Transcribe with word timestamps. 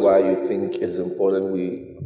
why 0.00 0.18
you 0.18 0.46
think 0.46 0.76
it's 0.76 0.98
important 0.98 1.46
we 1.46 1.98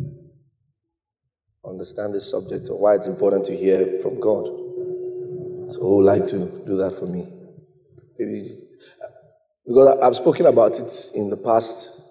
understand 1.66 2.14
this 2.14 2.30
subject 2.30 2.68
or 2.70 2.78
why 2.78 2.94
it's 2.94 3.06
important 3.06 3.44
to 3.46 3.56
hear 3.56 4.00
from 4.02 4.20
God. 4.20 4.44
So, 5.72 5.80
who 5.80 5.96
would 5.96 6.06
like 6.06 6.24
to 6.26 6.38
do 6.66 6.76
that 6.76 6.92
for 6.98 7.06
me? 7.06 7.26
Because 9.66 9.98
I've 10.02 10.16
spoken 10.16 10.46
about 10.46 10.78
it 10.78 11.10
in 11.14 11.30
the 11.30 11.36
past 11.36 12.02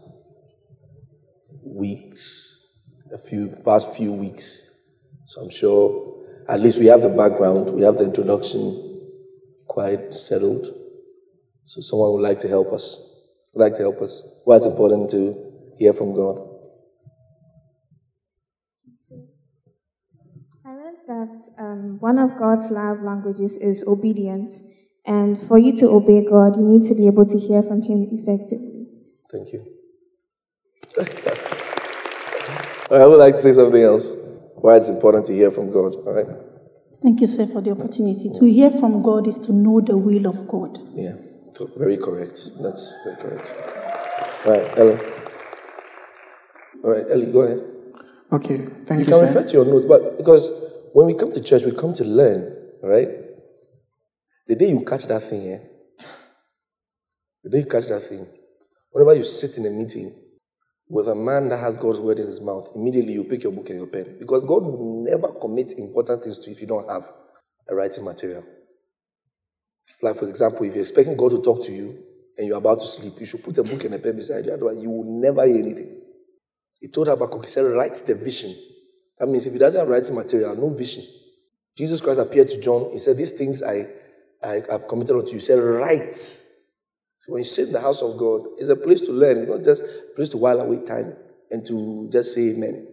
weeks, 1.63 2.77
a 3.13 3.17
few 3.17 3.49
past 3.63 3.95
few 3.95 4.11
weeks. 4.11 4.71
So 5.27 5.41
I'm 5.41 5.49
sure 5.49 6.25
at 6.49 6.59
least 6.59 6.79
we 6.79 6.87
have 6.87 7.01
the 7.01 7.09
background, 7.09 7.69
we 7.69 7.83
have 7.83 7.97
the 7.97 8.03
introduction 8.03 9.09
quite 9.67 10.13
settled. 10.13 10.67
So 11.65 11.81
someone 11.81 12.11
would 12.13 12.21
like 12.21 12.39
to 12.41 12.47
help 12.47 12.73
us. 12.73 13.11
Would 13.53 13.63
like 13.63 13.75
to 13.75 13.83
help 13.83 14.01
us. 14.01 14.23
Why 14.45 14.57
it's 14.57 14.65
important 14.65 15.09
to 15.11 15.52
hear 15.83 15.93
from 15.93 16.15
God. 16.15 16.37
I 20.65 20.69
learned 20.69 20.99
that 21.07 21.49
um, 21.59 21.99
one 21.99 22.17
of 22.17 22.37
God's 22.37 22.71
love 22.71 23.01
languages 23.03 23.57
is 23.57 23.83
obedience. 23.85 24.63
And 25.05 25.41
for 25.45 25.57
you 25.57 25.75
to 25.77 25.87
obey 25.89 26.23
God, 26.23 26.55
you 26.55 26.63
need 26.63 26.87
to 26.87 26.95
be 26.95 27.07
able 27.07 27.25
to 27.25 27.37
hear 27.37 27.61
from 27.61 27.81
Him 27.81 28.07
effectively. 28.13 28.87
Thank 29.29 29.51
you. 29.51 29.65
I 32.91 33.05
would 33.05 33.19
like 33.19 33.35
to 33.35 33.41
say 33.41 33.51
something 33.51 33.83
else. 33.83 34.15
Why 34.55 34.77
it's 34.77 34.87
important 34.87 35.25
to 35.25 35.33
hear 35.33 35.51
from 35.51 35.73
God. 35.73 35.95
All 36.07 36.13
right. 36.13 36.27
Thank 37.01 37.19
you, 37.19 37.27
sir, 37.27 37.45
for 37.47 37.59
the 37.59 37.71
opportunity. 37.71 38.31
To 38.33 38.45
hear 38.45 38.69
from 38.69 39.03
God 39.03 39.27
is 39.27 39.37
to 39.39 39.51
know 39.51 39.81
the 39.81 39.97
will 39.97 40.27
of 40.27 40.47
God. 40.47 40.79
Yeah, 40.95 41.15
very 41.75 41.97
correct. 41.97 42.51
That's 42.61 42.95
very 43.03 43.17
correct. 43.17 43.53
All 44.45 44.53
right, 44.53 44.79
Ellie. 44.79 45.22
All 46.83 46.91
right, 46.91 47.05
Ellie, 47.09 47.31
go 47.31 47.41
ahead. 47.41 47.63
Okay, 48.31 48.57
thank 48.85 48.99
you. 48.99 48.99
You 48.99 49.05
can 49.05 49.21
refer 49.21 49.43
to 49.43 49.53
your 49.53 49.65
note, 49.65 49.87
but 49.87 50.17
because 50.17 50.49
when 50.93 51.07
we 51.07 51.13
come 51.13 51.31
to 51.31 51.41
church, 51.41 51.63
we 51.63 51.71
come 51.71 51.93
to 51.95 52.03
learn, 52.03 52.55
right? 52.81 53.09
The 54.47 54.55
day 54.55 54.69
you 54.69 54.83
catch 54.83 55.05
that 55.07 55.23
thing, 55.23 55.43
yeah, 55.43 55.59
the 57.43 57.49
day 57.49 57.59
you 57.59 57.65
catch 57.65 57.87
that 57.87 58.01
thing, 58.01 58.27
whenever 58.91 59.15
you 59.15 59.23
sit 59.23 59.57
in 59.57 59.65
a 59.65 59.69
meeting 59.69 60.13
with 60.89 61.07
a 61.07 61.15
man 61.15 61.49
that 61.49 61.57
has 61.57 61.77
God's 61.77 61.99
word 62.01 62.19
in 62.19 62.25
his 62.25 62.41
mouth, 62.41 62.69
immediately 62.75 63.13
you 63.13 63.23
pick 63.23 63.43
your 63.43 63.53
book 63.53 63.69
and 63.69 63.79
your 63.79 63.87
pen. 63.87 64.17
Because 64.19 64.43
God 64.43 64.63
will 64.63 65.05
never 65.05 65.29
commit 65.29 65.73
important 65.73 66.23
things 66.23 66.39
to 66.39 66.49
you 66.49 66.55
if 66.55 66.61
you 66.61 66.67
don't 66.67 66.89
have 66.89 67.09
a 67.69 67.75
writing 67.75 68.03
material. 68.03 68.43
Like, 70.01 70.17
for 70.17 70.27
example, 70.27 70.65
if 70.65 70.73
you're 70.73 70.81
expecting 70.81 71.15
God 71.15 71.31
to 71.31 71.41
talk 71.41 71.63
to 71.63 71.71
you 71.73 72.03
and 72.37 72.45
you're 72.45 72.57
about 72.57 72.79
to 72.79 72.87
sleep, 72.87 73.13
you 73.19 73.25
should 73.25 73.43
put 73.43 73.57
a 73.57 73.63
book 73.63 73.85
and 73.85 73.93
a 73.93 73.99
pen 73.99 74.17
beside 74.17 74.45
you. 74.45 74.53
Otherwise, 74.53 74.83
you 74.83 74.89
will 74.89 75.21
never 75.21 75.45
hear 75.45 75.57
anything. 75.57 76.02
He 76.83 76.89
told 76.89 77.07
Habakkuk, 77.07 77.45
he 77.45 77.47
said, 77.47 77.61
write 77.61 77.95
the 78.05 78.13
vision. 78.13 78.53
That 79.17 79.29
means 79.29 79.45
if 79.45 79.53
he 79.53 79.59
doesn't 79.59 79.87
writing 79.87 80.15
material, 80.15 80.53
no 80.53 80.67
vision. 80.69 81.05
Jesus 81.77 82.01
Christ 82.01 82.19
appeared 82.19 82.49
to 82.49 82.59
John. 82.59 82.91
He 82.91 82.97
said, 82.97 83.15
These 83.15 83.31
things 83.31 83.63
I 83.63 83.87
I, 84.43 84.61
have 84.69 84.89
committed 84.89 85.15
unto 85.15 85.31
you. 85.31 85.39
Say, 85.39 85.55
right. 85.55 86.13
So 86.13 87.31
when 87.31 87.39
you 87.39 87.45
sit 87.45 87.67
in 87.67 87.71
the 87.71 87.79
house 87.79 88.01
of 88.01 88.17
God, 88.17 88.41
it's 88.57 88.67
a 88.67 88.75
place 88.75 88.99
to 89.03 89.13
learn. 89.13 89.37
It's 89.37 89.49
not 89.49 89.63
just 89.63 89.81
a 89.83 90.13
place 90.13 90.27
to 90.29 90.37
while 90.37 90.59
away 90.59 90.83
time 90.83 91.15
and 91.51 91.65
to 91.67 92.09
just 92.11 92.33
say 92.33 92.49
amen. 92.49 92.85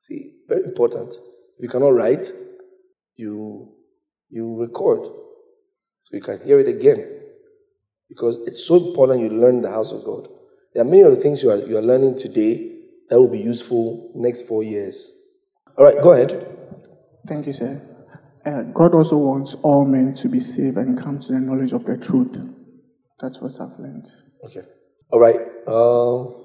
See, 0.00 0.34
very 0.46 0.64
important. 0.64 1.14
If 1.56 1.62
you 1.62 1.70
cannot 1.70 1.94
write, 1.94 2.30
you 3.16 3.72
you 4.28 4.60
record. 4.60 5.06
So 5.06 6.16
you 6.16 6.20
can 6.20 6.40
hear 6.40 6.60
it 6.60 6.68
again. 6.68 7.22
Because 8.10 8.36
it's 8.46 8.62
so 8.62 8.76
important 8.76 9.20
you 9.22 9.30
learn 9.30 9.62
the 9.62 9.70
house 9.70 9.92
of 9.92 10.04
God. 10.04 10.28
There 10.76 10.84
are 10.84 10.90
many 10.90 11.00
of 11.00 11.14
the 11.14 11.22
things 11.22 11.42
you 11.42 11.50
are 11.50 11.56
you 11.56 11.78
are 11.78 11.82
learning 11.82 12.18
today 12.18 12.70
that 13.08 13.18
will 13.18 13.30
be 13.30 13.38
useful 13.38 14.12
next 14.14 14.46
four 14.46 14.62
years. 14.62 15.10
All 15.78 15.86
right, 15.86 16.02
go 16.02 16.12
ahead. 16.12 16.46
Thank 17.26 17.46
you, 17.46 17.54
sir. 17.54 17.80
Uh, 18.44 18.60
God 18.74 18.94
also 18.94 19.16
wants 19.16 19.54
all 19.62 19.86
men 19.86 20.12
to 20.16 20.28
be 20.28 20.38
saved 20.38 20.76
and 20.76 21.02
come 21.02 21.18
to 21.20 21.32
the 21.32 21.40
knowledge 21.40 21.72
of 21.72 21.86
the 21.86 21.96
truth. 21.96 22.38
That's 23.18 23.40
what 23.40 23.58
I've 23.58 23.78
learned. 23.78 24.04
Okay. 24.44 24.60
All 25.08 25.18
right. 25.18 25.40
Uh, 25.66 26.44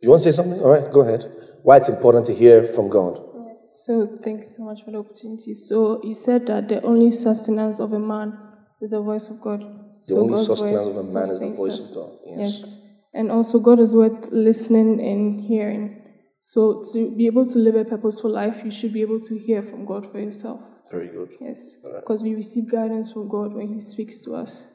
you 0.00 0.10
want 0.10 0.22
to 0.22 0.32
say 0.32 0.36
something? 0.36 0.62
All 0.62 0.70
right, 0.70 0.88
go 0.92 1.00
ahead. 1.00 1.24
Why 1.64 1.78
it's 1.78 1.88
important 1.88 2.24
to 2.26 2.34
hear 2.36 2.62
from 2.62 2.88
God. 2.88 3.20
Yes. 3.48 3.82
So, 3.84 4.06
thank 4.06 4.42
you 4.42 4.46
so 4.46 4.62
much 4.62 4.84
for 4.84 4.92
the 4.92 4.98
opportunity. 4.98 5.54
So, 5.54 6.00
you 6.04 6.14
said 6.14 6.46
that 6.46 6.68
the 6.68 6.80
only 6.82 7.10
sustenance 7.10 7.80
of 7.80 7.92
a 7.92 7.98
man 7.98 8.38
is 8.80 8.90
the 8.90 9.00
voice 9.00 9.28
of 9.28 9.40
God. 9.40 9.62
The 9.62 10.06
so 10.14 10.20
only 10.20 10.34
God's 10.34 10.46
sustenance 10.46 10.86
of 10.86 11.10
a 11.10 11.14
man 11.14 11.22
is 11.24 11.40
the 11.40 11.50
voice 11.50 11.80
us. 11.80 11.88
of 11.88 11.94
God. 11.96 12.18
Yes. 12.24 12.38
yes. 12.38 12.85
And 13.16 13.32
also, 13.32 13.58
God 13.58 13.80
is 13.80 13.96
worth 13.96 14.30
listening 14.30 15.00
and 15.00 15.40
hearing. 15.40 16.02
So, 16.42 16.84
to 16.92 17.16
be 17.16 17.26
able 17.26 17.46
to 17.46 17.58
live 17.58 17.74
a 17.74 17.84
purposeful 17.84 18.30
life, 18.30 18.62
you 18.62 18.70
should 18.70 18.92
be 18.92 19.00
able 19.00 19.20
to 19.20 19.38
hear 19.38 19.62
from 19.62 19.86
God 19.86 20.10
for 20.10 20.20
yourself. 20.20 20.60
Very 20.90 21.08
good. 21.08 21.34
Yes, 21.40 21.78
because 21.82 22.22
right. 22.22 22.30
we 22.30 22.36
receive 22.36 22.70
guidance 22.70 23.12
from 23.12 23.28
God 23.28 23.54
when 23.54 23.72
He 23.72 23.80
speaks 23.80 24.22
to 24.24 24.34
us. 24.34 24.66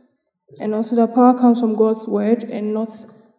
And 0.59 0.73
also, 0.73 0.95
the 0.95 1.07
power 1.07 1.37
comes 1.37 1.59
from 1.59 1.75
God's 1.75 2.07
word 2.07 2.43
and 2.43 2.73
not 2.73 2.89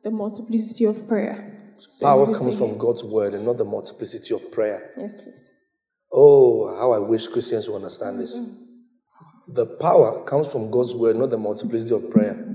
the 0.05 0.13
multiplicity 0.13 0.85
of 0.85 1.09
prayer. 1.09 1.75
So 1.79 2.07
power 2.07 2.33
comes 2.33 2.57
from 2.57 2.79
God's 2.79 3.03
word 3.03 3.35
and 3.35 3.45
not 3.45 3.59
the 3.59 3.65
multiplicity 3.65 4.35
of 4.35 4.53
prayer. 4.53 4.93
Yes, 4.97 5.21
please. 5.21 5.59
Oh, 6.13 6.77
how 6.77 6.93
I 6.93 6.99
wish 7.01 7.27
Christians 7.27 7.69
would 7.69 7.77
understand 7.77 8.21
this. 8.21 8.39
Mm-hmm. 8.39 9.55
The 9.55 9.67
power 9.67 10.23
comes 10.25 10.47
from 10.47 10.71
God's 10.71 10.95
word, 10.95 11.17
not 11.17 11.31
the 11.31 11.39
multiplicity 11.39 11.95
of 11.95 12.09
prayer. 12.09 12.53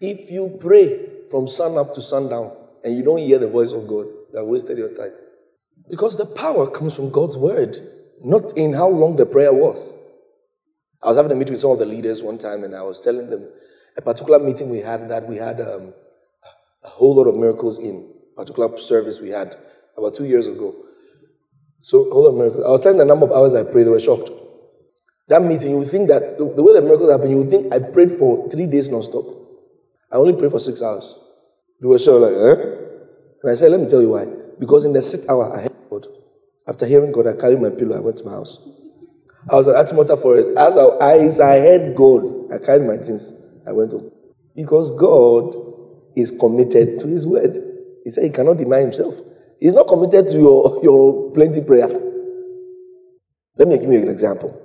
If 0.00 0.30
you 0.30 0.56
pray 0.60 1.08
from 1.30 1.46
sun 1.46 1.76
up 1.76 1.94
to 1.94 2.02
sundown 2.02 2.56
and 2.82 2.96
you 2.96 3.02
don't 3.02 3.18
hear 3.18 3.38
the 3.38 3.48
voice 3.48 3.72
of 3.72 3.86
God, 3.86 4.06
you 4.32 4.38
have 4.38 4.46
wasted 4.46 4.78
your 4.78 4.94
time. 4.94 5.12
Because 5.90 6.16
the 6.16 6.26
power 6.26 6.70
comes 6.70 6.96
from 6.96 7.10
God's 7.10 7.36
word 7.36 7.76
not 8.22 8.56
in 8.56 8.72
how 8.72 8.88
long 8.88 9.16
the 9.16 9.26
prayer 9.26 9.52
was. 9.52 9.94
I 11.02 11.08
was 11.08 11.16
having 11.16 11.32
a 11.32 11.34
meeting 11.34 11.52
with 11.54 11.60
some 11.60 11.70
of 11.70 11.78
the 11.78 11.86
leaders 11.86 12.22
one 12.22 12.38
time, 12.38 12.64
and 12.64 12.74
I 12.74 12.82
was 12.82 13.00
telling 13.00 13.30
them 13.30 13.48
a 13.96 14.02
particular 14.02 14.38
meeting 14.38 14.68
we 14.68 14.78
had 14.78 15.08
that 15.08 15.26
we 15.26 15.36
had 15.36 15.60
um, 15.60 15.94
a 16.84 16.88
whole 16.88 17.14
lot 17.14 17.26
of 17.26 17.36
miracles 17.36 17.78
in 17.78 18.10
a 18.36 18.40
particular 18.40 18.76
service 18.76 19.20
we 19.20 19.30
had 19.30 19.56
about 19.96 20.14
two 20.14 20.26
years 20.26 20.46
ago. 20.46 20.74
So, 21.80 22.10
a 22.10 22.12
whole 22.12 22.24
lot 22.24 22.28
of 22.30 22.36
miracles. 22.36 22.64
I 22.66 22.70
was 22.70 22.80
telling 22.82 22.98
the 22.98 23.06
number 23.06 23.24
of 23.24 23.32
hours 23.32 23.54
I 23.54 23.64
prayed, 23.64 23.86
they 23.86 23.90
were 23.90 24.00
shocked. 24.00 24.30
That 25.28 25.42
meeting, 25.42 25.70
you 25.70 25.78
would 25.78 25.88
think 25.88 26.08
that 26.08 26.36
the, 26.36 26.44
way 26.44 26.74
the 26.74 26.82
miracles 26.82 27.10
happen, 27.10 27.30
you 27.30 27.38
would 27.38 27.50
think 27.50 27.72
I 27.72 27.78
prayed 27.78 28.10
for 28.10 28.50
three 28.50 28.66
days 28.66 28.90
non-stop. 28.90 29.24
I 30.12 30.16
only 30.16 30.34
prayed 30.34 30.50
for 30.50 30.58
six 30.58 30.82
hours. 30.82 31.14
They 31.80 31.86
were 31.86 31.98
sure, 31.98 32.18
like, 32.20 32.58
eh? 32.58 32.62
And 33.42 33.50
I 33.50 33.54
said, 33.54 33.70
let 33.70 33.80
me 33.80 33.88
tell 33.88 34.02
you 34.02 34.10
why. 34.10 34.26
Because 34.58 34.84
in 34.84 34.92
the 34.92 35.00
sixth 35.00 35.28
hour, 35.30 35.52
I 35.56 35.62
heard 35.62 35.72
God. 35.90 36.06
After 36.66 36.86
hearing 36.86 37.12
God, 37.12 37.26
I 37.26 37.34
carried 37.34 37.60
my 37.60 37.70
pillow. 37.70 37.96
I 37.96 38.00
went 38.00 38.18
to 38.18 38.24
my 38.24 38.32
house. 38.32 38.60
I 39.48 39.54
was 39.56 39.68
at 39.68 39.76
Achimota 39.76 40.20
Forest. 40.20 40.50
As 40.56 40.76
I, 40.76 41.16
as 41.16 41.40
I 41.40 41.58
heard 41.58 41.96
God, 41.96 42.52
I 42.52 42.58
carried 42.58 42.86
my 42.86 42.96
things. 42.98 43.32
I 43.66 43.72
went 43.72 43.92
home. 43.92 44.10
Because 44.54 44.94
God 44.96 45.54
is 46.16 46.32
committed 46.32 46.98
to 47.00 47.06
His 47.08 47.26
word. 47.26 47.58
He 48.04 48.10
said 48.10 48.24
He 48.24 48.30
cannot 48.30 48.58
deny 48.58 48.80
Himself. 48.80 49.14
He's 49.60 49.74
not 49.74 49.88
committed 49.88 50.28
to 50.28 50.34
your, 50.34 50.80
your 50.82 51.32
plenty 51.32 51.62
prayer. 51.62 51.88
Let 53.56 53.68
me 53.68 53.78
give 53.78 53.90
you 53.90 54.02
an 54.02 54.08
example. 54.08 54.58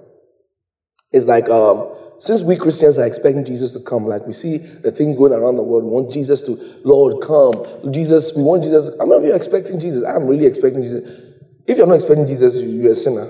It's 1.12 1.28
like 1.28 1.50
um, 1.50 1.90
since 2.20 2.42
we 2.42 2.56
Christians 2.56 2.98
are 2.98 3.06
expecting 3.06 3.44
Jesus 3.44 3.74
to 3.74 3.80
come, 3.80 4.06
like 4.06 4.26
we 4.26 4.34
see 4.34 4.58
the 4.58 4.92
things 4.92 5.18
going 5.18 5.34
around 5.34 5.58
the 5.58 5.64
world, 5.64 5.84
we 5.84 5.90
want 5.90 6.12
Jesus 6.12 6.42
to, 6.44 6.52
Lord, 6.84 7.22
come. 7.22 7.92
Jesus, 7.92 8.34
we 8.36 8.44
want 8.44 8.64
Jesus. 8.64 8.90
Many 8.98 9.16
of 9.16 9.24
you 9.24 9.34
expecting 9.34 9.80
Jesus? 9.80 10.04
I'm 10.04 10.28
really 10.28 10.46
expecting 10.46 10.82
Jesus. 10.82 11.34
If 11.68 11.78
you're 11.78 11.88
not 11.88 11.96
expecting 11.96 12.26
Jesus, 12.26 12.62
you're 12.62 12.92
a 12.92 12.96
sinner. 12.96 13.28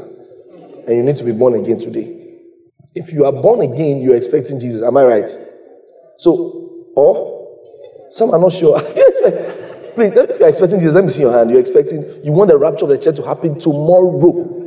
And 0.87 0.97
you 0.97 1.03
need 1.03 1.15
to 1.15 1.23
be 1.23 1.31
born 1.31 1.55
again 1.55 1.79
today. 1.79 2.21
If 2.93 3.11
you 3.11 3.25
are 3.25 3.31
born 3.31 3.61
again, 3.61 4.01
you're 4.01 4.15
expecting 4.15 4.59
Jesus. 4.59 4.83
Am 4.83 4.95
I 4.97 5.03
right? 5.03 5.29
So, 6.17 6.91
or 6.95 7.35
some 8.11 8.31
are 8.31 8.39
not 8.39 8.53
sure. 8.53 8.79
Please, 9.95 10.11
if 10.13 10.39
you're 10.39 10.49
expecting 10.49 10.79
Jesus, 10.79 10.93
let 10.93 11.03
me 11.03 11.09
see 11.09 11.21
your 11.21 11.31
hand. 11.31 11.49
You're 11.49 11.59
expecting, 11.59 12.03
you 12.23 12.31
want 12.31 12.49
the 12.49 12.57
rapture 12.57 12.85
of 12.85 12.89
the 12.89 12.97
church 12.97 13.15
to 13.15 13.23
happen 13.23 13.59
tomorrow. 13.59 14.64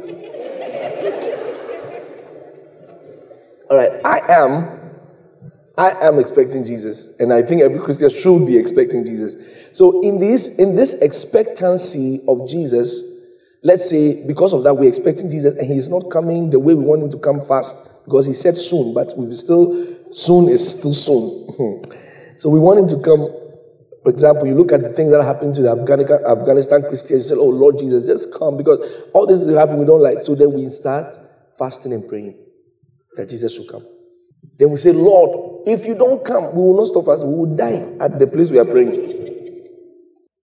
All 3.71 3.77
right, 3.77 3.91
I 4.05 4.21
am, 4.29 4.79
I 5.77 5.91
am 6.07 6.19
expecting 6.19 6.65
Jesus, 6.65 7.17
and 7.19 7.33
I 7.33 7.43
think 7.43 7.63
every 7.63 7.79
Christian 7.81 8.11
should 8.11 8.47
be 8.47 8.57
expecting 8.57 9.05
Jesus. 9.05 9.37
So 9.73 10.03
in 10.03 10.19
this, 10.19 10.59
in 10.59 10.75
this 10.75 10.95
expectancy 10.95 12.23
of 12.27 12.49
Jesus, 12.49 13.19
let's 13.63 13.89
say 13.89 14.25
because 14.27 14.53
of 14.53 14.63
that 14.63 14.75
we're 14.75 14.89
expecting 14.89 15.31
jesus 15.31 15.55
and 15.55 15.67
he's 15.67 15.89
not 15.89 16.11
coming 16.11 16.51
the 16.51 16.59
way 16.59 16.75
we 16.75 16.85
want 16.85 17.03
him 17.03 17.11
to 17.11 17.19
come 17.19 17.41
fast 17.41 18.05
because 18.05 18.25
he 18.25 18.33
said 18.33 18.57
soon 18.57 18.95
but 18.95 19.13
we 19.17 19.31
still 19.35 19.97
soon 20.13 20.49
is 20.49 20.73
still 20.73 20.95
soon. 20.95 21.83
So 22.39 22.49
we 22.51 22.61
want 22.61 22.79
him 22.79 22.89
to 22.89 23.01
come 23.01 23.27
for 24.05 24.11
example 24.11 24.47
you 24.47 24.55
look 24.55 24.71
at 24.71 24.81
the 24.81 24.91
things 24.91 25.11
that 25.11 25.25
happened 25.25 25.57
to 25.57 25.63
the 25.63 25.73
afghanistan, 25.73 26.21
afghanistan 26.25 26.83
christians 26.83 27.29
you 27.29 27.37
say 27.37 27.41
oh 27.41 27.49
lord 27.49 27.81
jesus 27.81 28.05
just 28.05 28.33
come 28.33 28.57
because 28.57 28.79
all 29.13 29.27
this 29.27 29.41
is 29.41 29.53
happening 29.57 29.81
we 29.81 29.87
don't 29.87 30.03
like. 30.03 30.23
So 30.23 30.37
then 30.37 30.53
we 30.53 30.69
start 30.71 31.19
fasting 31.59 31.93
and 31.93 32.09
praying 32.09 32.39
that 33.19 33.29
jesus 33.29 33.55
should 33.55 33.69
come 33.69 33.85
Then 34.59 34.71
we 34.71 34.77
say, 34.77 34.93
Lord, 34.93 35.69
if 35.69 35.87
you 35.87 35.95
don't 35.95 36.25
come, 36.25 36.53
we 36.53 36.61
will 36.63 36.77
not 36.77 36.89
stop 36.89 37.09
us. 37.09 37.23
We 37.23 37.33
will 37.33 37.57
die 37.57 37.87
at 38.01 38.19
the 38.19 38.27
place 38.27 38.51
we 38.51 38.59
are 38.59 38.65
praying. 38.65 39.17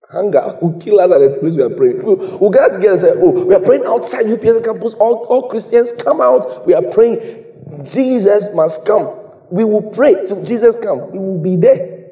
Hunger 0.10 0.57
will 0.62 0.80
kill 0.80 1.00
us 1.01 1.12
at 1.12 1.19
the 1.19 1.38
place 1.39 1.56
we 1.56 1.63
are 1.63 1.69
praying. 1.69 2.04
We'll, 2.04 2.39
we'll 2.39 2.50
get 2.50 2.74
together 2.74 2.94
and 2.94 3.01
say, 3.01 3.12
Oh, 3.16 3.31
we 3.45 3.54
are 3.54 3.60
praying 3.60 3.86
outside 3.86 4.27
UPS 4.27 4.63
campus. 4.63 4.94
All, 4.95 5.25
all 5.25 5.50
Christians 5.50 5.92
come 5.92 6.22
out. 6.22 6.66
We 6.66 6.74
are 6.74 6.81
praying. 6.81 7.44
Jesus 7.92 8.54
must 8.56 8.86
come. 8.86 9.19
We 9.51 9.63
will 9.66 9.81
pray 9.81 10.25
till 10.25 10.44
Jesus 10.45 10.78
come. 10.78 11.12
He 11.12 11.18
will 11.18 11.42
be 11.42 11.57
there. 11.57 12.07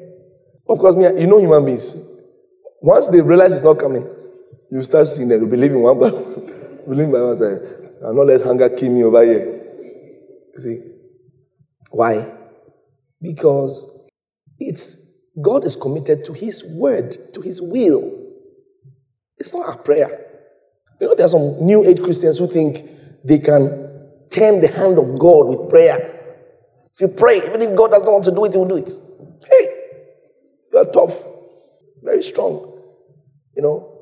Of 0.68 0.78
course, 0.78 0.94
you 0.96 1.26
know 1.26 1.38
human 1.38 1.64
beings. 1.64 1.96
Once 2.82 3.08
they 3.08 3.20
realize 3.22 3.54
it's 3.54 3.64
not 3.64 3.78
coming, 3.78 4.06
you 4.70 4.82
start 4.82 5.08
seeing 5.08 5.28
them. 5.28 5.42
You 5.42 5.48
believe 5.48 5.72
in 5.72 5.80
one, 5.80 5.98
but 5.98 6.10
believe 6.88 7.06
in 7.06 7.12
one. 7.12 7.36
Say, 7.36 7.58
I'll 8.04 8.12
not 8.14 8.26
let 8.26 8.42
hunger 8.42 8.68
kill 8.68 8.90
me 8.90 9.04
over 9.04 9.24
here. 9.24 9.53
See? 10.58 10.80
Why? 11.90 12.32
Because 13.20 13.98
it's 14.58 15.04
God 15.42 15.64
is 15.64 15.76
committed 15.76 16.24
to 16.26 16.32
His 16.32 16.64
word, 16.64 17.16
to 17.34 17.40
His 17.40 17.60
will. 17.60 18.20
It's 19.38 19.54
not 19.54 19.74
a 19.74 19.82
prayer. 19.82 20.26
You 21.00 21.08
know, 21.08 21.14
there 21.14 21.26
are 21.26 21.28
some 21.28 21.64
new 21.64 21.84
age 21.84 22.00
Christians 22.02 22.38
who 22.38 22.46
think 22.46 22.88
they 23.24 23.38
can 23.38 24.08
turn 24.30 24.60
the 24.60 24.68
hand 24.68 24.98
of 24.98 25.18
God 25.18 25.46
with 25.48 25.68
prayer. 25.68 26.36
If 26.92 27.00
you 27.00 27.08
pray, 27.08 27.38
even 27.38 27.62
if 27.62 27.76
God 27.76 27.90
does 27.90 28.02
not 28.02 28.12
want 28.12 28.24
to 28.24 28.30
do 28.30 28.44
it, 28.44 28.52
He 28.52 28.58
will 28.58 28.66
do 28.68 28.76
it. 28.76 28.90
Hey, 29.46 29.68
you 30.72 30.78
are 30.78 30.84
tough, 30.84 31.20
very 32.02 32.22
strong. 32.22 32.80
You 33.56 33.62
know, 33.62 33.98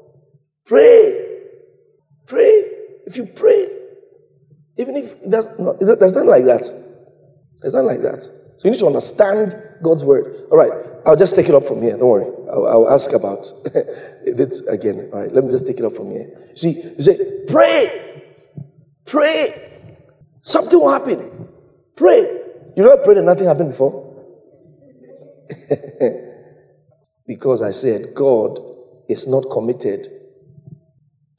pray, 0.67 1.41
pray. 2.27 2.69
If 3.07 3.17
you 3.17 3.27
pray, 3.27 3.82
even 4.77 4.97
if 4.97 5.13
it 5.23 5.31
does 5.31 5.59
not, 5.59 5.79
there's 5.81 6.15
nothing 6.15 6.29
like 6.29 6.45
that. 6.45 6.63
It's 7.63 7.75
not 7.75 7.85
like 7.85 8.03
that. 8.03 8.23
So 8.23 8.69
you 8.69 8.71
need 8.71 8.81
to 8.81 8.87
understand 8.87 9.57
God's 9.83 10.05
word. 10.05 10.47
All 10.51 10.57
right, 10.57 10.73
I'll 11.07 11.17
just 11.17 11.35
take 11.35 11.49
it 11.49 11.55
up 11.55 11.65
from 11.65 11.83
here. 11.83 11.97
Don't 11.97 12.09
worry. 12.09 12.27
I'll, 12.51 12.67
I'll 12.67 12.91
ask 12.91 13.13
about 13.13 13.51
this 14.25 14.61
again. 14.67 15.11
All 15.13 15.21
right, 15.21 15.33
let 15.33 15.45
me 15.45 15.51
just 15.51 15.67
take 15.67 15.79
it 15.79 15.85
up 15.85 15.95
from 15.95 16.11
here. 16.11 16.31
See, 16.55 16.81
you 16.81 17.01
say, 17.01 17.45
pray, 17.49 18.23
pray. 19.05 19.81
Something 20.41 20.81
will 20.81 20.91
happen. 20.91 21.49
Pray. 21.97 22.21
You 22.77 22.85
never 22.85 22.99
prayed 22.99 23.19
and 23.19 23.27
nothing 23.27 23.47
happened 23.47 23.71
before? 23.71 24.09
because 27.27 27.63
I 27.63 27.71
said 27.71 28.15
God 28.15 28.59
is 29.09 29.27
not 29.27 29.45
committed 29.53 30.09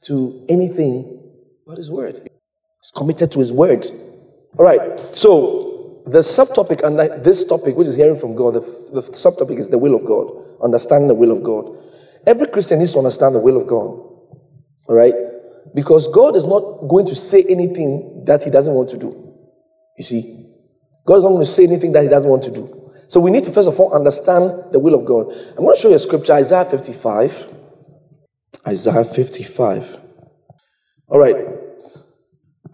to 0.04 0.44
anything 0.48 1.20
but 1.66 1.78
His 1.78 1.90
word. 1.90 2.28
He's 2.84 2.90
committed 2.90 3.32
to 3.32 3.38
His 3.38 3.50
word. 3.50 3.86
All 4.58 4.64
right, 4.66 5.00
so 5.16 6.02
the 6.06 6.18
subtopic 6.18 6.84
under 6.84 7.18
this 7.18 7.42
topic, 7.44 7.76
which 7.76 7.88
is 7.88 7.96
hearing 7.96 8.18
from 8.18 8.36
God, 8.36 8.54
the, 8.54 8.60
the 8.92 9.00
subtopic 9.00 9.58
is 9.58 9.70
the 9.70 9.78
will 9.78 9.94
of 9.94 10.04
God, 10.04 10.30
understanding 10.62 11.08
the 11.08 11.14
will 11.14 11.30
of 11.30 11.42
God. 11.42 11.78
Every 12.26 12.46
Christian 12.46 12.80
needs 12.80 12.92
to 12.92 12.98
understand 12.98 13.34
the 13.34 13.40
will 13.40 13.56
of 13.56 13.66
God. 13.66 13.88
All 14.86 14.94
right? 14.94 15.14
Because 15.74 16.08
God 16.08 16.36
is 16.36 16.44
not 16.44 16.60
going 16.88 17.06
to 17.06 17.14
say 17.14 17.42
anything 17.48 18.22
that 18.26 18.42
He 18.42 18.50
doesn't 18.50 18.74
want 18.74 18.90
to 18.90 18.98
do. 18.98 19.34
You 19.96 20.04
see? 20.04 20.46
God 21.06 21.16
is 21.16 21.24
not 21.24 21.30
going 21.30 21.42
to 21.42 21.50
say 21.50 21.64
anything 21.64 21.92
that 21.92 22.02
He 22.02 22.10
doesn't 22.10 22.28
want 22.28 22.42
to 22.42 22.50
do. 22.50 22.92
So 23.08 23.18
we 23.18 23.30
need 23.30 23.44
to 23.44 23.50
first 23.50 23.68
of 23.68 23.80
all 23.80 23.94
understand 23.94 24.72
the 24.72 24.78
will 24.78 24.94
of 24.94 25.06
God. 25.06 25.32
I'm 25.56 25.64
going 25.64 25.74
to 25.74 25.80
show 25.80 25.88
you 25.88 25.94
a 25.94 25.98
scripture, 25.98 26.34
Isaiah 26.34 26.66
55. 26.66 27.48
Isaiah 28.66 29.04
55. 29.04 30.00
All 31.08 31.18
right. 31.18 31.53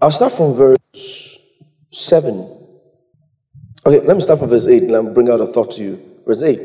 I'll 0.02 0.10
start 0.10 0.32
from 0.32 0.54
verse 0.54 1.38
7. 1.90 2.58
Okay, 3.84 4.00
let 4.00 4.16
me 4.16 4.22
start 4.22 4.38
from 4.38 4.48
verse 4.48 4.66
8 4.66 4.84
and 4.84 4.96
I'll 4.96 5.12
bring 5.12 5.28
out 5.28 5.42
a 5.42 5.46
thought 5.46 5.72
to 5.72 5.82
you. 5.82 6.02
Verse 6.26 6.42
8. 6.42 6.60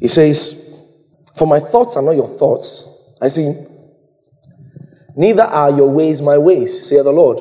He 0.00 0.08
says, 0.08 0.78
For 1.36 1.46
my 1.46 1.58
thoughts 1.58 1.96
are 1.96 2.02
not 2.02 2.12
your 2.12 2.28
thoughts. 2.28 2.86
I 3.22 3.28
see. 3.28 3.54
Neither 5.16 5.44
are 5.44 5.70
your 5.70 5.88
ways 5.88 6.20
my 6.20 6.36
ways, 6.36 6.86
saith 6.86 7.04
the 7.04 7.12
Lord. 7.12 7.40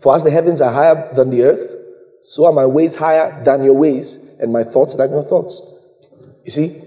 For 0.00 0.14
as 0.14 0.24
the 0.24 0.30
heavens 0.30 0.62
are 0.62 0.72
higher 0.72 1.12
than 1.14 1.28
the 1.28 1.42
earth, 1.42 1.76
so 2.22 2.46
are 2.46 2.52
my 2.52 2.64
ways 2.64 2.94
higher 2.94 3.42
than 3.44 3.62
your 3.62 3.74
ways, 3.74 4.16
and 4.40 4.52
my 4.52 4.64
thoughts 4.64 4.94
than 4.94 5.10
your 5.10 5.24
thoughts. 5.24 5.60
You 6.44 6.50
see? 6.50 6.80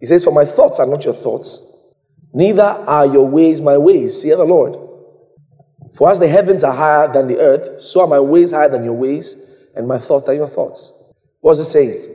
He 0.00 0.06
says, 0.06 0.24
For 0.24 0.32
my 0.32 0.44
thoughts 0.44 0.80
are 0.80 0.86
not 0.86 1.04
your 1.04 1.14
thoughts, 1.14 1.92
neither 2.32 2.62
are 2.62 3.06
your 3.06 3.28
ways 3.28 3.60
my 3.60 3.78
ways, 3.78 4.20
saith 4.20 4.38
the 4.38 4.44
Lord. 4.44 4.87
For 5.94 6.10
as 6.10 6.20
the 6.20 6.28
heavens 6.28 6.64
are 6.64 6.72
higher 6.72 7.12
than 7.12 7.28
the 7.28 7.38
earth, 7.38 7.80
so 7.80 8.00
are 8.00 8.06
my 8.06 8.20
ways 8.20 8.52
higher 8.52 8.68
than 8.68 8.84
your 8.84 8.92
ways, 8.92 9.54
and 9.74 9.86
my 9.86 9.98
thoughts 9.98 10.28
are 10.28 10.34
your 10.34 10.48
thoughts. 10.48 10.92
What's 11.40 11.58
it 11.58 11.64
saying? 11.64 12.14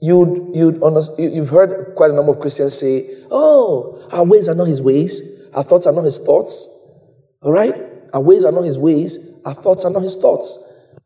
You'd, 0.00 0.50
you'd 0.54 0.82
you've 1.18 1.48
heard 1.48 1.94
quite 1.96 2.10
a 2.10 2.14
number 2.14 2.32
of 2.32 2.40
Christians 2.40 2.76
say, 2.76 3.08
Oh, 3.30 4.08
our 4.10 4.24
ways 4.24 4.48
are 4.48 4.54
not 4.54 4.66
his 4.66 4.82
ways, 4.82 5.20
our 5.54 5.62
thoughts 5.62 5.86
are 5.86 5.92
not 5.92 6.04
his 6.04 6.18
thoughts. 6.18 6.68
All 7.42 7.52
right? 7.52 7.74
Our 8.12 8.20
ways 8.20 8.44
are 8.44 8.52
not 8.52 8.62
his 8.62 8.78
ways, 8.78 9.18
our 9.44 9.54
thoughts 9.54 9.84
are 9.84 9.90
not 9.90 10.02
his 10.02 10.16
thoughts. 10.16 10.58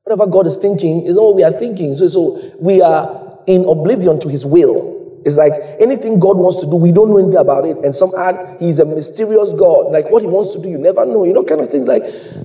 Whatever 0.05 0.31
God 0.31 0.47
is 0.47 0.56
thinking 0.56 1.05
is 1.05 1.17
not 1.17 1.25
what 1.25 1.35
we 1.37 1.44
are 1.44 1.53
thinking. 1.53 1.94
So, 1.97 2.06
so 2.06 2.53
we 2.61 2.81
are 2.81 3.38
in 3.47 3.64
oblivion 3.69 4.20
to 4.20 4.29
his 4.29 4.47
will. 4.47 4.95
It's 5.26 5.37
like 5.37 5.52
anything 5.81 6.20
God 6.20 6.38
wants 6.38 6.61
to 6.61 6.67
do, 6.70 6.76
we 6.76 6.93
don't 6.93 7.08
know 7.11 7.19
anything 7.19 7.40
about 7.40 7.67
it. 7.67 7.76
And 7.78 7.93
some 7.94 8.12
add, 8.17 8.58
He's 8.61 8.78
a 8.78 8.84
mysterious 8.84 9.52
God. 9.52 9.90
Like 9.90 10.08
what 10.11 10.23
He 10.23 10.28
wants 10.28 10.55
to 10.55 10.62
do, 10.62 10.69
you 10.70 10.78
never 10.78 11.05
know. 11.05 11.25
You 11.25 11.32
know, 11.32 11.43
kind 11.43 11.61
of 11.61 11.69
things 11.69 11.88
like 11.88 12.05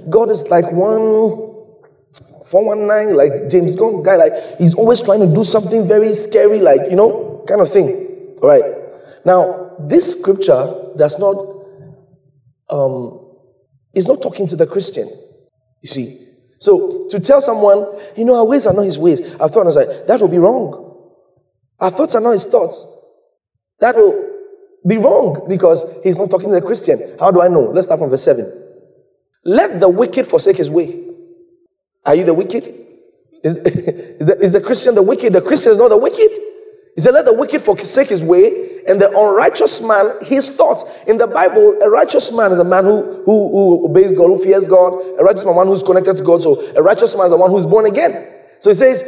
God 0.09 0.31
is 0.31 0.49
like 0.49 0.69
one 0.71 1.51
419, 2.51 3.15
like 3.15 3.49
James 3.49 3.75
Gunn 3.75 4.03
guy, 4.03 4.17
like 4.17 4.33
he's 4.57 4.73
always 4.73 5.01
trying 5.01 5.19
to 5.21 5.33
do 5.33 5.43
something 5.43 5.87
very 5.87 6.13
scary, 6.13 6.59
like, 6.59 6.89
you 6.89 6.97
know, 6.97 7.45
kind 7.47 7.61
of 7.61 7.71
thing. 7.71 8.35
All 8.41 8.49
right. 8.49 8.63
Now, 9.25 9.75
this 9.79 10.19
scripture 10.19 10.91
does 10.97 11.17
not, 11.17 11.35
um, 12.69 13.25
is 13.93 14.07
not 14.07 14.21
talking 14.21 14.47
to 14.47 14.55
the 14.55 14.67
Christian. 14.67 15.07
You 15.81 15.87
see. 15.87 16.27
So 16.59 17.07
to 17.09 17.19
tell 17.19 17.41
someone, 17.41 17.87
you 18.17 18.25
know, 18.25 18.35
our 18.35 18.45
ways 18.45 18.67
are 18.67 18.73
not 18.73 18.83
his 18.83 18.99
ways, 18.99 19.21
I 19.35 19.47
thought 19.47 19.61
I 19.61 19.71
was 19.71 19.75
like, 19.75 20.07
that 20.07 20.19
would 20.21 20.31
be 20.31 20.37
wrong. 20.37 20.90
Our 21.81 21.91
thoughts 21.91 22.15
are 22.15 22.21
not 22.21 22.31
his 22.31 22.45
thoughts. 22.45 22.85
That 23.79 23.95
will 23.95 24.29
be 24.87 24.97
wrong 24.97 25.45
because 25.49 25.85
he's 26.03 26.17
not 26.17 26.29
talking 26.29 26.49
to 26.49 26.55
the 26.55 26.61
Christian. 26.61 27.17
How 27.19 27.31
do 27.31 27.41
I 27.41 27.47
know? 27.47 27.61
Let's 27.61 27.87
start 27.87 27.99
from 27.99 28.09
verse 28.09 28.23
7. 28.23 28.49
Let 29.43 29.79
the 29.79 29.89
wicked 29.89 30.25
forsake 30.27 30.57
his 30.57 30.69
way 30.69 31.11
are 32.05 32.15
you 32.15 32.23
the 32.23 32.33
wicked? 32.33 32.73
Is, 33.43 33.57
is, 33.65 34.25
the, 34.25 34.39
is 34.39 34.51
the 34.53 34.61
Christian 34.61 34.95
the 34.95 35.01
wicked? 35.01 35.33
The 35.33 35.41
Christian 35.41 35.73
is 35.73 35.77
not 35.77 35.89
the 35.89 35.97
wicked. 35.97 36.31
He 36.95 37.01
said, 37.01 37.13
Let 37.13 37.25
the 37.25 37.33
wicked 37.33 37.61
forsake 37.61 38.09
his 38.09 38.23
way, 38.23 38.83
and 38.87 38.99
the 38.99 39.09
unrighteous 39.09 39.81
man 39.81 40.13
his 40.23 40.49
thoughts. 40.49 40.83
In 41.07 41.17
the 41.17 41.27
Bible, 41.27 41.77
a 41.81 41.89
righteous 41.89 42.31
man 42.35 42.51
is 42.51 42.59
a 42.59 42.63
man 42.63 42.85
who, 42.85 43.23
who, 43.23 43.49
who 43.51 43.85
obeys 43.85 44.13
God, 44.13 44.27
who 44.27 44.43
fears 44.43 44.67
God. 44.67 44.93
A 45.19 45.23
righteous 45.23 45.45
man, 45.45 45.55
one 45.55 45.67
who's 45.67 45.83
connected 45.83 46.17
to 46.17 46.23
God. 46.23 46.41
So 46.41 46.59
a 46.75 46.81
righteous 46.81 47.15
man 47.15 47.25
is 47.27 47.31
the 47.31 47.37
one 47.37 47.51
who's 47.51 47.65
born 47.65 47.85
again. 47.85 48.27
So 48.59 48.71
he 48.71 48.73
says, 48.73 49.03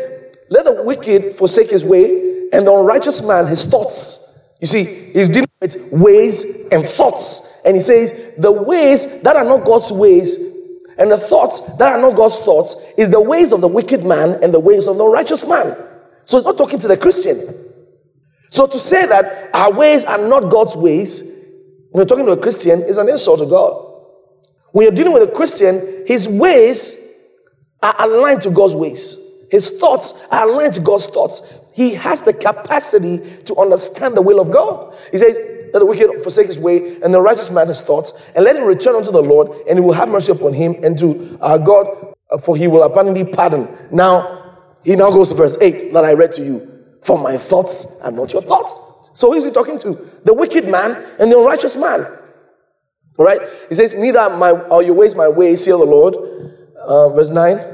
Let 0.50 0.66
the 0.66 0.84
wicked 0.84 1.36
forsake 1.36 1.70
his 1.70 1.84
way, 1.84 2.23
and 2.54 2.66
the 2.66 2.72
unrighteous 2.72 3.22
man 3.22 3.48
his 3.48 3.66
thoughts. 3.66 4.22
You 4.62 4.68
see, 4.68 4.86
he's 4.86 5.28
dealing 5.28 5.50
with 5.60 5.76
ways 5.92 6.68
and 6.72 6.88
thoughts. 6.88 7.62
And 7.66 7.76
he 7.76 7.82
says, 7.82 8.36
The 8.38 8.52
ways 8.52 9.22
that 9.24 9.36
are 9.36 9.44
not 9.44 9.66
God's 9.66 9.92
ways 9.92 10.38
and 10.98 11.12
the 11.12 11.18
thoughts 11.18 11.60
that 11.78 11.92
are 11.92 12.00
not 12.00 12.16
God's 12.16 12.38
thoughts 12.40 12.76
is 12.98 13.10
the 13.10 13.22
ways 13.22 13.52
of 13.52 13.62
the 13.62 13.68
wicked 13.68 14.06
man 14.06 14.42
and 14.44 14.54
the 14.54 14.60
ways 14.60 14.88
of 14.88 14.98
the 14.98 15.06
righteous 15.06 15.46
man. 15.46 15.76
So 16.26 16.38
he's 16.38 16.46
not 16.46 16.58
talking 16.58 16.80
to 16.80 16.88
the 16.88 16.98
Christian. 16.98 17.38
So 18.50 18.68
to 18.68 18.80
say 18.80 19.06
that 19.08 19.50
our 19.54 19.74
ways 19.74 20.06
are 20.06 20.20
not 20.20 20.52
God's 20.52 20.76
ways, 20.76 21.32
when 21.92 22.02
you're 22.02 22.06
talking 22.06 22.26
to 22.26 22.34
a 22.34 22.38
Christian, 22.38 22.82
is 22.84 22.98
an 22.98 23.10
insult 23.10 23.40
to 23.40 23.46
God. 23.46 23.92
When 24.72 24.84
you're 24.84 24.96
dealing 24.96 25.14
with 25.14 25.24
a 25.24 25.32
Christian, 25.32 26.06
his 26.06 26.28
ways 26.28 27.00
are 27.82 27.96
aligned 28.00 28.42
to 28.44 28.50
God's 28.52 28.76
ways. 28.76 29.18
His 29.52 29.72
thoughts 29.72 30.26
are 30.32 30.48
aligned 30.48 30.76
to 30.76 30.82
God's 30.82 31.08
thoughts. 31.08 31.42
He 31.74 31.94
has 31.96 32.24
the 32.24 32.34
capacity 32.34 33.20
to 33.46 33.56
understand 33.58 34.16
the 34.16 34.22
will 34.22 34.40
of 34.40 34.52
God. 34.52 34.96
He 35.12 35.18
says, 35.18 35.38
let 35.74 35.80
the 35.80 35.86
wicked 35.88 36.22
forsake 36.22 36.48
his 36.48 36.60
way, 36.60 37.02
and 37.02 37.12
the 37.12 37.20
righteous 37.20 37.50
man 37.50 37.68
his 37.68 37.82
thoughts, 37.82 38.14
and 38.36 38.46
let 38.46 38.56
him 38.56 38.64
return 38.64 38.96
unto 38.96 39.12
the 39.12 39.24
Lord, 39.24 39.50
and 39.68 39.80
he 39.80 39.84
will 39.84 39.94
have 39.94 40.08
mercy 40.08 40.32
upon 40.32 40.54
him, 40.54 40.76
and 40.84 40.98
to 41.00 41.38
our 41.42 41.58
God, 41.58 42.14
uh, 42.32 42.38
for 42.38 42.56
he 42.56 42.68
will 42.68 42.84
abundantly 42.84 43.26
pardon. 43.26 43.68
Now, 43.92 44.60
he 44.84 44.96
now 44.96 45.10
goes 45.10 45.30
to 45.30 45.36
verse 45.36 45.58
8 45.60 45.92
that 45.94 46.06
I 46.06 46.14
read 46.14 46.32
to 46.34 46.46
you. 46.46 46.70
For 47.02 47.18
my 47.18 47.38
thoughts 47.38 48.00
are 48.02 48.12
not 48.12 48.34
your 48.34 48.44
thoughts. 48.44 48.80
So 49.14 49.32
who 49.32 49.38
is 49.38 49.46
he 49.46 49.52
talking 49.52 49.80
to? 49.80 49.94
The 50.26 50.34
wicked 50.34 50.68
man 50.68 50.92
and 51.20 51.32
the 51.32 51.40
unrighteous 51.40 51.76
man. 51.76 52.06
All 53.18 53.26
right? 53.26 53.42
He 53.70 53.76
says, 53.76 53.96
Neither 53.96 54.30
my, 54.38 54.52
are 54.52 54.84
your 54.84 54.94
ways 54.94 55.16
my 55.16 55.28
ways, 55.28 55.64
saith 55.64 55.78
the 55.78 55.86
Lord. 55.86 56.16
Uh, 56.78 57.10
verse 57.10 57.30
9. 57.30 57.73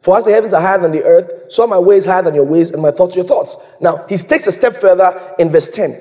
For 0.00 0.16
as 0.16 0.24
the 0.24 0.32
heavens 0.32 0.54
are 0.54 0.60
higher 0.60 0.78
than 0.78 0.92
the 0.92 1.04
earth, 1.04 1.52
so 1.52 1.64
are 1.64 1.68
my 1.68 1.78
ways 1.78 2.04
higher 2.04 2.22
than 2.22 2.34
your 2.34 2.44
ways, 2.44 2.70
and 2.70 2.80
my 2.80 2.90
thoughts 2.90 3.16
your 3.16 3.24
thoughts. 3.24 3.56
Now, 3.80 4.04
he 4.08 4.16
takes 4.16 4.46
a 4.46 4.52
step 4.52 4.76
further 4.76 5.34
in 5.38 5.50
verse 5.50 5.70
10. 5.70 5.98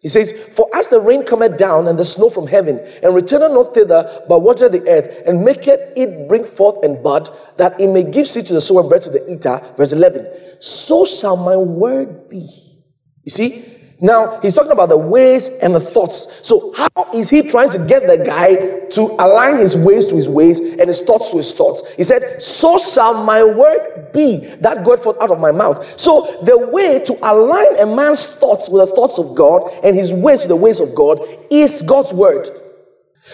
He 0.00 0.08
says, 0.08 0.32
For 0.32 0.68
as 0.74 0.88
the 0.88 1.00
rain 1.00 1.24
cometh 1.24 1.56
down 1.56 1.88
and 1.88 1.98
the 1.98 2.04
snow 2.04 2.30
from 2.30 2.46
heaven, 2.46 2.78
and 3.02 3.14
returneth 3.14 3.50
not 3.52 3.74
thither, 3.74 4.24
but 4.28 4.40
watereth 4.40 4.72
the 4.72 4.88
earth, 4.88 5.26
and 5.26 5.44
maketh 5.44 5.80
it 5.96 6.28
bring 6.28 6.44
forth 6.44 6.84
and 6.84 7.02
bud, 7.02 7.28
that 7.56 7.80
it 7.80 7.88
may 7.88 8.04
give 8.04 8.28
seed 8.28 8.46
to 8.46 8.54
the 8.54 8.60
sower, 8.60 8.88
bread 8.88 9.02
to 9.02 9.10
the 9.10 9.28
eater. 9.30 9.60
Verse 9.76 9.92
11. 9.92 10.26
So 10.60 11.04
shall 11.04 11.36
my 11.36 11.56
word 11.56 12.28
be. 12.28 12.48
You 13.24 13.30
see, 13.30 13.64
now 14.00 14.38
he's 14.40 14.54
talking 14.54 14.70
about 14.70 14.90
the 14.90 14.96
ways 14.96 15.48
and 15.58 15.74
the 15.74 15.80
thoughts. 15.80 16.46
So, 16.46 16.72
how 16.74 16.88
is 17.12 17.28
he 17.28 17.42
trying 17.42 17.70
to 17.70 17.84
get 17.84 18.06
the 18.06 18.16
guy 18.16 18.54
to 18.90 19.02
align 19.18 19.56
his 19.56 19.76
ways 19.76 20.06
to 20.06 20.14
his 20.14 20.28
ways 20.28 20.60
and 20.60 20.86
his 20.86 21.00
thoughts 21.00 21.30
to 21.32 21.38
his 21.38 21.52
thoughts? 21.52 21.82
He 21.96 22.04
said, 22.04 22.40
So 22.40 22.78
shall 22.78 23.24
my 23.24 23.42
word 23.42 24.12
be 24.12 24.36
that 24.60 24.84
goeth 24.84 25.02
forth 25.02 25.20
out 25.20 25.32
of 25.32 25.40
my 25.40 25.50
mouth. 25.50 25.98
So, 25.98 26.40
the 26.44 26.56
way 26.56 27.00
to 27.00 27.12
align 27.28 27.76
a 27.78 27.86
man's 27.86 28.24
thoughts 28.24 28.68
with 28.68 28.88
the 28.88 28.94
thoughts 28.94 29.18
of 29.18 29.34
God 29.34 29.68
and 29.82 29.96
his 29.96 30.12
ways 30.12 30.42
to 30.42 30.48
the 30.48 30.56
ways 30.56 30.78
of 30.78 30.94
God 30.94 31.20
is 31.50 31.82
God's 31.82 32.14
word. 32.14 32.48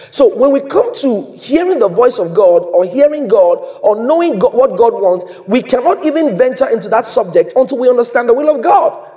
So, 0.09 0.35
when 0.35 0.51
we 0.51 0.61
come 0.61 0.93
to 0.95 1.31
hearing 1.33 1.77
the 1.77 1.89
voice 1.89 2.17
of 2.17 2.33
God 2.33 2.63
or 2.63 2.85
hearing 2.85 3.27
God 3.27 3.57
or 3.83 4.03
knowing 4.03 4.39
God, 4.39 4.55
what 4.55 4.77
God 4.77 4.93
wants, 4.93 5.25
we 5.47 5.61
cannot 5.61 6.03
even 6.03 6.35
venture 6.35 6.67
into 6.67 6.89
that 6.89 7.05
subject 7.05 7.53
until 7.55 7.77
we 7.77 7.87
understand 7.87 8.27
the 8.27 8.33
will 8.33 8.49
of 8.49 8.63
God. 8.63 9.11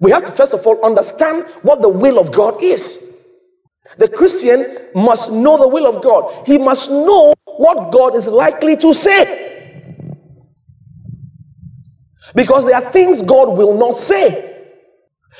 We 0.00 0.10
have 0.10 0.24
to 0.24 0.32
first 0.32 0.54
of 0.54 0.66
all 0.66 0.84
understand 0.84 1.44
what 1.62 1.82
the 1.82 1.88
will 1.88 2.18
of 2.18 2.32
God 2.32 2.62
is. 2.62 3.26
The 3.98 4.08
Christian 4.08 4.78
must 4.94 5.30
know 5.30 5.58
the 5.58 5.68
will 5.68 5.86
of 5.86 6.02
God. 6.02 6.46
He 6.46 6.58
must 6.58 6.90
know 6.90 7.32
what 7.44 7.92
God 7.92 8.14
is 8.14 8.26
likely 8.26 8.76
to 8.78 8.94
say. 8.94 9.48
Because 12.34 12.64
there 12.64 12.76
are 12.76 12.92
things 12.92 13.22
God 13.22 13.56
will 13.56 13.76
not 13.76 13.96
say. 13.96 14.66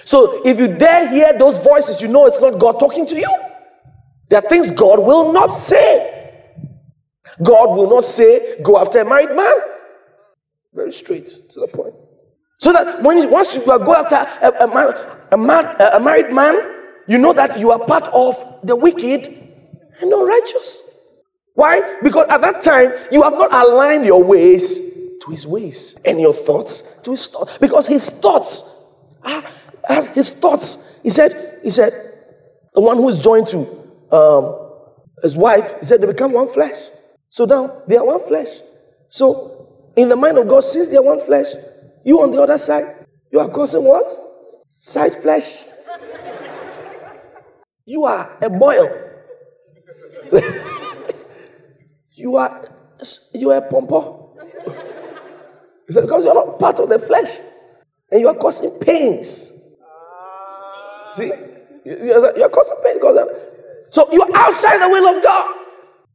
So 0.04 0.42
if 0.44 0.58
you 0.58 0.68
dare 0.68 1.08
hear 1.08 1.32
those 1.38 1.58
voices, 1.58 2.02
you 2.02 2.08
know 2.08 2.26
it's 2.26 2.40
not 2.40 2.58
God 2.58 2.78
talking 2.78 3.06
to 3.06 3.16
you. 3.16 3.34
There 4.28 4.38
are 4.38 4.48
things 4.48 4.70
God 4.70 4.98
will 4.98 5.32
not 5.32 5.48
say. 5.48 6.16
God 7.42 7.76
will 7.76 7.88
not 7.88 8.04
say, 8.04 8.60
go 8.62 8.78
after 8.78 9.00
a 9.00 9.04
married 9.04 9.34
man. 9.34 9.56
Very 10.74 10.92
straight 10.92 11.26
to 11.50 11.60
the 11.60 11.68
point. 11.68 11.94
So 12.60 12.74
that 12.74 13.02
when 13.02 13.16
you, 13.16 13.28
once 13.28 13.56
you 13.56 13.64
go 13.64 13.94
after 13.94 14.16
a, 14.16 14.64
a, 14.64 14.68
man, 14.68 14.94
a, 15.32 15.36
man, 15.38 15.76
a 15.94 15.98
married 15.98 16.30
man, 16.30 16.60
you 17.08 17.16
know 17.16 17.32
that 17.32 17.58
you 17.58 17.70
are 17.70 17.78
part 17.78 18.06
of 18.08 18.36
the 18.62 18.76
wicked 18.76 19.28
and 20.00 20.10
not 20.10 20.26
righteous. 20.26 20.90
Why? 21.54 21.98
Because 22.02 22.28
at 22.28 22.42
that 22.42 22.62
time 22.62 22.92
you 23.10 23.22
have 23.22 23.32
not 23.32 23.50
aligned 23.50 24.04
your 24.04 24.22
ways 24.22 25.18
to 25.22 25.30
his 25.30 25.46
ways 25.46 25.98
and 26.04 26.20
your 26.20 26.34
thoughts 26.34 27.00
to 27.00 27.12
his 27.12 27.28
thoughts. 27.28 27.56
Because 27.56 27.86
his 27.86 28.10
thoughts 28.10 28.64
are, 29.22 29.42
are 29.88 30.06
his 30.08 30.30
thoughts. 30.30 31.00
He 31.02 31.08
said, 31.08 31.60
he 31.62 31.70
said, 31.70 31.92
the 32.74 32.82
one 32.82 32.98
who 32.98 33.08
is 33.08 33.18
joined 33.18 33.46
to 33.48 33.60
um, 34.12 34.70
his 35.22 35.34
wife, 35.38 35.76
he 35.80 35.86
said 35.86 36.02
they 36.02 36.06
become 36.06 36.32
one 36.32 36.48
flesh. 36.48 36.76
So 37.30 37.46
now 37.46 37.82
they 37.88 37.96
are 37.96 38.04
one 38.04 38.26
flesh. 38.28 38.48
So 39.08 39.66
in 39.96 40.10
the 40.10 40.16
mind 40.16 40.36
of 40.36 40.46
God, 40.46 40.60
since 40.60 40.88
they 40.88 40.98
are 40.98 41.02
one 41.02 41.20
flesh, 41.20 41.46
you 42.04 42.20
on 42.22 42.30
the 42.30 42.42
other 42.42 42.58
side, 42.58 43.06
you 43.30 43.40
are 43.40 43.48
causing 43.48 43.84
what? 43.84 44.06
Side 44.68 45.14
flesh. 45.14 45.64
you 47.84 48.04
are 48.04 48.36
a 48.40 48.48
boil. 48.50 48.88
you 52.12 52.36
are 52.36 52.68
you 53.34 53.50
are 53.50 53.56
a 53.58 53.62
pompo. 53.68 54.36
because 55.86 56.24
you're 56.24 56.34
not 56.34 56.58
part 56.58 56.78
of 56.78 56.88
the 56.88 56.98
flesh 56.98 57.38
and 58.10 58.20
you 58.20 58.28
are 58.28 58.34
causing 58.34 58.70
pains. 58.80 59.52
See, 61.12 61.32
you 61.84 62.12
are 62.12 62.48
causing 62.48 62.76
pain 62.84 62.94
because 62.94 63.28
so 63.90 64.10
you 64.12 64.22
are 64.22 64.36
outside 64.36 64.78
the 64.78 64.88
will 64.88 65.16
of 65.16 65.22
God. 65.22 65.66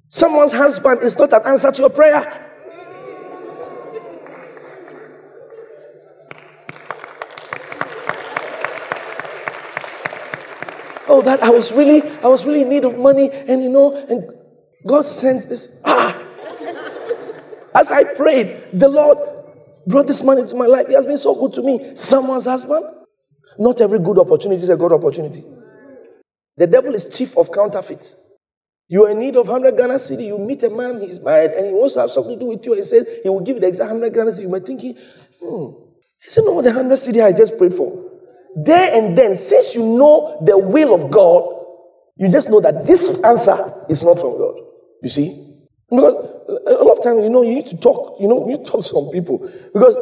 Someone's 0.10 0.54
husband 0.54 1.01
is 1.01 1.18
not 1.18 1.34
an 1.34 1.42
answer 1.46 1.72
to 1.72 1.82
your 1.82 1.89
prayer. 1.89 2.45
Oh, 11.15 11.22
that 11.22 11.41
I 11.41 11.50
was 11.50 11.72
really, 11.72 12.01
I 12.19 12.27
was 12.27 12.45
really 12.45 12.62
in 12.62 12.69
need 12.69 12.86
of 12.86 12.98
money, 12.98 13.29
and 13.31 13.63
you 13.63 13.69
know, 13.69 13.95
and 14.10 14.24
God 14.86 15.05
sends 15.05 15.48
this. 15.48 15.79
Ah! 15.86 16.22
As 17.75 17.91
I 17.91 18.03
prayed, 18.03 18.63
the 18.74 18.88
Lord 18.88 19.17
brought 19.88 20.07
this 20.07 20.24
money 20.24 20.41
into 20.41 20.55
my 20.55 20.65
life. 20.65 20.88
He 20.88 20.93
has 20.93 21.05
been 21.05 21.17
so 21.17 21.36
good 21.36 21.53
to 21.53 21.62
me. 21.62 21.95
Someone's 21.95 22.45
husband. 22.45 22.86
Not 23.57 23.81
every 23.81 24.00
good 24.00 24.17
opportunity 24.17 24.62
is 24.63 24.69
a 24.69 24.77
good 24.77 24.91
opportunity. 24.91 25.43
The 26.57 26.67
devil 26.67 26.95
is 26.95 27.05
chief 27.05 27.38
of 27.38 27.51
counterfeits. 27.51 28.15
You 28.88 29.05
are 29.05 29.10
in 29.10 29.19
need 29.19 29.36
of 29.36 29.48
100 29.48 29.77
Ghana 29.77 29.95
cedi. 29.95 30.27
You 30.27 30.38
meet 30.38 30.63
a 30.63 30.69
man, 30.69 31.01
he's 31.01 31.19
married, 31.19 31.51
and 31.51 31.65
he 31.65 31.74
wants 31.74 31.93
to 31.95 32.01
have 32.01 32.12
something 32.12 32.34
to 32.34 32.39
do 32.39 32.45
with 32.45 32.65
you. 32.65 32.74
And 32.74 32.81
he 32.81 32.88
says 32.88 33.05
he 33.24 33.29
will 33.29 33.39
give 33.41 33.55
you 33.55 33.62
the 33.62 33.67
exact 33.67 33.91
100 33.91 34.13
Ghana 34.13 34.31
cedi. 34.31 34.41
You 34.41 34.50
might 34.50 34.65
thinking, 34.65 34.95
hmm, 35.41 35.65
is 36.25 36.38
it 36.38 36.45
not 36.45 36.62
the 36.62 36.69
100 36.72 36.93
cedi 36.95 37.24
I 37.24 37.34
just 37.34 37.57
prayed 37.57 37.74
for? 37.74 38.14
There 38.56 38.96
and 38.96 39.18
then, 39.18 39.36
since 39.36 39.76
you 39.76 39.86
know 39.86 40.38
the 40.46 40.58
will 40.58 40.94
of 40.94 41.12
God, 41.12 41.52
you 42.18 42.30
just 42.30 42.50
know 42.50 42.62
that 42.62 42.88
this 42.88 43.22
answer 43.24 43.58
is 43.90 44.04
not 44.04 44.20
from 44.20 44.38
God. 44.38 44.56
You 45.04 45.10
see? 45.10 45.42
Because 45.90 46.14
a 46.68 46.84
lot 46.84 46.98
of 46.98 47.04
times, 47.04 47.24
you 47.24 47.30
know, 47.30 47.42
you 47.42 47.56
need 47.56 47.68
to 47.68 47.78
talk, 47.78 48.20
you 48.20 48.28
know, 48.28 48.48
you 48.50 48.58
talk 48.58 48.78
to 48.78 48.84
some 48.84 49.10
people. 49.12 49.40
Because 49.74 49.98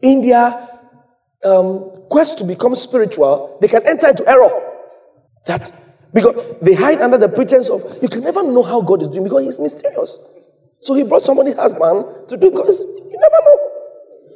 in 0.00 0.22
their 0.22 0.68
um, 1.44 1.90
quest 2.08 2.38
to 2.38 2.44
become 2.44 2.74
spiritual, 2.74 3.58
they 3.60 3.68
can 3.68 3.86
enter 3.86 4.08
into 4.08 4.28
error. 4.28 4.50
That 5.46 5.70
because 6.14 6.56
they 6.62 6.74
hide 6.74 7.00
under 7.00 7.18
the 7.18 7.28
pretense 7.28 7.68
of 7.68 7.98
you 8.02 8.08
can 8.08 8.22
never 8.22 8.42
know 8.42 8.62
how 8.62 8.80
God 8.80 9.02
is 9.02 9.08
doing 9.08 9.24
because 9.24 9.44
He's 9.44 9.58
mysterious. 9.58 10.18
So 10.80 10.94
He 10.94 11.02
brought 11.02 11.22
somebody's 11.22 11.54
husband 11.54 12.28
to 12.28 12.36
do 12.36 12.50
because 12.50 12.80
you 12.80 13.18
never 13.18 13.36
know. 13.44 13.58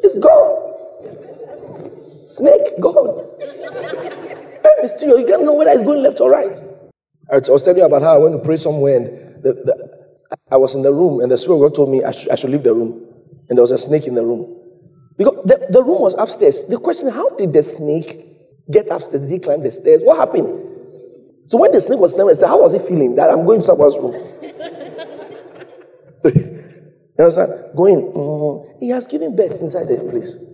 It's 0.02 0.14
God. 0.16 0.75
Snake, 2.26 2.80
God. 2.80 3.24
Very 3.38 4.82
mysterious. 4.82 5.20
You 5.20 5.26
can't 5.26 5.44
know 5.44 5.54
whether 5.54 5.70
it's 5.70 5.84
going 5.84 6.02
left 6.02 6.20
or 6.20 6.30
right. 6.30 6.56
I 7.30 7.38
was 7.38 7.62
telling 7.62 7.78
you 7.78 7.86
about 7.86 8.02
how 8.02 8.14
I 8.14 8.18
went 8.18 8.34
to 8.36 8.44
pray 8.44 8.56
somewhere 8.56 8.96
and 8.96 9.06
the, 9.42 9.52
the, 9.52 10.06
I 10.50 10.56
was 10.56 10.74
in 10.74 10.82
the 10.82 10.92
room 10.92 11.20
and 11.20 11.30
the 11.30 11.36
Spirit 11.36 11.56
of 11.56 11.62
God 11.62 11.74
told 11.76 11.90
me 11.90 12.02
I, 12.02 12.10
sh- 12.10 12.28
I 12.30 12.34
should 12.34 12.50
leave 12.50 12.64
the 12.64 12.74
room. 12.74 13.02
And 13.48 13.56
there 13.56 13.62
was 13.62 13.70
a 13.70 13.78
snake 13.78 14.06
in 14.06 14.14
the 14.16 14.24
room. 14.24 14.60
Because 15.16 15.36
the, 15.44 15.66
the 15.70 15.82
room 15.84 16.00
was 16.00 16.14
upstairs. 16.18 16.64
The 16.64 16.78
question, 16.78 17.10
how 17.10 17.30
did 17.36 17.52
the 17.52 17.62
snake 17.62 18.26
get 18.70 18.90
upstairs? 18.90 19.22
Did 19.22 19.30
he 19.30 19.38
climb 19.38 19.62
the 19.62 19.70
stairs? 19.70 20.02
What 20.02 20.18
happened? 20.18 20.80
So 21.46 21.58
when 21.58 21.70
the 21.70 21.80
snake 21.80 22.00
was 22.00 22.14
climbing 22.14 22.30
the 22.30 22.34
stairs, 22.36 22.50
how 22.50 22.60
was 22.62 22.72
he 22.72 22.80
feeling? 22.80 23.14
That 23.14 23.30
I'm 23.30 23.44
going 23.44 23.60
to 23.60 23.66
someone's 23.66 23.96
room. 23.98 24.14
you 26.24 27.18
understand? 27.18 27.76
Going, 27.76 28.02
mm, 28.02 28.80
he 28.80 28.88
has 28.90 29.06
given 29.06 29.36
birth 29.36 29.60
inside 29.60 29.86
the 29.88 29.96
place. 30.10 30.44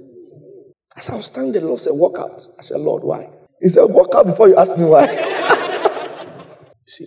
As 0.97 1.09
I 1.09 1.17
was 1.17 1.27
standing 1.27 1.53
there, 1.53 1.63
the 1.63 1.69
Lord 1.69 1.81
said, 1.81 1.93
Walk 1.95 2.19
out. 2.19 2.47
I 2.59 2.63
said, 2.63 2.81
Lord, 2.81 3.03
why? 3.03 3.29
He 3.61 3.69
said, 3.69 3.85
Walk 3.85 4.15
out 4.15 4.27
before 4.27 4.49
you 4.49 4.57
ask 4.57 4.77
me 4.77 4.85
why. 4.85 5.07
you 6.87 6.93
see? 6.93 7.07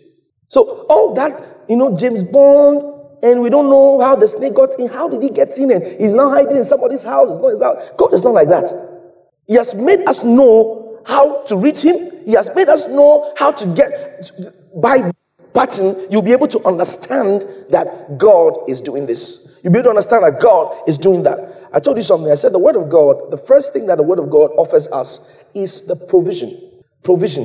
So, 0.50 0.86
all 0.90 1.14
that, 1.16 1.66
you 1.70 1.76
know, 1.76 1.96
James 1.98 2.24
Bond, 2.24 2.96
and 3.24 3.42
we 3.42 3.50
don't 3.50 3.70
know 3.70 4.00
how 4.00 4.16
the 4.16 4.28
snake 4.28 4.54
got 4.54 4.80
in. 4.80 4.88
How 4.88 5.10
did 5.10 5.22
he 5.22 5.30
get 5.30 5.58
in? 5.58 5.72
And 5.72 5.84
he's 6.00 6.14
now 6.14 6.30
hiding 6.30 6.58
in 6.58 6.64
somebody's 6.64 7.04
house. 7.04 7.32
It's 7.32 7.40
not 7.40 7.50
his 7.50 7.62
house. 7.62 7.78
God 7.98 8.14
is 8.14 8.24
not 8.24 8.34
like 8.34 8.50
that. 8.50 8.72
He 9.48 9.56
has 9.56 9.76
made 9.76 10.08
us 10.08 10.24
know 10.24 11.02
how 11.06 11.44
to 11.44 11.58
reach 11.58 11.82
him. 11.82 12.12
He 12.26 12.34
has 12.34 12.50
made 12.56 12.70
us 12.70 12.88
know 12.88 13.34
how 13.38 13.52
to 13.52 13.68
get 13.68 14.32
by 14.76 15.12
pattern. 15.54 15.96
You'll 16.10 16.22
be 16.22 16.34
able 16.34 16.48
to 16.48 16.68
understand 16.68 17.46
that 17.70 18.18
God 18.18 18.58
is 18.68 18.82
doing 18.82 19.06
this. 19.06 19.60
You'll 19.64 19.74
be 19.74 19.80
able 19.80 19.86
to 19.86 19.90
understand 19.92 20.24
that 20.24 20.42
God 20.42 20.78
is 20.88 20.98
doing 20.98 21.24
that. 21.24 21.65
I 21.76 21.82
told 21.82 21.98
you 21.98 22.04
something. 22.04 22.32
I 22.32 22.36
said 22.36 22.54
the 22.54 22.60
Word 22.60 22.78
of 22.78 22.90
God, 22.90 23.32
the 23.32 23.38
first 23.38 23.74
thing 23.74 23.86
that 23.88 23.98
the 23.98 24.04
Word 24.04 24.18
of 24.18 24.30
God 24.30 24.52
offers 24.58 24.88
us 24.88 25.44
is 25.54 25.82
the 25.82 25.98
provision. 25.98 26.58
Provision. 27.04 27.44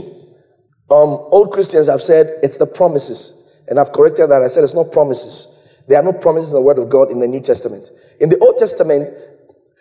Um, 0.89 1.19
old 1.33 1.51
Christians 1.51 1.89
have 1.89 2.01
said 2.01 2.39
it's 2.41 2.57
the 2.57 2.67
promises. 2.67 3.59
And 3.69 3.81
I've 3.81 3.93
corrected 3.93 4.31
that. 4.31 4.41
I 4.41 4.47
said 4.47 4.63
it's 4.63 4.75
not 4.75 4.93
promises. 4.93 5.83
There 5.89 5.99
are 5.99 6.03
no 6.05 6.13
promises 6.13 6.53
in 6.53 6.59
the 6.59 6.63
Word 6.63 6.79
of 6.79 6.89
God 6.89 7.11
in 7.11 7.19
the 7.19 7.27
New 7.27 7.41
Testament. 7.41 7.91
In 8.21 8.29
the 8.29 8.39
Old 8.39 8.57
Testament, 8.57 9.11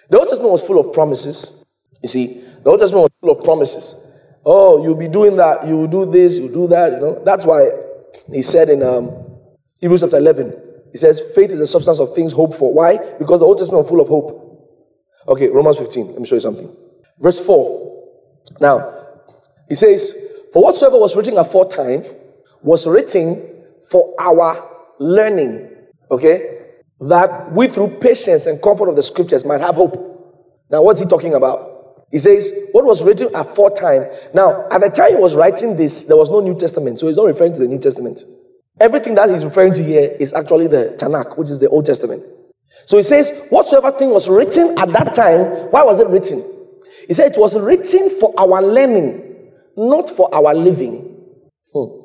the 0.09 0.17
Old 0.17 0.27
Testament 0.27 0.51
was 0.51 0.63
full 0.63 0.79
of 0.79 0.93
promises. 0.93 1.63
You 2.01 2.09
see, 2.09 2.43
the 2.63 2.71
Old 2.71 2.79
Testament 2.79 3.03
was 3.03 3.11
full 3.21 3.37
of 3.37 3.43
promises. 3.43 4.11
Oh, 4.45 4.81
you'll 4.83 4.95
be 4.95 5.07
doing 5.07 5.35
that. 5.35 5.67
You 5.67 5.77
will 5.77 5.87
do 5.87 6.05
this. 6.05 6.39
You 6.39 6.49
do 6.49 6.65
that. 6.67 6.93
You 6.93 6.99
know. 6.99 7.23
That's 7.23 7.45
why 7.45 7.69
he 8.31 8.41
said 8.41 8.69
in 8.69 8.81
um, 8.81 9.11
Hebrews 9.79 10.01
chapter 10.01 10.17
11, 10.17 10.68
he 10.91 10.97
says, 10.97 11.21
faith 11.35 11.51
is 11.51 11.59
the 11.59 11.65
substance 11.65 11.99
of 11.99 12.13
things 12.13 12.31
hoped 12.31 12.55
for. 12.55 12.73
Why? 12.73 12.97
Because 13.19 13.39
the 13.39 13.45
Old 13.45 13.57
Testament 13.57 13.85
is 13.85 13.89
full 13.89 14.01
of 14.01 14.07
hope. 14.07 14.45
Okay, 15.27 15.47
Romans 15.47 15.77
15. 15.77 16.07
Let 16.07 16.19
me 16.19 16.25
show 16.25 16.35
you 16.35 16.41
something. 16.41 16.75
Verse 17.19 17.39
4. 17.45 17.89
Now, 18.59 19.05
he 19.67 19.75
says, 19.75 20.13
For 20.53 20.63
whatsoever 20.63 20.97
was 20.97 21.15
written 21.15 21.37
aforetime 21.37 22.03
was 22.61 22.87
written 22.87 23.63
for 23.89 24.13
our 24.19 24.67
learning. 24.99 25.69
Okay? 26.11 26.65
That 27.01 27.51
we 27.51 27.67
through 27.67 27.99
patience 27.99 28.45
and 28.45 28.61
comfort 28.61 28.89
of 28.89 28.95
the 28.95 29.03
scriptures 29.03 29.45
might 29.45 29.61
have 29.61 29.75
hope. 29.75 30.05
Now, 30.71 30.81
what's 30.81 30.99
he 30.99 31.05
talking 31.05 31.35
about? 31.35 32.05
He 32.11 32.17
says, 32.17 32.51
what 32.71 32.85
was 32.85 33.03
written 33.03 33.29
aforetime. 33.35 34.07
Now, 34.33 34.67
at 34.71 34.81
the 34.81 34.89
time 34.89 35.11
he 35.11 35.15
was 35.15 35.35
writing 35.35 35.77
this, 35.77 36.05
there 36.05 36.17
was 36.17 36.29
no 36.31 36.39
New 36.39 36.57
Testament, 36.57 36.99
so 36.99 37.07
he's 37.07 37.17
not 37.17 37.27
referring 37.27 37.53
to 37.53 37.59
the 37.59 37.67
New 37.67 37.79
Testament. 37.79 38.23
Everything 38.79 39.15
that 39.15 39.29
he's 39.29 39.43
referring 39.43 39.73
to 39.73 39.83
here 39.83 40.15
is 40.19 40.33
actually 40.33 40.67
the 40.67 40.95
Tanakh, 40.97 41.37
which 41.37 41.49
is 41.49 41.59
the 41.59 41.67
Old 41.69 41.85
Testament. 41.85 42.23
So 42.85 42.97
he 42.97 43.03
says, 43.03 43.31
whatsoever 43.49 43.91
thing 43.91 44.09
was 44.09 44.29
written 44.29 44.77
at 44.79 44.91
that 44.93 45.13
time, 45.13 45.69
why 45.71 45.83
was 45.83 45.99
it 45.99 46.07
written? 46.07 46.43
He 47.07 47.13
said 47.13 47.33
it 47.33 47.37
was 47.37 47.57
written 47.57 48.09
for 48.19 48.33
our 48.37 48.61
learning, 48.61 49.51
not 49.75 50.09
for 50.09 50.33
our 50.33 50.53
living. 50.53 51.17
Hmm. 51.73 51.99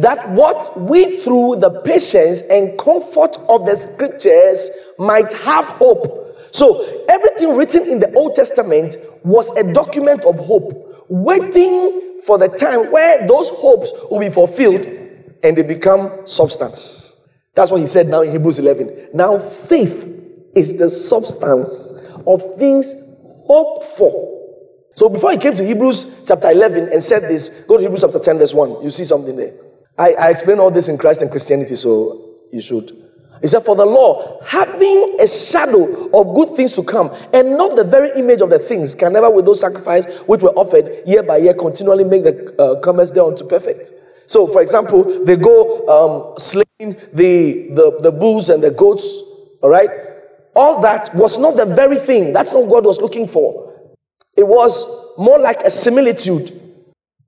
That 0.00 0.30
what 0.30 0.78
we, 0.80 1.20
through 1.20 1.56
the 1.56 1.82
patience 1.84 2.42
and 2.42 2.78
comfort 2.78 3.36
of 3.48 3.66
the 3.66 3.74
scriptures, 3.74 4.70
might 4.98 5.32
have 5.32 5.64
hope. 5.66 6.38
So 6.52 7.04
everything 7.08 7.56
written 7.56 7.88
in 7.88 7.98
the 7.98 8.12
Old 8.14 8.34
Testament 8.34 8.96
was 9.24 9.50
a 9.56 9.72
document 9.72 10.24
of 10.24 10.38
hope, 10.38 11.04
waiting 11.08 12.18
for 12.24 12.38
the 12.38 12.48
time 12.48 12.90
where 12.90 13.26
those 13.26 13.50
hopes 13.50 13.92
will 14.10 14.20
be 14.20 14.30
fulfilled 14.30 14.86
and 15.42 15.56
they 15.56 15.62
become 15.62 16.26
substance. 16.26 17.28
That's 17.54 17.70
what 17.70 17.80
he 17.80 17.86
said 17.86 18.06
now 18.06 18.22
in 18.22 18.30
Hebrews 18.30 18.58
11. 18.58 19.10
Now, 19.12 19.38
faith 19.38 20.06
is 20.54 20.76
the 20.76 20.88
substance 20.88 21.92
of 22.26 22.56
things 22.56 22.94
hoped 23.46 23.84
for. 23.96 24.30
So 24.94 25.08
before 25.08 25.32
he 25.32 25.38
came 25.38 25.54
to 25.54 25.64
Hebrews 25.64 26.24
chapter 26.26 26.50
11 26.50 26.90
and 26.92 27.02
said 27.02 27.22
this, 27.22 27.64
go 27.66 27.76
to 27.76 27.82
Hebrews 27.82 28.02
chapter 28.02 28.18
10, 28.18 28.38
verse 28.38 28.54
1. 28.54 28.82
You 28.82 28.90
see 28.90 29.04
something 29.04 29.36
there. 29.36 29.54
I, 29.98 30.12
I 30.12 30.30
explain 30.30 30.58
all 30.58 30.70
this 30.70 30.88
in 30.88 30.98
Christ 30.98 31.22
and 31.22 31.30
Christianity, 31.30 31.74
so 31.74 32.38
you 32.52 32.60
should. 32.60 32.92
He 33.40 33.46
said, 33.46 33.60
For 33.60 33.74
the 33.74 33.86
law, 33.86 34.42
having 34.44 35.16
a 35.20 35.26
shadow 35.26 36.10
of 36.10 36.34
good 36.34 36.54
things 36.56 36.72
to 36.74 36.82
come, 36.82 37.14
and 37.32 37.56
not 37.56 37.76
the 37.76 37.84
very 37.84 38.10
image 38.18 38.40
of 38.40 38.50
the 38.50 38.58
things, 38.58 38.94
can 38.94 39.12
never, 39.12 39.30
with 39.30 39.46
those 39.46 39.60
sacrifices 39.60 40.20
which 40.22 40.42
were 40.42 40.50
offered 40.50 41.02
year 41.06 41.22
by 41.22 41.38
year, 41.38 41.54
continually 41.54 42.04
make 42.04 42.24
the 42.24 42.54
uh, 42.60 42.80
comers 42.80 43.12
thereunto 43.12 43.46
perfect. 43.46 43.92
So, 44.30 44.46
for 44.46 44.62
example, 44.62 45.24
they 45.24 45.34
go 45.34 45.88
um, 45.88 46.38
slaying 46.38 46.94
the, 47.12 47.66
the, 47.74 47.98
the 48.00 48.12
bulls 48.12 48.48
and 48.48 48.62
the 48.62 48.70
goats, 48.70 49.20
all 49.60 49.70
right? 49.70 49.90
All 50.54 50.80
that 50.82 51.12
was 51.16 51.36
not 51.36 51.56
the 51.56 51.66
very 51.66 51.98
thing. 51.98 52.32
That's 52.32 52.52
not 52.52 52.62
what 52.62 52.70
God 52.70 52.86
was 52.86 53.00
looking 53.00 53.26
for. 53.26 53.74
It 54.36 54.46
was 54.46 54.86
more 55.18 55.40
like 55.40 55.62
a 55.62 55.70
similitude 55.70 56.52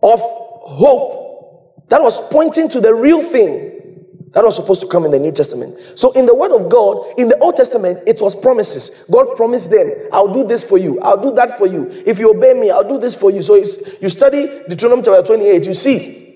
of 0.00 0.20
hope 0.20 1.88
that 1.88 2.00
was 2.00 2.20
pointing 2.30 2.68
to 2.68 2.80
the 2.80 2.94
real 2.94 3.20
thing 3.20 4.06
that 4.30 4.44
was 4.44 4.54
supposed 4.54 4.80
to 4.82 4.86
come 4.86 5.04
in 5.04 5.10
the 5.10 5.18
New 5.18 5.32
Testament. 5.32 5.76
So, 5.96 6.12
in 6.12 6.24
the 6.24 6.34
Word 6.36 6.52
of 6.52 6.70
God, 6.70 7.18
in 7.18 7.26
the 7.26 7.36
Old 7.38 7.56
Testament, 7.56 7.98
it 8.06 8.20
was 8.20 8.36
promises. 8.36 9.06
God 9.10 9.34
promised 9.34 9.72
them, 9.72 9.92
I'll 10.12 10.32
do 10.32 10.44
this 10.44 10.62
for 10.62 10.78
you, 10.78 11.00
I'll 11.00 11.20
do 11.20 11.32
that 11.32 11.58
for 11.58 11.66
you. 11.66 11.90
If 12.06 12.20
you 12.20 12.30
obey 12.30 12.54
me, 12.54 12.70
I'll 12.70 12.88
do 12.88 12.96
this 12.96 13.12
for 13.12 13.32
you. 13.32 13.42
So, 13.42 13.56
you 13.56 14.08
study 14.08 14.62
Deuteronomy 14.68 15.02
chapter 15.02 15.26
28, 15.26 15.66
you 15.66 15.74
see, 15.74 16.31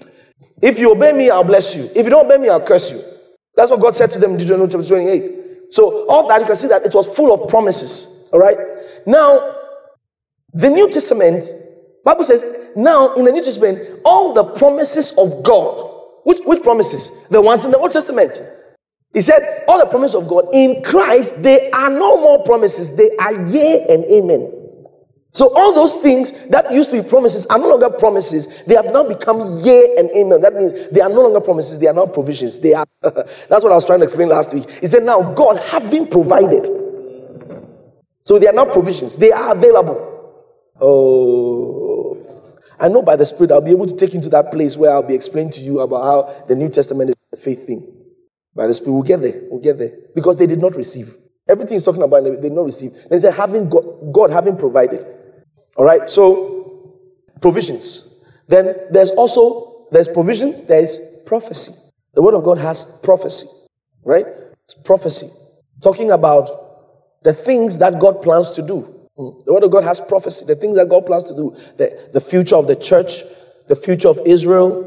if 0.63 0.79
you 0.79 0.93
obey 0.93 1.13
me, 1.13 1.31
I'll 1.31 1.45
bless 1.45 1.75
you. 1.75 1.85
If 1.95 2.05
you 2.05 2.11
don't 2.11 2.27
obey 2.27 2.39
me, 2.39 2.49
I'll 2.49 2.65
curse 2.65 2.91
you. 2.91 3.01
That's 3.55 3.71
what 3.71 3.81
God 3.81 3.97
said 3.97 4.11
to 4.13 4.19
them 4.19 4.33
in 4.33 4.37
Deuteronomy 4.37 4.71
chapter 4.71 4.87
28. 4.87 5.73
So, 5.73 6.07
all 6.09 6.29
that 6.29 6.41
you 6.41 6.47
can 6.47 6.57
see 6.57 6.69
that 6.69 6.85
it 6.85 6.95
was 6.95 7.07
full 7.07 7.33
of 7.33 7.49
promises. 7.49 8.31
All 8.33 8.39
right. 8.39 8.57
Now, 9.07 9.57
the 10.53 10.71
New 10.71 10.91
Testament, 10.91 11.45
Bible 12.05 12.25
says, 12.25 12.45
now 12.77 13.15
in 13.15 13.25
the 13.25 13.33
New 13.33 13.43
Testament, 13.43 14.01
all 14.05 14.33
the 14.33 14.45
promises 14.45 15.13
of 15.19 15.43
God 15.43 15.97
which, 16.27 16.41
which 16.45 16.65
promises? 16.65 17.13
The 17.29 17.41
ones 17.41 17.65
in 17.65 17.71
the 17.71 17.79
Old 17.79 17.93
Testament. 17.93 18.43
He 19.15 19.21
said, 19.21 19.63
All 19.69 19.79
the 19.79 19.87
promises 19.87 20.17
of 20.17 20.27
God 20.27 20.49
in 20.53 20.83
Christ, 20.83 21.41
they 21.45 21.71
are 21.71 21.89
no 21.89 22.21
more 22.21 22.43
promises, 22.43 22.97
they 22.97 23.15
are 23.19 23.47
yea 23.47 23.87
and 23.89 24.05
amen. 24.07 24.51
So, 25.33 25.55
all 25.55 25.75
those 25.75 25.97
things 25.97 26.33
that 26.49 26.73
used 26.73 26.91
to 26.91 27.03
be 27.03 27.09
promises 27.09 27.45
are 27.47 27.59
no 27.59 27.69
longer 27.69 27.91
promises. 27.91 28.65
They 28.65 28.75
have 28.75 28.87
now 28.87 29.05
become 29.05 29.61
yea 29.61 29.97
and 29.99 30.11
amen. 30.11 30.41
That 30.41 30.55
means 30.55 30.73
they 30.91 31.01
are 31.01 31.11
no 31.11 31.21
longer 31.21 31.41
promises, 31.41 31.79
they 31.79 31.89
are 31.89 31.95
now 31.95 32.07
provisions. 32.07 32.59
They 32.59 32.73
are. 32.73 32.87
that's 33.03 33.63
what 33.63 33.71
I 33.71 33.75
was 33.75 33.85
trying 33.85 33.99
to 33.99 34.05
explain 34.05 34.29
last 34.29 34.55
week. 34.55 34.71
He 34.81 34.87
said, 34.87 35.03
Now, 35.03 35.35
God 35.35 35.59
having 35.59 36.07
provided. 36.07 36.67
So, 38.25 38.39
they 38.39 38.47
are 38.47 38.53
now 38.53 38.65
provisions, 38.65 39.17
they 39.17 39.33
are 39.33 39.53
available. 39.53 40.13
Oh. 40.81 42.17
I 42.79 42.89
know 42.89 43.03
by 43.03 43.17
the 43.17 43.25
Spirit 43.25 43.53
I'll 43.53 43.61
be 43.61 43.71
able 43.71 43.87
to 43.87 43.97
take 43.97 44.13
you 44.15 44.21
to 44.21 44.29
that 44.31 44.51
place 44.53 44.77
where 44.77 44.91
I'll 44.91 45.03
be 45.03 45.15
explaining 45.15 45.53
to 45.53 45.63
you 45.63 45.81
about 45.81 46.03
how 46.03 46.45
the 46.47 46.55
New 46.55 46.69
Testament 46.69 47.11
is 47.11 47.17
a 47.33 47.37
faith 47.37 47.67
thing. 47.67 47.91
By 48.55 48.67
the 48.67 48.75
Spirit, 48.75 48.93
we'll 48.93 49.03
get 49.03 49.21
there. 49.21 49.41
We'll 49.51 49.63
get 49.63 49.79
there. 49.79 49.93
Because 50.15 50.37
they 50.37 50.47
did 50.47 50.61
not 50.61 50.77
receive. 50.77 51.15
Everything 51.49 51.77
he's 51.77 51.85
talking 51.85 52.03
about, 52.03 52.25
they 52.25 52.37
did 52.37 52.53
not 52.53 52.65
receive. 52.65 52.93
They 53.09 53.19
said, 53.19 53.35
having 53.35 53.69
God, 53.69 54.13
God 54.13 54.31
having 54.31 54.57
provided. 54.57 55.07
All 55.77 55.85
right, 55.85 56.09
so 56.09 56.95
provisions. 57.41 58.23
Then 58.49 58.75
there's 58.91 59.11
also 59.13 59.87
there's 59.91 60.09
provisions, 60.09 60.63
there's 60.63 60.99
prophecy. 61.27 61.73
The 62.15 62.23
word 62.23 62.35
of 62.35 62.45
God 62.45 62.59
has 62.59 62.85
prophecy, 63.03 63.47
right? 64.05 64.27
It's 64.65 64.75
prophecy. 64.75 65.29
Talking 65.83 66.11
about 66.11 67.23
the 67.23 67.33
things 67.33 67.79
that 67.79 68.01
God 68.01 68.23
plans 68.23 68.53
to 68.53 68.63
do. 68.63 68.93
Mm. 69.19 69.45
The 69.45 69.53
word 69.53 69.65
of 69.65 69.71
God 69.71 69.85
has 69.85 70.01
prophecy, 70.01 70.47
the 70.47 70.57
things 70.57 70.77
that 70.77 70.89
God 70.89 71.07
plans 71.07 71.25
to 71.25 71.35
do, 71.35 71.57
the, 71.77 72.09
the 72.13 72.21
future 72.21 72.57
of 72.57 72.67
the 72.67 72.77
church, 72.77 73.23
the 73.69 73.77
future 73.77 74.09
of 74.09 74.21
Israel, 74.25 74.83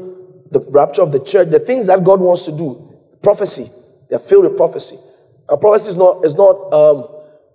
the 0.50 0.60
rapture 0.70 1.02
of 1.02 1.12
the 1.12 1.20
church, 1.20 1.48
the 1.48 1.60
things 1.60 1.86
that 1.86 2.02
God 2.04 2.20
wants 2.20 2.44
to 2.46 2.52
do. 2.52 2.98
Prophecy. 3.22 3.68
They're 4.08 4.18
filled 4.18 4.44
with 4.44 4.56
prophecy. 4.56 4.98
A 5.48 5.56
prophecy 5.56 5.90
is 5.90 5.96
not, 5.96 6.24
is 6.24 6.34
not 6.34 6.72
um, 6.72 7.06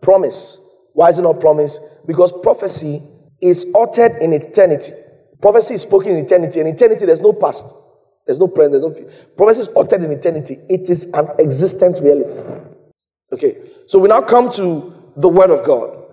promise. 0.02 0.62
Why 0.93 1.10
is 1.10 1.19
it 1.19 1.24
not 1.24 1.41
promise? 1.41 1.80
Because 2.08 2.32
prophecy 2.32 3.02
is 3.45 3.67
uttered 3.75 4.15
in 4.21 4.34
eternity. 4.34 4.93
Prophecy 5.41 5.75
is 5.75 5.81
spoken 5.81 6.12
in 6.12 6.25
eternity. 6.25 6.60
In 6.60 6.67
eternity, 6.67 7.05
there's 7.05 7.21
no 7.21 7.34
past. 7.34 7.75
There's 8.25 8.39
no 8.39 8.47
present. 8.47 8.81
There's 8.81 8.99
no. 8.99 9.12
Prophecy 9.38 9.62
is 9.62 9.69
uttered 9.75 10.03
in 10.03 10.12
eternity. 10.12 10.58
It 10.69 10.89
is 10.89 11.05
an 11.13 11.29
existent 11.39 11.99
reality. 12.01 12.39
Okay. 13.31 13.58
So 13.86 13.99
we 13.99 14.08
now 14.08 14.21
come 14.21 14.49
to 14.51 14.93
the 15.17 15.29
Word 15.29 15.51
of 15.51 15.63
God. 15.63 16.05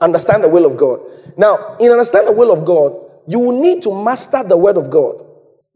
Understand 0.00 0.44
the 0.44 0.48
will 0.48 0.66
of 0.66 0.76
God. 0.76 1.00
Now, 1.36 1.76
in 1.80 1.90
understand 1.90 2.26
the 2.26 2.32
will 2.32 2.52
of 2.52 2.64
God, 2.64 2.92
you 3.26 3.38
will 3.38 3.60
need 3.60 3.82
to 3.82 3.94
master 3.94 4.42
the 4.42 4.56
word 4.56 4.76
of 4.76 4.90
God. 4.90 5.24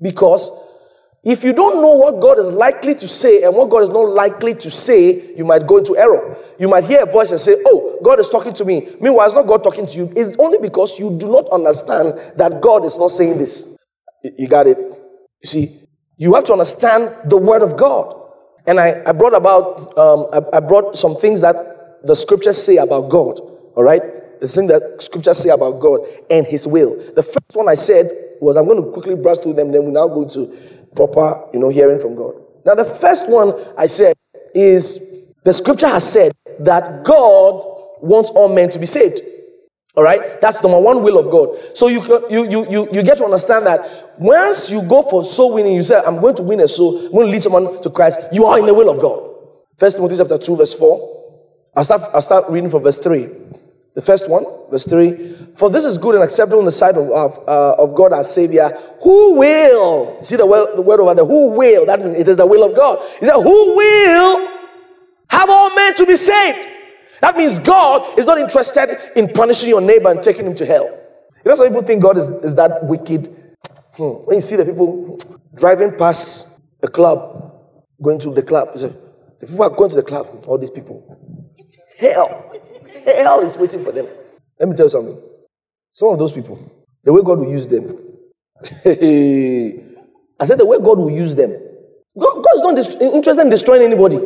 Because 0.00 0.50
if 1.22 1.44
you 1.44 1.52
don't 1.52 1.82
know 1.82 1.92
what 1.92 2.20
God 2.20 2.38
is 2.38 2.50
likely 2.50 2.94
to 2.94 3.06
say 3.06 3.42
and 3.42 3.54
what 3.54 3.68
God 3.68 3.82
is 3.82 3.90
not 3.90 4.08
likely 4.14 4.54
to 4.54 4.70
say, 4.70 5.34
you 5.36 5.44
might 5.44 5.66
go 5.66 5.76
into 5.76 5.96
error. 5.96 6.36
You 6.58 6.66
might 6.66 6.84
hear 6.84 7.02
a 7.02 7.06
voice 7.06 7.30
and 7.30 7.38
say, 7.38 7.56
Oh, 7.66 7.98
God 8.02 8.18
is 8.18 8.30
talking 8.30 8.54
to 8.54 8.64
me. 8.64 8.88
Meanwhile, 9.00 9.26
it's 9.26 9.34
not 9.34 9.46
God 9.46 9.62
talking 9.62 9.86
to 9.86 9.96
you. 9.98 10.10
It's 10.16 10.34
only 10.38 10.58
because 10.58 10.98
you 10.98 11.10
do 11.18 11.28
not 11.28 11.46
understand 11.50 12.18
that 12.36 12.62
God 12.62 12.86
is 12.86 12.96
not 12.96 13.08
saying 13.08 13.36
this. 13.36 13.76
You 14.38 14.48
got 14.48 14.66
it? 14.66 14.78
You 14.78 15.46
see, 15.46 15.80
you 16.16 16.34
have 16.34 16.44
to 16.44 16.52
understand 16.52 17.14
the 17.30 17.36
word 17.36 17.62
of 17.62 17.76
God. 17.76 18.16
And 18.66 18.80
I, 18.80 19.02
I 19.06 19.12
brought 19.12 19.34
about, 19.34 19.96
um, 19.98 20.26
I, 20.32 20.56
I 20.56 20.60
brought 20.60 20.96
some 20.96 21.16
things 21.16 21.42
that 21.42 22.00
the 22.02 22.14
scriptures 22.14 22.62
say 22.62 22.76
about 22.78 23.10
God. 23.10 23.40
All 23.40 23.84
right? 23.84 24.02
The 24.40 24.48
thing 24.48 24.68
that 24.68 25.02
scriptures 25.02 25.38
say 25.38 25.50
about 25.50 25.80
God 25.80 26.00
and 26.30 26.46
his 26.46 26.66
will. 26.66 26.96
The 27.14 27.22
first 27.22 27.54
one 27.54 27.68
I 27.68 27.74
said 27.74 28.06
was 28.40 28.56
I'm 28.56 28.66
going 28.66 28.82
to 28.82 28.90
quickly 28.90 29.16
brush 29.16 29.38
through 29.38 29.54
them, 29.54 29.70
then 29.70 29.84
we 29.84 29.92
now 29.92 30.08
go 30.08 30.26
to 30.26 30.56
proper, 30.96 31.48
you 31.52 31.60
know, 31.60 31.68
hearing 31.68 32.00
from 32.00 32.14
God. 32.14 32.34
Now, 32.64 32.74
the 32.74 32.84
first 32.84 33.28
one 33.28 33.54
I 33.76 33.86
said 33.86 34.14
is 34.54 35.24
the 35.44 35.52
scripture 35.52 35.88
has 35.88 36.10
said 36.10 36.32
that 36.60 37.04
God 37.04 37.64
wants 38.02 38.30
all 38.30 38.48
men 38.48 38.70
to 38.70 38.78
be 38.78 38.86
saved. 38.86 39.20
All 39.96 40.04
right, 40.04 40.40
that's 40.40 40.62
number 40.62 40.78
one 40.78 41.02
will 41.02 41.18
of 41.18 41.30
God. 41.30 41.58
So 41.76 41.88
you 41.88 42.00
you 42.30 42.48
you 42.48 42.70
you 42.70 42.88
you 42.92 43.02
get 43.02 43.18
to 43.18 43.24
understand 43.24 43.66
that 43.66 44.18
once 44.20 44.70
you 44.70 44.82
go 44.82 45.02
for 45.02 45.24
soul 45.24 45.54
winning, 45.54 45.74
you 45.74 45.82
say, 45.82 46.00
"I'm 46.06 46.20
going 46.20 46.36
to 46.36 46.44
win 46.44 46.60
a 46.60 46.68
soul, 46.68 47.06
I'm 47.06 47.12
going 47.12 47.26
to 47.26 47.32
lead 47.32 47.42
someone 47.42 47.82
to 47.82 47.90
Christ." 47.90 48.20
You 48.32 48.46
are 48.46 48.58
in 48.58 48.66
the 48.66 48.74
will 48.74 48.88
of 48.88 49.00
God. 49.00 49.34
First 49.78 49.96
Timothy 49.96 50.16
chapter 50.16 50.38
two, 50.38 50.54
verse 50.54 50.72
four. 50.72 51.18
I 51.74 51.82
start 51.82 52.02
I 52.14 52.20
start 52.20 52.48
reading 52.48 52.70
from 52.70 52.84
verse 52.84 52.98
three. 52.98 53.30
The 54.00 54.06
first 54.06 54.30
one, 54.30 54.46
verse 54.70 54.86
3 54.86 55.48
For 55.54 55.68
this 55.68 55.84
is 55.84 55.98
good 55.98 56.14
and 56.14 56.24
acceptable 56.24 56.60
in 56.60 56.64
the 56.64 56.70
sight 56.70 56.94
of, 56.94 57.10
of, 57.10 57.38
uh, 57.46 57.74
of 57.74 57.94
God 57.94 58.14
our 58.14 58.24
Savior, 58.24 58.70
who 59.02 59.34
will, 59.34 60.22
see 60.22 60.36
the 60.36 60.46
word, 60.46 60.74
the 60.74 60.80
word 60.80 61.00
over 61.00 61.14
there, 61.14 61.26
who 61.26 61.50
will, 61.50 61.84
that 61.84 62.02
means 62.02 62.18
it 62.18 62.26
is 62.26 62.38
the 62.38 62.46
will 62.46 62.64
of 62.64 62.74
God. 62.74 62.98
He 63.20 63.26
said, 63.26 63.34
Who 63.34 63.76
will 63.76 64.48
have 65.28 65.50
all 65.50 65.74
men 65.74 65.94
to 65.96 66.06
be 66.06 66.16
saved? 66.16 66.66
That 67.20 67.36
means 67.36 67.58
God 67.58 68.18
is 68.18 68.24
not 68.24 68.40
interested 68.40 68.98
in 69.16 69.28
punishing 69.34 69.68
your 69.68 69.82
neighbor 69.82 70.10
and 70.10 70.22
taking 70.22 70.46
him 70.46 70.54
to 70.54 70.64
hell. 70.64 70.86
You 71.44 71.50
know, 71.50 71.54
some 71.54 71.66
people 71.66 71.82
think 71.82 72.02
God 72.02 72.16
is, 72.16 72.30
is 72.30 72.54
that 72.54 72.82
wicked. 72.84 73.26
Hmm. 73.98 74.24
When 74.24 74.36
you 74.36 74.40
see 74.40 74.56
the 74.56 74.64
people 74.64 75.18
driving 75.56 75.94
past 75.98 76.62
a 76.82 76.88
club, 76.88 77.52
going 78.00 78.18
to 78.20 78.32
the 78.32 78.42
club, 78.42 78.70
you 78.72 78.80
say, 78.80 78.96
the 79.40 79.46
people 79.46 79.62
are 79.62 79.68
going 79.68 79.90
to 79.90 79.96
the 79.96 80.02
club, 80.02 80.26
all 80.46 80.56
these 80.56 80.70
people. 80.70 81.04
Hell. 81.98 82.50
Eh, 82.94 83.02
eh, 83.06 83.22
Hell 83.22 83.40
is 83.40 83.56
waiting 83.58 83.82
for 83.82 83.92
them. 83.92 84.06
Let 84.58 84.68
me 84.68 84.76
tell 84.76 84.86
you 84.86 84.90
something. 84.90 85.18
Some 85.92 86.08
of 86.08 86.18
those 86.18 86.32
people, 86.32 86.58
the 87.04 87.12
way 87.12 87.22
God 87.22 87.40
will 87.40 87.50
use 87.50 87.66
them. 87.66 87.96
I 90.40 90.44
said 90.44 90.58
the 90.58 90.66
way 90.66 90.78
God 90.78 90.98
will 90.98 91.10
use 91.10 91.34
them. 91.36 91.50
God, 92.18 92.44
God's 92.44 92.60
not 92.62 93.02
interested 93.02 93.42
in 93.42 93.50
destroying 93.50 93.82
anybody. 93.82 94.18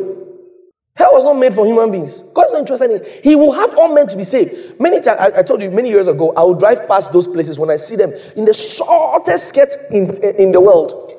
Hell 0.95 1.09
was 1.13 1.25
not 1.25 1.33
made 1.33 1.53
for 1.53 1.65
human 1.65 1.91
beings. 1.91 2.21
God 2.33 2.45
is 2.47 2.53
not 2.53 2.59
interested 2.59 2.89
in 2.91 3.21
He 3.23 3.35
will 3.35 3.51
have 3.51 3.77
all 3.77 3.93
men 3.93 4.07
to 4.07 4.15
be 4.17 4.23
saved. 4.23 4.79
Many 4.79 5.01
times, 5.01 5.19
I, 5.19 5.39
I 5.39 5.43
told 5.43 5.61
you 5.61 5.69
many 5.69 5.89
years 5.89 6.07
ago, 6.07 6.31
I 6.37 6.43
will 6.43 6.53
drive 6.55 6.87
past 6.87 7.11
those 7.11 7.27
places 7.27 7.59
when 7.59 7.69
I 7.69 7.75
see 7.75 7.95
them 7.97 8.13
in 8.37 8.45
the 8.45 8.53
shortest 8.53 9.49
skirt 9.49 9.75
in, 9.91 10.09
eh, 10.23 10.33
in 10.37 10.51
the 10.53 10.61
world. 10.61 11.11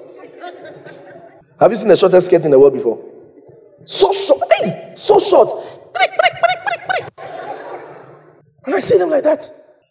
Have 1.60 1.70
you 1.70 1.76
seen 1.76 1.88
the 1.88 1.96
shortest 1.96 2.26
skirt 2.26 2.44
in 2.44 2.50
the 2.50 2.58
world 2.58 2.72
before? 2.72 3.02
So 3.84 4.12
short, 4.12 4.40
hey, 4.60 4.92
so 4.96 5.18
short. 5.18 5.64
And 8.66 8.74
I 8.74 8.80
see 8.80 8.98
them 8.98 9.10
like 9.10 9.24
that. 9.24 9.50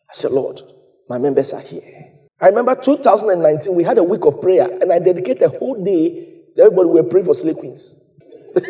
I 0.09 0.13
said, 0.13 0.31
Lord, 0.31 0.61
my 1.09 1.17
members 1.17 1.53
are 1.53 1.61
here. 1.61 2.11
I 2.41 2.47
remember 2.47 2.75
2019, 2.75 3.73
we 3.73 3.83
had 3.83 3.97
a 3.97 4.03
week 4.03 4.25
of 4.25 4.41
prayer, 4.41 4.67
and 4.81 4.91
I 4.91 4.99
dedicated 4.99 5.43
a 5.43 5.49
whole 5.49 5.81
day 5.83 6.43
to 6.55 6.63
everybody. 6.63 6.89
We 6.89 7.01
were 7.01 7.09
praying 7.09 7.25
for 7.25 7.33
slay 7.33 7.53
queens. 7.53 7.95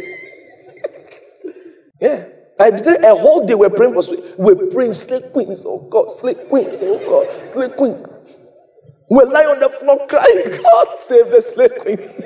yeah. 2.02 2.26
I 2.60 2.72
did 2.72 3.04
a 3.04 3.16
whole 3.16 3.46
day. 3.46 3.56
We 3.56 3.68
we're 3.68 3.76
praying 3.76 4.02
for 4.02 4.16
we 4.38 4.54
we're 4.54 4.72
praying 4.72 4.94
slay 4.94 5.22
queens. 5.32 5.66
Oh 5.66 5.80
God, 5.90 6.10
slay 6.10 6.36
queens. 6.36 6.80
Oh 6.82 6.98
God, 7.00 7.50
slay 7.50 7.70
queens. 7.70 8.06
We 9.10 9.24
lying 9.26 9.48
on 9.50 9.60
the 9.60 9.70
floor 9.70 10.08
crying, 10.08 10.62
God 10.64 10.88
save 10.98 11.30
the 11.32 11.42
slay 11.42 11.70
queens. 11.70 12.18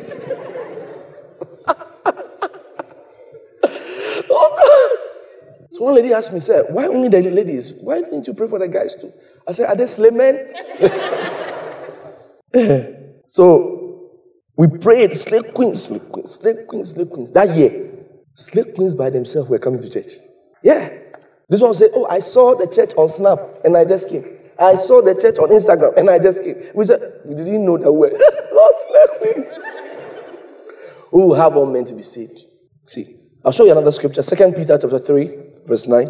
oh 4.29 4.55
God. 4.57 4.97
So 5.79 5.85
one 5.85 5.95
lady 5.95 6.13
asked 6.13 6.33
me, 6.33 6.41
said, 6.41 6.65
why 6.71 6.87
only 6.87 7.07
the 7.07 7.21
ladies? 7.21 7.71
Why 7.71 8.01
didn't 8.01 8.27
you 8.27 8.33
pray 8.33 8.49
for 8.49 8.59
the 8.59 8.67
guys 8.67 8.97
too? 8.97 9.13
I 9.47 9.53
said, 9.53 9.69
are 9.69 9.77
they 9.77 9.85
slave 9.87 10.11
men? 10.11 10.53
so 13.25 14.11
we 14.57 14.67
prayed, 14.67 15.15
slay 15.15 15.41
queens, 15.41 15.83
slay 15.83 15.99
queens, 15.99 16.31
slay 16.31 16.65
queens, 16.65 16.91
slay 16.91 17.05
queens. 17.05 17.31
That 17.31 17.55
year, 17.55 17.91
slay 18.33 18.65
queens 18.73 18.93
by 18.93 19.09
themselves 19.09 19.49
were 19.49 19.57
coming 19.57 19.79
to 19.79 19.89
church. 19.89 20.11
Yeah. 20.63 20.89
This 21.47 21.61
one 21.61 21.73
said, 21.73 21.91
oh, 21.93 22.05
I 22.07 22.19
saw 22.19 22.55
the 22.55 22.67
church 22.67 22.93
on 22.97 23.07
Snap 23.07 23.39
and 23.63 23.77
I 23.77 23.85
just 23.85 24.09
came. 24.09 24.25
I 24.59 24.75
saw 24.75 25.01
the 25.01 25.15
church 25.15 25.39
on 25.39 25.47
Instagram 25.47 25.95
and 25.95 26.09
I 26.09 26.19
just 26.19 26.43
came. 26.43 26.57
We 26.75 26.83
said, 26.83 27.21
we 27.23 27.35
didn't 27.35 27.63
know 27.63 27.77
that 27.77 27.89
we 27.89 27.99
were 27.99 28.09
Lord 28.51 28.75
slay 28.85 29.33
queens. 29.33 29.53
Who 31.11 31.33
have 31.35 31.55
all 31.55 31.67
men 31.67 31.85
to 31.85 31.95
be 31.95 32.03
saved? 32.03 32.41
See, 32.85 33.15
I'll 33.45 33.53
show 33.53 33.63
you 33.63 33.71
another 33.71 33.93
scripture. 33.93 34.21
Second 34.21 34.55
Peter 34.55 34.77
chapter 34.77 34.99
3, 34.99 35.48
verse 35.69 35.87
9. 35.87 36.07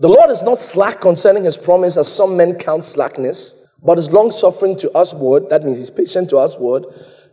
The 0.00 0.08
Lord 0.08 0.30
is 0.30 0.42
not 0.42 0.58
slack 0.58 1.00
concerning 1.00 1.44
his 1.44 1.56
promise, 1.56 1.96
as 1.96 2.10
some 2.12 2.36
men 2.36 2.54
count 2.56 2.84
slackness, 2.84 3.66
but 3.82 3.98
is 3.98 4.10
long 4.10 4.30
suffering 4.30 4.76
to 4.78 4.90
us 4.92 5.14
word. 5.14 5.48
That 5.48 5.64
means 5.64 5.78
he's 5.78 5.90
patient 5.90 6.28
to 6.30 6.38
us 6.38 6.56
word, 6.58 6.86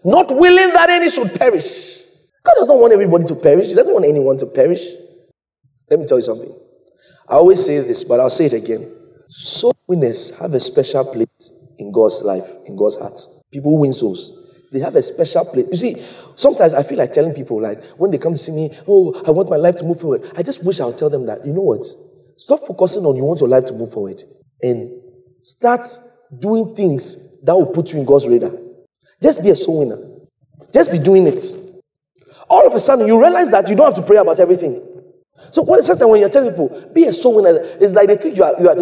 not 0.04 0.34
willing 0.34 0.74
that 0.74 0.90
any 0.90 1.10
should 1.10 1.34
perish. 1.36 2.00
God 2.44 2.54
does 2.56 2.68
not 2.70 2.80
want 2.80 2.94
everybody 2.94 3.26
to 3.26 3.36
perish. 3.36 3.70
He 3.70 3.74
doesn't 3.74 3.94
want 3.94 4.06
anyone 4.06 4.38
to 4.38 4.46
perish. 4.46 4.86
Let 5.90 6.00
me 6.00 6.06
tell 6.06 6.18
you 6.18 6.24
something. 6.24 6.54
I 7.28 7.36
always 7.36 7.64
say 7.64 7.80
this, 7.80 8.04
but 8.04 8.20
I'll 8.20 8.30
say 8.30 8.46
it 8.46 8.54
again. 8.54 8.90
Soul 9.28 9.76
winners 9.88 10.30
have 10.40 10.54
a 10.54 10.60
special 10.60 11.04
place 11.04 11.52
in 11.78 11.92
God's 11.92 12.22
life, 12.22 12.50
in 12.66 12.76
God's 12.76 12.98
heart. 12.98 13.20
People 13.52 13.72
who 13.72 13.82
win 13.82 13.94
souls. 13.94 14.37
They 14.72 14.80
have 14.80 14.96
a 14.96 15.02
special 15.02 15.46
place. 15.46 15.68
You 15.72 15.78
see, 15.78 16.06
sometimes 16.36 16.74
I 16.74 16.84
feel 16.84 16.98
like 16.98 17.14
telling 17.14 17.34
people, 17.34 17.62
like, 17.62 17.84
when 17.98 18.12
they 18.12 18.18
come 18.18 18.34
to 18.34 18.38
see 18.38 18.52
me, 18.52 18.78
oh, 18.88 19.22
I 19.26 19.32
want 19.32 19.50
my 19.50 19.56
life 19.56 19.78
to 19.78 19.86
move 19.86 20.02
forward. 20.02 20.30
I 20.36 20.44
just 20.44 20.64
wish 20.64 20.80
I'll 20.80 20.94
tell 20.94 21.10
them 21.10 21.26
that, 21.26 21.46
you 21.46 21.54
know 21.54 21.62
what? 21.62 21.86
Stop 22.38 22.62
focusing 22.68 23.06
on 23.06 23.16
you 23.16 23.24
want 23.24 23.40
your 23.40 23.50
life 23.50 23.66
to 23.66 23.74
move 23.74 23.94
forward 23.94 24.24
and 24.62 24.92
start 25.42 25.86
doing 26.40 26.76
things 26.76 27.42
that 27.42 27.56
will 27.56 27.66
put 27.66 27.94
you 27.94 28.00
in 28.00 28.06
God's 28.06 28.28
radar. 28.28 28.52
Just 29.22 29.42
be 29.42 29.50
a 29.50 29.56
soul 29.56 29.80
winner. 29.80 30.00
Just 30.74 30.92
be 30.92 31.00
doing 31.00 31.26
it. 31.26 31.44
All 32.50 32.68
of 32.68 32.74
a 32.74 32.80
sudden, 32.80 33.08
you 33.08 33.20
realize 33.20 33.52
that 33.52 33.68
you 33.70 33.76
don't 33.76 33.88
have 33.94 33.96
to 33.96 34.08
pray 34.08 34.18
about 34.18 34.40
everything. 34.40 34.84
So, 35.52 35.62
what 35.62 35.80
is 35.80 35.86
something 35.86 36.08
when 36.08 36.20
you're 36.20 36.30
telling 36.30 36.50
people, 36.50 36.92
be 36.94 37.06
a 37.06 37.14
soul 37.14 37.36
winner, 37.36 37.60
it's 37.80 37.94
like 37.94 38.08
they 38.08 38.18
think 38.18 38.38
you 38.38 38.44
are, 38.44 38.56
you 38.60 38.70
are. 38.70 38.76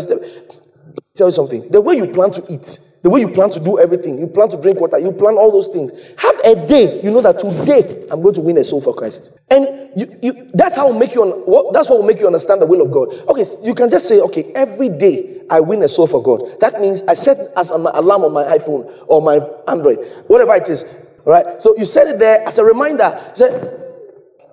Tell 1.15 1.27
you 1.27 1.31
something. 1.31 1.69
The 1.69 1.79
way 1.79 1.95
you 1.95 2.07
plan 2.07 2.31
to 2.31 2.43
eat, 2.49 2.79
the 3.01 3.09
way 3.09 3.21
you 3.21 3.29
plan 3.29 3.49
to 3.51 3.59
do 3.61 3.79
everything, 3.79 4.19
you 4.19 4.27
plan 4.27 4.49
to 4.49 4.61
drink 4.61 4.81
water, 4.81 4.99
you 4.99 5.13
plan 5.13 5.35
all 5.37 5.49
those 5.49 5.69
things. 5.69 5.93
Have 6.17 6.37
a 6.39 6.67
day, 6.67 7.01
you 7.01 7.09
know 7.09 7.21
that 7.21 7.39
today 7.39 8.05
I'm 8.11 8.21
going 8.21 8.35
to 8.35 8.41
win 8.41 8.57
a 8.57 8.65
soul 8.65 8.81
for 8.81 8.93
Christ. 8.93 9.39
And 9.49 9.91
you, 9.95 10.19
you 10.21 10.51
that's 10.53 10.75
how 10.75 10.91
make 10.91 11.15
you 11.15 11.69
that's 11.71 11.89
what 11.89 11.99
will 11.99 12.05
make 12.05 12.19
you 12.19 12.27
understand 12.27 12.61
the 12.61 12.65
will 12.65 12.81
of 12.81 12.91
God. 12.91 13.13
Okay, 13.29 13.45
you 13.63 13.73
can 13.73 13.89
just 13.89 14.09
say, 14.09 14.19
okay, 14.19 14.51
every 14.55 14.89
day 14.89 15.41
I 15.49 15.61
win 15.61 15.83
a 15.83 15.87
soul 15.87 16.05
for 16.05 16.21
God. 16.21 16.59
That 16.59 16.81
means 16.81 17.01
I 17.03 17.13
set 17.13 17.37
as 17.55 17.71
an 17.71 17.85
alarm 17.85 18.25
on 18.25 18.33
my 18.33 18.43
iPhone 18.43 19.05
or 19.07 19.21
my 19.21 19.39
Android, 19.69 19.99
whatever 20.27 20.53
it 20.55 20.69
is. 20.69 20.83
Right? 21.23 21.61
So 21.61 21.77
you 21.77 21.85
set 21.85 22.07
it 22.07 22.19
there 22.19 22.45
as 22.45 22.59
a 22.59 22.63
reminder. 22.65 23.31
Say 23.33 23.47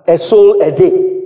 a 0.06 0.16
soul 0.16 0.62
a 0.62 0.70
day. 0.70 1.22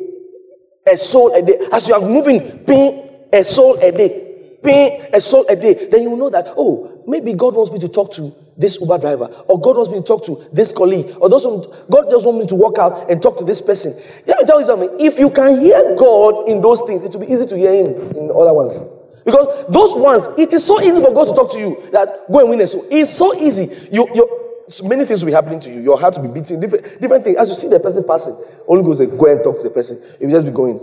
A 0.90 0.96
soul 0.96 1.34
a 1.34 1.42
day. 1.42 1.68
As 1.72 1.88
you 1.88 1.94
are 1.94 2.00
moving, 2.00 2.58
ping, 2.60 3.28
a 3.34 3.44
soul 3.44 3.76
a 3.80 3.92
day 3.92 4.25
pay 4.66 5.08
a 5.12 5.20
soul 5.20 5.46
a 5.48 5.56
day, 5.56 5.88
then 5.90 6.02
you 6.02 6.16
know 6.16 6.28
that, 6.28 6.52
oh, 6.56 7.02
maybe 7.06 7.32
God 7.32 7.54
wants 7.54 7.70
me 7.70 7.78
to 7.78 7.88
talk 7.88 8.12
to 8.12 8.34
this 8.58 8.80
Uber 8.80 8.98
driver, 8.98 9.26
or 9.48 9.60
God 9.60 9.76
wants 9.76 9.90
me 9.90 9.98
to 9.98 10.02
talk 10.02 10.24
to 10.26 10.44
this 10.52 10.72
colleague, 10.72 11.14
or 11.20 11.28
those 11.28 11.44
God 11.90 12.10
just 12.10 12.26
wants 12.26 12.40
me 12.40 12.46
to 12.48 12.54
walk 12.54 12.78
out 12.78 13.10
and 13.10 13.22
talk 13.22 13.38
to 13.38 13.44
this 13.44 13.60
person. 13.60 13.92
Let 14.26 14.38
me 14.38 14.44
tell 14.44 14.58
you 14.60 14.66
something. 14.66 14.90
If 14.98 15.18
you 15.18 15.30
can 15.30 15.60
hear 15.60 15.94
God 15.96 16.48
in 16.48 16.60
those 16.60 16.82
things, 16.82 17.04
it 17.04 17.12
will 17.12 17.26
be 17.26 17.32
easy 17.32 17.46
to 17.46 17.56
hear 17.56 17.72
Him 17.72 17.94
in 18.16 18.30
other 18.30 18.52
ones. 18.52 18.80
Because 19.24 19.66
those 19.68 19.96
ones, 19.96 20.28
it 20.38 20.52
is 20.52 20.64
so 20.64 20.80
easy 20.80 21.02
for 21.02 21.12
God 21.12 21.24
to 21.26 21.34
talk 21.34 21.52
to 21.52 21.58
you 21.58 21.88
that 21.90 22.30
go 22.30 22.40
and 22.40 22.48
win 22.50 22.60
a 22.60 22.66
soul. 22.66 22.86
It's 22.90 23.12
so 23.12 23.34
easy. 23.34 23.66
You, 23.90 24.08
you, 24.14 24.64
many 24.84 25.04
things 25.04 25.22
will 25.22 25.30
be 25.30 25.34
happening 25.34 25.60
to 25.60 25.72
you. 25.72 25.80
Your 25.80 25.98
heart 25.98 26.16
will 26.16 26.28
be 26.28 26.40
beating, 26.40 26.60
different, 26.60 27.00
different 27.00 27.24
things. 27.24 27.36
As 27.36 27.50
you 27.50 27.56
see 27.56 27.68
the 27.68 27.80
person 27.80 28.04
passing, 28.04 28.36
only 28.68 28.84
goes 28.84 29.00
and 29.00 29.18
go 29.18 29.26
and 29.26 29.42
talk 29.42 29.56
to 29.58 29.64
the 29.64 29.70
person. 29.70 30.00
You 30.20 30.28
will 30.28 30.34
just 30.34 30.46
be 30.46 30.52
going. 30.52 30.80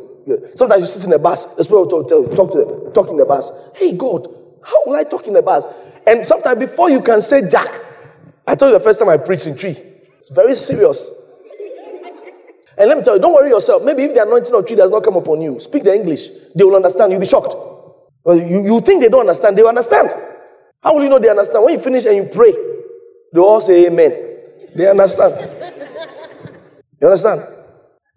Sometimes 0.56 0.82
you 0.82 0.88
sit 0.88 1.06
in 1.06 1.14
a 1.14 1.20
bus, 1.20 1.56
the 1.56 1.64
Spirit 1.64 1.92
will 1.92 2.04
talk, 2.06 2.36
talk, 2.36 2.52
to 2.54 2.92
talk 2.94 3.10
in 3.10 3.18
the 3.18 3.26
bus. 3.26 3.52
Hey, 3.76 3.96
God, 3.96 4.28
how 4.64 4.76
will 4.86 4.96
I 4.96 5.04
talk 5.04 5.28
in 5.28 5.34
the 5.34 5.42
bus? 5.42 5.66
And 6.08 6.26
sometimes 6.26 6.60
before 6.60 6.90
you 6.90 7.02
can 7.02 7.22
say 7.22 7.48
Jack, 7.50 7.70
I 8.48 8.56
told 8.56 8.72
you 8.72 8.78
the 8.78 8.84
first 8.84 9.00
time 9.00 9.10
I 9.10 9.18
preached 9.18 9.48
in 9.48 9.56
Twi. 9.58 9.76
It's 10.20 10.30
very 10.30 10.56
serious. 10.56 11.12
And 12.78 12.90
let 12.90 12.98
me 12.98 13.04
tell 13.04 13.16
you, 13.16 13.22
don't 13.22 13.34
worry 13.34 13.50
yourself. 13.50 13.84
Maybe 13.84 14.04
if 14.04 14.14
the 14.14 14.24
anointing 14.24 14.54
of 14.54 14.66
Twi 14.66 14.76
does 14.76 14.92
not 14.92 15.04
come 15.04 15.16
upon 15.16 15.42
you, 15.42 15.60
speak 15.60 15.84
the 15.84 15.94
English. 15.94 16.30
They 16.56 16.64
will 16.64 16.76
understand. 16.76 17.12
You'll 17.12 17.22
be 17.22 17.28
shocked. 17.28 17.56
You, 18.26 18.64
you 18.64 18.82
think 18.82 19.02
they 19.02 19.10
don't 19.10 19.22
understand, 19.22 19.58
they 19.58 19.62
will 19.62 19.70
understand. 19.70 20.10
How 20.82 20.94
will 20.94 21.04
you 21.04 21.10
know 21.10 21.20
they 21.20 21.30
understand? 21.30 21.64
When 21.64 21.74
you 21.74 21.80
finish 21.80 22.06
and 22.06 22.16
you 22.16 22.24
pray, 22.24 22.54
they 23.34 23.40
all 23.40 23.60
say 23.60 23.86
amen. 23.88 24.12
They 24.76 24.90
understand. 24.90 25.34
You 27.02 27.08
understand? 27.08 27.42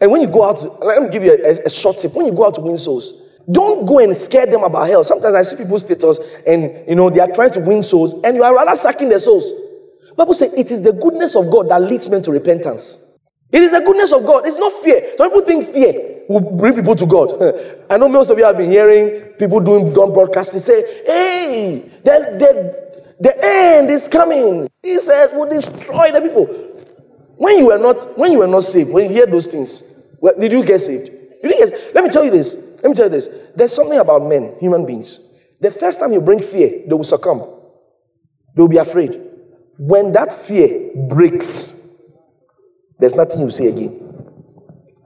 And 0.01 0.11
when 0.11 0.21
you 0.21 0.29
go 0.29 0.45
out, 0.45 0.85
let 0.85 1.03
me 1.03 1.09
give 1.09 1.23
you 1.23 1.33
a, 1.33 1.65
a, 1.65 1.71
short 1.71 1.99
tip. 1.99 2.13
When 2.13 2.27
you 2.27 2.33
go 2.33 2.47
out 2.47 2.55
to 2.57 2.61
win 2.61 2.77
souls, 2.77 3.15
don't 3.51 3.87
go 3.87 3.99
and 3.99 4.15
scare 4.15 4.45
them 4.47 4.63
about 4.63 4.89
hell. 4.89 5.03
Sometimes 5.03 5.35
I 5.35 5.43
see 5.43 5.57
people's 5.57 5.83
status 5.83 6.19
and 6.47 6.87
you 6.89 6.95
know 6.95 7.09
they 7.09 7.21
are 7.21 7.33
trying 7.33 7.51
to 7.53 7.61
win 7.61 7.83
souls, 7.83 8.15
and 8.23 8.37
you 8.37 8.43
are 8.43 8.55
rather 8.55 8.75
sucking 8.75 9.09
their 9.09 9.19
souls. 9.19 9.51
Bible 10.17 10.35
says 10.35 10.53
it 10.55 10.71
is 10.71 10.83
the 10.83 10.93
goodness 10.93 11.37
of 11.37 11.51
God 11.51 11.69
that 11.69 11.83
leads 11.83 12.09
men 12.09 12.23
to 12.23 12.31
repentance. 12.31 13.01
It 13.53 13.63
is 13.63 13.71
the 13.71 13.81
goodness 13.81 14.13
of 14.13 14.25
God. 14.25 14.47
It's 14.47 14.59
not 14.59 14.73
fear. 14.83 15.15
Some 15.17 15.31
people 15.31 15.47
think 15.47 15.69
fear 15.69 16.23
will 16.29 16.41
bring 16.41 16.75
people 16.75 16.97
to 16.97 17.07
God. 17.07 17.87
I 17.91 17.97
know 17.97 18.09
most 18.09 18.31
of 18.31 18.39
you 18.39 18.45
have 18.45 18.59
been 18.59 18.71
hearing 18.71 19.21
people 19.39 19.61
doing 19.61 19.93
dumb 19.95 20.13
broadcasting 20.13 20.61
say, 20.61 20.83
"Hey, 21.07 21.91
the, 22.03 22.37
the, 22.39 23.13
the 23.21 23.45
end 23.45 23.91
is 23.91 24.09
coming." 24.09 24.69
He 24.83 24.99
says, 24.99 25.31
"Will 25.33 25.49
destroy 25.49 26.11
the 26.13 26.21
people." 26.21 26.66
When 27.37 27.59
you 27.59 27.67
were 27.67 27.79
not, 27.79 28.17
when 28.19 28.33
you 28.33 28.39
were 28.39 28.47
not 28.47 28.63
saved, 28.65 28.91
when 28.91 29.05
you 29.05 29.11
hear 29.11 29.27
those 29.27 29.47
things, 29.47 29.83
well, 30.21 30.35
did 30.39 30.53
you 30.53 30.65
get 30.65 30.81
saved? 30.81 31.11
You 31.43 31.51
didn't 31.51 31.71
get 31.71 31.95
Let 31.95 32.05
me 32.05 32.11
tell 32.11 32.25
you 32.25 32.31
this. 32.31 32.55
Let 32.83 32.89
me 32.91 32.95
tell 32.95 33.07
you 33.07 33.11
this. 33.11 33.29
There's 33.55 33.75
something 33.75 33.99
about 33.99 34.25
men, 34.27 34.55
human 34.59 34.87
beings. 34.87 35.21
The 35.61 35.71
first 35.71 36.01
time 36.01 36.13
you 36.13 36.21
bring 36.21 36.41
fear, 36.41 36.83
they 36.87 36.95
will 36.95 37.05
succumb. 37.05 37.41
They 38.55 38.63
will 38.63 38.69
be 38.69 38.79
afraid. 38.79 39.21
When 39.79 40.13
that 40.13 40.33
fear 40.33 40.91
breaks, 41.09 42.01
there's 42.99 43.15
nothing 43.15 43.41
you 43.41 43.51
say 43.51 43.67
again. 43.67 44.03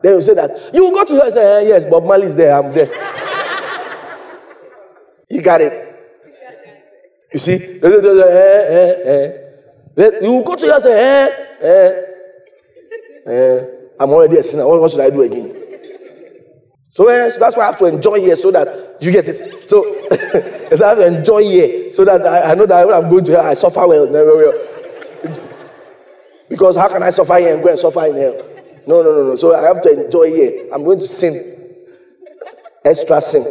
Then 0.02 0.14
you 0.14 0.22
say 0.22 0.34
that 0.34 0.72
you 0.72 0.84
will 0.84 0.92
go 0.92 1.04
to 1.04 1.14
her 1.16 1.24
and 1.24 1.32
say, 1.32 1.56
eh, 1.56 1.60
"Yes, 1.68 1.84
Bob 1.84 2.04
Marley 2.04 2.26
is 2.26 2.36
there. 2.36 2.54
I'm 2.54 2.72
there." 2.72 2.88
you 5.28 5.42
got 5.42 5.60
it. 5.60 5.88
You 7.32 7.38
see, 7.38 7.54
eh, 7.54 7.58
eh, 9.96 10.10
you 10.22 10.32
will 10.32 10.44
go 10.44 10.54
to 10.54 10.66
her 10.66 10.74
and 10.74 10.82
say, 10.82 10.92
"Eh, 10.92 11.28
eh." 11.66 12.10
Eh, 13.26 13.66
I'm 13.98 14.11
already 14.11 14.38
a 14.38 14.42
sinner. 14.42 14.66
What, 14.66 14.90
should 14.90 15.00
I 15.00 15.11
do 15.11 15.22
again? 15.22 15.56
So, 16.90 17.09
eh, 17.09 17.30
so, 17.30 17.38
that's 17.38 17.56
why 17.56 17.64
I 17.64 17.66
have 17.66 17.76
to 17.78 17.87
enjoy 17.87 18.20
here 18.20 18.35
so 18.35 18.50
that 18.50 18.96
you 19.00 19.12
get 19.12 19.28
it. 19.28 19.68
So 19.68 19.85
I 20.11 20.88
have 20.88 20.98
to 20.98 21.06
enjoy 21.06 21.42
here 21.42 21.90
so 21.92 22.04
that 22.04 22.26
I, 22.26 22.52
I, 22.52 22.54
know 22.54 22.66
that 22.66 22.87
when 22.87 22.96
I'm 22.96 23.09
going 23.11 23.24
to 23.24 23.33
hell, 23.33 23.46
I 23.46 23.54
suffer 23.54 23.87
well. 23.87 24.06
Because 26.48 26.76
how 26.76 26.88
can 26.88 27.02
I 27.02 27.11
suffer 27.11 27.37
here 27.38 27.54
and 27.54 27.62
go 27.62 27.70
and 27.70 27.78
suffer 27.78 28.06
in 28.06 28.16
hell? 28.16 28.37
No, 28.87 29.02
no, 29.02 29.12
no, 29.12 29.28
no. 29.28 29.37
So 29.37 29.54
I 29.54 29.62
have 29.62 29.83
to 29.83 30.04
enjoy 30.04 30.30
here. 30.30 30.68
I'm 30.72 30.83
going 30.83 30.98
to 30.98 31.06
sin. 31.06 31.76
Extra 32.85 33.20
sin. 33.20 33.44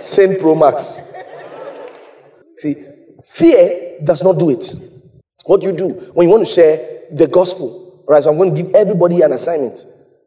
Sin 0.00 0.36
Pro 0.38 0.54
Max. 0.54 1.12
See, 2.58 2.84
fear 3.24 3.98
does 4.04 4.22
not 4.22 4.38
do 4.38 4.50
it. 4.50 4.74
What 5.44 5.60
do 5.60 5.68
you 5.68 5.76
do 5.76 5.88
when 6.12 6.26
you 6.26 6.32
want 6.32 6.46
to 6.46 6.52
share 6.52 7.02
the 7.12 7.28
gospel? 7.28 7.85
Right, 8.08 8.22
so 8.22 8.30
I'm 8.30 8.36
going 8.36 8.54
to 8.54 8.62
give 8.62 8.74
everybody 8.74 9.22
an 9.22 9.32
assignment. 9.32 9.84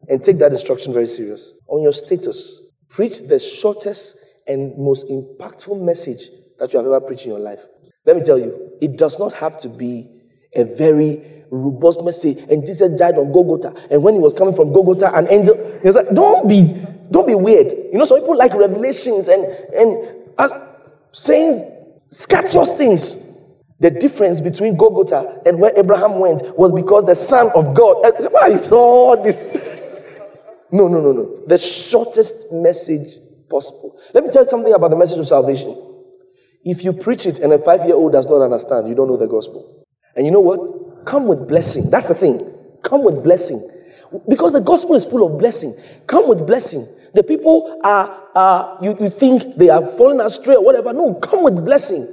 and 0.08 0.22
take 0.22 0.38
that 0.38 0.52
instruction 0.52 0.92
very 0.92 1.06
serious. 1.06 1.60
On 1.68 1.82
your 1.82 1.92
status, 1.92 2.60
preach 2.88 3.20
the 3.20 3.38
shortest 3.38 4.16
and 4.46 4.76
most 4.78 5.06
impactful 5.08 5.80
message 5.80 6.30
that 6.58 6.72
you 6.72 6.78
have 6.78 6.86
ever 6.86 7.00
preached 7.00 7.24
in 7.24 7.30
your 7.30 7.40
life. 7.40 7.60
Let 8.06 8.16
me 8.16 8.24
tell 8.24 8.38
you, 8.38 8.72
it 8.80 8.96
does 8.96 9.18
not 9.18 9.32
have 9.34 9.58
to 9.58 9.68
be 9.68 10.08
a 10.54 10.64
very 10.64 11.44
robust 11.50 12.02
message. 12.02 12.38
And 12.50 12.64
Jesus 12.64 12.92
died 12.98 13.16
on 13.16 13.30
Golgotha. 13.32 13.74
And 13.90 14.02
when 14.02 14.14
he 14.14 14.20
was 14.20 14.34
coming 14.34 14.54
from 14.54 14.72
Golgotha, 14.72 15.14
an 15.14 15.28
angel, 15.30 15.54
he 15.82 15.86
was 15.86 15.94
like, 15.94 16.10
don't 16.14 16.48
be, 16.48 16.74
don't 17.10 17.26
be 17.26 17.34
weird. 17.34 17.72
You 17.92 17.98
know, 17.98 18.04
some 18.04 18.18
people 18.18 18.36
like 18.36 18.54
revelations 18.54 19.28
and, 19.28 19.44
and 19.44 20.06
as 20.38 20.52
saying 21.12 21.70
scandalous 22.08 22.74
things. 22.74 23.29
The 23.80 23.90
difference 23.90 24.40
between 24.42 24.76
Golgotha 24.76 25.40
and 25.46 25.58
where 25.58 25.72
Abraham 25.76 26.18
went 26.18 26.42
was 26.58 26.70
because 26.70 27.06
the 27.06 27.14
Son 27.14 27.50
of 27.54 27.74
God. 27.74 28.04
Eh, 28.04 28.28
why 28.30 28.48
is 28.48 28.70
all 28.70 29.20
this? 29.20 29.46
No, 30.70 30.86
no, 30.86 31.00
no, 31.00 31.12
no. 31.12 31.36
The 31.46 31.56
shortest 31.58 32.52
message 32.52 33.16
possible. 33.48 33.98
Let 34.12 34.24
me 34.24 34.30
tell 34.30 34.44
you 34.44 34.48
something 34.48 34.72
about 34.72 34.90
the 34.90 34.96
message 34.96 35.18
of 35.18 35.26
salvation. 35.26 35.76
If 36.62 36.84
you 36.84 36.92
preach 36.92 37.24
it 37.26 37.38
and 37.38 37.52
a 37.54 37.58
five 37.58 37.86
year 37.86 37.94
old 37.94 38.12
does 38.12 38.26
not 38.26 38.42
understand, 38.42 38.86
you 38.86 38.94
don't 38.94 39.08
know 39.08 39.16
the 39.16 39.26
gospel. 39.26 39.84
And 40.14 40.26
you 40.26 40.30
know 40.30 40.40
what? 40.40 41.06
Come 41.06 41.26
with 41.26 41.48
blessing. 41.48 41.88
That's 41.90 42.08
the 42.08 42.14
thing. 42.14 42.54
Come 42.82 43.02
with 43.02 43.24
blessing. 43.24 43.66
Because 44.28 44.52
the 44.52 44.60
gospel 44.60 44.94
is 44.94 45.04
full 45.06 45.26
of 45.26 45.38
blessing. 45.38 45.74
Come 46.06 46.28
with 46.28 46.46
blessing. 46.46 46.86
The 47.14 47.22
people 47.22 47.80
are, 47.82 48.28
are 48.34 48.78
you, 48.82 48.94
you 49.00 49.08
think 49.08 49.56
they 49.56 49.70
are 49.70 49.86
falling 49.86 50.20
astray 50.20 50.56
or 50.56 50.64
whatever. 50.64 50.92
No, 50.92 51.14
come 51.14 51.42
with 51.42 51.64
blessing. 51.64 52.06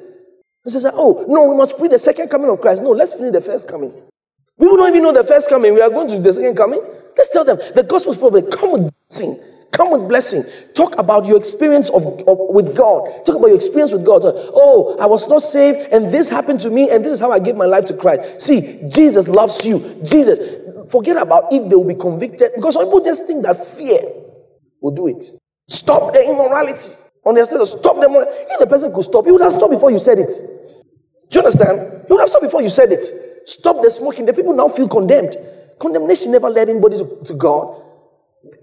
He 0.68 0.72
says, 0.72 0.86
oh, 0.94 1.26
no, 1.30 1.44
we 1.44 1.56
must 1.56 1.78
preach 1.78 1.92
the 1.92 1.98
second 1.98 2.28
coming 2.28 2.50
of 2.50 2.60
Christ. 2.60 2.84
No, 2.84 2.90
let's 2.90 3.14
finish 3.14 3.32
the 3.32 3.40
first 3.40 3.70
coming. 3.70 3.94
We 4.58 4.68
don't 4.68 4.90
even 4.90 5.02
know 5.02 5.14
the 5.14 5.24
first 5.24 5.48
coming. 5.48 5.74
We 5.74 5.80
are 5.80 5.90
going 5.90 6.10
to 6.10 6.20
the 6.20 6.34
second 6.34 6.58
coming. 6.58 6.82
Let's 7.16 7.30
tell 7.30 7.46
them 7.46 7.58
the 7.74 7.84
gospel 7.84 8.12
is 8.12 8.22
of 8.22 8.50
Come 8.52 8.74
with 8.74 8.94
blessing. 9.08 9.40
Come 9.72 9.92
with 9.92 10.10
blessing. 10.10 10.44
Talk 10.74 10.98
about 10.98 11.26
your 11.26 11.38
experience 11.38 11.90
of, 11.92 12.06
of, 12.28 12.38
with 12.50 12.76
God. 12.76 13.26
Talk 13.26 13.38
about 13.38 13.48
your 13.48 13.56
experience 13.56 13.94
with 13.94 14.06
God. 14.06 14.24
Oh, 14.26 14.98
I 15.00 15.06
was 15.06 15.30
not 15.30 15.42
saved, 15.42 15.94
and 15.94 16.14
this 16.14 16.28
happened 16.28 16.60
to 16.62 16.70
me, 16.70 16.90
and 16.90 17.04
this 17.04 17.14
is 17.14 17.20
how 17.20 17.32
I 17.32 17.40
gave 17.40 17.56
my 17.56 17.66
life 17.66 17.86
to 17.86 17.96
Christ. 17.96 18.42
See, 18.42 18.90
Jesus 18.90 19.30
loves 19.30 19.66
you. 19.66 19.80
Jesus, 20.04 20.38
forget 20.92 21.16
about 21.16 21.54
if 21.54 21.70
they 21.70 21.76
will 21.78 21.88
be 21.88 21.96
convicted, 21.96 22.52
because 22.56 22.74
some 22.74 22.84
people 22.84 23.06
just 23.06 23.26
think 23.26 23.44
that 23.44 23.66
fear 23.66 24.00
will 24.82 24.92
do 24.92 25.08
it. 25.08 25.32
Stop 25.70 26.12
the 26.12 26.28
immorality. 26.28 26.92
Understand? 27.28 27.68
Stop 27.68 27.98
them. 28.00 28.16
If 28.16 28.60
the 28.60 28.68
person 28.68 28.94
could 28.94 29.04
stop, 29.06 29.26
you 29.26 29.34
would 29.34 29.42
have 29.42 29.54
stopped 29.54 29.72
before 29.72 29.92
you 29.92 30.00
said 30.00 30.20
it. 30.20 30.32
Do 31.30 31.40
you 31.40 31.46
understand? 31.46 32.06
You 32.10 32.16
would 32.16 32.22
have 32.22 32.30
stopped 32.30 32.44
before 32.44 32.62
you 32.62 32.70
said 32.70 32.92
it. 32.92 33.06
Stop 33.48 33.82
the 33.84 33.90
smoking. 33.90 34.26
The 34.26 34.34
people 34.34 34.54
now 34.54 34.68
feel 34.68 34.88
condemned. 34.88 35.38
Condemnation 35.80 36.32
never 36.32 36.50
led 36.50 36.70
anybody 36.70 36.98
to, 36.98 37.24
to 37.26 37.34
God. 37.34 37.84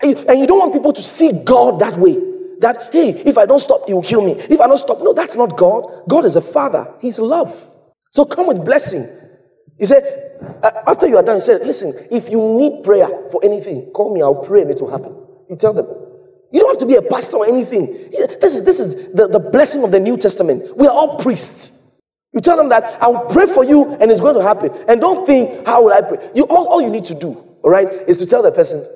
And 0.03 0.39
you 0.39 0.47
don't 0.47 0.59
want 0.59 0.73
people 0.73 0.93
to 0.93 1.03
see 1.03 1.33
God 1.45 1.81
that 1.81 1.97
way. 1.99 2.19
That, 2.61 2.91
hey, 2.93 3.11
if 3.11 3.39
I 3.39 3.47
don't 3.47 3.59
stop, 3.59 3.87
he 3.87 3.95
will 3.95 4.03
kill 4.03 4.23
me. 4.25 4.33
If 4.33 4.61
I 4.61 4.67
don't 4.67 4.79
stop, 4.79 5.01
no, 5.03 5.13
that's 5.13 5.37
not 5.37 5.57
God. 5.57 5.87
God 6.09 6.25
is 6.25 6.37
a 6.37 6.41
father, 6.41 6.93
He's 7.01 7.19
love. 7.19 7.69
So 8.13 8.25
come 8.25 8.47
with 8.47 8.65
blessing. 8.65 9.07
He 9.79 9.87
said, 9.87 10.39
uh, 10.63 10.71
after 10.87 11.07
you 11.09 11.17
are 11.17 11.23
done, 11.23 11.37
he 11.37 11.41
said, 11.41 11.67
listen, 11.67 11.95
if 12.11 12.31
you 12.31 12.41
need 12.41 12.85
prayer 12.85 13.09
for 13.31 13.45
anything, 13.45 13.91
call 13.93 14.15
me, 14.15 14.23
I'll 14.23 14.37
pray 14.37 14.63
and 14.63 14.71
it 14.71 14.81
will 14.81 14.91
happen. 14.91 15.17
You 15.51 15.57
tell 15.57 15.75
them. 15.75 15.87
You 16.55 16.61
don't 16.61 16.71
have 16.71 16.79
to 16.79 16.87
be 16.87 16.95
a 16.95 17.03
pastor 17.03 17.39
or 17.39 17.47
anything. 17.49 17.87
This 18.41 18.55
is, 18.55 18.65
this 18.65 18.79
is 18.79 19.13
the, 19.13 19.27
the 19.27 19.41
blessing 19.41 19.83
of 19.83 19.91
the 19.91 19.99
New 19.99 20.17
Testament. 20.17 20.77
We 20.77 20.87
are 20.87 20.95
all 20.95 21.19
priests. 21.19 21.99
You 22.33 22.41
tell 22.41 22.57
them 22.57 22.69
that 22.69 23.03
I'll 23.03 23.27
pray 23.27 23.47
for 23.47 23.65
you 23.65 23.95
and 23.95 24.09
it's 24.09 24.21
going 24.21 24.37
to 24.37 24.43
happen. 24.43 24.71
And 24.87 25.01
don't 25.01 25.27
think, 25.27 25.67
how 25.67 25.83
will 25.83 25.93
I 25.93 26.01
pray? 26.01 26.31
You 26.33 26.45
all, 26.45 26.69
all 26.69 26.81
you 26.81 26.91
need 26.91 27.05
to 27.07 27.15
do, 27.17 27.33
all 27.65 27.71
right, 27.71 27.89
is 28.09 28.19
to 28.19 28.27
tell 28.27 28.41
the 28.41 28.53
person, 28.53 28.87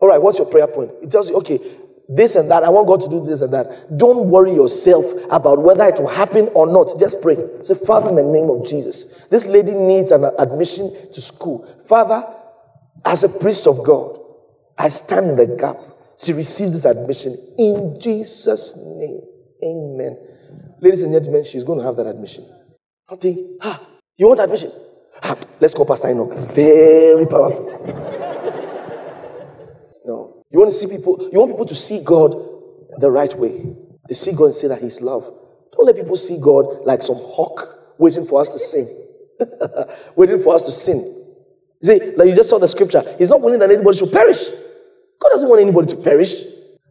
all 0.00 0.08
right, 0.08 0.20
what's 0.20 0.38
your 0.38 0.48
prayer 0.48 0.66
point? 0.66 0.90
It 1.02 1.10
tells 1.10 1.28
you, 1.28 1.36
okay, 1.36 1.60
this 2.08 2.34
and 2.34 2.50
that. 2.50 2.62
I 2.62 2.70
want 2.70 2.86
God 2.88 3.02
to 3.02 3.10
do 3.10 3.22
this 3.22 3.42
and 3.42 3.52
that. 3.52 3.98
Don't 3.98 4.30
worry 4.30 4.54
yourself 4.54 5.04
about 5.30 5.58
whether 5.58 5.86
it 5.86 6.00
will 6.00 6.08
happen 6.08 6.48
or 6.54 6.66
not. 6.66 6.98
Just 6.98 7.20
pray. 7.20 7.36
Say, 7.60 7.74
Father, 7.74 8.08
in 8.08 8.16
the 8.16 8.22
name 8.22 8.48
of 8.48 8.66
Jesus, 8.66 9.26
this 9.26 9.44
lady 9.46 9.72
needs 9.72 10.12
an 10.12 10.24
admission 10.38 10.90
to 11.12 11.20
school. 11.20 11.66
Father, 11.86 12.26
as 13.04 13.22
a 13.22 13.28
priest 13.28 13.66
of 13.66 13.84
God, 13.84 14.18
I 14.78 14.88
stand 14.88 15.28
in 15.28 15.36
the 15.36 15.46
gap. 15.46 15.76
She 16.18 16.32
receives 16.32 16.72
this 16.72 16.84
admission 16.84 17.36
in 17.58 17.98
Jesus' 18.00 18.76
name. 18.76 19.20
Amen. 19.64 20.18
Ladies 20.80 21.02
and 21.02 21.12
gentlemen, 21.12 21.44
she's 21.44 21.64
going 21.64 21.78
to 21.78 21.84
have 21.84 21.96
that 21.96 22.06
admission. 22.06 22.44
I 23.10 23.16
think, 23.16 23.38
ah, 23.60 23.86
you 24.16 24.28
want 24.28 24.40
admission? 24.40 24.72
Ah, 25.22 25.36
let's 25.60 25.74
call 25.74 25.86
Pastor 25.86 26.08
Enoch. 26.10 26.34
Very 26.54 27.26
powerful. 27.26 27.66
No. 30.04 30.44
You 30.50 30.58
want 30.58 30.70
to 30.70 30.76
see 30.76 30.86
people, 30.88 31.28
you 31.32 31.38
want 31.38 31.52
people 31.52 31.66
to 31.66 31.74
see 31.74 32.02
God 32.02 32.34
the 32.98 33.10
right 33.10 33.32
way. 33.36 33.64
They 34.08 34.14
see 34.14 34.32
God 34.32 34.46
and 34.46 34.54
say 34.54 34.68
that 34.68 34.80
He's 34.80 35.00
love. 35.00 35.24
Don't 35.72 35.86
let 35.86 35.96
people 35.96 36.16
see 36.16 36.38
God 36.40 36.84
like 36.84 37.02
some 37.02 37.16
hawk 37.16 37.68
waiting 37.98 38.26
for 38.26 38.40
us 38.40 38.50
to 38.50 38.58
sin. 38.58 38.88
waiting 40.16 40.42
for 40.42 40.54
us 40.54 40.64
to 40.66 40.72
sin. 40.72 41.24
See, 41.82 41.98
like 42.16 42.28
you 42.28 42.36
just 42.36 42.50
saw 42.50 42.58
the 42.58 42.68
scripture. 42.68 43.02
He's 43.18 43.30
not 43.30 43.40
willing 43.40 43.58
that 43.60 43.70
anybody 43.70 43.96
should 43.98 44.12
perish. 44.12 44.48
God 45.22 45.28
doesn't 45.30 45.48
want 45.48 45.60
anybody 45.60 45.86
to 45.86 45.96
perish. 45.96 46.42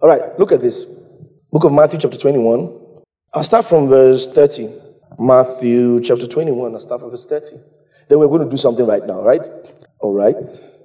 All 0.01 0.07
right, 0.07 0.39
look 0.39 0.53
at 0.53 0.61
this. 0.61 0.85
Book 1.51 1.65
of 1.65 1.73
Matthew, 1.73 1.99
chapter 1.99 2.17
21. 2.17 2.79
I'll 3.33 3.43
start 3.43 3.65
from 3.65 3.89
verse 3.89 4.25
30. 4.25 4.69
Matthew 5.19 5.99
chapter 5.99 6.27
21. 6.27 6.73
I'll 6.73 6.79
start 6.79 7.01
from 7.01 7.09
verse 7.09 7.25
30. 7.25 7.57
Then 8.07 8.19
we're 8.19 8.29
going 8.29 8.43
to 8.43 8.49
do 8.49 8.55
something 8.55 8.87
right 8.87 9.05
now, 9.05 9.21
right? 9.21 9.45
All 9.99 10.13
right 10.13 10.35
Yes, 10.35 10.79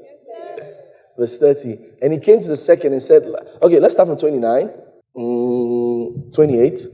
verse 1.16 1.38
30. 1.38 1.78
And 2.02 2.12
he 2.12 2.18
came 2.18 2.40
to 2.40 2.48
the 2.48 2.56
second 2.56 2.92
and 2.92 3.02
said, 3.02 3.22
Okay, 3.62 3.78
let's 3.78 3.94
start 3.94 4.08
from 4.08 4.18
29. 4.18 4.70
Mm, 5.16 6.34
28. 6.34 6.86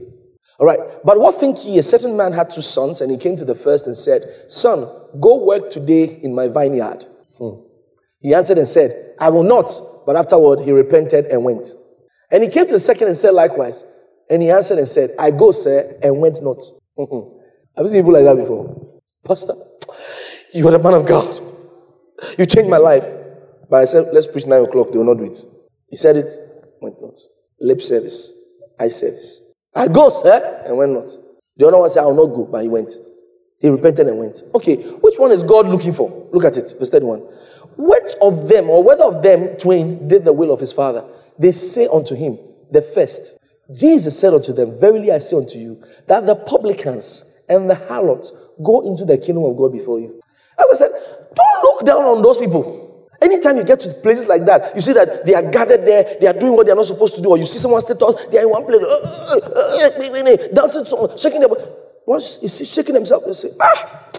All 0.59 0.67
right. 0.67 0.79
But 1.03 1.19
what 1.19 1.39
think 1.39 1.65
ye? 1.65 1.79
A 1.79 1.83
certain 1.83 2.15
man 2.15 2.31
had 2.31 2.51
two 2.51 2.61
sons, 2.61 3.01
and 3.01 3.11
he 3.11 3.17
came 3.17 3.35
to 3.37 3.45
the 3.45 3.55
first 3.55 3.87
and 3.87 3.97
said, 3.97 4.23
Son, 4.47 4.87
go 5.19 5.43
work 5.43 5.71
today 5.71 6.19
in 6.21 6.35
my 6.35 6.47
vineyard. 6.47 7.05
Hmm. 7.39 7.61
He 8.19 8.35
answered 8.35 8.59
and 8.59 8.67
said, 8.67 9.15
I 9.19 9.29
will 9.29 9.43
not. 9.43 9.71
But 10.05 10.15
afterward, 10.15 10.59
he 10.59 10.71
repented 10.71 11.25
and 11.25 11.43
went. 11.43 11.67
And 12.31 12.43
he 12.43 12.49
came 12.49 12.65
to 12.65 12.73
the 12.73 12.79
second 12.79 13.07
and 13.07 13.17
said 13.17 13.31
likewise. 13.33 13.85
And 14.29 14.41
he 14.41 14.49
answered 14.49 14.79
and 14.79 14.87
said, 14.87 15.11
I 15.19 15.31
go, 15.31 15.51
sir, 15.51 15.97
and 16.01 16.19
went 16.19 16.41
not. 16.41 16.61
Have 16.97 17.85
you 17.85 17.87
seen 17.87 17.99
people 17.99 18.13
like 18.13 18.23
that 18.23 18.37
before? 18.37 19.01
Pastor, 19.23 19.53
you 20.53 20.67
are 20.67 20.71
the 20.71 20.79
man 20.79 20.93
of 20.93 21.05
God. 21.05 21.39
You 22.37 22.45
changed 22.45 22.69
my 22.69 22.77
life. 22.77 23.05
But 23.69 23.81
I 23.81 23.85
said, 23.85 24.07
let's 24.13 24.27
preach 24.27 24.45
nine 24.45 24.63
o'clock. 24.63 24.91
They 24.91 24.97
will 24.97 25.05
not 25.05 25.17
do 25.17 25.25
it. 25.25 25.45
He 25.89 25.95
said 25.95 26.17
it, 26.17 26.31
went 26.81 27.01
not. 27.01 27.19
Lip 27.59 27.81
service, 27.81 28.33
eye 28.79 28.87
service. 28.87 29.53
I 29.75 29.87
go, 29.87 30.09
sir, 30.09 30.63
and 30.65 30.77
went 30.77 30.91
not. 30.93 31.11
The 31.57 31.67
other 31.67 31.77
one 31.77 31.89
said, 31.89 32.03
I 32.03 32.05
will 32.05 32.27
not 32.27 32.35
go, 32.35 32.45
but 32.45 32.61
he 32.61 32.67
went. 32.67 32.93
He 33.59 33.69
repented 33.69 34.07
and 34.07 34.17
went. 34.17 34.43
Okay, 34.53 34.75
which 34.75 35.17
one 35.17 35.31
is 35.31 35.43
God 35.43 35.67
looking 35.67 35.93
for? 35.93 36.27
Look 36.33 36.43
at 36.43 36.57
it, 36.57 36.73
verse 36.77 36.89
31. 36.89 37.21
Which 37.77 38.13
of 38.21 38.47
them, 38.47 38.69
or 38.69 38.83
whether 38.83 39.03
of 39.03 39.21
them 39.23 39.57
twain, 39.57 40.07
did 40.07 40.25
the 40.25 40.33
will 40.33 40.51
of 40.51 40.59
his 40.59 40.71
father? 40.71 41.03
They 41.39 41.51
say 41.51 41.87
unto 41.87 42.15
him, 42.15 42.37
the 42.71 42.81
first. 42.81 43.39
Jesus 43.73 44.17
said 44.17 44.33
unto 44.33 44.53
them, 44.53 44.79
Verily 44.79 45.11
I 45.11 45.17
say 45.17 45.37
unto 45.37 45.57
you, 45.57 45.81
that 46.07 46.25
the 46.25 46.35
publicans 46.35 47.39
and 47.49 47.69
the 47.69 47.75
harlots 47.75 48.33
go 48.63 48.81
into 48.81 49.05
the 49.05 49.17
kingdom 49.17 49.43
of 49.45 49.57
God 49.57 49.71
before 49.71 49.99
you. 49.99 50.21
As 50.59 50.65
I 50.73 50.85
said, 50.85 50.91
don't 51.35 51.63
look 51.63 51.85
down 51.85 52.03
on 52.05 52.21
those 52.21 52.37
people. 52.37 53.09
Anytime 53.21 53.55
you 53.55 53.63
get 53.63 53.79
to 53.81 53.89
places 54.01 54.27
like 54.27 54.43
that, 54.45 54.75
you 54.75 54.81
see 54.81 54.91
that 54.93 55.25
they 55.25 55.33
are 55.33 55.49
gathered 55.49 55.85
there, 55.85 56.17
they 56.19 56.27
are 56.27 56.33
doing 56.33 56.53
what 56.53 56.65
they 56.65 56.73
are 56.73 56.75
not 56.75 56.85
supposed 56.85 57.15
to 57.15 57.21
do, 57.21 57.29
or 57.29 57.37
you 57.37 57.45
see 57.45 57.57
someone 57.57 57.79
status, 57.79 58.25
they 58.29 58.37
are 58.37 58.41
in 58.41 58.49
one 58.49 58.65
place, 58.65 58.81
uh, 58.81 58.89
uh, 59.31 59.89
uh, 59.89 60.47
dancing, 60.53 60.83
shaking 61.17 61.39
their 61.39 61.49
Once 62.05 62.39
you 62.41 62.49
see 62.49 62.65
shaking 62.65 62.93
themselves, 62.93 63.25
you 63.25 63.33
say, 63.33 63.55
ah, 63.61 64.09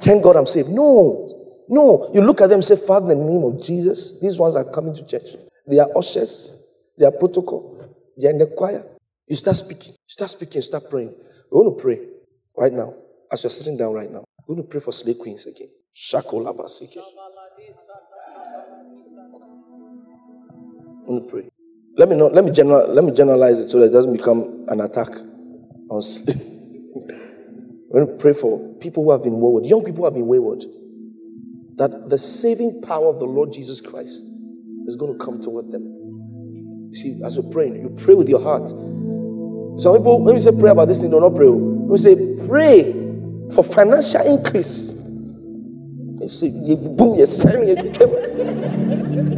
thank 0.00 0.22
God 0.22 0.36
I'm 0.36 0.46
saved. 0.46 0.70
No, 0.70 1.43
no. 1.68 2.10
You 2.12 2.20
look 2.20 2.40
at 2.40 2.48
them 2.48 2.56
and 2.56 2.64
say, 2.64 2.76
Father, 2.76 3.12
in 3.12 3.18
the 3.18 3.24
name 3.24 3.44
of 3.44 3.62
Jesus, 3.62 4.20
these 4.20 4.38
ones 4.38 4.56
are 4.56 4.64
coming 4.64 4.94
to 4.94 5.06
church. 5.06 5.36
They 5.66 5.78
are 5.78 5.88
ushers, 5.96 6.54
they 6.98 7.06
are 7.06 7.10
protocol, 7.10 7.88
they 8.16 8.28
are 8.28 8.30
in 8.30 8.38
the 8.38 8.46
choir. 8.46 8.84
You 9.26 9.36
start 9.36 9.56
speaking, 9.56 9.92
you 9.92 10.08
start 10.08 10.30
speaking, 10.30 10.60
start 10.62 10.90
praying. 10.90 11.14
We're 11.50 11.62
going 11.62 11.76
to 11.76 11.82
pray 11.82 12.00
right 12.56 12.72
now, 12.72 12.94
as 13.32 13.42
you're 13.42 13.50
sitting 13.50 13.76
down 13.76 13.94
right 13.94 14.10
now. 14.10 14.24
We're 14.46 14.56
going 14.56 14.66
to 14.66 14.70
pray 14.70 14.80
for 14.80 14.92
slay 14.92 15.14
queens 15.14 15.46
again. 15.46 15.68
Shakolabasike. 15.94 16.98
Let 21.06 21.22
me 21.22 21.30
pray. 21.30 21.50
Let 21.96 22.08
me 22.08 22.16
not 22.16 22.34
let 22.34 22.44
me 22.44 22.50
general 22.50 22.92
let 22.92 23.04
me 23.04 23.12
generalize 23.12 23.60
it 23.60 23.68
so 23.68 23.78
that 23.78 23.86
it 23.86 23.92
doesn't 23.92 24.12
become 24.12 24.66
an 24.68 24.80
attack 24.80 25.08
on 25.88 26.02
We're 27.88 28.04
going 28.04 28.18
to 28.18 28.20
pray 28.20 28.32
for 28.32 28.58
people 28.80 29.04
who 29.04 29.12
have 29.12 29.22
been 29.22 29.38
wayward, 29.38 29.66
young 29.66 29.84
people 29.84 29.98
who 29.98 30.04
have 30.06 30.14
been 30.14 30.26
wayward. 30.26 30.64
That 31.76 32.08
the 32.08 32.18
saving 32.18 32.82
power 32.82 33.08
of 33.08 33.18
the 33.18 33.24
Lord 33.24 33.52
Jesus 33.52 33.80
Christ 33.80 34.30
is 34.86 34.96
going 34.96 35.18
to 35.18 35.24
come 35.24 35.40
toward 35.40 35.70
them. 35.70 35.82
You 35.82 36.94
see, 36.94 37.20
as 37.24 37.36
you're 37.36 37.50
praying, 37.50 37.80
you 37.82 37.90
pray 38.04 38.14
with 38.14 38.28
your 38.28 38.40
heart. 38.40 38.68
Some 39.80 39.96
people, 39.96 40.22
when 40.22 40.34
we 40.34 40.40
say 40.40 40.52
pray 40.56 40.70
about 40.70 40.86
this 40.86 41.00
thing, 41.00 41.10
do 41.10 41.20
not 41.20 41.34
pray. 41.34 41.48
We 41.48 41.98
say 41.98 42.14
pray 42.46 42.92
for 43.52 43.64
financial 43.64 44.20
increase. 44.20 44.92
You 44.92 46.28
see, 46.28 46.50
boom, 46.76 47.16
you're 47.16 47.26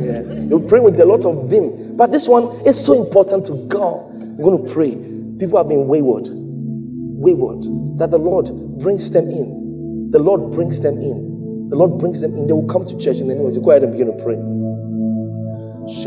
Yeah. 0.07 0.23
You 0.49 0.65
pray 0.69 0.81
with 0.81 1.01
a 1.01 1.05
lot 1.05 1.25
of 1.25 1.49
vim. 1.51 1.97
But 1.97 2.13
this 2.13 2.29
one 2.29 2.45
is 2.67 2.83
so 2.83 3.05
important 3.05 3.47
to 3.47 3.57
God. 3.69 4.13
You're 4.39 4.51
going 4.51 4.67
to 4.67 4.73
pray. 4.73 4.91
People 5.39 5.59
have 5.59 5.69
been 5.69 5.89
wayward. 5.89 6.29
Wayward. 6.31 7.63
That 7.99 8.11
the 8.11 8.19
Lord 8.19 8.51
brings 8.79 9.11
them 9.11 9.29
in. 9.31 10.11
The 10.13 10.19
Lord 10.19 10.53
brings 10.53 10.81
them 10.81 10.99
in. 10.99 11.36
The 11.69 11.77
Lord 11.77 11.99
brings 11.99 12.21
them 12.21 12.37
in. 12.37 12.47
They 12.47 12.53
will 12.53 12.67
come 12.69 12.85
to 12.85 12.97
church 12.99 13.19
in 13.19 13.27
the 13.29 13.35
name 13.35 13.45
of 13.45 13.51
Jesus. 13.51 13.65
Go 13.65 13.71
ahead 13.73 13.83
and 13.83 13.93
begin 13.93 14.07
to 14.07 14.23
pray. 14.23 14.37
If 15.89 16.05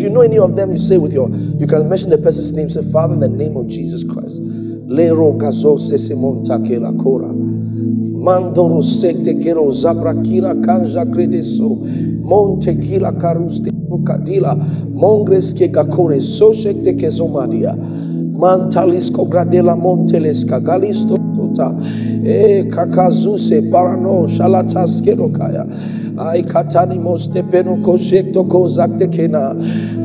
you 0.00 0.10
know 0.10 0.20
any 0.22 0.38
of 0.38 0.56
them, 0.56 0.72
you 0.72 0.78
say 0.78 0.96
with 0.98 1.12
your, 1.12 1.28
you 1.30 1.66
can 1.66 1.88
mention 1.88 2.10
the 2.10 2.18
person's 2.18 2.52
name. 2.54 2.70
Say, 2.70 2.82
Father, 2.92 3.14
in 3.14 3.20
the 3.20 3.28
name 3.28 3.56
of 3.56 3.68
Jesus 3.68 4.04
Christ. 4.04 4.40
Lero 4.42 5.32
gazo 5.34 5.78
sesimon 5.78 6.44
takela 6.46 6.92
kora. 7.02 7.28
Mandoro 7.28 8.82
sekte 8.82 9.34
kero 9.42 9.70
zabrakira 9.70 10.54
kanja 10.64 11.04
credeso. 11.06 11.76
Monte 12.22 12.74
kila 12.76 13.12
karuste 13.12 13.70
kadila. 14.04 14.56
Mongres 14.92 15.52
ke 15.52 15.68
kakore 15.72 16.20
so 16.22 16.52
shekte 16.52 16.94
kezomadia. 16.98 17.74
Mantalisco 18.34 19.26
gradela 19.28 19.76
monteleska 19.76 20.60
galisto 20.60 21.16
tota. 21.34 21.72
E 22.24 22.64
kakazuse 22.70 23.60
parano 23.70 24.26
shalatas 24.26 25.02
kerokaya. 25.04 25.66
Ay 26.16 26.42
katani 26.42 26.98
moste 26.98 27.42
peno 27.50 27.76
koshekto 27.84 28.44
kozakte 28.48 29.06
kena. 29.12 29.52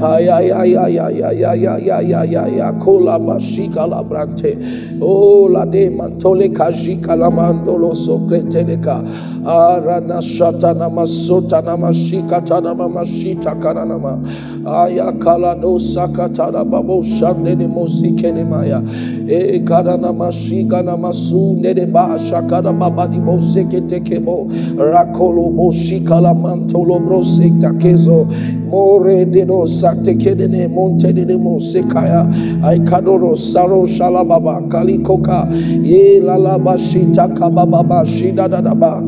Ay 0.04 0.28
ay 0.28 0.52
ay 0.52 0.76
ay 0.76 1.00
ay 1.00 1.22
ay 1.24 1.46
ay 1.46 1.66
ay 1.68 1.90
ay 1.90 2.14
ay 2.14 2.36
ay 2.36 2.62
ay 2.62 2.80
kola 2.80 3.20
bashika 3.20 3.88
la 3.88 4.04
brante. 4.04 4.58
Oh 5.02 5.48
la 5.48 5.66
de 5.66 5.90
mantole 5.90 6.50
kajika 6.52 7.16
la 7.16 7.30
mandolo 7.30 7.94
sokreteleka 7.96 9.00
arana 9.46 10.22
shatana 10.22 10.90
masotana 10.90 11.78
mashikatana 11.78 12.76
mamashita 12.76 13.56
karanama 13.56 14.20
ayakala 14.66 15.60
do 15.62 15.80
sakatana 15.80 16.64
babo 16.70 17.02
shandene 17.02 17.68
mosikene 17.68 18.44
maya 18.48 18.82
e 19.28 19.60
karana 19.60 20.14
mashika 20.14 20.84
na 20.84 20.98
masunde 20.98 21.74
de 21.76 21.86
basha 21.86 22.42
kada 22.50 22.74
baba 22.74 23.08
di 23.08 23.18
mosekete 23.18 24.00
kebo 24.04 24.48
rakolo 24.78 25.50
moshikala 25.52 26.34
mantolo 26.34 27.00
brosekta 27.00 27.74
kezo 27.80 28.28
more 28.70 29.26
de 29.26 29.46
no 29.46 29.66
sakte 29.66 30.16
kedene 30.18 30.70
monte 30.70 31.14
de 31.14 31.26
mosekaya. 31.38 32.26
Ay 32.64 32.80
kadoro 32.80 33.36
saro 33.36 33.86
shalababa 33.86 34.62
kalikoka. 34.70 35.48
Ye 35.84 36.20
lalaba 36.22 36.78
shita 36.78 37.28
kababa 37.36 38.06
shida 38.06 38.48
dadaba. 38.50 39.02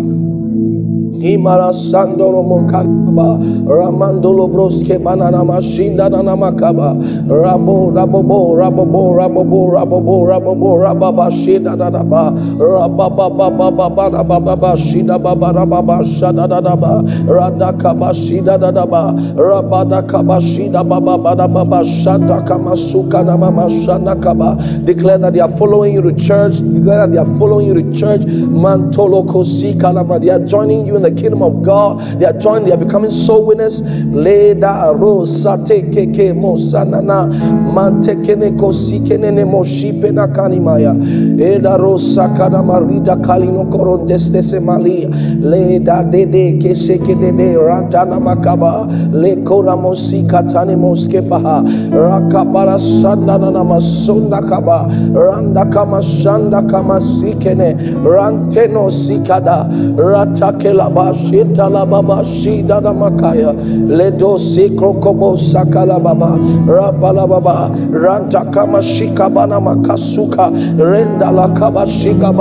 Imara 1.22 1.72
Sandoro 1.74 2.44
Mokaba, 2.44 3.38
Ramandolo 3.66 4.50
Broske 4.52 5.02
Banana 5.04 5.44
Mashinda 5.44 6.10
Nana 6.10 6.36
Makaba, 6.36 6.96
Rabo, 7.28 7.92
Rabobo, 7.94 8.56
Rabobo, 8.58 9.14
Rabobo, 9.16 9.70
Rabobo, 9.72 10.26
Rabobo, 10.28 10.78
Rababa, 10.82 11.30
Shida 11.32 11.76
Dadaba, 11.78 12.32
Rababa, 12.58 13.30
Baba, 13.38 13.72
Baba, 13.72 14.40
Baba, 14.40 14.74
Shida 14.76 15.22
Baba, 15.22 15.54
Rababa, 15.54 16.04
Shada 16.04 16.48
Dadaba, 16.48 17.04
Radakaba, 17.26 18.12
Shida 18.14 18.58
Dadaba, 18.60 19.14
Rabada 19.36 20.08
Kaba, 20.10 20.40
Shida 20.40 20.88
Baba, 20.88 21.18
Baba, 21.18 21.48
Baba, 21.48 21.84
Shanda 21.84 22.46
Kamasuka 22.48 23.24
Namama 23.24 23.70
Shanda 23.86 24.22
Kaba. 24.22 24.58
Declare 24.86 25.20
that 25.20 25.34
they 25.34 25.40
are 25.40 25.58
following 25.58 25.94
you 25.94 26.02
to 26.02 26.14
church, 26.16 26.58
declare 26.60 27.00
that 27.08 27.12
they 27.12 27.18
are 27.20 27.38
following 27.38 27.68
you 27.68 27.74
to 27.76 27.94
church, 27.98 28.22
Mantolo 28.22 29.26
Kosi 29.28 29.80
Kalama, 29.80 30.20
they 30.20 30.30
are 30.30 30.40
joining 30.40 30.86
you 30.86 30.96
in 30.96 31.04
the 31.04 31.11
kingdom 31.16 31.42
of 31.44 31.64
God. 31.64 32.20
They 32.20 32.26
are 32.26 32.34
joined. 32.34 32.68
they 32.68 32.72
are 32.72 32.78
becoming 32.78 33.12
soul 33.12 33.48
winners. 33.48 33.82
Leda 33.82 34.94
rosa 34.96 35.58
teke 35.68 36.14
ke 36.16 36.36
mo 36.36 36.56
sanana 36.56 37.28
mantekene 37.76 38.58
kosikene 38.60 39.34
ne 39.34 39.44
mo 39.44 39.64
shipena 39.64 40.28
kanimaya. 40.36 40.94
Eda 41.42 41.78
rosa 41.80 42.28
kana 42.38 42.62
marida 42.64 43.16
kalino 43.24 43.64
korondeste 43.72 44.44
se 44.44 44.60
malia. 44.60 45.08
Leda 45.42 46.04
dede 46.12 46.60
ke 46.62 46.74
seke 46.76 47.16
dede 47.20 47.56
ratana 47.58 48.20
makaba. 48.20 48.88
Le 49.14 49.36
kora 49.44 49.76
mosika 49.78 50.42
tane 50.52 50.76
moskepaha. 50.76 51.64
Rakabara 51.92 52.78
sandana 52.80 53.52
namasunda 53.52 54.42
kaba. 54.48 54.88
Randa 55.14 55.66
kama 55.72 55.98
shanda 56.02 56.62
kama 56.70 57.00
sikene. 57.00 57.76
Ranteno 58.04 58.90
sikada. 58.92 59.66
Ratakelaba. 59.98 61.01
Ratakela 61.02 61.14
bashita 61.14 61.72
la 61.72 61.86
baba 61.86 62.24
shida 62.24 62.82
da 62.82 62.94
makaya 62.94 63.54
ledo 63.88 64.38
sikro 64.38 64.94
sakala 65.38 66.02
baba 66.02 66.38
rabala 66.68 67.28
baba 67.28 67.70
ranta 67.92 68.52
kama 68.54 68.80
shika 68.80 69.34
bana 69.34 69.60
makasuka 69.60 70.52
renda 70.78 71.32
la 71.34 71.48
kaba 71.56 71.86
shika 71.86 72.32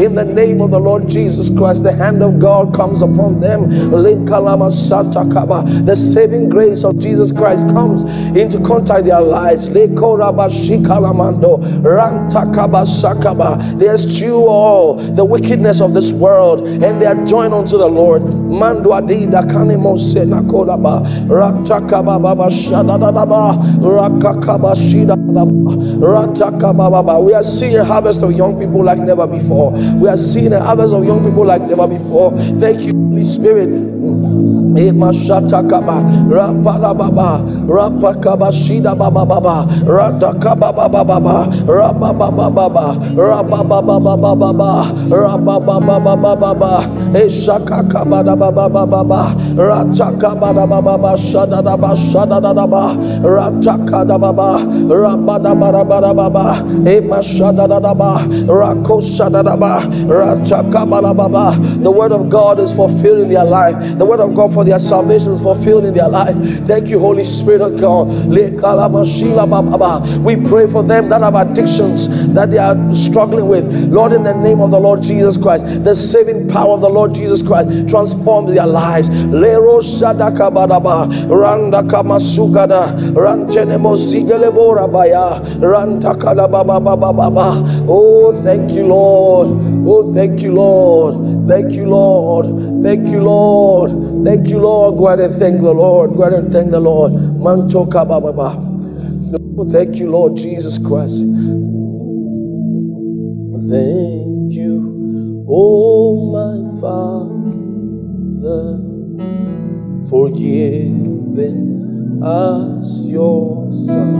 in 0.00 0.14
the 0.14 0.24
name 0.24 0.60
of 0.60 0.70
the 0.70 0.78
Lord 0.78 1.08
Jesus 1.08 1.50
Christ 1.50 1.84
the 1.84 1.92
hand 1.92 2.22
of 2.22 2.38
God 2.38 2.74
comes 2.74 3.02
upon 3.02 3.40
them. 3.40 3.68
Linkalama 3.90 4.70
santa 4.72 5.28
kaba 5.32 5.62
the 5.84 5.96
saving 5.96 6.48
grace 6.48 6.84
of 6.84 6.98
Jesus 6.98 7.32
Christ 7.32 7.68
comes 7.68 8.02
into 8.36 8.60
contact 8.60 9.04
their 9.06 9.20
lives. 9.20 9.68
Leko 9.68 10.18
raba 10.18 10.48
shika 10.48 10.98
lamando 11.00 11.58
ranta 11.82 12.52
kaba 12.54 12.82
sakaba 12.82 13.78
they 13.78 13.88
eschew 13.88 14.46
all 14.46 14.94
the 14.94 15.24
wickedness 15.24 15.80
of 15.80 15.94
this 15.94 16.12
world 16.12 16.66
and 16.66 17.00
they 17.00 17.06
are 17.06 17.24
joined 17.24 17.54
unto 17.54 17.78
the 17.78 17.88
Lord. 17.88 18.01
Mando 18.02 18.90
adida 18.94 19.42
kanemo 19.46 19.96
senakodaba 19.96 21.02
ratakaba 21.28 22.18
baba 22.20 22.50
shadadadaba 22.50 23.56
rakakaba 26.00 26.90
baba. 26.90 27.20
We 27.20 27.32
are 27.34 27.42
seeing 27.44 27.76
a 27.76 27.84
harvest 27.84 28.22
of 28.22 28.32
young 28.32 28.58
people 28.58 28.82
like 28.84 28.98
never 28.98 29.26
before. 29.26 29.70
We 29.70 30.08
are 30.08 30.16
seeing 30.16 30.52
a 30.52 30.60
harvest 30.60 30.92
of 30.94 31.04
young 31.04 31.22
people 31.24 31.46
like 31.46 31.62
never 31.62 31.86
before. 31.86 32.32
Thank 32.58 32.82
you, 32.82 32.92
Holy 32.92 33.22
Spirit. 33.22 33.70
Emashatakaba, 34.72 36.02
Rapadababa, 36.28 37.44
Rapakaba 37.66 38.50
Shida 38.50 38.96
Baba 38.98 39.24
Baba, 39.24 39.66
Ratakaba 39.84 40.74
Baba 40.74 41.04
Baba, 41.04 41.46
Rababa 41.66 42.50
Baba, 42.54 42.96
Rababa 43.14 43.82
Baba 44.02 44.34
Baba, 44.34 44.92
Rababa 45.08 45.76
Baba 45.86 46.36
Baba, 46.36 46.72
Emashadadaba, 56.84 58.26
Rakoshadadaba, 58.46 59.82
Ratakaba 60.06 61.02
Baba. 61.16 61.58
The 61.82 61.90
word 61.90 62.12
of 62.12 62.28
God 62.28 62.60
is 62.60 62.72
fulfilled 62.72 63.20
in 63.20 63.28
their 63.28 63.44
life. 63.44 63.98
The 63.98 64.04
word 64.04 64.20
of 64.20 64.34
God 64.34 64.52
for 64.54 64.64
their 64.64 64.78
salvation 64.78 65.32
is 65.32 65.40
fulfilled 65.40 65.84
in 65.84 65.94
their 65.94 66.08
life. 66.08 66.36
Thank 66.66 66.88
you, 66.88 66.98
Holy 66.98 67.24
Spirit 67.24 67.60
of 67.60 67.80
God. 67.80 68.08
We 70.24 70.36
pray 70.36 70.66
for 70.66 70.82
them 70.82 71.08
that 71.08 71.22
have 71.22 71.34
addictions 71.34 72.08
that 72.34 72.50
they 72.50 72.58
are 72.58 72.76
struggling 72.94 73.48
with. 73.48 73.64
Lord, 73.92 74.12
in 74.12 74.22
the 74.22 74.34
name 74.34 74.60
of 74.60 74.70
the 74.70 74.80
Lord 74.80 75.02
Jesus 75.02 75.36
Christ, 75.36 75.64
the 75.84 75.94
saving 75.94 76.48
power 76.48 76.74
of 76.74 76.80
the 76.80 76.88
Lord 76.88 77.14
Jesus 77.14 77.42
Christ 77.42 77.68
transforms 77.88 78.52
their 78.54 78.66
lives. 78.66 79.08
Lero 79.08 79.80
shadakabadaba, 79.80 81.06
randakamasugada, 81.28 82.94
rantenemosigeleborabaya, 83.14 85.42
rantakadabababababa. 85.60 87.84
Oh, 87.88 88.32
thank 88.42 88.70
you, 88.72 88.86
Lord. 88.86 89.48
Oh, 89.86 90.12
thank 90.14 90.40
you, 90.42 90.52
Lord. 90.54 91.48
Thank 91.48 91.72
you, 91.72 91.86
Lord. 91.86 92.46
Thank 92.82 93.08
you, 93.08 93.20
Lord. 93.22 93.90
Thank 94.24 94.48
you, 94.48 94.58
Lord. 94.58 94.96
Go 94.96 95.06
ahead 95.08 95.20
and 95.20 95.34
thank 95.34 95.60
the 95.60 95.72
Lord. 95.72 96.14
Go 96.14 96.22
ahead 96.22 96.34
and 96.34 96.52
thank 96.52 96.70
the 96.70 96.80
Lord. 96.80 97.12
Mantoka 97.12 98.04
baba. 98.06 98.56
Oh, 99.58 99.64
thank 99.70 99.96
you, 99.96 100.10
Lord 100.10 100.36
Jesus 100.36 100.78
Christ. 100.78 101.22
Thank 103.68 104.52
you, 104.52 105.44
oh 105.48 106.32
my 106.32 106.80
Father, 106.80 107.11
for 108.42 110.28
giving 110.30 112.20
us 112.20 113.06
your 113.06 113.72
Son 113.72 114.16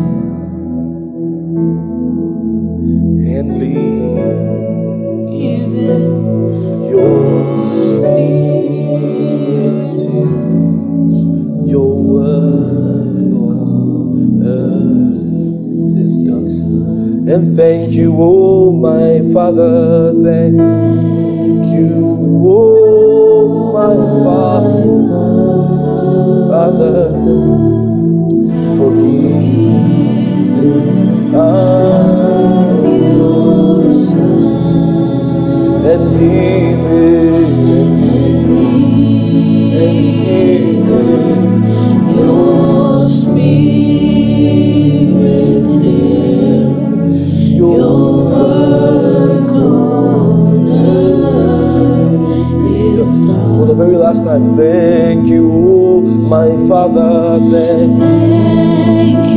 and 3.27 3.59
leaving 3.59 4.13
your 6.89 7.59
Spirit 7.99 8.43
your 11.69 12.03
word 12.03 13.33
on 13.35 14.43
earth 14.45 15.99
is 15.99 16.15
done. 16.21 17.29
And 17.29 17.57
thank 17.57 17.91
you, 17.91 18.15
oh 18.17 18.71
my 18.71 19.21
Father, 19.33 20.13
thank 20.23 20.61
you, 21.75 21.91
oh 22.47 23.12
Father, 26.53 27.11
forgive 28.77 29.43
us 31.35 32.77
and 35.91 36.05
leave 36.17 36.85
it, 36.93 37.49
and 39.75 39.99
leave 40.15 40.89
it. 40.89 41.52
Very 53.83 53.97
last 53.97 54.25
time, 54.25 54.57
thank 54.57 55.27
you, 55.27 56.03
my 56.31 56.51
Father, 56.69 57.41
thank 57.51 59.27
you, 59.27 59.32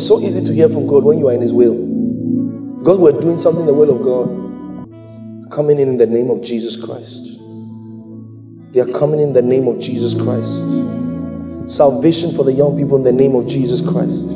it's 0.00 0.08
so 0.08 0.18
easy 0.18 0.42
to 0.42 0.54
hear 0.54 0.66
from 0.66 0.86
God 0.86 1.04
when 1.04 1.18
you 1.18 1.28
are 1.28 1.34
in 1.34 1.42
His 1.42 1.52
will. 1.52 1.74
Because 2.78 2.98
we're 2.98 3.20
doing 3.20 3.36
something 3.36 3.60
in 3.60 3.66
the 3.66 3.74
will 3.74 3.90
of 3.90 4.02
God, 4.02 5.50
coming 5.52 5.78
in 5.78 5.90
in 5.90 5.98
the 5.98 6.06
name 6.06 6.30
of 6.30 6.42
Jesus 6.42 6.82
Christ. 6.82 7.26
They 8.72 8.80
are 8.80 8.90
coming 8.98 9.20
in 9.20 9.34
the 9.34 9.42
name 9.42 9.68
of 9.68 9.78
Jesus 9.78 10.14
Christ. 10.14 10.64
Salvation 11.70 12.34
for 12.34 12.44
the 12.44 12.52
young 12.52 12.78
people 12.78 12.96
in 12.96 13.02
the 13.02 13.12
name 13.12 13.34
of 13.34 13.46
Jesus 13.46 13.82
Christ. 13.82 14.26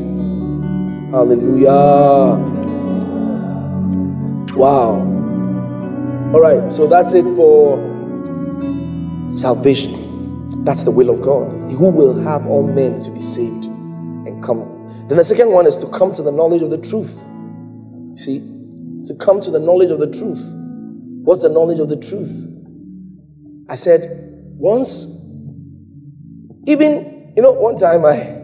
Hallelujah. 1.12 2.36
Wow. 4.54 5.00
All 6.34 6.40
right, 6.42 6.70
so 6.70 6.86
that's 6.86 7.14
it 7.14 7.24
for 7.36 7.78
salvation. 9.30 10.62
That's 10.64 10.84
the 10.84 10.90
will 10.90 11.08
of 11.08 11.22
God. 11.22 11.48
Who 11.72 11.88
will 11.88 12.20
have 12.20 12.46
all 12.46 12.66
men 12.66 13.00
to 13.00 13.10
be 13.10 13.22
saved. 13.22 13.70
Then 15.09 15.18
the 15.18 15.24
second 15.24 15.50
one 15.50 15.66
is 15.66 15.76
to 15.78 15.86
come 15.88 16.12
to 16.12 16.22
the 16.22 16.32
knowledge 16.32 16.62
of 16.62 16.70
the 16.70 16.78
truth. 16.78 17.18
You 18.14 18.18
see, 18.18 18.38
to 19.07 19.14
come 19.14 19.40
to 19.42 19.50
the 19.50 19.61
knowledge 19.61 19.90
of 19.90 19.98
the 20.00 20.11
truth. 20.11 20.42
What's 21.24 21.42
the 21.42 21.50
knowledge 21.50 21.78
of 21.78 21.88
the 21.90 21.96
truth? 21.96 22.48
I 23.68 23.74
said, 23.74 24.09
once, 24.57 25.07
even, 26.66 27.32
you 27.36 27.42
know, 27.42 27.52
one 27.52 27.76
time 27.76 28.05
I, 28.05 28.40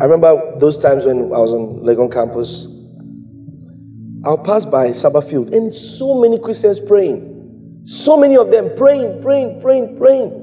I 0.00 0.04
remember 0.04 0.58
those 0.58 0.78
times 0.78 1.04
when 1.04 1.18
I 1.32 1.38
was 1.38 1.52
on 1.52 1.80
Legon 1.80 2.12
campus. 2.12 2.68
I'll 4.24 4.38
pass 4.38 4.64
by 4.64 4.90
Sarbah 4.90 5.28
Field 5.28 5.52
and 5.52 5.74
so 5.74 6.14
many 6.20 6.38
Christians 6.38 6.78
praying. 6.78 7.82
So 7.86 8.16
many 8.16 8.36
of 8.36 8.50
them 8.50 8.70
praying, 8.76 9.22
praying, 9.22 9.60
praying, 9.60 9.98
praying. 9.98 10.39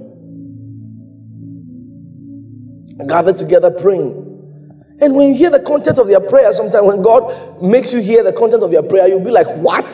Gathered 3.06 3.36
together 3.36 3.70
praying. 3.70 4.24
And 5.00 5.16
when 5.16 5.30
you 5.30 5.36
hear 5.36 5.52
the 5.52 5.60
content 5.60 6.00
of 6.00 6.08
their 6.08 6.20
prayer, 6.20 6.52
sometimes 6.52 6.88
when 6.88 7.02
God 7.04 7.62
makes 7.62 7.93
you 7.93 8.02
hear 8.02 8.24
the 8.24 8.34
content 8.34 8.64
of 8.64 8.72
your 8.72 8.84
prayer, 8.84 9.08
you'll 9.08 9.20
be 9.20 9.32
like, 9.32 9.48
What? 9.58 9.88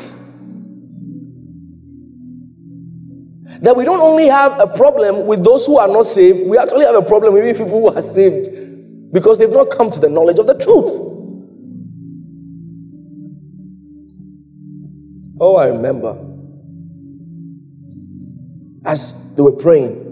That 3.62 3.76
we 3.76 3.86
don't 3.86 4.02
only 4.02 4.28
have 4.28 4.60
a 4.60 4.68
problem 4.68 5.26
with 5.26 5.44
those 5.44 5.66
who 5.66 5.78
are 5.78 5.88
not 5.88 6.06
saved, 6.06 6.48
we 6.48 6.58
actually 6.58 6.86
have 6.86 6.96
a 6.96 7.02
problem 7.02 7.34
with 7.34 7.58
people 7.58 7.70
who 7.70 7.88
are 7.96 8.02
saved 8.02 9.12
because 9.14 9.38
they've 9.38 9.50
not 9.50 9.70
come 9.70 9.92
to 9.92 10.00
the 10.00 10.10
knowledge 10.10 10.40
of 10.40 10.48
the 10.48 10.56
truth. 10.56 11.12
Oh, 15.40 15.56
I 15.56 15.68
remember. 15.68 16.18
As 18.86 19.14
they 19.36 19.42
were 19.42 19.52
praying, 19.52 20.03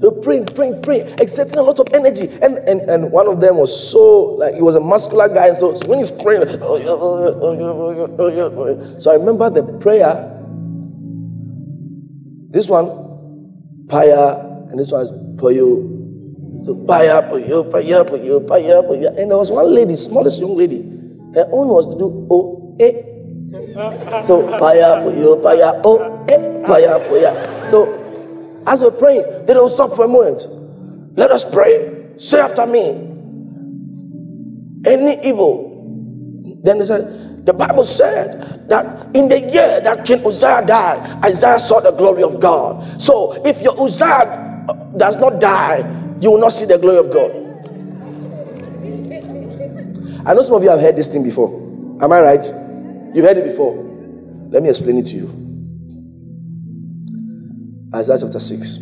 they 0.00 0.08
were 0.08 0.20
praying, 0.20 0.46
praying, 0.46 0.82
praying, 0.82 1.14
exerting 1.20 1.58
a 1.58 1.62
lot 1.62 1.78
of 1.80 1.86
energy. 1.94 2.28
And, 2.42 2.58
and, 2.68 2.80
and 2.82 3.12
one 3.12 3.28
of 3.28 3.40
them 3.40 3.56
was 3.56 3.90
so, 3.90 4.34
like, 4.38 4.54
he 4.54 4.62
was 4.62 4.74
a 4.74 4.80
muscular 4.80 5.28
guy. 5.28 5.48
And 5.48 5.58
so, 5.58 5.74
so 5.74 5.86
when 5.86 5.98
he's 5.98 6.10
praying, 6.10 6.46
so 9.00 9.10
I 9.10 9.14
remember 9.14 9.50
the 9.50 9.62
prayer. 9.80 10.30
This 12.50 12.68
one, 12.68 12.86
Paya, 13.86 14.70
and 14.70 14.78
this 14.78 14.92
one 14.92 15.02
is 15.02 15.12
Poyo. 15.36 15.90
So 16.64 16.74
Paya, 16.74 17.28
Poyo, 17.28 17.68
Paya, 17.70 18.04
Poyo, 18.06 18.40
Paya, 18.46 18.82
Poyo. 18.82 19.08
And 19.18 19.30
there 19.30 19.36
was 19.36 19.50
one 19.50 19.74
lady, 19.74 19.96
smallest 19.96 20.38
young 20.40 20.56
lady. 20.56 20.82
Her 21.34 21.48
own 21.50 21.68
was 21.68 21.88
to 21.88 21.98
do 21.98 22.26
oh, 22.30 22.76
eh. 22.78 22.92
So 24.22 24.42
Paya, 24.58 25.02
Poyo, 25.02 25.42
Paya, 25.42 25.80
oh, 25.84 25.98
eh, 26.28 26.38
Paya, 26.64 27.00
Poya. 27.08 27.68
So 27.68 27.93
as 28.66 28.82
we're 28.82 28.90
praying, 28.90 29.46
they 29.46 29.54
don't 29.54 29.70
stop 29.70 29.94
for 29.94 30.04
a 30.04 30.08
moment. 30.08 30.46
Let 31.16 31.30
us 31.30 31.44
pray. 31.44 32.06
Say 32.16 32.40
after 32.40 32.66
me. 32.66 33.10
Any 34.86 35.18
evil. 35.26 35.70
Then 36.62 36.78
they 36.78 36.84
said, 36.84 37.46
the 37.46 37.52
Bible 37.52 37.84
said 37.84 38.68
that 38.70 39.14
in 39.14 39.28
the 39.28 39.38
year 39.38 39.80
that 39.80 40.04
King 40.06 40.24
Uzziah 40.26 40.64
died, 40.66 41.24
Isaiah 41.24 41.58
saw 41.58 41.80
the 41.80 41.92
glory 41.92 42.22
of 42.22 42.40
God. 42.40 43.00
So 43.00 43.44
if 43.46 43.60
your 43.62 43.78
Uzziah 43.80 44.64
uh, 44.68 44.72
does 44.96 45.16
not 45.16 45.40
die, 45.40 45.80
you 46.20 46.30
will 46.30 46.38
not 46.38 46.52
see 46.52 46.64
the 46.64 46.78
glory 46.78 46.98
of 46.98 47.12
God. 47.12 47.40
I 50.26 50.32
know 50.32 50.40
some 50.40 50.54
of 50.54 50.62
you 50.62 50.70
have 50.70 50.80
heard 50.80 50.96
this 50.96 51.08
thing 51.08 51.22
before. 51.22 51.50
Am 52.02 52.10
I 52.12 52.20
right? 52.20 52.44
You've 53.14 53.26
heard 53.26 53.36
it 53.36 53.44
before. 53.44 53.74
Let 54.48 54.62
me 54.62 54.70
explain 54.70 54.96
it 54.96 55.06
to 55.06 55.16
you. 55.16 55.43
Isaiah 57.94 58.18
chapter 58.20 58.40
6. 58.40 58.78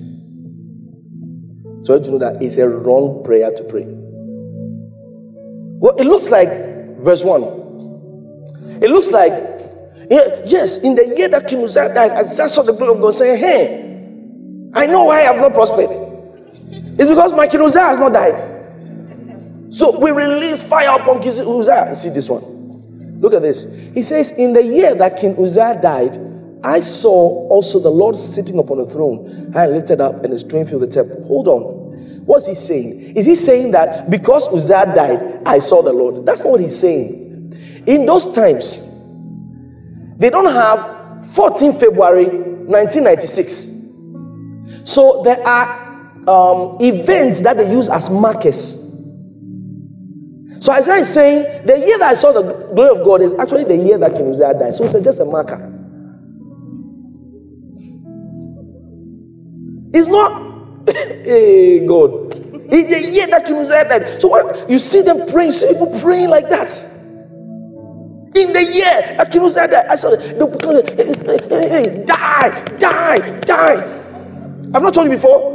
So 1.85 1.97
you 1.97 2.11
know 2.13 2.19
that 2.19 2.41
it's 2.41 2.57
a 2.59 2.69
wrong 2.69 3.23
prayer 3.25 3.51
to 3.51 3.65
pray. 3.65 3.85
Well, 5.83 5.97
it 5.97 6.05
looks 6.05 6.31
like 6.31 6.49
verse 6.99 7.25
1. 7.25 8.81
It 8.83 8.91
looks 8.91 9.11
like, 9.11 9.33
yeah, 10.11 10.43
yes, 10.45 10.79
in 10.79 10.95
the 10.95 11.15
year 11.17 11.29
that 11.29 11.49
King 11.49 11.63
Uzziah 11.65 11.93
died, 11.93 12.13
Isaiah 12.13 12.49
saw 12.49 12.63
the 12.63 12.73
glory 12.73 12.95
of 12.95 13.01
God 13.01 13.15
saying, 13.15 13.39
Hey, 13.39 13.83
I 14.75 14.87
know 14.87 15.05
why 15.05 15.19
I 15.19 15.23
have 15.23 15.37
not 15.37 15.55
prospered. 15.55 15.91
It's 16.71 17.09
because 17.09 17.33
my 17.33 17.47
King 17.49 17.63
Uzziah 17.63 17.83
has 17.83 17.99
not 17.99 18.13
died. 18.13 18.35
So 19.71 19.99
we 19.99 20.11
release 20.11 20.63
fire 20.63 21.01
upon 21.01 21.21
King 21.21 21.33
Uzziah. 21.33 21.95
See 21.95 22.11
this 22.11 22.29
one. 22.29 23.21
Look 23.21 23.35
at 23.35 23.43
this. 23.43 23.65
He 23.95 24.03
says, 24.03 24.31
In 24.33 24.53
the 24.53 24.63
year 24.63 24.95
that 24.95 25.17
King 25.19 25.37
Uzziah 25.43 25.81
died, 25.81 26.17
I 26.65 26.81
saw 26.81 27.49
also 27.49 27.81
the 27.81 27.91
Lord 27.91 28.17
sitting 28.17 28.59
upon 28.59 28.79
a 28.79 28.87
throne, 28.87 29.53
high 29.53 29.67
lifted 29.67 30.01
up, 30.01 30.23
and 30.23 30.33
his 30.33 30.45
train 30.45 30.67
filled 30.67 30.83
the 30.83 30.87
temple. 30.87 31.25
Hold 31.27 31.49
on. 31.49 31.83
What's 32.25 32.47
he 32.47 32.55
saying? 32.55 33.17
Is 33.17 33.27
he 33.27 33.35
saying 33.35 33.73
that 33.73 34.09
because 34.11 34.47
Uzziah 34.49 34.87
died, 34.95 35.43
I 35.45 35.59
saw 35.59 35.83
the 35.83 35.93
Lord? 35.93 36.25
That's 36.25 36.45
not 36.45 36.51
what 36.53 36.61
he's 36.61 36.79
saying. 36.79 37.83
In 37.87 38.07
those 38.07 38.33
times, 38.33 38.89
they 40.19 40.31
don't 40.31 40.53
have 40.53 41.27
14 41.35 41.73
February 41.73 42.27
1996. 42.27 43.71
So 44.85 45.23
there 45.25 45.45
are 45.47 45.83
um, 46.29 46.77
events 46.81 47.41
that 47.41 47.57
they 47.57 47.69
use 47.69 47.89
as 47.89 48.09
markers. 48.09 48.79
So 50.61 50.73
Isaiah 50.73 51.01
is 51.01 51.13
saying 51.13 51.67
the 51.67 51.77
year 51.77 51.99
that 51.99 52.11
I 52.11 52.15
saw 52.15 52.31
the 52.33 52.43
glory 52.73 53.01
of 53.01 53.05
God 53.05 53.21
is 53.21 53.35
actually 53.35 53.65
the 53.65 53.77
year 53.77 53.99
that 53.99 54.15
King 54.15 54.31
Uzziah 54.31 54.55
died. 54.55 54.77
So 54.77 54.85
it's 54.85 54.93
just 54.93 55.19
a 55.19 55.25
marker. 55.25 55.82
It's 59.95 60.09
not, 60.09 60.89
hey 60.91 61.87
God. 61.87 62.33
It's 62.75 62.89
the 62.91 63.11
year 63.13 63.27
that 63.27 63.47
Uzziah 63.49 63.85
died. 63.89 64.21
So 64.21 64.29
what 64.29 64.71
you 64.71 64.79
see 64.79 65.03
them 65.03 65.27
praying, 65.27 65.53
you 65.53 65.59
see 65.59 65.69
people 65.69 66.01
praying 66.01 66.31
like 66.31 66.49
that. 66.49 66.73
In 68.35 68.55
the 68.55 68.65
year 68.65 69.17
that 69.19 69.31
King 69.31 69.43
Uzziah 69.43 69.69
died, 69.69 69.87
I 69.91 69.95
saw 69.95 70.11
the 70.11 70.19
die, 72.07 72.65
die, 72.79 73.41
die. 73.41 73.99
I've 74.75 74.83
not 74.83 74.95
told 74.95 75.09
you 75.09 75.13
before. 75.13 75.53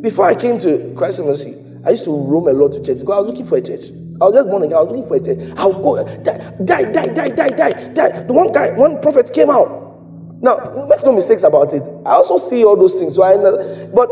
Before 0.00 0.24
I 0.26 0.34
came 0.34 0.58
to 0.60 0.94
Christ 0.96 1.18
and 1.18 1.28
Mercy, 1.28 1.54
I 1.84 1.90
used 1.90 2.04
to 2.04 2.12
roam 2.12 2.48
a 2.48 2.52
lot 2.52 2.72
to 2.72 2.82
church 2.82 3.00
because 3.00 3.14
I 3.14 3.18
was 3.20 3.28
looking 3.28 3.46
for 3.46 3.58
a 3.58 3.60
church. 3.62 3.90
I 4.20 4.24
was 4.24 4.34
just 4.34 4.48
born 4.48 4.62
again. 4.62 4.78
I 4.78 4.80
was 4.82 4.90
looking 4.92 5.06
for 5.06 5.16
a 5.16 5.20
church. 5.20 5.38
I 5.58 5.66
would 5.66 5.82
go 5.82 6.02
die, 6.22 6.38
die, 6.64 6.84
die, 6.92 7.06
die, 7.08 7.28
die, 7.28 7.48
die, 7.50 7.88
die. 7.92 8.20
The 8.22 8.32
one 8.32 8.52
guy, 8.52 8.70
one 8.72 9.00
prophet 9.02 9.30
came 9.34 9.50
out. 9.50 9.85
Now, 10.40 10.86
make 10.88 11.02
no 11.04 11.12
mistakes 11.12 11.42
about 11.44 11.72
it. 11.72 11.82
I 12.04 12.12
also 12.12 12.36
see 12.36 12.64
all 12.64 12.76
those 12.76 12.98
things. 12.98 13.14
So 13.14 13.22
I, 13.22 13.36
but 13.86 14.10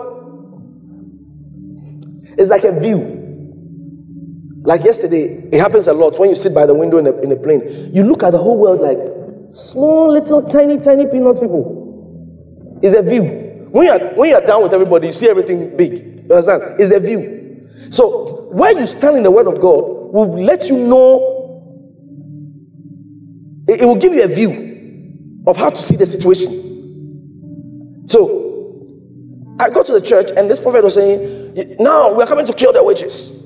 it's 2.39 2.51
like 2.51 2.65
a 2.65 2.73
view. 2.79 3.21
Like 4.63 4.83
yesterday, 4.85 5.47
it 5.53 5.61
happens 5.61 5.89
a 5.89 5.93
lot 5.93 6.19
when 6.19 6.31
you 6.31 6.35
sit 6.35 6.55
by 6.55 6.65
the 6.65 6.75
window 6.75 6.97
in 6.97 7.07
a, 7.07 7.13
in 7.21 7.31
a 7.31 7.37
plane. 7.37 7.91
You 7.93 8.05
look 8.05 8.23
at 8.23 8.31
the 8.31 8.39
whole 8.39 8.59
world 8.59 8.81
like 8.81 8.99
small, 9.55 10.11
little, 10.11 10.43
tiny, 10.43 10.79
tiny 10.79 11.07
peanut 11.07 11.39
people. 11.41 12.81
It's 12.83 12.95
a 12.95 13.03
view. 13.03 13.23
When 13.71 13.87
you're, 13.87 14.15
when 14.15 14.31
you're 14.31 14.41
down 14.41 14.63
with 14.63 14.73
everybody, 14.73 15.09
you 15.09 15.13
see 15.13 15.29
everything 15.29 15.77
big. 15.77 16.25
You 16.25 16.35
understand? 16.35 16.81
It's 16.81 16.95
a 16.95 17.01
view. 17.01 17.69
So, 17.91 18.49
where 18.53 18.73
you 18.79 18.87
stand 18.87 19.19
in 19.19 19.23
the 19.23 19.31
Word 19.31 19.47
of 19.47 19.61
God 19.61 19.85
will 20.13 20.43
let 20.43 20.71
you 20.71 20.79
know, 20.79 21.35
it, 23.69 23.83
it 23.83 23.85
will 23.85 23.97
give 23.97 24.15
you 24.15 24.25
a 24.25 24.29
view 24.29 24.74
of 25.47 25.57
how 25.57 25.71
to 25.71 25.83
see 25.83 25.97
the 25.97 26.07
situation. 26.07 28.05
So, 28.07 28.45
I 29.61 29.71
got 29.71 29.87
to 29.87 29.93
the 29.93 30.01
church 30.01 30.31
and 30.37 30.51
this 30.51 30.59
prophet 30.59 30.83
was 30.83 30.95
saying, 30.95 31.77
Now 31.79 32.13
we're 32.13 32.27
coming 32.27 32.47
to 32.47 32.53
kill 32.53 32.73
the 32.73 32.83
witches. 32.83 33.45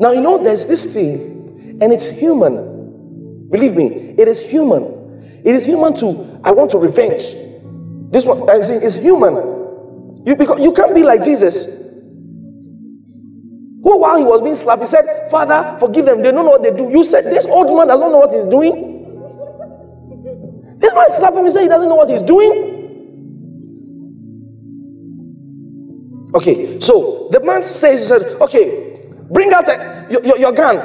Now, 0.00 0.10
you 0.10 0.20
know, 0.20 0.42
there's 0.42 0.66
this 0.66 0.86
thing, 0.86 1.78
and 1.80 1.92
it's 1.92 2.08
human. 2.08 3.48
Believe 3.50 3.76
me, 3.76 4.14
it 4.18 4.26
is 4.26 4.40
human. 4.40 5.40
It 5.44 5.54
is 5.54 5.64
human 5.64 5.94
to, 5.96 6.40
I 6.44 6.50
want 6.50 6.70
to 6.72 6.78
revenge. 6.78 7.36
This 8.10 8.26
one, 8.26 8.48
I 8.50 8.60
say, 8.60 8.82
is 8.82 8.94
human. 8.94 9.34
You, 10.26 10.36
because 10.36 10.60
you 10.60 10.72
can't 10.72 10.94
be 10.94 11.02
like 11.02 11.22
Jesus. 11.22 11.66
Who, 13.82 13.98
while 13.98 14.16
he 14.16 14.24
was 14.24 14.42
being 14.42 14.54
slapped, 14.54 14.82
he 14.82 14.86
said, 14.86 15.28
Father, 15.30 15.76
forgive 15.78 16.06
them. 16.06 16.18
They 16.22 16.30
don't 16.30 16.44
know 16.44 16.52
what 16.52 16.62
they 16.62 16.70
do. 16.70 16.90
You 16.90 17.04
said, 17.04 17.24
This 17.24 17.46
old 17.46 17.76
man 17.76 17.88
doesn't 17.88 18.10
know 18.12 18.18
what 18.18 18.32
he's 18.32 18.46
doing. 18.46 18.91
This 20.92 21.08
man 21.08 21.08
slapped 21.16 21.36
him, 21.38 21.44
he 21.46 21.50
said, 21.50 21.62
He 21.62 21.68
doesn't 21.68 21.88
know 21.88 21.94
what 21.94 22.10
he's 22.10 22.20
doing. 22.20 22.78
Okay, 26.34 26.78
so 26.80 27.28
the 27.32 27.40
man 27.42 27.62
says, 27.62 28.00
He 28.02 28.06
said, 28.06 28.22
Okay, 28.42 29.00
bring 29.30 29.52
out 29.54 29.66
a, 29.68 30.06
your, 30.10 30.22
your, 30.22 30.38
your 30.38 30.52
gun. 30.52 30.76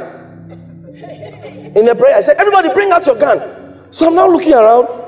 In 1.75 1.83
the 1.85 1.93
prayer, 1.93 2.15
I 2.15 2.21
said, 2.21 2.37
Everybody 2.37 2.69
bring 2.73 2.91
out 2.91 3.05
your 3.05 3.15
gun. 3.15 3.83
So 3.91 4.07
I'm 4.07 4.15
now 4.15 4.27
looking 4.27 4.53
around. 4.53 4.87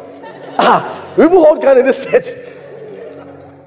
Ah, 0.61 1.13
people 1.15 1.41
hold 1.41 1.61
gun 1.61 1.77
in 1.77 1.85
this 1.85 2.03
church. 2.05 2.25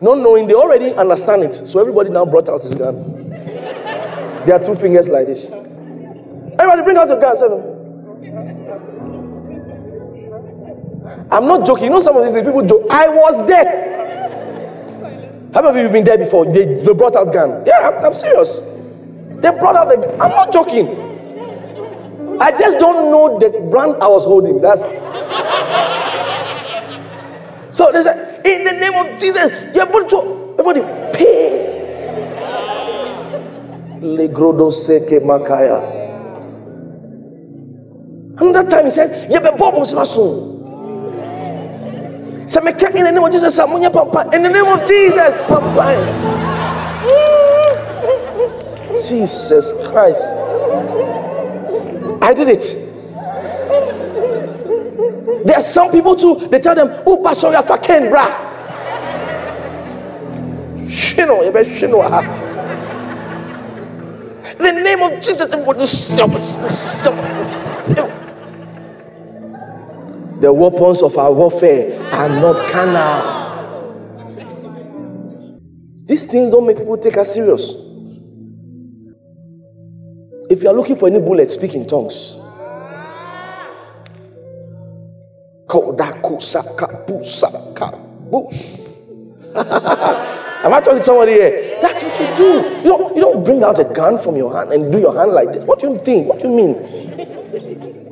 Not 0.03 0.19
knowing 0.19 0.47
they 0.47 0.53
already 0.53 0.93
understand 0.93 1.43
it. 1.43 1.55
So 1.55 1.81
everybody 1.81 2.11
now 2.11 2.27
brought 2.27 2.51
out 2.51 2.61
his 2.61 2.75
gun. 2.75 3.31
There 3.31 4.53
are 4.53 4.63
two 4.63 4.75
fingers 4.75 5.09
like 5.09 5.27
this. 5.27 5.53
Everybody 5.53 6.83
bring 6.83 6.99
out 6.99 7.09
your 7.09 7.19
gun. 7.19 7.39
Say 7.39 7.72
I'm 11.31 11.47
not 11.47 11.67
joking. 11.67 11.85
You 11.85 11.91
know 11.91 12.01
some 12.01 12.17
of 12.17 12.25
these 12.25 12.35
people 12.45 12.63
joke. 12.67 12.87
I 12.91 13.09
was 13.09 13.47
there. 13.47 13.91
How 15.55 15.61
many 15.63 15.69
of 15.71 15.77
you 15.77 15.83
have 15.85 15.93
been 15.93 16.05
there 16.05 16.19
before? 16.19 16.45
They, 16.47 16.65
they 16.65 16.93
brought 16.95 17.15
out 17.17 17.33
gun. 17.33 17.63
Yeah, 17.67 17.89
I'm, 17.89 18.05
I'm 18.05 18.15
serious. 18.15 18.61
They 19.41 19.51
brought 19.51 19.77
out 19.77 19.89
the. 19.89 20.13
I'm 20.23 20.31
not 20.31 20.53
joking. 20.53 20.89
I 22.41 22.51
just 22.51 22.79
don't 22.79 23.11
know 23.11 23.39
the 23.39 23.51
brand 23.71 23.97
I 24.03 24.09
was 24.09 24.25
holding. 24.25 24.61
That's. 24.61 24.83
So 27.77 27.91
they 27.93 28.03
said, 28.03 28.45
in 28.47 28.65
the 28.65 28.73
name 28.73 28.95
of 28.95 29.19
Jesus, 29.21 29.51
you're 29.75 29.89
able 29.89 30.05
to 30.05 30.55
everybody 30.59 30.81
pay. 31.17 31.69
Legrodo 34.01 34.71
seke 34.71 35.21
makaya. 35.21 35.81
Another 38.41 38.69
time 38.69 38.85
he 38.87 38.91
said, 38.91 39.31
"You 39.31 39.41
be 39.41 39.51
bobo 39.57 39.85
soon." 39.85 40.62
So 42.47 42.61
me 42.61 42.73
in 42.73 43.05
the 43.05 43.13
name 43.13 43.23
of 43.25 43.33
Jesus, 43.33 43.59
Samunya 43.59 43.93
Papa. 43.93 44.35
In 44.35 44.43
the 44.43 44.49
name 44.51 44.67
of 44.67 44.87
Jesus, 44.87 45.31
Papa. 45.47 45.95
Jesus 49.07 49.73
Christ. 49.91 50.25
I 52.23 52.33
did 52.35 52.49
it. 52.49 52.77
There 55.45 55.57
are 55.57 55.63
some 55.63 55.91
people 55.91 56.15
too, 56.15 56.47
they 56.49 56.61
tell 56.61 56.75
them, 56.75 57.03
Oh, 57.07 57.23
Pastor, 57.23 57.51
you're 57.51 57.63
fucking 57.63 58.11
bra. 58.11 58.27
Shino, 60.87 61.45
you 61.45 61.51
better 61.51 61.69
shino. 61.69 62.03
Ah. 62.05 62.23
In 64.53 64.59
the 64.59 64.83
name 64.83 65.03
of 65.03 65.21
Jesus, 65.21 65.51
The 70.43 70.53
weapons 70.53 71.03
of 71.05 71.17
our 71.19 71.33
warfare 71.33 72.03
are 72.13 72.29
not 72.29 72.69
carnal. 72.69 73.23
These 76.07 76.27
things 76.27 76.51
don't 76.51 76.67
make 76.67 76.79
people 76.79 76.99
take 76.99 77.17
us 77.17 77.33
serious. 77.33 77.77
If 80.51 80.65
you 80.65 80.69
are 80.69 80.75
looking 80.75 80.97
for 80.97 81.07
any 81.07 81.21
bullet, 81.21 81.49
speak 81.49 81.75
in 81.75 81.87
tongues. 81.87 82.35
Am 89.55 90.75
I 90.75 90.81
talking 90.81 90.99
to 90.99 91.03
somebody 91.05 91.35
here? 91.35 91.79
That's 91.81 92.03
what 92.03 92.19
you 92.19 92.37
do. 92.37 92.69
You 92.79 92.99
don't, 92.99 93.15
you 93.15 93.23
don't 93.23 93.45
bring 93.45 93.63
out 93.63 93.79
a 93.79 93.85
gun 93.85 94.19
from 94.19 94.35
your 94.35 94.53
hand 94.53 94.73
and 94.73 94.91
do 94.91 94.99
your 94.99 95.17
hand 95.17 95.31
like 95.31 95.53
this. 95.53 95.63
What 95.63 95.79
do 95.79 95.91
you 95.91 96.01
think? 96.01 96.27
What 96.27 96.41
do 96.41 96.49
you 96.49 96.57
mean? 96.57 96.75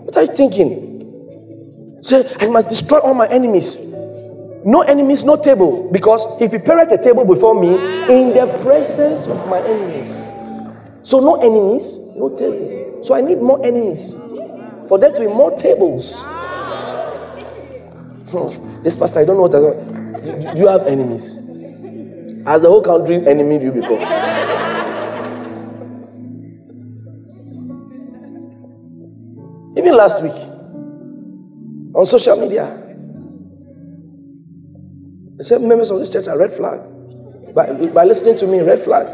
What 0.05 0.17
are 0.17 0.23
you 0.23 0.37
thinking? 0.37 0.90
Say, 2.01 2.27
I 2.41 2.49
must 2.49 2.69
destroy 2.69 2.99
all 2.99 3.15
my 3.15 3.27
enemies. 3.29 3.93
No 4.65 4.83
enemies, 4.83 5.25
no 5.25 5.37
table. 5.37 5.89
Because 5.93 6.27
he 6.39 6.49
prepared 6.49 6.91
a 6.93 6.99
table 7.03 7.25
before 7.25 7.59
me 7.59 7.75
in 8.09 8.35
the 8.35 8.47
presence 8.63 9.27
of 9.27 9.37
my 9.49 9.61
enemies. 9.61 10.29
So, 11.03 11.21
no 11.21 11.37
enemies, 11.41 11.99
no 12.17 12.31
table. 12.37 13.01
So, 13.05 13.15
I 13.15 13.21
need 13.21 13.41
more 13.41 13.65
enemies. 13.65 14.17
For 14.89 14.99
there 14.99 15.13
to 15.13 15.21
be 15.21 15.27
more 15.27 15.57
tables. 15.57 16.23
Hmm. 18.31 18.83
This 18.83 18.97
pastor, 18.97 19.21
I 19.21 19.25
don't 19.25 19.37
know 19.37 19.43
what 19.43 19.55
I 19.55 19.61
do. 19.61 20.55
Do 20.55 20.61
you 20.61 20.69
have 20.69 20.87
enemies? 20.87 21.37
Has 22.47 22.63
the 22.63 22.69
whole 22.69 22.83
country 22.83 23.17
enemied 23.27 23.63
you 23.63 23.73
before? 23.73 24.01
Even 29.77 29.97
last 29.97 30.23
week, 30.23 30.50
on 32.01 32.07
social 32.07 32.37
media, 32.41 32.65
they 35.37 35.45
said 35.45 35.61
members 35.61 35.91
of 35.91 35.99
this 35.99 36.11
church 36.11 36.29
are 36.29 36.39
red 36.39 36.51
flag. 36.51 36.81
By, 37.55 37.73
by 37.93 38.05
listening 38.05 38.37
to 38.39 38.47
me, 38.47 38.61
red 38.61 38.79
flag. 38.79 39.07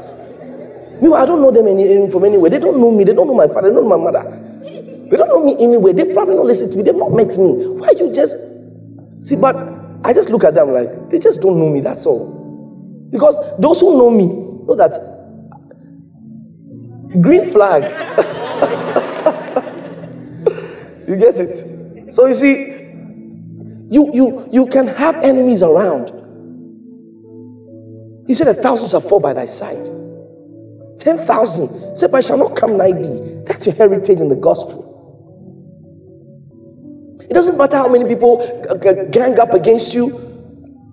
Meanwhile, 1.03 1.23
I 1.23 1.27
don't 1.27 1.43
know 1.43 1.51
them 1.51 1.67
any, 1.67 2.09
from 2.11 2.25
anywhere. 2.25 2.49
They 2.49 2.61
don't 2.61 2.81
know 2.81 2.93
me. 2.93 3.03
They 3.03 3.13
don't 3.13 3.27
know 3.27 3.35
my 3.35 3.49
father. 3.49 3.71
They 3.71 3.75
don't 3.75 3.89
know 3.89 3.99
my 3.99 4.11
mother. 4.11 4.23
They 4.63 5.17
don't 5.17 5.29
know 5.29 5.45
me 5.45 5.57
anywhere. 5.59 5.93
They 5.95 6.13
probably 6.15 6.37
not 6.37 6.47
listen 6.47 6.71
to 6.71 6.77
me. 6.77 6.85
They've 6.85 6.95
not 6.95 7.13
met 7.13 7.37
me. 7.37 7.67
Why 7.67 7.91
you 7.99 8.13
just 8.13 8.37
see? 9.21 9.35
But 9.37 9.57
I 10.05 10.13
just 10.13 10.31
look 10.31 10.45
at 10.45 10.55
them 10.55 10.71
like 10.71 11.11
they 11.11 11.19
just 11.19 11.43
don't 11.43 11.59
know 11.59 11.69
me. 11.69 11.81
That's 11.81 12.07
all. 12.07 13.09
Because 13.11 13.37
those 13.59 13.81
who 13.81 13.99
know 13.99 14.11
me 14.11 14.27
know 14.27 14.77
that 14.77 14.93
green 17.21 17.51
flag. 17.51 17.83
you 21.09 21.17
get 21.17 21.41
it? 21.41 21.77
So 22.09 22.27
you 22.27 22.35
see, 22.35 22.76
you 23.91 24.11
you 24.13 24.49
you 24.53 24.67
can 24.67 24.87
have 24.87 25.17
enemies 25.17 25.63
around. 25.63 26.13
He 28.27 28.35
said, 28.35 28.49
"A 28.49 28.55
thousand 28.55 28.89
shall 28.89 29.01
fall 29.01 29.21
by 29.21 29.33
thy 29.33 29.47
side, 29.47 29.87
ten 30.99 31.19
thousand. 31.19 31.97
Said, 31.97 32.15
I 32.15 32.21
shall 32.21 32.39
not 32.39 32.57
come 32.57 32.77
nigh 32.77 32.93
thee." 32.93 33.43
That's 33.47 33.65
your 33.67 33.75
heritage 33.75 34.21
in 34.21 34.29
the 34.29 34.37
gospel. 34.37 34.87
It 37.29 37.35
doesn't 37.35 37.57
matter 37.57 37.77
how 37.77 37.89
many 37.89 38.05
people 38.07 38.39
gang 39.11 39.39
up 39.39 39.55
against 39.55 39.95
you. 39.95 40.23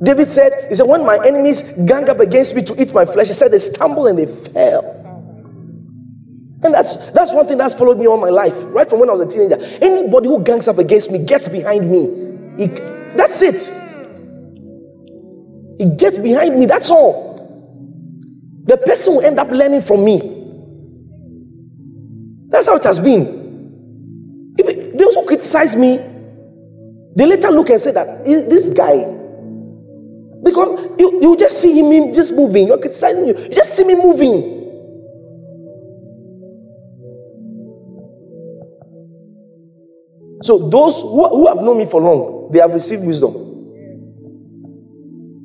David 0.02 0.30
said, 0.30 0.68
He 0.70 0.76
said, 0.76 0.88
when 0.88 1.06
my 1.06 1.24
enemies 1.26 1.62
gang 1.86 2.10
up 2.10 2.20
against 2.20 2.56
me 2.56 2.62
to 2.64 2.82
eat 2.82 2.94
my 2.94 3.06
flesh, 3.06 3.28
he 3.28 3.34
said 3.34 3.52
they 3.52 3.60
stumble 3.60 4.08
and 4.08 4.18
they 4.18 4.26
fell. 4.26 5.00
And 6.64 6.74
that's 6.74 6.96
that's 7.12 7.34
one 7.34 7.46
thing 7.46 7.58
that's 7.58 7.74
followed 7.74 8.00
me 8.00 8.08
all 8.08 8.18
my 8.18 8.30
life, 8.30 8.54
right 8.68 8.90
from 8.90 9.00
when 9.00 9.10
I 9.10 9.12
was 9.12 9.22
a 9.22 9.26
teenager. 9.26 9.58
Anybody 9.82 10.30
who 10.30 10.42
gangs 10.44 10.68
up 10.68 10.78
against 10.78 11.12
me 11.12 11.24
gets 11.24 11.50
behind 11.50 11.92
me. 11.92 12.23
He, 12.58 12.68
that's 13.18 13.42
it. 13.42 13.62
He 15.80 15.96
gets 15.96 16.18
behind 16.18 16.60
me, 16.60 16.66
that's 16.66 16.92
all. 16.92 17.34
The 18.66 18.78
person 18.78 19.16
will 19.16 19.26
end 19.26 19.40
up 19.40 19.50
learning 19.52 19.82
from 19.82 20.06
me. 20.06 20.20
That's 22.50 22.68
how 22.68 22.76
it 22.76 22.84
has 22.84 23.00
been. 23.00 23.58
If 24.58 24.68
it, 24.70 24.98
those 24.98 25.16
who 25.16 25.26
criticize 25.26 25.76
me, 25.76 25.98
they 27.16 27.26
later 27.26 27.50
look 27.52 27.70
and 27.70 27.82
say 27.82 27.92
that 27.92 28.26
this 28.26 28.70
guy, 28.72 29.06
Because 30.44 30.92
you, 31.00 31.22
you 31.22 31.38
just 31.38 31.62
see 31.62 31.80
him 31.80 32.14
just 32.14 32.34
moving. 32.34 32.68
You're 32.68 32.78
criticizing 32.78 33.28
you. 33.28 33.38
You 33.38 33.50
just 33.56 33.76
see 33.76 33.84
me 33.86 33.96
moving. 33.96 34.53
So 40.44 40.58
those 40.58 41.02
who, 41.02 41.28
who 41.30 41.48
have 41.48 41.58
known 41.64 41.78
me 41.78 41.86
for 41.86 42.02
long, 42.02 42.52
they 42.52 42.60
have 42.60 42.74
received 42.74 43.06
wisdom. 43.06 43.34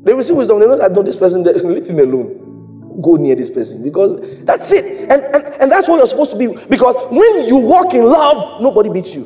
They 0.03 0.13
receive 0.13 0.37
wisdom. 0.37 0.59
They 0.59 0.67
know 0.67 0.77
that 0.77 0.91
no, 0.91 1.03
this 1.03 1.15
person, 1.15 1.45
leave 1.45 1.87
him 1.87 2.01
alone. 2.01 2.99
Go 3.01 3.15
near 3.15 3.37
this 3.37 3.49
person 3.49 3.85
because 3.85 4.45
that's 4.45 4.73
it. 4.73 5.09
And, 5.09 5.23
and, 5.23 5.45
and 5.63 5.71
that's 5.71 5.87
what 5.87 5.99
you're 5.99 6.07
supposed 6.09 6.33
to 6.33 6.37
be. 6.37 6.49
Because 6.49 6.97
when 7.13 7.47
you 7.47 7.59
walk 7.59 7.95
in 7.95 8.07
love, 8.07 8.61
nobody 8.61 8.89
beats 8.89 9.15
you. 9.15 9.23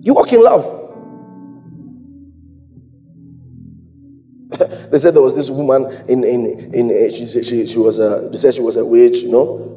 You 0.00 0.14
walk 0.14 0.32
in 0.32 0.42
love. 0.42 0.62
they 4.92 4.98
said 4.98 5.14
there 5.14 5.22
was 5.22 5.34
this 5.34 5.50
woman 5.50 5.86
in 6.08 6.22
in 6.22 6.72
in 6.72 6.90
uh, 6.90 7.10
she 7.10 7.26
she, 7.26 7.66
she 7.66 7.78
was 7.78 7.98
a 7.98 8.28
they 8.30 8.38
said 8.38 8.54
she 8.54 8.60
was 8.60 8.76
a 8.76 8.84
witch, 8.84 9.22
you 9.22 9.32
know. 9.32 9.68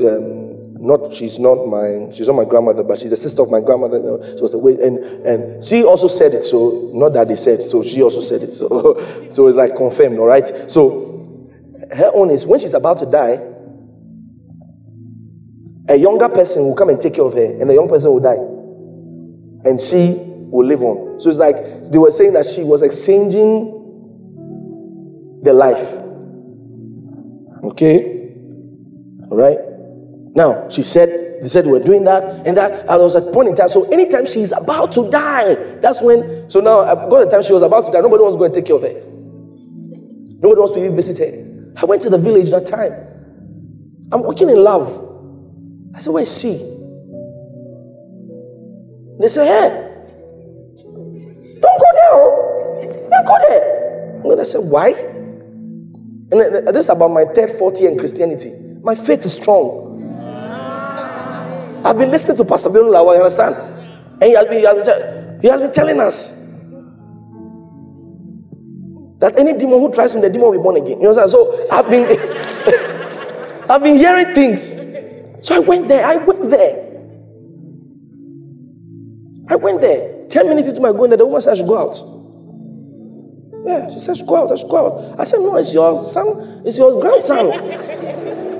Um, 0.00 0.45
not 0.86 1.12
she's 1.12 1.38
not 1.38 1.66
my 1.66 2.10
she's 2.12 2.26
not 2.28 2.36
my 2.36 2.44
grandmother, 2.44 2.82
but 2.82 2.98
she's 2.98 3.10
the 3.10 3.16
sister 3.16 3.42
of 3.42 3.50
my 3.50 3.60
grandmother. 3.60 3.98
She 4.36 4.42
was 4.42 4.54
a 4.54 4.58
witch, 4.58 4.78
and 4.82 4.98
and 5.26 5.64
she 5.64 5.84
also 5.84 6.06
said 6.08 6.32
it. 6.34 6.44
So 6.44 6.90
not 6.94 7.12
that 7.14 7.28
they 7.28 7.36
said, 7.36 7.62
so 7.62 7.82
she 7.82 8.02
also 8.02 8.20
said 8.20 8.42
it. 8.42 8.54
So 8.54 9.26
so 9.30 9.46
it's 9.48 9.56
like 9.56 9.76
confirmed, 9.76 10.18
all 10.18 10.26
right. 10.26 10.46
So 10.70 11.50
her 11.92 12.10
own 12.14 12.30
is 12.30 12.46
when 12.46 12.60
she's 12.60 12.74
about 12.74 12.98
to 12.98 13.06
die, 13.06 13.40
a 15.88 15.96
younger 15.96 16.28
person 16.28 16.64
will 16.64 16.76
come 16.76 16.88
and 16.88 17.00
take 17.00 17.14
care 17.14 17.24
of 17.24 17.34
her, 17.34 17.44
and 17.44 17.68
the 17.68 17.74
young 17.74 17.88
person 17.88 18.10
will 18.12 18.20
die 18.20 18.56
and 19.66 19.80
she 19.80 20.14
will 20.18 20.66
live 20.66 20.82
on. 20.82 21.18
So 21.20 21.28
it's 21.28 21.38
like 21.38 21.56
they 21.90 21.98
were 21.98 22.10
saying 22.10 22.32
that 22.34 22.46
she 22.46 22.62
was 22.62 22.82
exchanging 22.82 23.72
the 25.42 25.52
life. 25.52 25.92
Okay? 27.64 28.32
All 29.30 29.36
right? 29.36 29.58
Now, 30.36 30.68
she 30.68 30.82
said, 30.82 31.40
they 31.42 31.48
said 31.48 31.66
we're 31.66 31.80
doing 31.80 32.04
that 32.04 32.46
and 32.46 32.56
that. 32.56 32.86
There 32.86 32.98
was 32.98 33.14
a 33.14 33.22
point 33.22 33.48
in 33.48 33.56
time. 33.56 33.68
So 33.68 33.90
anytime 33.90 34.26
she's 34.26 34.52
about 34.52 34.92
to 34.92 35.10
die, 35.10 35.54
that's 35.80 36.00
when. 36.02 36.48
So 36.50 36.60
now, 36.60 36.80
uh, 36.80 36.94
I've 36.94 37.10
got 37.10 37.24
the 37.24 37.30
time 37.30 37.42
she 37.42 37.52
was 37.52 37.62
about 37.62 37.86
to 37.86 37.92
die. 37.92 38.00
Nobody 38.00 38.22
wants 38.22 38.36
to 38.36 38.38
go 38.38 38.44
and 38.44 38.54
take 38.54 38.66
care 38.66 38.76
of 38.76 38.82
her. 38.82 39.02
Nobody 40.40 40.60
wants 40.60 40.74
to 40.74 40.78
even 40.78 40.94
visit 40.94 41.18
her. 41.18 41.72
I 41.76 41.84
went 41.86 42.02
to 42.02 42.10
the 42.10 42.18
village 42.18 42.50
that 42.50 42.66
time. 42.66 42.92
I'm 44.12 44.22
walking 44.22 44.48
in 44.50 44.62
love. 44.62 44.88
I 45.94 45.98
said, 45.98 46.12
Where's 46.12 46.40
she? 46.40 46.76
They 49.18 49.28
say, 49.28 49.46
hey, 49.46 49.68
don't 51.60 51.78
go 51.80 51.86
there. 51.92 52.12
oh. 52.12 53.08
Don't 53.10 53.26
go 53.26 53.36
there. 53.48 54.36
To 54.36 54.44
say, 54.44 54.58
why? 54.58 54.90
And 54.90 56.34
uh, 56.34 56.70
this 56.72 56.84
is 56.84 56.88
about 56.90 57.12
my 57.12 57.24
third, 57.24 57.50
fourth 57.52 57.80
year 57.80 57.90
in 57.90 57.98
Christianity. 57.98 58.52
My 58.82 58.94
faith 58.94 59.24
is 59.24 59.32
strong. 59.32 59.95
I've 61.86 61.98
been 61.98 62.10
listening 62.10 62.36
to 62.38 62.44
Pastor 62.44 62.68
Bill 62.68 62.86
Lawa, 62.86 63.14
you 63.14 63.22
understand? 63.22 63.54
And 64.20 64.24
he 64.24 64.32
has 64.32 64.44
been, 64.46 64.58
he 64.58 64.64
has 64.64 64.84
been, 64.84 65.40
he 65.40 65.48
has 65.48 65.60
been 65.60 65.72
telling 65.72 66.00
us 66.00 66.32
that 69.20 69.38
any 69.38 69.52
demon 69.52 69.78
who 69.78 69.92
tries 69.92 70.12
him, 70.12 70.20
the 70.20 70.28
demon 70.28 70.50
will 70.50 70.58
be 70.58 70.62
born 70.62 70.76
again. 70.76 71.00
You 71.00 71.08
understand? 71.08 71.30
So 71.30 71.68
I've 71.70 71.88
been, 71.88 72.04
I've 73.70 73.84
been 73.84 73.96
hearing 73.96 74.34
things. 74.34 74.72
So 75.46 75.54
I 75.54 75.60
went 75.60 75.86
there. 75.86 76.04
I 76.04 76.16
went 76.16 76.50
there. 76.50 76.82
I 79.48 79.54
went 79.54 79.80
there. 79.80 80.26
10 80.28 80.48
minutes 80.48 80.66
into 80.66 80.80
my 80.80 80.90
going 80.90 81.10
there, 81.10 81.18
the 81.18 81.24
woman 81.24 81.40
said 81.40 81.52
I 81.52 81.56
should 81.58 81.68
go 81.68 81.78
out. 81.78 81.94
Yeah, 83.64 83.88
she 83.92 84.00
said, 84.00 84.12
I 84.12 84.14
should 84.16 84.26
go 84.26 84.36
out, 84.42 84.50
I 84.50 84.56
should 84.56 84.68
go 84.68 84.86
out. 84.86 85.20
I 85.20 85.24
said, 85.24 85.38
No, 85.38 85.54
it's 85.56 85.72
your 85.72 86.02
son, 86.02 86.62
it's 86.66 86.76
your 86.76 87.00
grandson. 87.00 87.52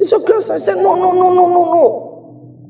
It's 0.00 0.10
your 0.10 0.20
grandson. 0.20 0.58
She 0.58 0.64
said, 0.64 0.76
No, 0.76 0.94
no, 0.94 1.12
no, 1.12 1.34
no, 1.34 1.46
no, 1.46 1.64
no. 1.64 2.09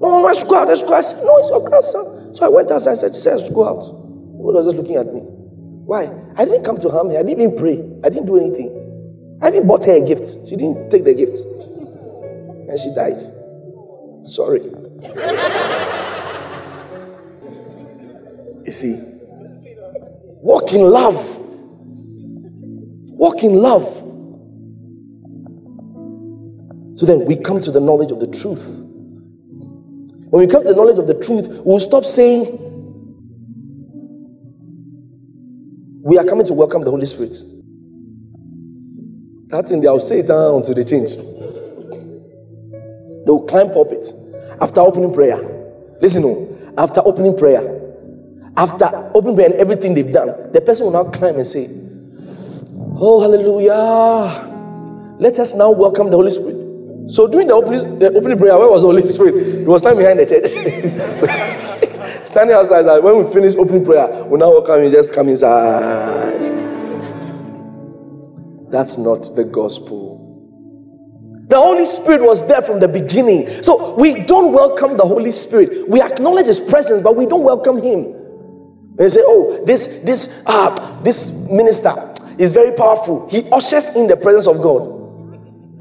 No, 0.01 0.33
should 0.33 0.49
go 0.49 0.57
out, 0.57 0.77
should 0.77 0.87
go. 0.87 0.95
I 0.95 1.01
said, 1.03 1.25
No, 1.25 1.37
it's 1.39 1.51
your 1.51 1.69
grandson. 1.69 2.35
So 2.35 2.47
I 2.47 2.49
went 2.49 2.71
outside, 2.71 2.93
I 2.93 2.95
said, 2.95 3.15
should 3.15 3.55
go 3.55 3.65
out. 3.69 3.85
Everybody 3.85 4.57
was 4.57 4.67
just 4.67 4.77
looking 4.79 4.97
at 4.97 5.13
me. 5.13 5.21
Why? 5.21 6.11
I 6.37 6.45
didn't 6.45 6.65
come 6.65 6.79
to 6.79 6.89
harm 6.89 7.11
her. 7.11 7.19
I 7.19 7.23
didn't 7.23 7.43
even 7.43 7.59
pray. 7.59 7.85
I 8.05 8.09
didn't 8.09 8.27
do 8.27 8.39
anything. 8.39 9.39
I 9.43 9.49
even 9.49 9.67
bought 9.67 9.85
her 9.85 9.93
a 9.93 10.01
gift. 10.01 10.49
She 10.49 10.57
didn't 10.57 10.91
take 10.91 11.05
the 11.05 11.13
gift. 11.13 11.37
And 12.69 12.79
she 12.79 12.95
died. 12.95 13.19
Sorry. 14.27 14.63
You 18.65 18.73
see, 18.73 19.01
walk 20.43 20.73
in 20.73 20.83
love. 20.83 21.37
Walk 23.11 23.43
in 23.43 23.55
love. 23.55 23.85
So 26.99 27.07
then 27.07 27.25
we 27.25 27.37
come 27.37 27.61
to 27.63 27.71
the 27.71 27.81
knowledge 27.81 28.13
of 28.13 28.21
the 28.21 28.27
truth. 28.29 28.87
When 30.31 30.47
we 30.47 30.51
come 30.51 30.63
to 30.63 30.69
the 30.69 30.75
knowledge 30.77 30.99
of 30.99 31.09
the 31.09 31.15
truth, 31.15 31.63
we'll 31.65 31.81
stop 31.81 32.05
saying, 32.05 32.77
We 36.03 36.19
are 36.19 36.25
coming 36.25 36.47
to 36.47 36.55
welcome 36.55 36.85
the 36.85 36.91
Holy 36.91 37.07
Spirit. 37.07 37.37
That 39.49 39.69
thing, 39.69 39.81
they'll 39.81 39.99
say 39.99 40.21
it 40.21 40.31
uh, 40.31 40.55
until 40.57 40.75
they 40.75 40.85
change. 40.85 41.17
They 41.17 41.23
will 43.27 43.45
climb 43.47 43.71
pulpit 43.73 44.13
after 44.61 44.81
opening 44.81 45.13
prayer. 45.13 45.39
Listen, 46.01 46.23
oh, 46.25 46.75
after 46.79 47.03
opening 47.05 47.37
prayer, 47.37 47.93
after 48.57 48.87
opening 49.15 49.35
prayer 49.35 49.51
and 49.51 49.61
everything 49.61 49.95
they've 49.95 50.13
done, 50.13 50.53
the 50.53 50.61
person 50.61 50.87
will 50.87 50.93
now 50.93 51.11
climb 51.11 51.37
and 51.37 51.47
say, 51.47 51.69
Oh, 53.03 53.21
hallelujah. 53.21 54.47
Let 55.19 55.39
us 55.41 55.55
now 55.55 55.71
welcome 55.73 56.11
the 56.11 56.17
Holy 56.17 56.31
Spirit. 56.31 56.70
So 57.11 57.27
during 57.27 57.49
the 57.49 57.55
opening, 57.55 57.99
the 57.99 58.13
opening 58.15 58.39
prayer, 58.39 58.57
where 58.57 58.71
was 58.71 58.83
the 58.83 58.89
Holy 58.89 59.09
Spirit? 59.09 59.35
He 59.35 59.65
was 59.65 59.81
standing 59.81 59.99
behind 59.99 60.21
the 60.21 60.27
church. 60.27 60.51
standing 62.27 62.55
outside. 62.55 62.83
That 62.83 63.03
when 63.03 63.25
we 63.25 63.33
finish 63.33 63.57
opening 63.57 63.85
prayer, 63.85 64.25
we 64.27 64.39
now 64.39 64.51
welcome 64.51 64.85
him, 64.85 64.93
just 64.93 65.13
come 65.13 65.29
inside. 65.29 66.39
That's 68.71 68.97
not 68.97 69.29
the 69.35 69.43
gospel. 69.43 70.19
The 71.49 71.57
Holy 71.57 71.85
Spirit 71.85 72.23
was 72.23 72.47
there 72.47 72.63
from 72.63 72.79
the 72.79 72.87
beginning. 72.87 73.61
So 73.65 73.97
we 73.97 74.23
don't 74.23 74.53
welcome 74.53 74.97
the 74.97 75.05
Holy 75.05 75.33
Spirit. 75.33 75.89
We 75.89 76.01
acknowledge 76.01 76.47
his 76.47 76.61
presence, 76.61 77.03
but 77.03 77.17
we 77.17 77.27
don't 77.27 77.43
welcome 77.43 77.83
him. 77.83 78.15
They 78.95 79.09
say, 79.09 79.23
oh, 79.25 79.65
this 79.65 79.99
this 79.99 80.45
uh, 80.47 80.71
this 81.03 81.33
minister 81.51 81.93
is 82.39 82.53
very 82.53 82.71
powerful. 82.71 83.29
He 83.29 83.51
ushers 83.51 83.89
in 83.97 84.07
the 84.07 84.17
presence 84.17 84.47
of 84.47 84.63
God. 84.63 84.95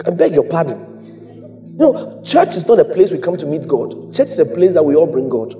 I 0.07 0.09
beg 0.09 0.33
your 0.33 0.45
pardon. 0.45 0.88
You 1.79 1.93
know, 1.93 2.21
church 2.23 2.55
is 2.55 2.67
not 2.67 2.79
a 2.79 2.85
place 2.85 3.09
we 3.09 3.19
come 3.19 3.37
to 3.37 3.45
meet 3.45 3.67
God. 3.67 4.13
Church 4.13 4.27
is 4.27 4.39
a 4.39 4.45
place 4.45 4.73
that 4.73 4.83
we 4.83 4.95
all 4.95 5.07
bring 5.07 5.29
God. 5.29 5.53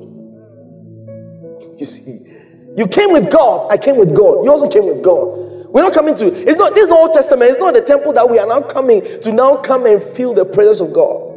You 1.79 1.85
see, 1.85 2.35
you 2.75 2.87
came 2.87 3.13
with 3.13 3.31
God. 3.31 3.71
I 3.71 3.77
came 3.77 3.97
with 3.97 4.13
God. 4.15 4.43
You 4.43 4.51
also 4.51 4.69
came 4.69 4.85
with 4.85 5.01
God. 5.01 5.49
We're 5.69 5.83
not 5.83 5.93
coming 5.93 6.15
to. 6.15 6.25
It's 6.25 6.57
not. 6.57 6.73
This 6.73 6.83
is 6.83 6.89
not 6.89 6.99
Old 6.99 7.13
Testament. 7.13 7.51
It's 7.51 7.59
not 7.59 7.73
the 7.73 7.81
temple 7.81 8.11
that 8.13 8.29
we 8.29 8.39
are 8.39 8.47
now 8.47 8.61
coming 8.61 9.01
to. 9.21 9.31
Now 9.31 9.57
come 9.57 9.85
and 9.85 10.01
feel 10.01 10.33
the 10.33 10.43
presence 10.43 10.81
of 10.81 10.93
God. 10.93 11.29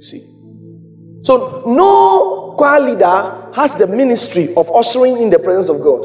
See. 0.00 0.26
So 1.22 1.64
no 1.66 2.54
choir 2.58 2.80
leader 2.80 3.50
has 3.54 3.76
the 3.76 3.86
ministry 3.86 4.54
of 4.56 4.70
ushering 4.74 5.22
in 5.22 5.30
the 5.30 5.38
presence 5.38 5.68
of 5.68 5.80
God. 5.80 6.04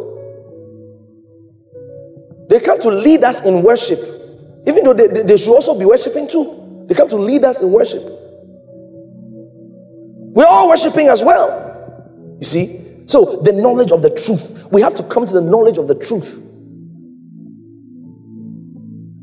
They 2.50 2.60
come 2.60 2.80
to 2.82 2.90
lead 2.90 3.24
us 3.24 3.46
in 3.46 3.64
worship, 3.64 4.00
even 4.68 4.84
though 4.84 4.94
they, 4.94 5.08
they, 5.08 5.24
they 5.24 5.38
should 5.38 5.54
also 5.54 5.78
be 5.78 5.86
worshiping 5.86 6.28
too. 6.28 6.86
They 6.88 6.96
come 6.96 7.10
to 7.10 7.16
lead 7.16 7.44
us 7.44 7.62
in 7.62 7.72
worship. 7.72 8.04
We're 10.34 10.46
all 10.46 10.70
worshiping 10.70 11.08
as 11.08 11.24
well. 11.24 12.38
You 12.40 12.46
see? 12.46 13.06
So, 13.08 13.42
the 13.44 13.52
knowledge 13.52 13.92
of 13.92 14.02
the 14.02 14.10
truth. 14.10 14.68
We 14.72 14.82
have 14.82 14.96
to 14.96 15.04
come 15.04 15.26
to 15.26 15.34
the 15.34 15.42
knowledge 15.42 15.78
of 15.78 15.88
the 15.88 15.96
truth. 15.96 16.40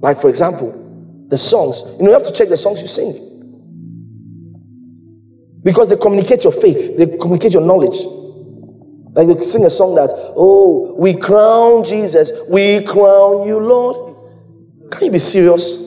Like, 0.01 0.21
for 0.21 0.29
example, 0.29 1.27
the 1.29 1.39
songs. 1.39 1.83
You 1.99 2.05
know, 2.05 2.07
you 2.07 2.13
have 2.13 2.25
to 2.25 2.33
check 2.33 2.49
the 2.49 2.57
songs 2.57 2.81
you 2.81 2.87
sing. 2.87 3.13
Because 5.63 5.89
they 5.89 5.97
communicate 5.97 6.45
your 6.45 6.53
faith, 6.53 6.97
they 6.97 7.07
communicate 7.19 7.53
your 7.53 7.63
knowledge. 7.63 7.97
Like 9.13 9.27
they 9.27 9.43
sing 9.43 9.65
a 9.65 9.71
song 9.71 9.97
that, 9.97 10.11
oh, 10.37 10.95
we 10.97 11.15
crown 11.15 11.85
Jesus, 11.85 12.31
we 12.49 12.85
crown 12.85 13.47
you, 13.47 13.59
Lord. 13.59 14.08
Can 14.91 15.07
you 15.07 15.11
be 15.13 15.19
serious? 15.19 15.87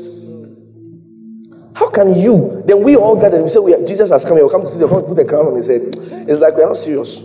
How 1.73 1.89
can 1.89 2.15
you? 2.15 2.63
Then 2.65 2.83
we 2.83 2.95
all 2.95 3.15
gather 3.15 3.37
and 3.37 3.45
we 3.45 3.49
say, 3.49 3.59
we 3.59 3.73
are, 3.73 3.85
Jesus 3.85 4.09
has 4.11 4.23
come 4.23 4.33
here, 4.33 4.43
we'll 4.43 4.51
come 4.51 4.61
to 4.61 4.67
see 4.67 4.79
the 4.79 4.87
come 4.87 5.03
put 5.03 5.17
a 5.17 5.25
crown 5.25 5.47
on 5.47 5.55
his 5.55 5.67
head. 5.67 5.81
It's 6.29 6.39
like 6.39 6.55
we 6.55 6.63
are 6.63 6.67
not 6.67 6.77
serious. 6.77 7.23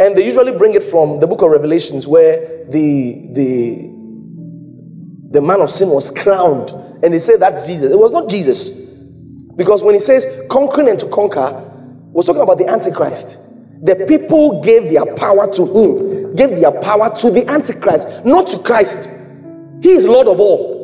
And 0.00 0.16
they 0.16 0.24
usually 0.24 0.56
bring 0.56 0.74
it 0.74 0.82
from 0.82 1.20
the 1.20 1.26
book 1.26 1.42
of 1.42 1.50
Revelations 1.50 2.08
where 2.08 2.64
the 2.70 3.28
the 3.32 3.92
the 5.30 5.40
man 5.40 5.60
of 5.60 5.70
sin 5.70 5.90
was 5.90 6.10
crowned. 6.10 6.70
And 7.04 7.14
they 7.14 7.20
say 7.20 7.36
that's 7.36 7.66
Jesus. 7.66 7.92
It 7.92 7.98
was 7.98 8.10
not 8.10 8.28
Jesus. 8.28 8.70
Because 9.54 9.84
when 9.84 9.94
he 9.94 10.00
says 10.00 10.26
conquering 10.50 10.88
and 10.88 10.98
to 10.98 11.08
conquer, 11.08 11.68
was 12.12 12.26
talking 12.26 12.42
about 12.42 12.58
the 12.58 12.68
Antichrist. 12.68 13.38
The 13.84 13.96
people 14.06 14.62
gave 14.62 14.90
their 14.92 15.06
power 15.16 15.50
to 15.52 15.66
him, 15.66 16.34
gave 16.34 16.50
their 16.50 16.72
power 16.80 17.14
to 17.16 17.30
the 17.30 17.46
Antichrist, 17.48 18.08
not 18.24 18.46
to 18.48 18.58
Christ. 18.58 19.08
He 19.82 19.90
is 19.90 20.06
Lord 20.06 20.28
of 20.28 20.38
all. 20.40 20.80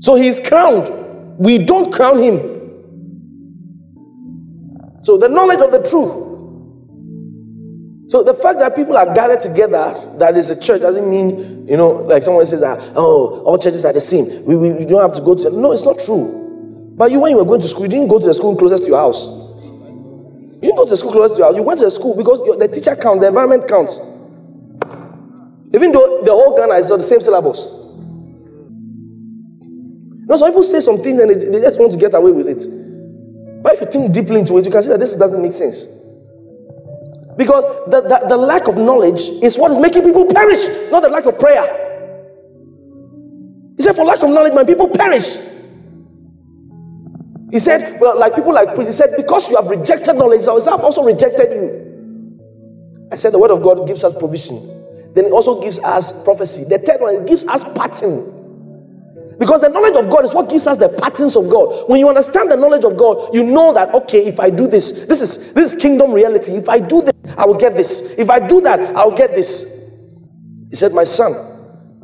So 0.00 0.16
he 0.16 0.26
is 0.26 0.40
crowned. 0.40 0.90
We 1.38 1.58
don't 1.58 1.92
crown 1.92 2.18
him. 2.20 2.52
So 5.04 5.16
the 5.16 5.28
knowledge 5.28 5.60
of 5.60 5.70
the 5.70 5.78
truth. 5.88 6.30
So 8.10 8.22
the 8.22 8.34
fact 8.34 8.58
that 8.58 8.76
people 8.76 8.96
are 8.96 9.06
gathered 9.14 9.40
together, 9.40 9.94
that 10.18 10.36
is 10.36 10.50
a 10.50 10.60
church, 10.60 10.82
doesn't 10.82 11.08
mean, 11.08 11.66
you 11.66 11.76
know, 11.76 11.90
like 11.92 12.22
someone 12.22 12.44
says 12.44 12.60
that, 12.60 12.78
oh, 12.94 13.40
all 13.44 13.58
churches 13.58 13.84
are 13.84 13.92
the 13.92 14.00
same. 14.00 14.44
We, 14.44 14.56
we, 14.56 14.72
we 14.72 14.84
don't 14.84 15.00
have 15.00 15.12
to 15.12 15.22
go 15.22 15.34
to. 15.34 15.50
No, 15.50 15.72
it's 15.72 15.84
not 15.84 15.98
true. 15.98 16.92
But 16.96 17.10
you, 17.10 17.20
when 17.20 17.30
you 17.30 17.38
were 17.38 17.44
going 17.44 17.60
to 17.60 17.68
school, 17.68 17.84
you 17.84 17.88
didn't 17.88 18.08
go 18.08 18.18
to 18.18 18.26
the 18.26 18.34
school 18.34 18.54
closest 18.56 18.84
to 18.84 18.90
your 18.90 18.98
house. 18.98 19.26
You 19.26 20.60
didn't 20.60 20.76
go 20.76 20.84
to 20.84 20.90
the 20.90 20.96
school 20.96 21.12
closest 21.12 21.36
to 21.36 21.38
your 21.38 21.48
house. 21.48 21.56
You 21.56 21.62
went 21.62 21.78
to 21.78 21.86
the 21.86 21.90
school 21.90 22.16
because 22.16 22.40
the 22.58 22.68
teacher 22.68 22.94
counts, 22.96 23.22
the 23.22 23.28
environment 23.28 23.66
counts. 23.66 23.98
Even 25.74 25.92
though 25.92 26.22
the 26.22 26.32
whole 26.32 26.56
Ghana 26.56 26.74
is 26.74 26.90
on 26.90 26.98
the 26.98 27.06
same 27.06 27.20
syllabus. 27.20 27.66
Now, 30.26 30.36
some 30.36 30.48
people 30.48 30.62
say 30.62 30.80
some 30.80 31.02
things 31.02 31.20
and 31.20 31.30
they, 31.30 31.34
they 31.34 31.60
just 31.60 31.78
want 31.78 31.92
to 31.92 31.98
get 31.98 32.14
away 32.14 32.30
with 32.30 32.48
it. 32.48 33.62
But 33.62 33.74
if 33.74 33.80
you 33.80 33.86
think 33.86 34.12
deeply 34.12 34.40
into 34.40 34.56
it, 34.58 34.64
you 34.64 34.70
can 34.70 34.82
see 34.82 34.88
that 34.88 35.00
this 35.00 35.14
doesn't 35.16 35.40
make 35.40 35.52
sense. 35.52 35.86
Because 37.36 37.64
the, 37.90 38.02
the, 38.02 38.26
the 38.28 38.36
lack 38.36 38.68
of 38.68 38.76
knowledge 38.76 39.20
is 39.42 39.58
what 39.58 39.70
is 39.70 39.78
making 39.78 40.02
people 40.02 40.26
perish, 40.26 40.66
not 40.90 41.02
the 41.02 41.08
lack 41.08 41.24
of 41.24 41.38
prayer. 41.38 41.64
He 43.76 43.82
said, 43.82 43.96
For 43.96 44.04
lack 44.04 44.22
of 44.22 44.30
knowledge, 44.30 44.52
my 44.52 44.64
people 44.64 44.88
perish. 44.88 45.36
He 47.50 47.58
said, 47.58 48.00
Well, 48.00 48.18
like 48.18 48.34
people 48.34 48.52
like 48.52 48.74
priests, 48.74 48.94
he 48.94 48.96
said, 48.96 49.16
Because 49.16 49.50
you 49.50 49.56
have 49.56 49.66
rejected 49.66 50.14
knowledge, 50.14 50.42
I 50.46 50.54
have 50.70 50.80
also 50.80 51.02
rejected 51.02 51.52
you. 51.52 52.38
I 53.10 53.16
said, 53.16 53.32
The 53.32 53.38
word 53.38 53.50
of 53.50 53.62
God 53.62 53.86
gives 53.86 54.04
us 54.04 54.12
provision. 54.12 54.81
Then 55.14 55.26
it 55.26 55.32
also 55.32 55.60
gives 55.60 55.78
us 55.80 56.12
prophecy. 56.24 56.64
The 56.64 56.78
third 56.78 57.00
one, 57.00 57.16
it 57.16 57.26
gives 57.26 57.46
us 57.46 57.64
pattern. 57.64 58.38
Because 59.38 59.60
the 59.60 59.68
knowledge 59.68 59.96
of 59.96 60.08
God 60.08 60.24
is 60.24 60.34
what 60.34 60.48
gives 60.48 60.66
us 60.66 60.78
the 60.78 60.88
patterns 60.88 61.36
of 61.36 61.50
God. 61.50 61.88
When 61.88 61.98
you 61.98 62.08
understand 62.08 62.50
the 62.50 62.56
knowledge 62.56 62.84
of 62.84 62.96
God, 62.96 63.34
you 63.34 63.42
know 63.42 63.72
that 63.72 63.92
okay, 63.94 64.24
if 64.26 64.38
I 64.38 64.50
do 64.50 64.66
this, 64.66 64.92
this 65.06 65.20
is 65.20 65.52
this 65.52 65.74
is 65.74 65.80
kingdom 65.80 66.12
reality. 66.12 66.52
If 66.52 66.68
I 66.68 66.78
do 66.78 67.02
this, 67.02 67.12
I 67.36 67.46
will 67.46 67.56
get 67.56 67.74
this. 67.74 68.18
If 68.18 68.30
I 68.30 68.38
do 68.46 68.60
that, 68.60 68.78
I 68.96 69.04
will 69.04 69.16
get 69.16 69.34
this. 69.34 69.90
He 70.70 70.76
said, 70.76 70.92
My 70.92 71.04
son, 71.04 71.34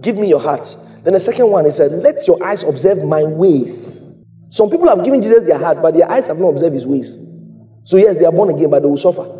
give 0.01 0.17
me 0.17 0.29
your 0.29 0.41
heart. 0.41 0.77
Then 1.05 1.13
the 1.13 1.21
second 1.21 1.49
one, 1.49 1.65
he 1.65 1.71
said, 1.71 1.93
Let 1.93 2.27
your 2.27 2.43
eyes 2.45 2.65
observe 2.65 3.05
my 3.05 3.25
ways. 3.25 4.05
Some 4.51 4.71
people 4.71 4.89
have 4.89 5.05
given 5.05 5.23
Jesus 5.23 5.43
their 5.45 5.59
heart, 5.59 5.81
but 5.81 5.95
their 5.95 6.11
eyes 6.11 6.27
have 6.27 6.39
not 6.39 6.49
observed 6.49 6.75
his 6.75 6.87
ways. 6.87 7.19
So, 7.85 7.97
yes, 7.97 8.17
they 8.17 8.25
are 8.25 8.33
born 8.33 8.51
again, 8.51 8.71
but 8.71 8.83
they 8.83 8.89
will 8.89 8.97
suffer. 8.97 9.38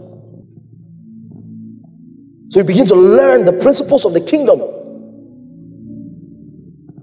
So 2.51 2.61
you 2.61 2.65
begin 2.65 2.87
to 2.87 2.95
learn 2.95 3.45
the 3.45 3.53
principles 3.53 4.05
of 4.07 4.15
the 4.15 4.21
kingdom. 4.21 4.61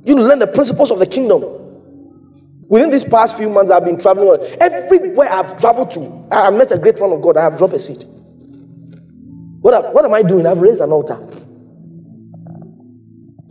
You 0.06 0.16
learn 0.16 0.40
the 0.40 0.48
principles 0.48 0.92
of 0.92 1.00
the 1.00 1.06
kingdom. 1.06 1.44
Within 2.68 2.90
these 2.90 3.04
past 3.04 3.38
few 3.38 3.50
months, 3.50 3.72
I've 3.72 3.86
been 3.86 4.00
traveling. 4.00 4.42
Everywhere 4.60 5.32
I've 5.32 5.56
traveled 5.58 5.92
to, 5.92 6.28
I 6.32 6.46
have 6.46 6.54
met 6.56 6.72
a 6.72 6.80
great 6.80 7.00
man 7.00 7.12
of 7.12 7.22
God. 7.22 7.38
I 7.38 7.44
have 7.44 7.58
dropped 7.60 7.74
a 7.74 7.80
seed. 7.80 8.06
What, 9.62 9.94
what 9.94 10.04
am 10.04 10.14
I 10.14 10.24
doing? 10.24 10.48
I've 10.48 10.60
raised 10.60 10.82
an 10.82 10.92
altar. 10.92 11.18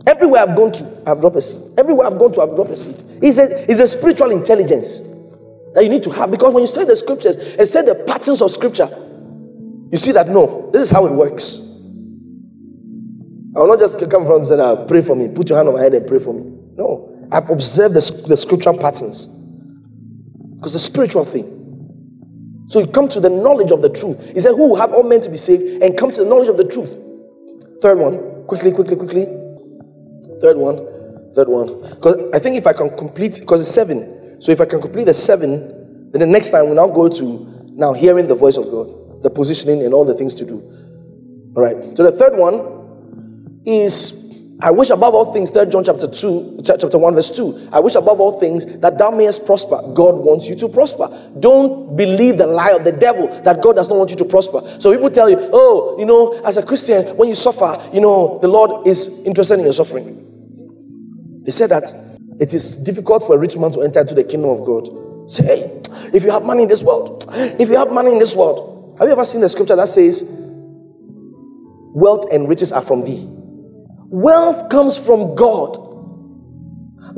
Everywhere 0.07 0.41
I've 0.41 0.55
gone 0.55 0.73
to, 0.73 1.03
I've 1.07 1.21
dropped 1.21 1.37
a 1.37 1.41
seed. 1.41 1.61
Everywhere 1.77 2.07
I've 2.07 2.19
gone 2.19 2.33
to, 2.33 2.41
I've 2.41 2.55
dropped 2.55 2.71
a 2.71 2.77
seed. 2.77 2.95
It's 3.21 3.37
a, 3.37 3.71
it's 3.71 3.79
a 3.79 3.87
spiritual 3.87 4.31
intelligence 4.31 4.99
that 5.73 5.83
you 5.83 5.89
need 5.89 6.03
to 6.03 6.09
have 6.11 6.29
because 6.29 6.53
when 6.53 6.63
you 6.63 6.67
study 6.67 6.85
the 6.85 6.95
scriptures 6.95 7.37
and 7.37 7.67
study 7.67 7.87
the 7.87 7.95
patterns 7.95 8.41
of 8.41 8.51
scripture, 8.51 8.89
you 9.91 9.97
see 9.97 10.11
that 10.11 10.27
no, 10.27 10.69
this 10.71 10.81
is 10.81 10.89
how 10.89 11.05
it 11.05 11.11
works. 11.11 11.64
I 13.55 13.59
will 13.59 13.67
not 13.67 13.79
just 13.79 13.97
come 14.09 14.25
from 14.25 14.41
and 14.41 14.45
say, 14.45 14.85
pray 14.87 15.01
for 15.01 15.15
me, 15.15 15.29
put 15.29 15.49
your 15.49 15.57
hand 15.57 15.69
on 15.69 15.75
my 15.75 15.81
head 15.81 15.93
and 15.93 16.05
pray 16.05 16.19
for 16.19 16.33
me. 16.33 16.43
No, 16.75 17.27
I've 17.31 17.49
observed 17.49 17.95
the, 17.95 18.23
the 18.27 18.35
scriptural 18.35 18.77
patterns 18.77 19.27
because 20.55 20.75
it's 20.75 20.83
a 20.83 20.91
spiritual 20.91 21.23
thing. 21.23 21.51
So 22.67 22.79
you 22.79 22.87
come 22.87 23.07
to 23.09 23.19
the 23.19 23.29
knowledge 23.29 23.71
of 23.71 23.81
the 23.81 23.89
truth. 23.89 24.33
He 24.33 24.41
said, 24.41 24.55
Who 24.55 24.75
have 24.75 24.91
all 24.91 25.03
men 25.03 25.21
to 25.21 25.29
be 25.29 25.37
saved 25.37 25.83
and 25.83 25.97
come 25.97 26.11
to 26.11 26.23
the 26.23 26.29
knowledge 26.29 26.49
of 26.49 26.57
the 26.57 26.67
truth? 26.67 26.99
Third 27.81 27.99
one, 27.99 28.45
quickly, 28.47 28.71
quickly, 28.71 28.95
quickly. 28.97 29.25
Third 30.41 30.57
one, 30.57 30.77
third 31.33 31.47
one. 31.47 31.89
Because 31.91 32.17
I 32.33 32.39
think 32.39 32.57
if 32.57 32.67
I 32.67 32.73
can 32.73 32.95
complete, 32.97 33.39
because 33.39 33.61
it's 33.61 33.69
seven. 33.71 34.41
So 34.41 34.51
if 34.51 34.59
I 34.59 34.65
can 34.65 34.81
complete 34.81 35.05
the 35.05 35.13
seven, 35.13 36.11
then 36.11 36.19
the 36.19 36.25
next 36.25 36.49
time 36.49 36.65
we'll 36.65 36.75
now 36.75 36.87
go 36.87 37.07
to 37.07 37.71
now 37.71 37.93
hearing 37.93 38.27
the 38.27 38.35
voice 38.35 38.57
of 38.57 38.65
God, 38.65 39.23
the 39.23 39.29
positioning 39.29 39.85
and 39.85 39.93
all 39.93 40.03
the 40.03 40.13
things 40.13 40.35
to 40.35 40.45
do. 40.45 40.61
All 41.55 41.63
right. 41.63 41.95
So 41.95 42.03
the 42.03 42.11
third 42.11 42.35
one 42.37 42.74
is 43.65 44.25
I 44.61 44.71
wish 44.71 44.89
above 44.89 45.13
all 45.13 45.33
things, 45.33 45.51
3 45.51 45.65
John 45.65 45.83
chapter 45.83 46.07
2, 46.07 46.61
chapter 46.63 46.97
1, 46.97 47.13
verse 47.13 47.29
2. 47.29 47.69
I 47.73 47.79
wish 47.79 47.95
above 47.95 48.21
all 48.21 48.39
things 48.39 48.65
that 48.77 48.97
thou 48.97 49.11
mayest 49.11 49.45
prosper. 49.45 49.81
God 49.93 50.15
wants 50.15 50.47
you 50.47 50.55
to 50.55 50.69
prosper. 50.69 51.09
Don't 51.39 51.97
believe 51.97 52.37
the 52.37 52.47
lie 52.47 52.71
of 52.71 52.85
the 52.85 52.93
devil 52.93 53.27
that 53.43 53.61
God 53.61 53.75
does 53.75 53.89
not 53.89 53.97
want 53.97 54.11
you 54.11 54.15
to 54.15 54.23
prosper. 54.23 54.61
So 54.79 54.93
people 54.93 55.09
tell 55.09 55.29
you, 55.29 55.37
oh, 55.51 55.97
you 55.99 56.05
know, 56.05 56.41
as 56.45 56.55
a 56.55 56.63
Christian, 56.63 57.17
when 57.17 57.27
you 57.27 57.35
suffer, 57.35 57.81
you 57.93 57.99
know, 57.99 58.39
the 58.41 58.47
Lord 58.47 58.87
is 58.87 59.25
interested 59.25 59.55
in 59.59 59.65
your 59.65 59.73
suffering. 59.73 60.21
They 61.43 61.51
said 61.51 61.69
that 61.71 61.93
it 62.39 62.53
is 62.53 62.77
difficult 62.77 63.23
for 63.23 63.35
a 63.35 63.37
rich 63.37 63.57
man 63.57 63.71
to 63.73 63.81
enter 63.81 63.99
into 63.99 64.15
the 64.15 64.23
kingdom 64.23 64.51
of 64.51 64.65
God. 64.65 64.87
Say, 65.29 65.43
hey, 65.43 65.81
if 66.13 66.23
you 66.23 66.31
have 66.31 66.43
money 66.43 66.63
in 66.63 66.69
this 66.69 66.81
world, 66.81 67.25
if 67.33 67.67
you 67.67 67.75
have 67.75 67.91
money 67.91 68.13
in 68.13 68.19
this 68.19 68.35
world, 68.35 68.95
have 68.99 69.07
you 69.09 69.11
ever 69.11 69.25
seen 69.25 69.41
the 69.41 69.49
scripture 69.49 69.75
that 69.75 69.89
says, 69.89 70.23
wealth 71.93 72.25
and 72.31 72.47
riches 72.47 72.71
are 72.71 72.81
from 72.81 73.03
thee? 73.03 73.29
Wealth 74.09 74.69
comes 74.69 74.97
from 74.97 75.35
God. 75.35 75.77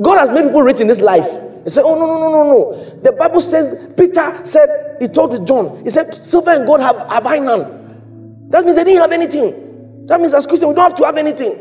God 0.00 0.18
has 0.18 0.30
made 0.30 0.42
people 0.42 0.62
rich 0.62 0.80
in 0.80 0.86
this 0.86 1.00
life. 1.00 1.28
He 1.64 1.70
said, 1.70 1.82
Oh, 1.84 1.94
no, 1.98 2.06
no, 2.06 2.18
no, 2.18 2.30
no, 2.30 2.44
no. 2.44 3.00
The 3.02 3.12
Bible 3.12 3.40
says, 3.40 3.92
Peter 3.96 4.44
said, 4.44 4.96
he 5.00 5.08
told 5.08 5.46
John, 5.46 5.82
he 5.84 5.90
said, 5.90 6.14
Silver 6.14 6.50
and 6.50 6.66
gold 6.66 6.80
have, 6.80 6.96
have 7.08 7.26
I 7.26 7.38
none. 7.38 8.48
That 8.50 8.64
means 8.64 8.76
they 8.76 8.84
didn't 8.84 9.02
have 9.02 9.12
anything. 9.12 10.06
That 10.06 10.20
means 10.20 10.32
as 10.34 10.46
Christians, 10.46 10.70
we 10.70 10.74
don't 10.74 10.88
have 10.90 10.98
to 10.98 11.04
have 11.04 11.18
anything. 11.18 11.52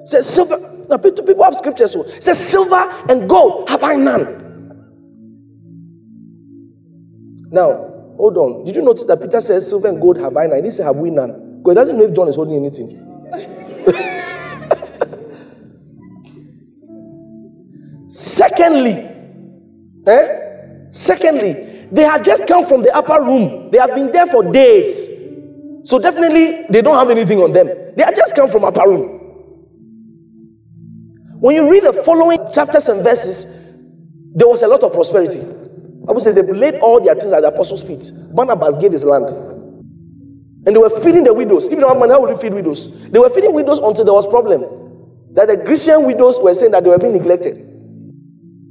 He 0.00 0.06
says, 0.06 0.28
Silver. 0.28 0.58
Now, 0.88 0.96
people 0.96 1.44
have 1.44 1.54
scriptures. 1.54 1.92
So. 1.92 2.02
It 2.02 2.22
says, 2.22 2.38
Silver 2.38 2.90
and 3.08 3.28
gold 3.28 3.68
have 3.68 3.84
I 3.84 3.94
none. 3.96 4.40
Now, 7.50 7.74
hold 8.16 8.38
on. 8.38 8.64
Did 8.64 8.76
you 8.76 8.82
notice 8.82 9.06
that 9.06 9.20
Peter 9.20 9.40
says, 9.40 9.68
Silver 9.68 9.88
and 9.88 10.00
gold 10.00 10.18
have 10.18 10.36
I 10.36 10.46
none? 10.46 10.56
He 10.56 10.62
didn't 10.62 10.74
say, 10.74 10.84
Have 10.84 10.96
we 10.96 11.10
none? 11.10 11.60
Because 11.62 11.72
he 11.72 11.74
doesn't 11.74 11.98
know 11.98 12.04
if 12.04 12.14
John 12.14 12.28
is 12.28 12.34
holding 12.36 12.56
anything. 12.56 12.98
Secondly, 18.12 19.08
eh? 20.06 20.38
Secondly, 20.90 21.88
they 21.90 22.02
had 22.02 22.22
just 22.26 22.46
come 22.46 22.66
from 22.66 22.82
the 22.82 22.94
upper 22.94 23.22
room. 23.22 23.70
They 23.70 23.78
have 23.78 23.94
been 23.94 24.12
there 24.12 24.26
for 24.26 24.42
days. 24.42 25.08
So 25.84 25.98
definitely 25.98 26.66
they 26.68 26.82
don't 26.82 26.98
have 26.98 27.08
anything 27.08 27.38
on 27.38 27.52
them. 27.52 27.68
They 27.96 28.02
had 28.02 28.14
just 28.14 28.36
come 28.36 28.50
from 28.50 28.64
upper 28.64 28.86
room. 28.86 29.18
When 31.40 31.56
you 31.56 31.70
read 31.70 31.84
the 31.84 31.94
following 31.94 32.38
chapters 32.52 32.90
and 32.90 33.02
verses, 33.02 33.46
there 34.34 34.46
was 34.46 34.62
a 34.62 34.68
lot 34.68 34.82
of 34.82 34.92
prosperity. 34.92 35.40
I 35.40 36.12
would 36.12 36.22
say 36.22 36.32
they 36.32 36.42
laid 36.42 36.80
all 36.80 37.00
their 37.00 37.14
things 37.14 37.32
at 37.32 37.40
the 37.40 37.48
apostles' 37.48 37.82
feet. 37.82 38.12
Barnabas 38.34 38.76
gave 38.76 38.92
his 38.92 39.04
land. 39.04 39.30
And 40.66 40.76
they 40.76 40.78
were 40.78 40.90
feeding 41.00 41.24
the 41.24 41.32
widows. 41.32 41.64
If 41.64 41.72
you 41.72 41.80
don't 41.80 41.88
have 41.88 41.98
money, 41.98 42.12
how 42.12 42.20
would 42.20 42.28
you 42.28 42.36
feed 42.36 42.52
widows? 42.52 43.08
They 43.08 43.18
were 43.18 43.30
feeding 43.30 43.54
widows 43.54 43.78
until 43.78 44.04
there 44.04 44.12
was 44.12 44.26
problem. 44.26 44.66
That 45.30 45.48
the 45.48 45.56
Grecian 45.56 46.04
widows 46.04 46.40
were 46.42 46.52
saying 46.52 46.72
that 46.72 46.84
they 46.84 46.90
were 46.90 46.98
being 46.98 47.14
neglected. 47.14 47.71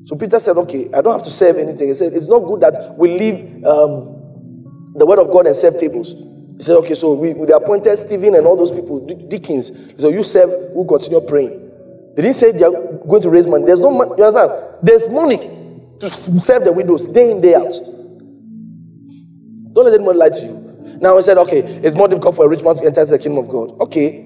So 0.03 0.15
Peter 0.15 0.39
said, 0.39 0.57
Okay, 0.57 0.89
I 0.93 1.01
don't 1.01 1.13
have 1.13 1.23
to 1.23 1.31
serve 1.31 1.57
anything. 1.57 1.87
He 1.87 1.93
said, 1.93 2.13
It's 2.13 2.27
not 2.27 2.39
good 2.39 2.61
that 2.61 2.95
we 2.97 3.17
leave 3.17 3.65
um, 3.65 4.93
the 4.95 5.05
word 5.05 5.19
of 5.19 5.31
God 5.31 5.47
and 5.47 5.55
serve 5.55 5.79
tables. 5.79 6.11
He 6.11 6.63
said, 6.63 6.75
Okay, 6.77 6.93
so 6.93 7.13
we, 7.13 7.33
we 7.33 7.51
appointed 7.51 7.97
Stephen 7.97 8.35
and 8.35 8.45
all 8.45 8.55
those 8.55 8.71
people, 8.71 8.99
deacons. 9.27 9.71
So 9.97 10.09
you 10.09 10.23
serve, 10.23 10.49
we'll 10.73 10.85
continue 10.85 11.21
praying. 11.21 11.57
They 12.15 12.23
didn't 12.23 12.35
say 12.35 12.51
they 12.51 12.63
are 12.63 12.71
going 13.07 13.21
to 13.21 13.29
raise 13.29 13.47
money. 13.47 13.65
There's 13.65 13.79
no 13.79 13.91
money. 13.91 14.11
You 14.17 14.25
understand? 14.25 14.51
There's 14.83 15.07
money 15.07 15.37
to 15.99 16.09
serve 16.09 16.65
the 16.65 16.71
widows 16.71 17.07
day 17.07 17.31
in, 17.31 17.41
day 17.41 17.55
out. 17.55 17.73
Don't 19.73 19.85
let 19.85 19.93
anyone 19.93 20.17
lie 20.17 20.29
to 20.29 20.41
you. 20.41 20.97
Now 20.99 21.15
he 21.15 21.21
said, 21.21 21.37
Okay, 21.37 21.59
it's 21.59 21.95
more 21.95 22.07
difficult 22.07 22.35
for 22.35 22.45
a 22.45 22.49
rich 22.49 22.63
man 22.63 22.75
to 22.75 22.85
enter 22.85 23.05
the 23.05 23.17
kingdom 23.17 23.43
of 23.43 23.49
God. 23.49 23.71
Okay, 23.81 24.25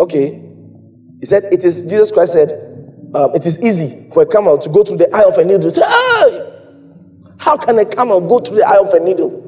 okay. 0.00 0.40
He 1.20 1.26
said, 1.26 1.44
It 1.52 1.64
is, 1.64 1.82
Jesus 1.82 2.12
Christ 2.12 2.34
said, 2.34 2.73
um, 3.14 3.34
it 3.34 3.46
is 3.46 3.60
easy 3.60 4.08
for 4.12 4.22
a 4.22 4.26
camel 4.26 4.58
to 4.58 4.68
go 4.68 4.82
through 4.82 4.96
the 4.96 5.14
eye 5.14 5.22
of 5.22 5.38
a 5.38 5.44
needle. 5.44 5.70
Say, 5.70 5.82
hey! 5.82 6.50
How 7.38 7.56
can 7.56 7.78
a 7.78 7.84
camel 7.84 8.20
go 8.20 8.40
through 8.40 8.56
the 8.56 8.66
eye 8.66 8.78
of 8.78 8.92
a 8.92 9.00
needle? 9.00 9.40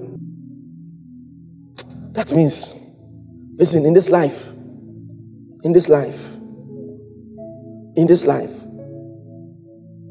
That 2.13 2.33
means, 2.33 2.75
listen, 3.57 3.85
in 3.85 3.93
this 3.93 4.09
life, 4.09 4.49
in 5.65 5.73
this 5.73 5.89
life, 5.89 6.35
in 7.97 8.07
this 8.07 8.25
life, 8.25 8.53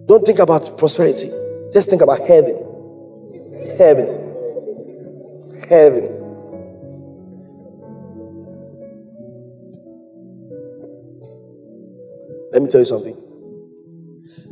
don't 0.08 0.26
think 0.26 0.39
about 0.39 0.78
prosperity. 0.78 1.32
Just 1.72 1.89
think 1.89 2.01
about 2.01 2.20
heaven. 2.28 2.58
Heaven. 3.78 4.26
heaven. 5.70 6.12
Let 12.51 12.62
me 12.62 12.70
tell 12.70 12.82
you 12.82 12.86
something. 12.86 13.25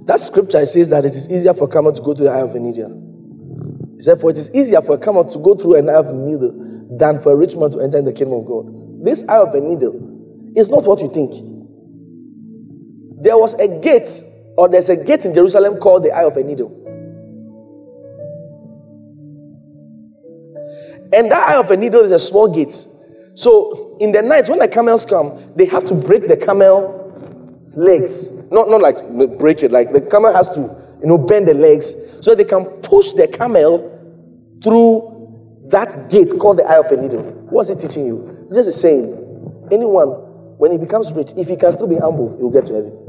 That 0.06 0.20
scripture 0.20 0.66
says 0.66 0.90
that 0.90 1.06
it 1.06 1.16
is 1.16 1.30
easier 1.30 1.54
for 1.54 1.66
a 1.66 1.68
camel 1.68 1.94
to 1.94 2.02
go 2.02 2.14
through 2.14 2.26
the 2.26 2.32
eye 2.32 2.42
of 2.42 2.54
a 2.56 2.60
needle. 2.60 2.92
He 3.96 4.02
said, 4.02 4.20
For 4.20 4.30
it 4.32 4.38
is 4.38 4.54
easier 4.54 4.82
for 4.82 4.96
a 4.96 4.98
camel 4.98 5.24
to 5.24 5.40
go 5.40 5.56
through 5.56 5.76
an 5.76 5.90
eye 5.90 5.94
of 5.94 6.08
a 6.08 6.14
needle 6.14 6.52
than 6.98 7.22
for 7.22 7.32
a 7.32 7.36
rich 7.36 7.56
man 7.56 7.72
to 7.72 7.80
enter 7.80 7.98
in 7.98 8.06
the 8.06 8.12
kingdom 8.12 8.40
of 8.40 8.46
God. 8.46 9.06
This 9.06 9.24
eye 9.30 9.38
of 9.38 9.56
a 9.56 9.62
needle 9.62 10.54
is 10.56 10.70
not 10.70 10.84
what 10.84 11.00
you 11.02 11.10
think. 11.10 11.32
There 13.24 13.38
was 13.38 13.54
a 13.56 13.68
gate, 13.80 14.10
or 14.58 14.68
there's 14.68 14.90
a 14.90 14.98
gate 14.98 15.24
in 15.24 15.34
Jerusalem 15.34 15.78
called 15.78 16.04
the 16.04 16.12
eye 16.12 16.26
of 16.26 16.36
a 16.36 16.44
needle. 16.44 16.80
And 21.14 21.32
that 21.32 21.50
eye 21.50 21.56
of 21.56 21.72
a 21.72 21.78
needle 21.78 22.02
is 22.02 22.12
a 22.12 22.20
small 22.20 22.54
gate. 22.54 22.88
So 23.36 23.96
in 24.02 24.12
the 24.12 24.22
night, 24.22 24.50
when 24.50 24.60
the 24.60 24.68
camels 24.68 25.06
come, 25.06 25.54
they 25.56 25.66
have 25.66 25.86
to 25.86 25.94
break 25.94 26.28
the 26.28 26.36
camel's 26.36 26.93
legs. 27.78 28.32
Not, 28.52 28.70
not 28.70 28.82
like 28.82 28.98
break 29.38 29.64
it, 29.64 29.72
like 29.72 29.92
the 29.92 30.02
camel 30.02 30.34
has 30.34 30.50
to, 30.56 30.62
you 31.02 31.08
know, 31.08 31.18
bend 31.18 31.48
the 31.48 31.54
legs 31.54 31.96
so 32.22 32.36
they 32.36 32.46
can 32.46 32.66
push 32.66 33.12
the 33.14 33.28
camel 33.28 33.90
through 34.64 35.10
that 35.68 36.10
gate 36.10 36.38
called 36.40 36.58
the 36.58 36.64
eye 36.64 36.78
of 36.78 36.92
a 36.92 36.98
needle. 36.98 37.24
What's 37.50 37.70
it 37.70 37.80
teaching 37.80 38.06
you? 38.06 38.48
Just 38.52 38.80
saying. 38.80 39.20
Anyone, 39.72 40.10
when 40.58 40.72
he 40.72 40.78
becomes 40.78 41.12
rich, 41.14 41.32
if 41.38 41.48
he 41.48 41.56
can 41.56 41.72
still 41.72 41.88
be 41.88 41.96
humble, 41.96 42.36
he'll 42.38 42.50
get 42.50 42.66
to 42.68 42.74
heaven. 42.74 43.00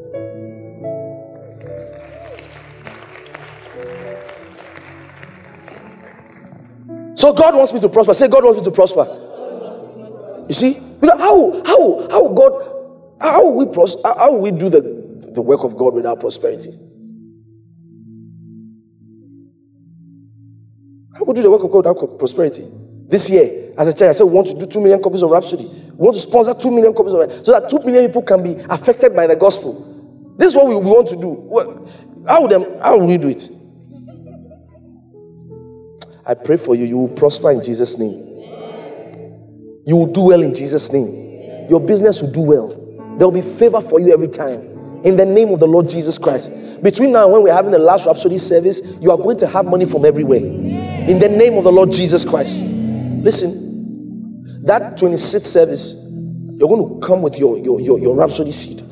So 7.16 7.32
God 7.32 7.54
wants 7.54 7.72
me 7.72 7.80
to 7.80 7.88
prosper. 7.88 8.14
Say, 8.14 8.28
God 8.28 8.44
wants 8.44 8.58
me 8.58 8.64
to 8.64 8.70
prosper. 8.70 9.04
You 10.48 10.54
see? 10.54 10.80
Because 11.00 11.18
how 11.18 11.62
how 11.64 12.08
how 12.10 12.28
God 12.28 12.73
how 13.24 13.42
will 13.42 13.54
we 13.54 13.72
pros- 13.72 14.00
how 14.04 14.32
will 14.32 14.40
we 14.40 14.50
do 14.50 14.68
the, 14.68 14.80
the 15.32 15.42
work 15.42 15.64
of 15.64 15.76
God 15.76 15.94
without 15.94 16.20
prosperity? 16.20 16.70
How 21.14 21.20
will 21.20 21.28
we 21.28 21.34
do 21.34 21.42
the 21.42 21.50
work 21.50 21.62
of 21.62 21.70
God 21.70 21.86
without 21.86 22.18
prosperity? 22.18 22.68
This 23.08 23.30
year, 23.30 23.72
as 23.78 23.88
a 23.88 23.92
church, 23.92 24.08
I 24.08 24.12
said 24.12 24.24
we 24.24 24.32
want 24.32 24.48
to 24.48 24.54
do 24.54 24.66
two 24.66 24.80
million 24.80 25.02
copies 25.02 25.22
of 25.22 25.30
Rhapsody. 25.30 25.66
We 25.66 26.04
want 26.06 26.16
to 26.16 26.20
sponsor 26.20 26.54
two 26.54 26.70
million 26.70 26.94
copies 26.94 27.12
of 27.12 27.20
Rhapsody 27.20 27.44
so 27.44 27.52
that 27.52 27.70
two 27.70 27.78
million 27.80 28.06
people 28.06 28.22
can 28.22 28.42
be 28.42 28.56
affected 28.68 29.14
by 29.14 29.26
the 29.26 29.36
gospel. 29.36 30.34
This 30.36 30.48
is 30.48 30.54
what 30.54 30.66
we, 30.66 30.76
we 30.76 30.90
want 30.90 31.08
to 31.08 31.16
do. 31.16 31.50
How 32.26 32.42
would 32.42 32.50
them 32.50 32.64
how 32.82 32.98
will 32.98 33.06
we 33.06 33.16
do 33.18 33.28
it? 33.28 33.50
I 36.26 36.34
pray 36.34 36.56
for 36.56 36.74
you. 36.74 36.84
You 36.84 36.98
will 36.98 37.16
prosper 37.16 37.50
in 37.50 37.62
Jesus' 37.62 37.98
name. 37.98 38.12
You 39.86 39.96
will 39.96 40.12
do 40.12 40.22
well 40.22 40.42
in 40.42 40.54
Jesus' 40.54 40.90
name. 40.92 41.68
Your 41.68 41.80
business 41.80 42.22
will 42.22 42.30
do 42.30 42.40
well. 42.40 42.83
There 43.18 43.28
will 43.28 43.32
be 43.32 43.42
favor 43.42 43.80
for 43.80 44.00
you 44.00 44.12
every 44.12 44.28
time. 44.28 44.60
In 45.04 45.16
the 45.16 45.24
name 45.24 45.50
of 45.50 45.60
the 45.60 45.66
Lord 45.66 45.88
Jesus 45.88 46.18
Christ. 46.18 46.50
Between 46.82 47.12
now 47.12 47.24
and 47.24 47.32
when 47.32 47.42
we're 47.42 47.52
having 47.52 47.70
the 47.70 47.78
last 47.78 48.06
Rhapsody 48.06 48.38
service, 48.38 48.80
you 49.00 49.10
are 49.10 49.18
going 49.18 49.36
to 49.38 49.46
have 49.46 49.66
money 49.66 49.84
from 49.84 50.04
everywhere. 50.04 50.40
In 50.40 51.18
the 51.18 51.28
name 51.28 51.54
of 51.54 51.64
the 51.64 51.72
Lord 51.72 51.92
Jesus 51.92 52.24
Christ. 52.24 52.64
Listen, 52.64 54.64
that 54.64 54.96
26th 54.96 55.44
service, 55.44 55.94
you're 56.58 56.68
going 56.68 57.00
to 57.00 57.06
come 57.06 57.22
with 57.22 57.38
your, 57.38 57.58
your, 57.58 57.80
your, 57.80 57.98
your 57.98 58.16
Rhapsody 58.16 58.50
seed, 58.50 58.82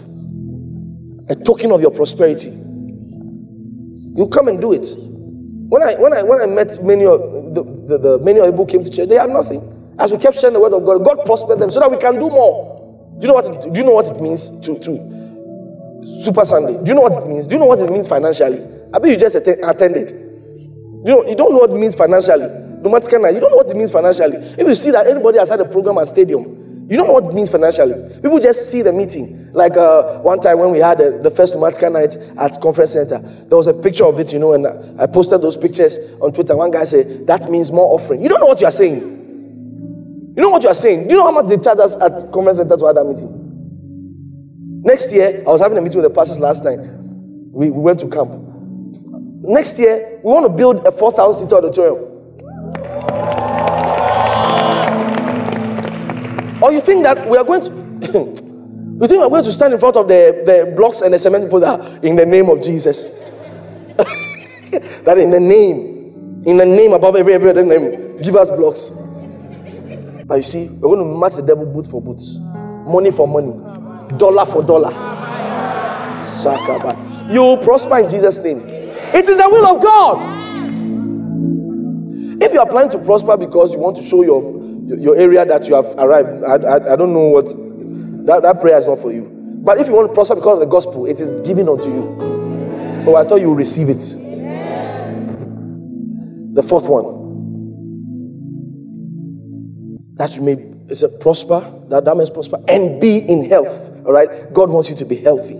a 1.29 1.35
token 1.35 1.73
of 1.73 1.81
your 1.81 1.91
prosperity. 1.91 2.51
You 2.51 4.29
come 4.31 4.49
and 4.49 4.61
do 4.61 4.73
it. 4.73 4.95
When 5.73 5.83
I 5.83 5.95
when 5.95 6.13
I 6.13 6.23
when 6.23 6.43
I 6.43 6.47
met 6.47 6.85
many 6.85 7.07
of 7.07 7.21
the, 7.55 7.63
the, 7.63 7.99
the 7.99 8.19
many 8.19 8.41
of 8.41 8.51
people 8.51 8.67
came 8.67 8.85
to 8.85 8.91
church, 8.91 9.09
they 9.09 9.17
had 9.17 9.31
nothing. 9.31 9.63
As 9.99 10.13
we 10.13 10.19
kept 10.19 10.37
sharing 10.37 10.53
the 10.53 10.61
word 10.61 10.75
of 10.75 10.85
God, 10.85 11.03
God 11.03 11.25
prospered 11.25 11.59
them 11.59 11.71
so 11.71 11.81
that 11.81 11.91
we 11.91 11.97
can 11.97 12.19
do 12.19 12.29
more. 12.29 12.82
Do 13.19 13.27
you 13.27 13.29
know 13.29 13.35
what 13.35 13.47
it, 13.47 13.73
do 13.73 13.81
you 13.81 13.87
know 13.87 13.93
what 13.93 14.11
it 14.11 14.21
means 14.21 14.51
to 14.61 14.79
to 14.79 16.03
Super 16.23 16.45
Sunday? 16.45 16.83
Do 16.83 16.89
you 16.91 16.95
know 16.95 17.03
what 17.03 17.23
it 17.23 17.29
means? 17.29 17.47
Do 17.47 17.55
you 17.55 17.61
know 17.61 17.67
what 17.67 17.81
it 17.81 17.91
means 17.91 18.09
financially? 18.09 18.61
I 18.93 18.99
bet 18.99 19.11
you 19.11 19.17
just 19.17 19.37
atten- 19.37 19.65
attended. 19.65 20.11
You 20.11 21.11
know 21.13 21.27
you 21.27 21.35
don't 21.35 21.53
know 21.53 21.59
what 21.59 21.71
it 21.71 21.77
means 21.77 21.95
financially. 21.95 22.49
Dramatic 22.83 23.21
night, 23.21 23.35
you 23.35 23.41
don't 23.41 23.51
know 23.51 23.59
what 23.59 23.69
it 23.71 23.77
means 23.77 23.93
financially. 23.93 24.37
If 24.37 24.67
you 24.67 24.75
see 24.75 24.91
that 24.91 25.07
anybody 25.07 25.39
has 25.39 25.49
had 25.49 25.61
a 25.61 25.65
program 25.65 25.99
at 25.99 26.09
stadium, 26.09 26.63
you 26.91 26.97
don't 26.97 27.07
know 27.07 27.13
what 27.13 27.25
it 27.25 27.33
means 27.33 27.49
financially. 27.49 27.95
People 28.21 28.41
just 28.41 28.71
see 28.71 28.83
the 28.83 28.93
meeting. 28.93 29.51
Like 29.53 29.77
uh, 29.77 30.19
one 30.19 30.41
time 30.41 30.59
when 30.59 30.73
we 30.73 30.79
had 30.79 30.99
the, 30.99 31.31
first 31.31 31.55
Numatica 31.55 31.93
night 31.93 32.17
at 32.39 32.61
Conference 32.61 32.93
Center, 32.93 33.19
there 33.21 33.57
was 33.57 33.69
a 33.69 33.75
picture 33.75 34.05
of 34.05 34.19
it, 34.19 34.33
you 34.33 34.39
know, 34.39 34.53
and 34.53 34.67
I 35.01 35.07
posted 35.07 35.43
those 35.43 35.57
pictures 35.57 35.99
on 36.21 36.33
Twitter. 36.33 36.57
One 36.57 36.71
guy 36.73 36.85
said, 36.85 37.27
That 37.29 37.51
means 37.51 37.71
more 37.71 37.95
offering. 37.95 38.23
You 38.23 38.29
don't 38.29 38.41
know 38.41 38.47
what 38.47 38.61
you 38.61 38.67
are 38.67 38.73
saying. 38.73 39.22
You 40.35 40.43
know 40.43 40.49
what 40.49 40.63
you 40.63 40.71
are 40.71 40.75
saying. 40.75 41.09
Do 41.09 41.15
you 41.15 41.21
know 41.21 41.27
how 41.27 41.33
much 41.33 41.47
they 41.49 41.59
charge 41.59 41.79
us 41.79 41.95
at 41.97 42.33
Conference 42.33 42.57
Center 42.57 42.77
to 42.79 42.87
have 42.87 42.95
that 42.95 43.05
meeting? 43.05 44.81
Next 44.83 45.13
year, 45.13 45.45
I 45.47 45.51
was 45.51 45.61
having 45.61 45.77
a 45.77 45.83
meeting 45.83 46.01
with 46.01 46.11
the 46.11 46.15
pastors 46.15 46.41
last 46.41 46.65
night. 46.65 46.79
We, 46.79 47.69
we 47.69 47.81
went 47.81 48.01
to 48.01 48.09
camp. 48.09 48.33
Next 49.43 49.79
year, 49.79 50.21
we 50.25 50.33
want 50.33 50.47
to 50.47 50.49
build 50.53 50.87
a 50.87 50.91
4,000 50.93 51.43
seater 51.43 51.57
auditorium. 51.57 51.99
Or 56.63 56.73
you 56.73 56.81
think 56.81 57.03
that 57.03 57.29
we 57.29 57.37
are 57.37 57.45
going 57.45 57.61
to, 57.61 57.71
you 57.71 59.07
think 59.07 59.21
we're 59.21 59.29
going 59.29 59.45
to 59.45 59.53
stand 59.53 59.75
in 59.75 59.81
front 59.81 59.97
of 59.97 60.09
the, 60.09 60.43
the 60.47 60.73
blocks 60.75 61.03
and 61.03 61.13
the 61.13 61.19
cement 61.19 61.45
people 61.45 61.61
that 61.61 62.03
in 62.03 62.17
the 62.17 62.25
name 62.25 62.49
of 62.49 62.63
Jesus? 62.63 63.05
that 65.05 65.19
in 65.19 65.31
the 65.31 65.41
name, 65.41 66.43
in 66.47 66.57
the 66.57 66.65
name 66.65 66.95
above 66.95 67.17
every, 67.17 67.35
every 67.35 67.51
other 67.51 67.65
name, 67.65 68.19
give 68.23 68.35
us 68.37 68.49
blocks. 68.49 68.93
But 70.33 70.37
you 70.39 70.43
see, 70.45 70.67
we're 70.81 70.97
going 70.97 71.01
to 71.01 71.05
match 71.05 71.35
the 71.35 71.43
devil 71.43 71.67
boot 71.67 71.87
for 71.87 72.01
boots, 72.01 72.39
money 72.89 73.11
for 73.11 73.29
money, 73.29 73.53
dollar 74.17 74.47
for 74.47 74.63
dollar. 74.63 74.91
You 77.31 77.43
will 77.43 77.59
prosper 77.59 77.99
in 77.99 78.09
Jesus' 78.09 78.39
name. 78.39 78.61
It 78.67 79.29
is 79.29 79.37
the 79.37 79.47
will 79.51 79.67
of 79.67 79.83
God. 79.83 80.23
If 82.43 82.55
you 82.55 82.61
are 82.61 82.67
planning 82.67 82.91
to 82.93 82.99
prosper 83.01 83.37
because 83.37 83.75
you 83.75 83.79
want 83.79 83.99
to 83.99 84.03
show 84.03 84.23
your 84.23 84.41
your 84.99 85.19
area 85.19 85.45
that 85.45 85.69
you 85.69 85.75
have 85.75 85.85
arrived, 85.99 86.43
I, 86.45 86.55
I, 86.55 86.95
I 86.95 86.97
don't 86.97 87.13
know 87.13 87.29
what 87.29 87.45
that, 88.25 88.41
that 88.41 88.59
prayer 88.63 88.79
is 88.79 88.89
not 88.89 89.01
for 89.01 89.13
you. 89.13 89.29
But 89.63 89.81
if 89.81 89.87
you 89.87 89.93
want 89.93 90.09
to 90.09 90.15
prosper 90.15 90.37
because 90.37 90.55
of 90.55 90.61
the 90.61 90.65
gospel, 90.73 91.05
it 91.05 91.21
is 91.21 91.39
given 91.43 91.69
unto 91.69 91.91
you. 91.91 92.17
Oh, 93.07 93.17
I 93.17 93.25
thought 93.25 93.43
you 93.43 93.51
would 93.51 93.59
receive 93.59 93.91
it. 93.91 93.99
The 96.55 96.63
fourth 96.63 96.89
one. 96.89 97.22
That 100.15 100.37
you 100.37 100.43
may 100.43 100.73
is 100.89 101.03
a 101.03 101.09
prosper, 101.09 101.61
that, 101.89 102.05
that 102.05 102.17
means 102.17 102.31
prosper 102.31 102.63
and 102.69 103.01
be 103.01 103.19
in 103.19 103.45
health. 103.49 103.91
All 104.05 104.13
right. 104.13 104.53
God 104.53 104.71
wants 104.71 104.91
you 104.91 104.97
to 104.97 105.05
be 105.05 105.17
healthy. 105.17 105.57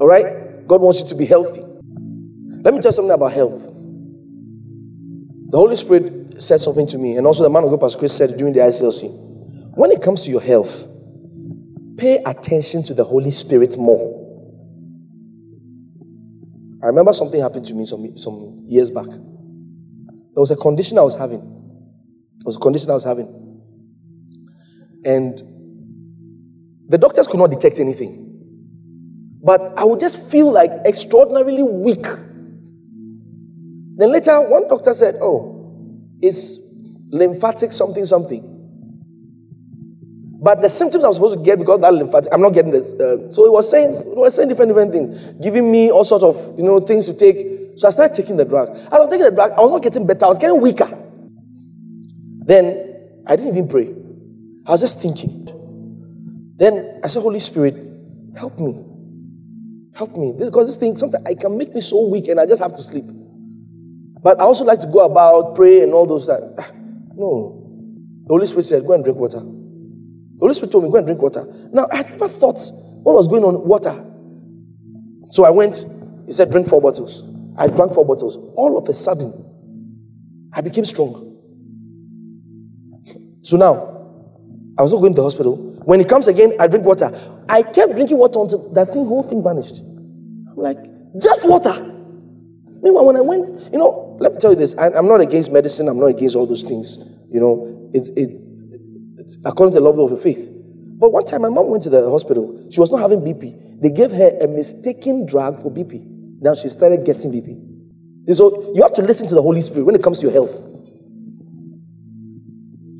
All 0.00 0.06
right. 0.06 0.66
God 0.66 0.80
wants 0.80 1.00
you 1.00 1.06
to 1.08 1.14
be 1.14 1.24
healthy. 1.24 1.60
Let 1.60 2.74
me 2.74 2.80
tell 2.80 2.90
you 2.90 2.92
something 2.92 3.12
about 3.12 3.32
health. 3.32 3.62
The 5.50 5.58
Holy 5.58 5.76
Spirit 5.76 6.42
said 6.42 6.60
something 6.60 6.86
to 6.88 6.98
me, 6.98 7.16
and 7.16 7.26
also 7.26 7.42
the 7.42 7.50
man 7.50 7.64
of 7.64 7.70
God, 7.70 7.80
Pastor 7.80 7.98
Chris, 7.98 8.16
said 8.16 8.36
during 8.36 8.54
the 8.54 8.60
ICLC. 8.60 9.10
When 9.76 9.90
it 9.90 10.02
comes 10.02 10.22
to 10.22 10.30
your 10.30 10.40
health, 10.40 10.86
pay 11.98 12.22
attention 12.24 12.82
to 12.84 12.94
the 12.94 13.04
Holy 13.04 13.30
Spirit 13.30 13.76
more. 13.76 14.18
I 16.82 16.86
remember 16.86 17.12
something 17.12 17.40
happened 17.40 17.66
to 17.66 17.74
me 17.74 17.84
some, 17.84 18.16
some 18.16 18.64
years 18.66 18.90
back. 18.90 19.06
There 19.06 20.40
was 20.40 20.50
a 20.50 20.56
condition 20.56 20.98
I 20.98 21.02
was 21.02 21.14
having. 21.14 21.40
There 21.40 22.46
was 22.46 22.56
a 22.56 22.60
condition 22.60 22.90
I 22.90 22.94
was 22.94 23.04
having. 23.04 23.41
And 25.04 25.42
the 26.88 26.98
doctors 26.98 27.26
could 27.26 27.38
not 27.38 27.50
detect 27.50 27.80
anything. 27.80 28.28
But 29.42 29.72
I 29.76 29.84
would 29.84 29.98
just 29.98 30.30
feel 30.30 30.52
like 30.52 30.70
extraordinarily 30.84 31.62
weak. 31.62 32.04
Then 33.96 34.12
later, 34.12 34.40
one 34.40 34.68
doctor 34.68 34.94
said, 34.94 35.16
Oh, 35.20 35.98
it's 36.20 36.58
lymphatic 37.10 37.72
something 37.72 38.04
something. 38.04 38.48
But 40.42 40.60
the 40.60 40.68
symptoms 40.68 41.04
I'm 41.04 41.12
supposed 41.12 41.38
to 41.38 41.44
get 41.44 41.58
because 41.58 41.80
that 41.80 41.94
lymphatic, 41.94 42.32
I'm 42.32 42.40
not 42.40 42.50
getting 42.50 42.72
this. 42.72 42.92
Uh, 42.94 43.30
so 43.30 43.44
he 43.44 43.50
was 43.50 43.70
saying, 43.70 43.92
he 43.94 44.18
was 44.18 44.34
saying 44.34 44.48
different 44.48 44.70
different 44.70 44.92
things, 44.92 45.40
giving 45.40 45.70
me 45.70 45.90
all 45.90 46.04
sorts 46.04 46.24
of 46.24 46.36
you 46.58 46.64
know 46.64 46.80
things 46.80 47.06
to 47.06 47.14
take. 47.14 47.46
So 47.76 47.86
I 47.86 47.90
started 47.90 48.14
taking 48.14 48.36
the 48.36 48.44
drug. 48.44 48.70
As 48.70 48.88
I 48.92 48.98
was 48.98 49.08
taking 49.08 49.24
the 49.24 49.30
drug, 49.30 49.52
I 49.52 49.60
was 49.60 49.70
not 49.70 49.82
getting 49.82 50.06
better. 50.06 50.24
I 50.24 50.28
was 50.28 50.38
getting 50.38 50.60
weaker. 50.60 50.88
Then 52.44 53.22
I 53.26 53.36
didn't 53.36 53.52
even 53.56 53.68
pray. 53.68 53.94
I 54.66 54.72
was 54.72 54.80
just 54.80 55.00
thinking. 55.00 55.48
Then 56.56 57.00
I 57.02 57.08
said, 57.08 57.22
Holy 57.22 57.40
Spirit, 57.40 57.74
help 58.36 58.58
me, 58.60 58.84
help 59.94 60.16
me, 60.16 60.32
because 60.38 60.68
this 60.68 60.76
thing 60.76 60.96
sometimes 60.96 61.26
I 61.26 61.34
can 61.34 61.56
make 61.58 61.74
me 61.74 61.80
so 61.80 62.06
weak, 62.08 62.28
and 62.28 62.38
I 62.38 62.46
just 62.46 62.62
have 62.62 62.72
to 62.72 62.82
sleep. 62.82 63.04
But 64.22 64.40
I 64.40 64.44
also 64.44 64.64
like 64.64 64.80
to 64.80 64.86
go 64.86 65.00
about, 65.00 65.56
pray, 65.56 65.82
and 65.82 65.92
all 65.92 66.06
those 66.06 66.26
that. 66.28 66.54
Ah, 66.58 66.70
no. 67.16 67.58
The 68.26 68.28
Holy 68.28 68.46
Spirit 68.46 68.64
said, 68.66 68.86
Go 68.86 68.92
and 68.92 69.02
drink 69.02 69.18
water. 69.18 69.40
The 69.40 70.38
Holy 70.38 70.54
Spirit 70.54 70.70
told 70.70 70.84
me, 70.84 70.90
Go 70.90 70.98
and 70.98 71.06
drink 71.06 71.20
water. 71.20 71.44
Now, 71.72 71.88
I 71.90 71.96
had 71.96 72.10
never 72.10 72.28
thought 72.28 72.60
what 73.02 73.14
was 73.16 73.26
going 73.26 73.42
on 73.42 73.66
water. 73.66 74.04
So 75.28 75.44
I 75.44 75.50
went, 75.50 75.84
he 76.26 76.32
said, 76.32 76.52
Drink 76.52 76.68
four 76.68 76.80
bottles. 76.80 77.24
I 77.58 77.66
drank 77.66 77.92
four 77.92 78.06
bottles. 78.06 78.36
All 78.54 78.78
of 78.78 78.88
a 78.88 78.94
sudden, 78.94 79.32
I 80.52 80.60
became 80.60 80.84
strong. 80.84 81.28
So 83.42 83.56
now, 83.56 83.91
I 84.82 84.84
was 84.84 84.90
not 84.90 84.98
going 84.98 85.12
to 85.12 85.16
the 85.16 85.22
hospital. 85.22 85.54
When 85.84 86.00
he 86.00 86.04
comes 86.04 86.26
again, 86.26 86.54
I 86.58 86.66
drink 86.66 86.84
water. 86.84 87.08
I 87.48 87.62
kept 87.62 87.94
drinking 87.94 88.18
water 88.18 88.40
until 88.40 88.68
that 88.72 88.92
thing, 88.92 89.06
whole 89.06 89.22
thing 89.22 89.40
vanished. 89.40 89.78
I'm 89.78 90.56
like, 90.56 90.76
just 91.22 91.46
water. 91.46 91.72
Meanwhile, 92.82 93.04
when 93.04 93.16
I 93.16 93.20
went, 93.20 93.48
you 93.72 93.78
know, 93.78 94.16
let 94.18 94.32
me 94.32 94.40
tell 94.40 94.50
you 94.50 94.56
this. 94.56 94.74
I, 94.76 94.88
am 94.88 95.06
not 95.06 95.20
against 95.20 95.52
medicine. 95.52 95.86
I'm 95.86 96.00
not 96.00 96.06
against 96.06 96.34
all 96.34 96.48
those 96.48 96.64
things. 96.64 96.98
You 97.30 97.38
know, 97.38 97.90
it, 97.94 98.10
it's 99.18 99.38
according 99.44 99.72
to 99.74 99.78
the 99.78 99.86
level 99.86 100.04
of 100.04 100.10
your 100.10 100.18
faith. 100.18 100.50
But 100.98 101.12
one 101.12 101.26
time, 101.26 101.42
my 101.42 101.48
mom 101.48 101.68
went 101.68 101.84
to 101.84 101.90
the 101.90 102.10
hospital. 102.10 102.66
She 102.72 102.80
was 102.80 102.90
not 102.90 102.98
having 103.02 103.20
BP. 103.20 103.80
They 103.82 103.90
gave 103.90 104.10
her 104.10 104.36
a 104.40 104.48
mistaken 104.48 105.26
drug 105.26 105.62
for 105.62 105.70
BP. 105.70 106.02
Now 106.40 106.56
she 106.56 106.68
started 106.68 107.06
getting 107.06 107.30
BP. 107.30 108.34
So 108.34 108.72
you 108.74 108.82
have 108.82 108.94
to 108.94 109.02
listen 109.02 109.28
to 109.28 109.36
the 109.36 109.42
Holy 109.42 109.60
Spirit 109.60 109.84
when 109.84 109.94
it 109.94 110.02
comes 110.02 110.18
to 110.18 110.26
your 110.26 110.32
health. 110.32 110.71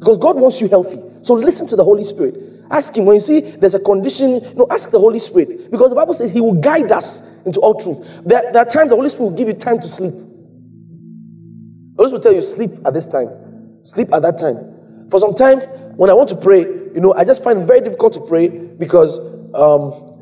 Because 0.03 0.19
God 0.19 0.37
wants 0.37 0.61
you 0.61 0.67
healthy. 0.67 1.01
So 1.23 1.35
listen 1.35 1.69
to 1.69 1.77
the 1.77 1.85
Holy 1.85 2.03
Spirit. 2.03 2.35
Ask 2.73 2.97
Him 2.97 3.05
when 3.05 3.15
you 3.15 3.21
see 3.21 3.41
there's 3.41 3.77
a 3.77 3.79
condition, 3.79 4.43
you 4.43 4.55
know, 4.57 4.67
ask 4.69 4.91
the 4.91 4.99
Holy 4.99 5.21
Spirit. 5.21 5.71
Because 5.71 5.91
the 5.91 5.97
Bible 5.97 6.13
says 6.13 6.33
He 6.33 6.41
will 6.41 6.55
guide 6.55 6.91
us 6.91 7.23
into 7.47 7.61
all 7.61 7.81
truth. 7.81 8.01
There, 8.25 8.43
there 8.53 8.63
are 8.63 8.69
times 8.69 8.91
the 8.91 8.97
Holy 8.97 9.11
Spirit 9.11 9.31
will 9.31 9.37
give 9.37 9.47
you 9.47 9.55
time 9.55 9.79
to 9.79 9.89
sleep. 9.89 10.13
The 10.13 12.03
Holy 12.03 12.09
Spirit 12.09 12.13
will 12.13 12.21
tell 12.21 12.35
you, 12.35 12.43
sleep 12.43 12.73
at 12.85 12.95
this 12.95 13.07
time, 13.07 13.31
sleep 13.85 14.13
at 14.13 14.23
that 14.23 14.39
time. 14.39 15.09
For 15.11 15.21
some 15.21 15.35
time, 15.35 15.61
when 15.97 16.11
I 16.11 16.15
want 16.15 16.29
to 16.31 16.37
pray, 16.37 16.63
you 16.63 17.01
know, 17.01 17.15
I 17.15 17.25
just 17.25 17.45
find 17.45 17.61
it 17.63 17.67
very 17.67 17.81
difficult 17.81 18.15
to 18.15 18.21
pray 18.23 18.49
because 18.49 19.21
um, 19.55 20.19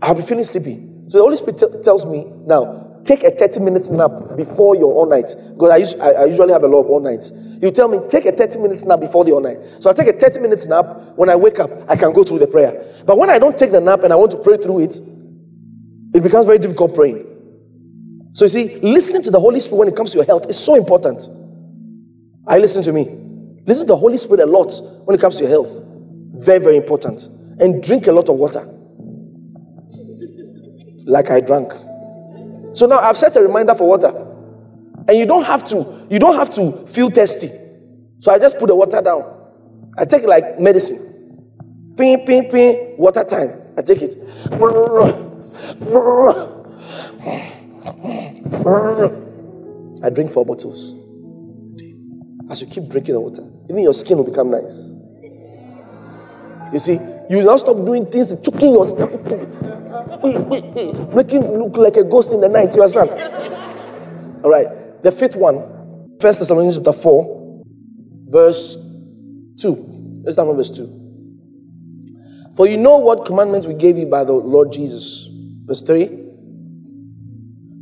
I'll 0.00 0.14
be 0.14 0.22
feeling 0.22 0.44
sleepy. 0.44 0.76
So 1.08 1.18
the 1.18 1.24
Holy 1.24 1.36
Spirit 1.36 1.58
t- 1.58 1.82
tells 1.82 2.06
me, 2.06 2.26
now, 2.46 2.85
take 3.06 3.22
a 3.22 3.30
30 3.30 3.60
minute 3.60 3.90
nap 3.90 4.10
before 4.36 4.76
your 4.76 4.92
all 4.92 5.06
night. 5.06 5.34
Because 5.54 5.94
I, 5.94 6.06
I, 6.06 6.24
usually 6.26 6.52
have 6.52 6.64
a 6.64 6.68
lot 6.68 6.80
of 6.80 6.86
all 6.86 7.00
nights. 7.00 7.32
You 7.62 7.70
tell 7.70 7.88
me, 7.88 7.98
take 8.08 8.26
a 8.26 8.32
30 8.32 8.58
minutes 8.58 8.84
nap 8.84 9.00
before 9.00 9.24
the 9.24 9.32
all 9.32 9.40
night. 9.40 9.58
So 9.80 9.88
I 9.88 9.92
take 9.92 10.08
a 10.08 10.12
30 10.12 10.40
minutes 10.40 10.66
nap. 10.66 10.86
When 11.16 11.30
I 11.30 11.36
wake 11.36 11.58
up, 11.58 11.70
I 11.88 11.96
can 11.96 12.12
go 12.12 12.24
through 12.24 12.40
the 12.40 12.46
prayer. 12.46 13.02
But 13.06 13.18
when 13.18 13.30
I 13.30 13.38
don't 13.38 13.56
take 13.56 13.70
the 13.70 13.80
nap 13.80 14.02
and 14.02 14.12
I 14.12 14.16
want 14.16 14.32
to 14.32 14.38
pray 14.38 14.56
through 14.56 14.80
it, 14.80 15.00
it 16.14 16.22
becomes 16.22 16.46
very 16.46 16.58
difficult 16.58 16.94
praying. 16.94 17.24
So 18.32 18.44
you 18.44 18.48
see, 18.50 18.76
listening 18.80 19.22
to 19.22 19.30
the 19.30 19.40
Holy 19.40 19.60
Spirit 19.60 19.78
when 19.78 19.88
it 19.88 19.96
comes 19.96 20.12
to 20.12 20.18
your 20.18 20.26
health 20.26 20.46
is 20.50 20.58
so 20.58 20.74
important. 20.74 21.30
I 22.46 22.58
listen 22.58 22.82
to 22.82 22.92
me. 22.92 23.04
Listen 23.66 23.86
to 23.86 23.92
the 23.92 23.96
Holy 23.96 24.18
Spirit 24.18 24.40
a 24.40 24.46
lot 24.46 24.72
when 25.04 25.14
it 25.14 25.20
comes 25.20 25.36
to 25.36 25.44
your 25.44 25.50
health. 25.50 25.82
Very, 26.34 26.58
very 26.58 26.76
important. 26.76 27.28
And 27.60 27.82
drink 27.82 28.06
a 28.06 28.12
lot 28.12 28.28
of 28.28 28.36
water. 28.36 28.64
Like 31.06 31.30
I 31.30 31.40
drank. 31.40 31.72
So 32.76 32.84
now 32.84 32.98
I've 32.98 33.16
set 33.16 33.34
a 33.36 33.40
reminder 33.40 33.74
for 33.74 33.88
water. 33.88 34.08
And 35.08 35.16
you 35.16 35.24
don't 35.24 35.44
have 35.44 35.64
to, 35.64 36.06
you 36.10 36.18
don't 36.18 36.36
have 36.36 36.52
to 36.56 36.86
feel 36.86 37.08
thirsty. 37.08 37.48
So 38.18 38.30
I 38.30 38.38
just 38.38 38.58
put 38.58 38.66
the 38.66 38.76
water 38.76 39.00
down. 39.00 39.24
I 39.96 40.04
take 40.04 40.24
it 40.24 40.28
like 40.28 40.60
medicine. 40.60 41.94
Ping, 41.96 42.26
ping, 42.26 42.50
ping, 42.50 42.96
water 42.98 43.24
time. 43.24 43.62
I 43.78 43.82
take 43.82 44.02
it. 44.02 44.18
I 50.02 50.10
drink 50.10 50.32
four 50.32 50.44
bottles. 50.44 50.92
As 52.50 52.60
you 52.60 52.66
keep 52.66 52.90
drinking 52.90 53.14
the 53.14 53.20
water, 53.20 53.42
even 53.70 53.82
your 53.84 53.94
skin 53.94 54.18
will 54.18 54.24
become 54.24 54.50
nice. 54.50 54.94
You 56.74 56.78
see, 56.78 57.00
you 57.30 57.42
now 57.42 57.56
stop 57.56 57.76
doing 57.76 58.04
things, 58.04 58.38
choking 58.42 58.72
yourself, 58.72 59.12
wait, 60.22 60.38
wait, 60.38 60.64
wait, 60.64 61.14
making 61.14 61.42
look 61.58 61.76
like 61.76 61.96
a 61.96 62.04
ghost 62.04 62.32
in 62.32 62.40
the 62.40 62.48
night. 62.48 62.74
You 62.74 62.82
understand? 62.82 63.10
All 64.44 64.50
right. 64.50 64.68
The 65.02 65.12
fifth 65.12 65.36
one, 65.36 66.16
First 66.20 66.40
Thessalonians 66.40 66.76
chapter 66.76 66.92
4, 66.92 67.64
verse 68.28 68.76
2. 69.58 70.22
Let's 70.24 70.34
start 70.34 70.48
from 70.48 70.56
verse 70.56 70.70
2. 70.70 72.52
For 72.56 72.66
you 72.66 72.76
know 72.76 72.96
what 72.96 73.26
commandments 73.26 73.66
we 73.66 73.74
gave 73.74 73.98
you 73.98 74.06
by 74.06 74.24
the 74.24 74.32
Lord 74.32 74.72
Jesus. 74.72 75.28
Verse 75.66 75.82
3. 75.82 76.24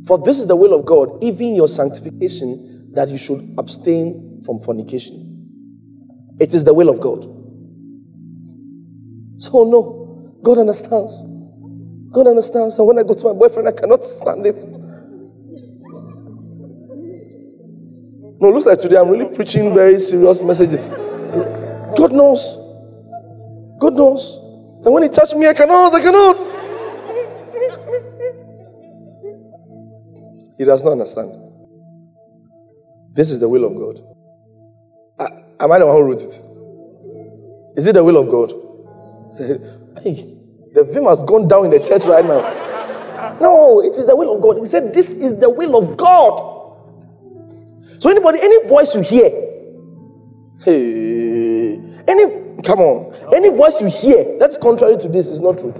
For 0.05 0.17
this 0.19 0.39
is 0.39 0.47
the 0.47 0.55
will 0.55 0.73
of 0.73 0.85
God, 0.85 1.23
even 1.23 1.55
your 1.55 1.67
sanctification, 1.67 2.91
that 2.93 3.09
you 3.09 3.17
should 3.17 3.55
abstain 3.57 4.41
from 4.45 4.59
fornication. 4.59 6.35
It 6.39 6.53
is 6.53 6.63
the 6.63 6.73
will 6.73 6.89
of 6.89 6.99
God. 6.99 7.23
So, 9.41 9.63
no, 9.63 10.33
God 10.43 10.57
understands. 10.59 11.23
God 12.15 12.27
understands. 12.27 12.77
And 12.77 12.87
when 12.87 12.97
I 12.97 13.03
go 13.03 13.13
to 13.13 13.25
my 13.25 13.33
boyfriend, 13.33 13.67
I 13.67 13.73
cannot 13.73 14.05
stand 14.05 14.45
it. 14.45 14.63
No, 18.39 18.49
looks 18.49 18.65
like 18.65 18.79
today 18.79 18.95
I'm 18.95 19.09
really 19.09 19.25
preaching 19.25 19.73
very 19.73 19.99
serious 19.99 20.41
messages. 20.41 20.87
God 21.97 22.13
knows. 22.13 22.57
God 23.81 23.95
knows. 23.95 24.37
And 24.85 24.93
when 24.93 25.03
He 25.03 25.09
touched 25.09 25.35
me, 25.35 25.45
I 25.47 25.53
cannot, 25.53 25.93
I 25.93 26.01
cannot. 26.01 26.37
He 30.57 30.63
does 30.63 30.85
not 30.85 30.93
understand. 30.93 31.37
This 33.11 33.29
is 33.29 33.39
the 33.39 33.49
will 33.49 33.65
of 33.65 33.75
God. 33.75 33.99
I- 35.19 35.63
am 35.65 35.71
I 35.71 35.79
the 35.79 35.85
one 35.85 35.97
who 35.97 36.03
wrote 36.03 36.21
it? 36.21 36.41
Is 37.75 37.87
it 37.87 37.93
the 37.93 38.03
will 38.05 38.15
of 38.15 38.29
God? 38.29 38.53
Say, 39.33 39.59
hey, 40.01 40.37
the 40.75 40.83
vim 40.83 41.05
has 41.05 41.23
gone 41.23 41.47
down 41.47 41.65
in 41.65 41.71
the 41.71 41.79
church 41.79 42.05
right 42.05 42.23
now. 42.25 43.37
No, 43.41 43.81
it 43.81 43.93
is 43.93 44.05
the 44.05 44.15
will 44.15 44.35
of 44.35 44.41
God. 44.41 44.57
He 44.57 44.65
said, 44.65 44.93
This 44.93 45.11
is 45.11 45.33
the 45.35 45.49
will 45.49 45.75
of 45.77 45.97
God. 45.97 46.51
So, 47.99 48.09
anybody, 48.09 48.39
any 48.41 48.67
voice 48.67 48.93
you 48.93 49.01
hear, 49.01 49.29
hey, 50.63 51.77
any, 52.07 52.61
come 52.61 52.79
on, 52.79 53.15
any 53.33 53.49
voice 53.49 53.79
you 53.79 53.87
hear 53.87 54.37
that's 54.37 54.57
contrary 54.57 54.97
to 54.97 55.07
this 55.07 55.27
is 55.27 55.39
not 55.39 55.57
true. 55.57 55.73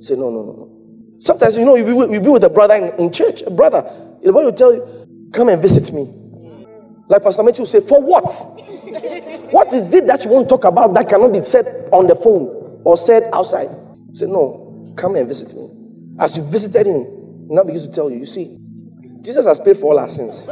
Say, 0.00 0.14
no, 0.14 0.30
no, 0.30 0.42
no, 0.44 0.52
no. 0.52 1.16
Sometimes, 1.18 1.56
you 1.56 1.64
know, 1.64 1.74
you 1.74 1.84
be, 1.84 1.92
with- 1.92 2.12
you 2.12 2.20
be 2.20 2.28
with 2.28 2.44
a 2.44 2.48
brother 2.48 2.74
in, 2.74 2.94
in 3.06 3.12
church, 3.12 3.42
a 3.42 3.50
brother, 3.50 3.82
the 4.22 4.32
boy 4.32 4.44
will 4.44 4.52
tell 4.52 4.72
you, 4.72 5.30
come 5.34 5.48
and 5.48 5.60
visit 5.60 5.92
me. 5.92 6.04
Like 7.08 7.22
Pastor 7.24 7.42
Matthew 7.42 7.62
will 7.62 7.66
say, 7.66 7.80
for 7.80 8.00
what? 8.00 8.24
what 9.52 9.72
is 9.74 9.92
it 9.94 10.06
that 10.06 10.24
you 10.24 10.30
want 10.30 10.48
to 10.48 10.54
talk 10.56 10.64
about 10.64 10.94
that 10.94 11.08
cannot 11.08 11.32
be 11.32 11.42
said 11.42 11.88
on 11.92 12.06
the 12.06 12.14
phone 12.14 12.80
or 12.84 12.96
said 12.96 13.28
outside? 13.32 13.68
Say, 14.12 14.26
no, 14.26 14.92
come 14.96 15.16
and 15.16 15.26
visit 15.26 15.56
me. 15.56 15.70
As 16.18 16.36
you 16.36 16.42
visited 16.42 16.86
him, 16.86 17.04
he 17.48 17.54
now 17.54 17.64
begins 17.64 17.86
to 17.86 17.92
tell 17.92 18.10
you, 18.10 18.18
you 18.18 18.26
see, 18.26 18.58
Jesus 19.22 19.46
has 19.46 19.60
paid 19.60 19.76
for 19.76 19.92
all 19.92 19.98
our 19.98 20.08
sins. 20.08 20.46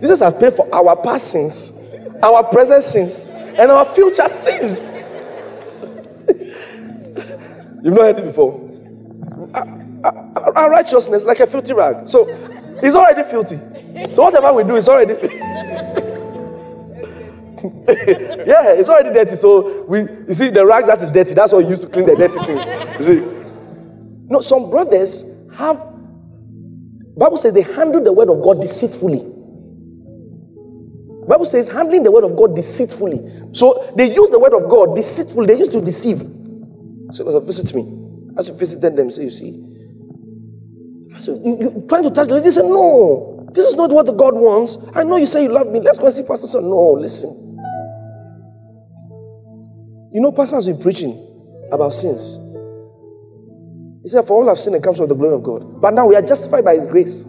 Jesus 0.00 0.20
has 0.20 0.34
paid 0.34 0.52
for 0.52 0.72
our 0.74 0.96
past 0.96 1.32
sins, 1.32 1.80
our 2.22 2.44
present 2.44 2.82
sins, 2.82 3.26
and 3.26 3.70
our 3.70 3.84
future 3.84 4.28
sins. 4.28 5.10
You've 7.82 7.94
not 7.94 8.02
heard 8.02 8.18
it 8.18 8.26
before. 8.26 8.62
Our, 10.04 10.70
righteousness 10.70 11.24
like 11.24 11.40
a 11.40 11.46
filthy 11.46 11.72
rag. 11.72 12.06
So 12.06 12.26
it's 12.82 12.94
already 12.94 13.22
filthy. 13.22 13.58
So 14.12 14.24
whatever 14.24 14.52
we 14.52 14.64
do 14.64 14.76
is 14.76 14.88
already 14.88 15.14
Yeah, 18.46 18.72
it's 18.72 18.88
already 18.88 19.12
dirty. 19.12 19.36
So 19.36 19.82
we 19.84 20.00
you 20.00 20.32
see 20.34 20.50
the 20.50 20.64
rag 20.64 20.86
that 20.86 21.02
is 21.02 21.10
dirty, 21.10 21.34
that's 21.34 21.52
what 21.52 21.64
you 21.64 21.70
use 21.70 21.80
to 21.80 21.88
clean 21.88 22.06
the 22.06 22.14
dirty 22.14 22.38
things. 22.44 22.64
You 22.96 23.02
see. 23.02 23.36
No, 24.28 24.40
some 24.40 24.70
brothers 24.70 25.24
have 25.54 25.82
Bible 27.16 27.36
says 27.38 27.54
they 27.54 27.62
handle 27.62 28.02
the 28.02 28.12
word 28.12 28.28
of 28.28 28.42
God 28.42 28.60
deceitfully. 28.60 29.24
Bible 31.28 31.44
says 31.44 31.68
handling 31.68 32.02
the 32.04 32.10
word 32.10 32.24
of 32.24 32.36
God 32.36 32.54
deceitfully. 32.54 33.20
So 33.52 33.92
they 33.96 34.12
use 34.12 34.30
the 34.30 34.38
word 34.38 34.54
of 34.54 34.68
God 34.68 34.94
deceitfully. 34.94 35.46
They 35.46 35.58
used 35.58 35.72
to 35.72 35.80
deceive. 35.80 36.20
So 37.10 37.40
visit 37.40 37.74
me. 37.74 37.82
As 38.36 38.48
you 38.48 38.54
visited 38.54 38.96
them, 38.96 39.10
say, 39.10 39.24
you 39.24 39.30
see. 39.30 39.52
So 41.18 41.34
you, 41.42 41.58
you 41.60 41.86
trying 41.88 42.04
to 42.04 42.10
touch 42.10 42.28
the 42.28 42.34
lady, 42.34 42.50
say, 42.50 42.60
no, 42.62 43.48
this 43.52 43.66
is 43.66 43.74
not 43.74 43.90
what 43.90 44.06
the 44.06 44.12
God 44.12 44.34
wants. 44.34 44.76
I 44.94 45.02
know 45.02 45.16
you 45.16 45.26
say 45.26 45.44
you 45.44 45.48
love 45.48 45.68
me. 45.68 45.80
Let's 45.80 45.98
go 45.98 46.06
and 46.06 46.14
see 46.14 46.22
Pastor. 46.22 46.46
So, 46.46 46.60
no, 46.60 46.92
listen. 46.92 47.45
You 50.16 50.22
know, 50.22 50.32
Pastor 50.32 50.56
has 50.56 50.64
been 50.64 50.78
preaching 50.78 51.12
about 51.70 51.92
sins. 51.92 52.38
He 54.02 54.08
said, 54.08 54.22
For 54.22 54.32
all 54.32 54.48
I've 54.48 54.58
sinned, 54.58 54.74
it 54.74 54.82
comes 54.82 54.96
from 54.96 55.08
the 55.08 55.14
glory 55.14 55.34
of 55.34 55.42
God. 55.42 55.78
But 55.78 55.92
now 55.92 56.06
we 56.06 56.16
are 56.16 56.22
justified 56.22 56.64
by 56.64 56.74
His 56.74 56.86
grace. 56.86 57.28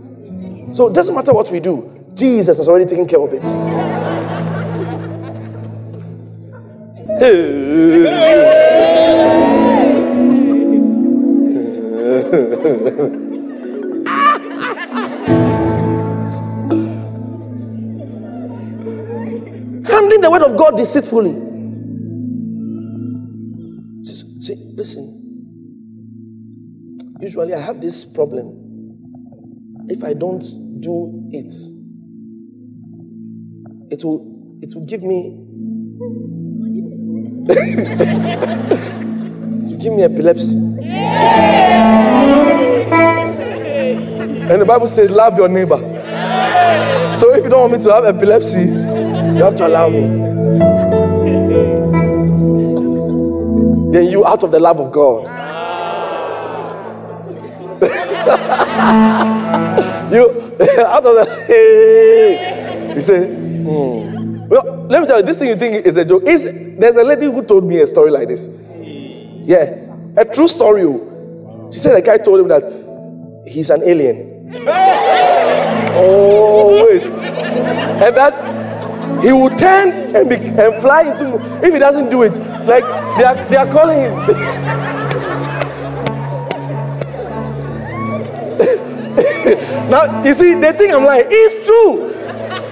So 0.71 0.87
it 0.87 0.93
doesn't 0.93 1.13
matter 1.13 1.33
what 1.33 1.51
we 1.51 1.59
do, 1.59 2.05
Jesus 2.13 2.59
has 2.59 2.69
already 2.69 2.85
taken 2.85 3.05
care 3.05 3.19
of 3.19 3.33
it. 3.33 3.43
Handling 19.91 20.21
the 20.21 20.29
word 20.31 20.43
of 20.43 20.57
God 20.57 20.77
deceitfully. 20.77 21.46
Listen. 24.77 25.23
Usually 27.19 27.53
I 27.53 27.59
have 27.59 27.81
this 27.81 28.05
problem. 28.05 28.53
If 29.89 30.03
I 30.03 30.13
don't 30.13 30.43
do 30.79 31.27
it, 31.31 31.51
it 33.91 34.03
will 34.03 34.59
it 34.61 34.73
will 34.75 34.85
give 34.85 35.01
me 35.01 35.43
to 39.69 39.77
give 39.79 39.93
me 39.93 40.03
epilepsy. 40.03 40.57
And 44.49 44.61
the 44.61 44.65
Bible 44.65 44.87
says, 44.87 45.09
love 45.09 45.37
your 45.37 45.49
neighbor. 45.49 45.77
So 47.17 47.33
if 47.33 47.43
you 47.43 47.49
don't 47.49 47.61
want 47.61 47.73
me 47.73 47.79
to 47.83 47.93
have 47.93 48.05
epilepsy, 48.05 48.61
you 48.61 49.43
have 49.43 49.55
to 49.55 49.67
allow 49.67 49.89
me. 49.89 50.26
You 54.03 54.25
out 54.25 54.43
of 54.43 54.51
the 54.51 54.59
love 54.59 54.79
of 54.79 54.91
God. 54.91 55.27
you 60.11 60.29
out 60.87 61.05
of 61.05 61.15
the 61.15 61.45
you 62.95 63.01
say, 63.01 63.27
hmm. 63.27 64.47
Well, 64.47 64.85
let 64.89 65.01
me 65.01 65.07
tell 65.07 65.19
you, 65.19 65.25
this 65.25 65.37
thing 65.37 65.49
you 65.49 65.55
think 65.55 65.85
is 65.85 65.97
a 65.97 66.05
joke. 66.05 66.23
Is 66.23 66.45
there's 66.79 66.95
a 66.95 67.03
lady 67.03 67.25
who 67.25 67.43
told 67.43 67.63
me 67.65 67.79
a 67.81 67.87
story 67.87 68.11
like 68.11 68.27
this. 68.27 68.49
Yeah, 68.79 69.75
a 70.17 70.25
true 70.25 70.47
story. 70.47 70.83
oh. 70.83 71.69
She 71.71 71.79
said 71.79 71.95
a 71.95 72.01
guy 72.01 72.17
told 72.17 72.39
him 72.39 72.47
that 72.47 72.63
he's 73.45 73.69
an 73.69 73.83
alien. 73.83 74.51
oh 75.93 76.85
wait, 76.85 77.03
and 77.03 78.15
that 78.15 78.35
he 79.21 79.31
will 79.31 79.49
turn 79.57 80.15
and, 80.15 80.29
be, 80.29 80.35
and 80.35 80.81
fly 80.81 81.03
into 81.03 81.37
if 81.65 81.73
he 81.73 81.79
doesn't 81.79 82.09
do 82.09 82.23
it. 82.23 82.37
Like 82.65 82.83
they 83.17 83.23
are 83.23 83.35
they 83.49 83.57
are 83.57 83.67
calling 83.71 83.99
him. 83.99 84.15
now 89.89 90.23
you 90.23 90.33
see 90.33 90.53
the 90.55 90.73
thing 90.73 90.93
I'm 90.93 91.03
like, 91.05 91.27
it's 91.29 91.55
true. 91.65 92.13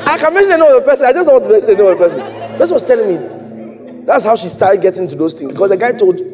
I 0.05 0.17
can 0.17 0.33
mention 0.33 0.59
the 0.59 0.81
person. 0.85 1.05
I 1.05 1.13
just 1.13 1.31
want 1.31 1.43
to 1.45 1.49
mention 1.49 1.75
the 1.77 1.95
person. 1.95 2.19
This 2.57 2.71
was 2.71 2.83
telling 2.83 3.07
me 3.09 3.17
that's 4.05 4.23
how 4.23 4.35
she 4.35 4.49
started 4.49 4.81
getting 4.81 5.07
to 5.07 5.15
those 5.15 5.33
things 5.33 5.51
because 5.51 5.69
the 5.69 5.77
guy 5.77 5.91
told 5.91 6.19
her 6.19 6.25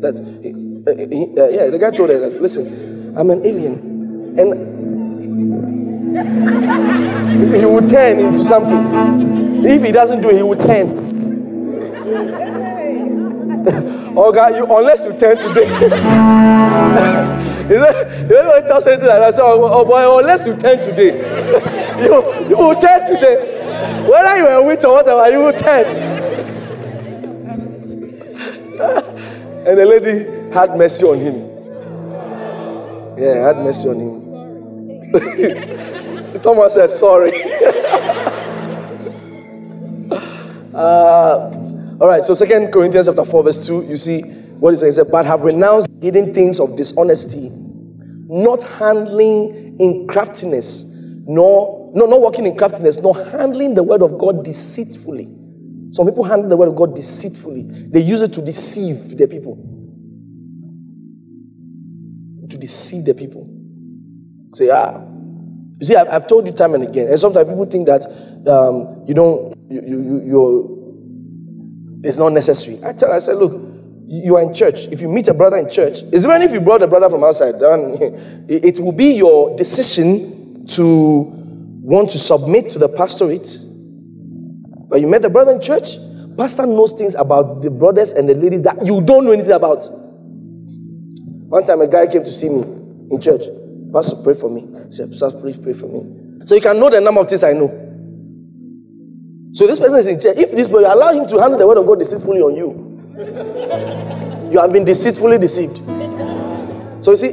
that 0.00 0.18
uh, 0.18 0.96
he- 0.96 1.34
uh, 1.38 1.48
yeah 1.48 1.68
the 1.70 1.78
guy 1.78 1.90
told 1.90 2.08
her 2.10 2.18
that 2.18 2.40
listen 2.40 3.14
I'm 3.16 3.30
an 3.30 3.44
alien 3.44 3.74
and 4.38 4.54
he 7.54 7.66
will 7.66 7.86
turn 7.88 8.18
into 8.18 8.38
something 8.44 9.37
if 9.64 9.82
he 9.84 9.92
doesn't 9.92 10.20
do 10.22 10.30
it 10.30 10.36
he 10.36 10.42
will 10.42 10.56
turn. 10.56 11.08
Oh 14.16 14.32
God 14.32 14.56
you 14.56 14.64
unless 14.66 15.04
you 15.06 15.12
turn 15.18 15.36
today. 15.38 15.68
You 17.68 17.74
know 17.74 17.90
you 18.22 18.28
know 18.28 18.60
tell 18.66 18.80
something 18.80 19.06
like 19.06 19.18
that 19.18 19.22
I 19.22 19.30
say 19.30 19.42
oh, 19.42 19.62
oh 19.62 19.84
boy 19.84 20.18
unless 20.20 20.46
you 20.46 20.56
turn 20.56 20.78
today. 20.78 21.12
You 22.02 22.22
you 22.48 22.56
will 22.56 22.74
turn 22.80 23.04
today. 23.06 23.36
Whether 24.08 24.36
you 24.38 24.46
are 24.46 24.54
a 24.54 24.62
witch 24.62 24.84
or 24.84 24.94
whatever 24.94 25.30
you 25.30 25.40
will 25.44 25.52
turn. 25.52 25.84
And 29.68 29.76
the 29.78 29.84
lady 29.84 30.24
had 30.54 30.76
mercy 30.78 31.04
on 31.04 31.18
him. 31.18 31.36
Yeah, 33.18 33.48
had 33.48 33.56
mercy 33.58 33.88
on 33.88 34.00
him. 34.00 34.18
Someone 36.38 36.70
said 36.70 36.90
sorry. 36.90 37.32
Uh, 40.78 41.50
all 42.00 42.06
right, 42.06 42.22
so 42.22 42.34
Second 42.34 42.72
Corinthians 42.72 43.06
chapter 43.06 43.24
4, 43.24 43.42
verse 43.42 43.66
2, 43.66 43.86
you 43.88 43.96
see 43.96 44.22
what 44.60 44.74
it 44.74 44.78
says. 44.78 44.98
It 44.98 45.04
said, 45.04 45.12
But 45.12 45.26
have 45.26 45.42
renounced 45.42 45.88
hidden 46.00 46.32
things 46.32 46.60
of 46.60 46.76
dishonesty, 46.76 47.50
not 47.52 48.62
handling 48.62 49.78
in 49.80 50.06
craftiness, 50.06 50.84
nor 51.26 51.90
no, 51.94 52.06
not 52.06 52.20
working 52.20 52.46
in 52.46 52.56
craftiness, 52.56 52.98
nor 52.98 53.16
handling 53.16 53.74
the 53.74 53.82
word 53.82 54.02
of 54.02 54.18
God 54.18 54.44
deceitfully. 54.44 55.28
Some 55.90 56.06
people 56.06 56.22
handle 56.22 56.48
the 56.48 56.56
word 56.56 56.68
of 56.68 56.76
God 56.76 56.94
deceitfully. 56.94 57.62
They 57.62 58.00
use 58.00 58.22
it 58.22 58.32
to 58.34 58.42
deceive 58.42 59.16
the 59.16 59.26
people. 59.26 59.56
To 62.48 62.58
deceive 62.58 63.04
the 63.04 63.14
people. 63.14 63.48
Say, 64.54 64.68
ah. 64.70 65.02
You 65.80 65.86
see, 65.86 65.96
I've, 65.96 66.08
I've 66.08 66.26
told 66.26 66.46
you 66.46 66.52
time 66.52 66.74
and 66.74 66.84
again, 66.84 67.08
and 67.08 67.18
sometimes 67.18 67.48
people 67.48 67.64
think 67.64 67.86
that 67.86 68.04
um, 68.48 69.04
you 69.06 69.14
don't, 69.14 69.57
you, 69.70 69.82
you, 69.82 70.22
you, 70.26 72.00
it's 72.04 72.18
not 72.18 72.32
necessary. 72.32 72.78
I 72.84 72.92
tell, 72.92 73.12
I 73.12 73.18
said, 73.18 73.36
look, 73.38 73.60
you 74.06 74.36
are 74.36 74.42
in 74.42 74.54
church. 74.54 74.86
If 74.88 75.00
you 75.00 75.08
meet 75.08 75.28
a 75.28 75.34
brother 75.34 75.56
in 75.58 75.68
church, 75.68 76.02
it's 76.12 76.24
even 76.24 76.42
if 76.42 76.52
you 76.52 76.60
brought 76.60 76.82
a 76.82 76.86
brother 76.86 77.10
from 77.10 77.24
outside, 77.24 77.60
then 77.60 77.96
it 78.48 78.78
will 78.80 78.92
be 78.92 79.12
your 79.12 79.56
decision 79.56 80.66
to 80.68 80.84
want 81.82 82.10
to 82.10 82.18
submit 82.18 82.70
to 82.70 82.78
the 82.78 82.88
pastorate 82.88 83.58
but 84.88 85.00
you 85.00 85.06
met 85.06 85.22
the 85.22 85.28
brother 85.28 85.52
in 85.52 85.60
church, 85.60 85.96
pastor 86.36 86.66
knows 86.66 86.94
things 86.94 87.14
about 87.14 87.62
the 87.62 87.70
brothers 87.70 88.12
and 88.12 88.28
the 88.28 88.34
ladies 88.34 88.62
that 88.62 88.84
you 88.84 89.00
don't 89.02 89.24
know 89.26 89.32
anything 89.32 89.52
about. 89.52 89.84
One 91.50 91.64
time 91.64 91.80
a 91.80 91.88
guy 91.88 92.06
came 92.06 92.24
to 92.24 92.30
see 92.30 92.48
me 92.48 92.62
in 93.10 93.20
church. 93.20 93.42
Pastor, 93.92 94.16
pray 94.16 94.34
for 94.34 94.50
me. 94.50 94.62
He 94.86 94.92
said, 94.92 95.10
Pastor, 95.10 95.30
please 95.32 95.56
pray 95.56 95.72
for 95.72 95.86
me. 95.86 96.46
So 96.46 96.54
you 96.54 96.60
can 96.60 96.78
know 96.78 96.88
the 96.90 97.00
number 97.00 97.20
of 97.20 97.28
things 97.28 97.42
I 97.44 97.52
know. 97.52 97.68
So 99.52 99.66
this 99.66 99.78
person 99.78 99.98
is 99.98 100.06
in 100.06 100.20
church. 100.20 100.36
If 100.36 100.52
this 100.52 100.68
boy 100.68 100.80
allow 100.80 101.12
him 101.12 101.26
to 101.28 101.38
handle 101.40 101.58
the 101.58 101.66
word 101.66 101.78
of 101.78 101.86
God 101.86 101.98
deceitfully 101.98 102.40
on 102.40 102.54
you, 102.54 104.50
you 104.52 104.58
have 104.58 104.72
been 104.72 104.84
deceitfully 104.84 105.38
deceived. 105.38 105.78
So 107.02 107.12
you 107.12 107.16
see, 107.16 107.30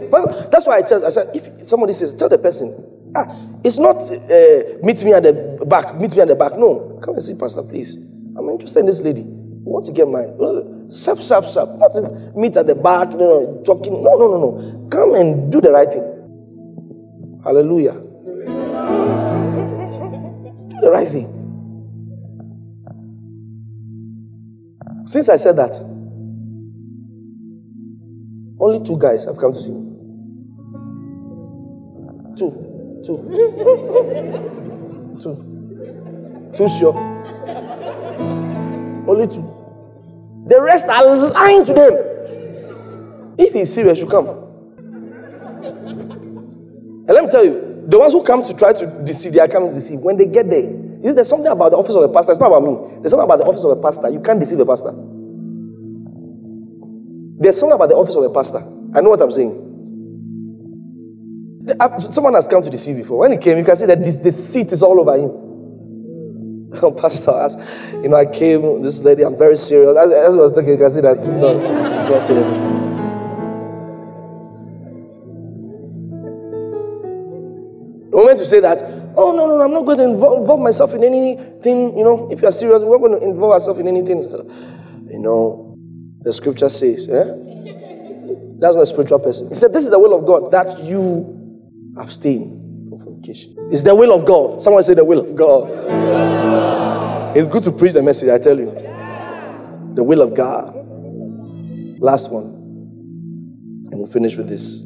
that's 0.52 0.66
why 0.68 0.78
I 0.78 0.82
tell. 0.82 1.06
I 1.06 1.10
said, 1.10 1.36
if 1.36 1.68
somebody 1.68 1.94
says, 1.94 2.14
tell 2.14 2.30
the 2.30 2.38
person, 2.38 2.74
ah, 3.16 3.26
it's 3.64 3.80
not 3.80 3.98
uh, 4.12 4.64
meet 4.84 5.04
me 5.04 5.14
at 5.14 5.24
the 5.24 5.34
back, 5.68 5.96
meet 5.96 6.12
me 6.12 6.22
at 6.22 6.28
the 6.28 6.36
back. 6.36 6.54
No, 6.58 7.00
come 7.04 7.16
and 7.16 7.24
see 7.24 7.34
Pastor, 7.36 7.64
please. 7.64 7.96
I'm 8.38 8.48
interested 8.50 8.80
in 8.80 8.86
this 8.86 9.02
lady. 9.02 9.22
I 9.22 9.68
want 9.68 9.86
to 9.86 9.92
get 9.92 10.08
mine. 10.08 10.90
Sap, 10.90 11.18
sap, 11.18 11.46
sap. 11.46 11.68
Not 11.78 11.96
meet 12.36 12.56
at 12.58 12.68
the 12.68 12.76
back, 12.76 13.12
you 13.12 13.18
know, 13.18 13.62
talking. 13.66 14.04
No, 14.04 14.16
no, 14.16 14.28
no, 14.28 14.38
no. 14.38 14.88
Come 14.90 15.16
and 15.16 15.52
do 15.52 15.60
the 15.62 15.72
right 15.72 15.90
thing. 15.92 16.04
Hallelujah. 17.44 17.94
Do 20.70 20.80
the 20.82 20.92
right 20.92 21.08
thing. 21.08 21.35
Since 25.06 25.30
I 25.30 25.36
said 25.36 25.56
that, 25.58 25.76
only 28.60 28.84
two 28.84 28.98
guys 28.98 29.26
have 29.26 29.38
come 29.38 29.54
to 29.54 29.60
see 29.60 29.72
me. 29.72 29.92
Two. 32.38 32.52
Two. 33.06 33.18
Two. 35.22 35.36
Two 36.56 36.70
sure. 36.70 36.96
Only 39.08 39.28
two. 39.28 39.52
The 40.48 40.62
rest 40.62 40.88
are 40.88 41.16
lying 41.30 41.66
to 41.66 41.74
them. 41.74 41.94
If 43.38 43.54
he's 43.54 43.74
serious, 43.74 44.00
you 44.00 44.08
come. 44.08 44.28
And 47.08 47.08
let 47.08 47.26
me 47.26 47.30
tell 47.30 47.46
you, 47.46 47.84
the 47.88 48.00
ones 48.00 48.14
who 48.14 48.24
come 48.24 48.44
to 48.44 48.54
try 48.56 48.74
to 48.74 48.88
deceive, 49.04 49.34
they 49.34 49.40
are 49.40 49.48
coming 49.48 49.70
to 49.70 49.76
deceive. 49.76 50.00
When 50.00 50.18
they 50.18 50.26
get 50.26 50.50
there, 50.50 50.68
there's 51.14 51.30
something 51.30 51.52
about 51.52 51.72
the 51.72 51.78
office 51.78 51.94
of 51.96 52.02
a 52.04 52.10
pastor. 52.10 52.32
It's 52.32 52.42
not 52.42 52.48
about 52.48 52.64
me. 52.64 53.00
There's 53.02 53.12
something 53.12 53.26
about 53.26 53.40
the 53.40 53.46
office 53.46 53.64
of 53.64 53.72
a 53.72 53.76
pastor. 53.76 54.10
You 54.10 54.20
can't 54.20 54.40
deceive 54.40 54.60
a 54.60 54.66
pastor. 54.66 54.92
There's 57.38 57.60
something 57.60 57.76
about 57.76 57.90
the 57.90 57.96
office 57.96 58.16
of 58.16 58.24
a 58.24 58.30
pastor. 58.30 58.60
I 58.96 59.02
know 59.02 59.10
what 59.10 59.22
I'm 59.22 59.32
saying. 59.32 59.62
Someone 62.00 62.34
has 62.34 62.48
come 62.48 62.64
to 62.64 62.70
deceive 62.70 62.96
before. 62.96 63.20
When 63.20 63.32
he 63.32 63.38
came, 63.38 63.58
you 63.58 63.64
can 63.64 63.76
see 63.76 63.86
that 63.88 64.04
this, 64.04 64.54
seat 64.54 64.72
is 64.72 64.82
all 64.84 65.00
over 65.00 65.18
him. 65.18 65.42
Oh, 66.82 66.92
pastor, 66.92 67.32
as, 67.32 67.56
you 68.04 68.10
know, 68.10 68.18
I 68.18 68.26
came, 68.26 68.82
this 68.82 69.02
lady, 69.02 69.24
I'm 69.24 69.38
very 69.38 69.56
serious. 69.56 69.96
As, 69.96 70.12
as 70.12 70.36
I 70.36 70.38
was 70.38 70.54
talking, 70.54 70.72
you 70.72 70.78
can 70.78 70.90
see 70.90 71.00
that 71.02 71.20
he's 71.20 71.28
not, 71.28 71.56
he's 71.56 72.10
not 72.10 72.24
saying 72.24 72.44
anything. 72.44 72.86
The 78.12 78.18
moment 78.18 78.40
you 78.40 78.46
say 78.46 78.60
that, 78.60 79.05
oh, 79.18 79.32
no, 79.32 79.46
no, 79.46 79.58
no, 79.58 79.62
I'm 79.64 79.72
not 79.72 79.86
going 79.86 79.98
to 79.98 80.04
involve, 80.04 80.42
involve 80.42 80.60
myself 80.62 80.94
in 80.94 81.04
anything, 81.04 81.98
you 81.98 82.04
know, 82.04 82.30
if 82.32 82.42
you're 82.42 82.52
serious, 82.52 82.82
we're 82.82 82.98
not 82.98 83.08
going 83.08 83.20
to 83.20 83.26
involve 83.26 83.54
ourselves 83.54 83.80
in 83.80 83.88
anything. 83.88 84.20
You 85.10 85.20
know, 85.20 85.76
the 86.22 86.34
scripture 86.34 86.70
says, 86.70 87.08
eh? 87.08 87.24
That's 88.60 88.76
not 88.76 88.84
a 88.84 88.86
spiritual 88.86 89.20
person. 89.20 89.50
He 89.50 89.56
said, 89.56 89.74
This 89.74 89.84
is 89.84 89.90
the 89.90 90.00
will 90.00 90.14
of 90.14 90.26
God 90.26 90.50
that 90.52 90.80
you 90.80 91.62
abstain 91.98 92.86
from 92.88 93.00
fornication. 93.00 93.56
It's 93.72 93.82
the 93.82 93.94
will 93.94 94.14
of 94.14 94.26
God. 94.26 94.62
Someone 94.62 94.82
say 94.84 94.94
the 94.94 95.04
will 95.04 95.20
of 95.20 95.36
God. 95.36 96.56
It's 97.36 97.50
good 97.50 97.64
to 97.66 97.72
preach 97.74 97.92
the 97.92 98.02
message, 98.02 98.30
I 98.30 98.38
tell 98.38 98.58
you. 98.58 98.72
The 99.94 100.04
will 100.04 100.22
of 100.22 100.34
God. 100.34 100.74
Last 102.00 102.32
one. 102.32 102.46
And 102.46 104.00
we'll 104.00 104.08
finish 104.08 104.38
with 104.38 104.48
this. 104.48 104.82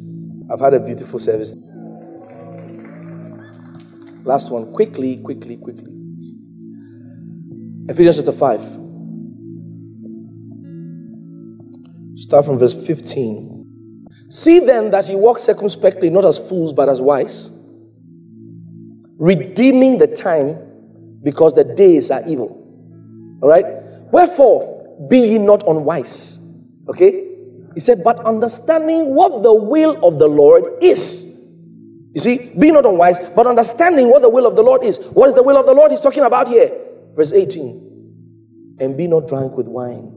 I've 0.50 0.58
had 0.58 0.74
a 0.74 0.80
beautiful 0.80 1.20
service. 1.20 1.54
Last 4.24 4.50
one. 4.50 4.72
Quickly, 4.72 5.18
quickly, 5.18 5.56
quickly. 5.56 5.92
Ephesians 7.88 8.16
chapter 8.16 8.32
5. 8.32 8.60
Start 12.16 12.44
from 12.44 12.58
verse 12.58 12.74
15. 12.74 14.06
See 14.28 14.60
then 14.60 14.90
that 14.90 15.08
ye 15.08 15.16
walk 15.16 15.38
circumspectly, 15.38 16.10
not 16.10 16.24
as 16.24 16.38
fools, 16.38 16.72
but 16.72 16.88
as 16.88 17.00
wise, 17.00 17.50
redeeming 19.18 19.98
the 19.98 20.06
time, 20.06 20.58
because 21.22 21.54
the 21.54 21.64
days 21.64 22.10
are 22.10 22.22
evil. 22.28 22.56
All 23.42 23.48
right? 23.48 23.64
Wherefore, 24.12 25.06
be 25.08 25.18
ye 25.18 25.38
not 25.38 25.66
unwise. 25.66 26.38
Okay? 26.88 27.26
He 27.74 27.80
said, 27.80 28.04
but 28.04 28.20
understanding 28.26 29.14
what 29.14 29.42
the 29.42 29.52
will 29.54 29.96
of 30.06 30.18
the 30.18 30.28
Lord 30.28 30.64
is. 30.82 31.29
You 32.12 32.20
see, 32.20 32.50
be 32.58 32.72
not 32.72 32.86
unwise, 32.86 33.20
but 33.36 33.46
understanding 33.46 34.08
what 34.08 34.22
the 34.22 34.28
will 34.28 34.46
of 34.46 34.56
the 34.56 34.62
Lord 34.62 34.82
is. 34.82 34.98
What 35.10 35.28
is 35.28 35.34
the 35.34 35.42
will 35.42 35.56
of 35.56 35.66
the 35.66 35.74
Lord 35.74 35.92
he's 35.92 36.00
talking 36.00 36.24
about 36.24 36.48
here? 36.48 36.72
Verse 37.14 37.32
18. 37.32 38.76
And 38.80 38.96
be 38.96 39.06
not 39.06 39.28
drunk 39.28 39.56
with 39.56 39.68
wine, 39.68 40.12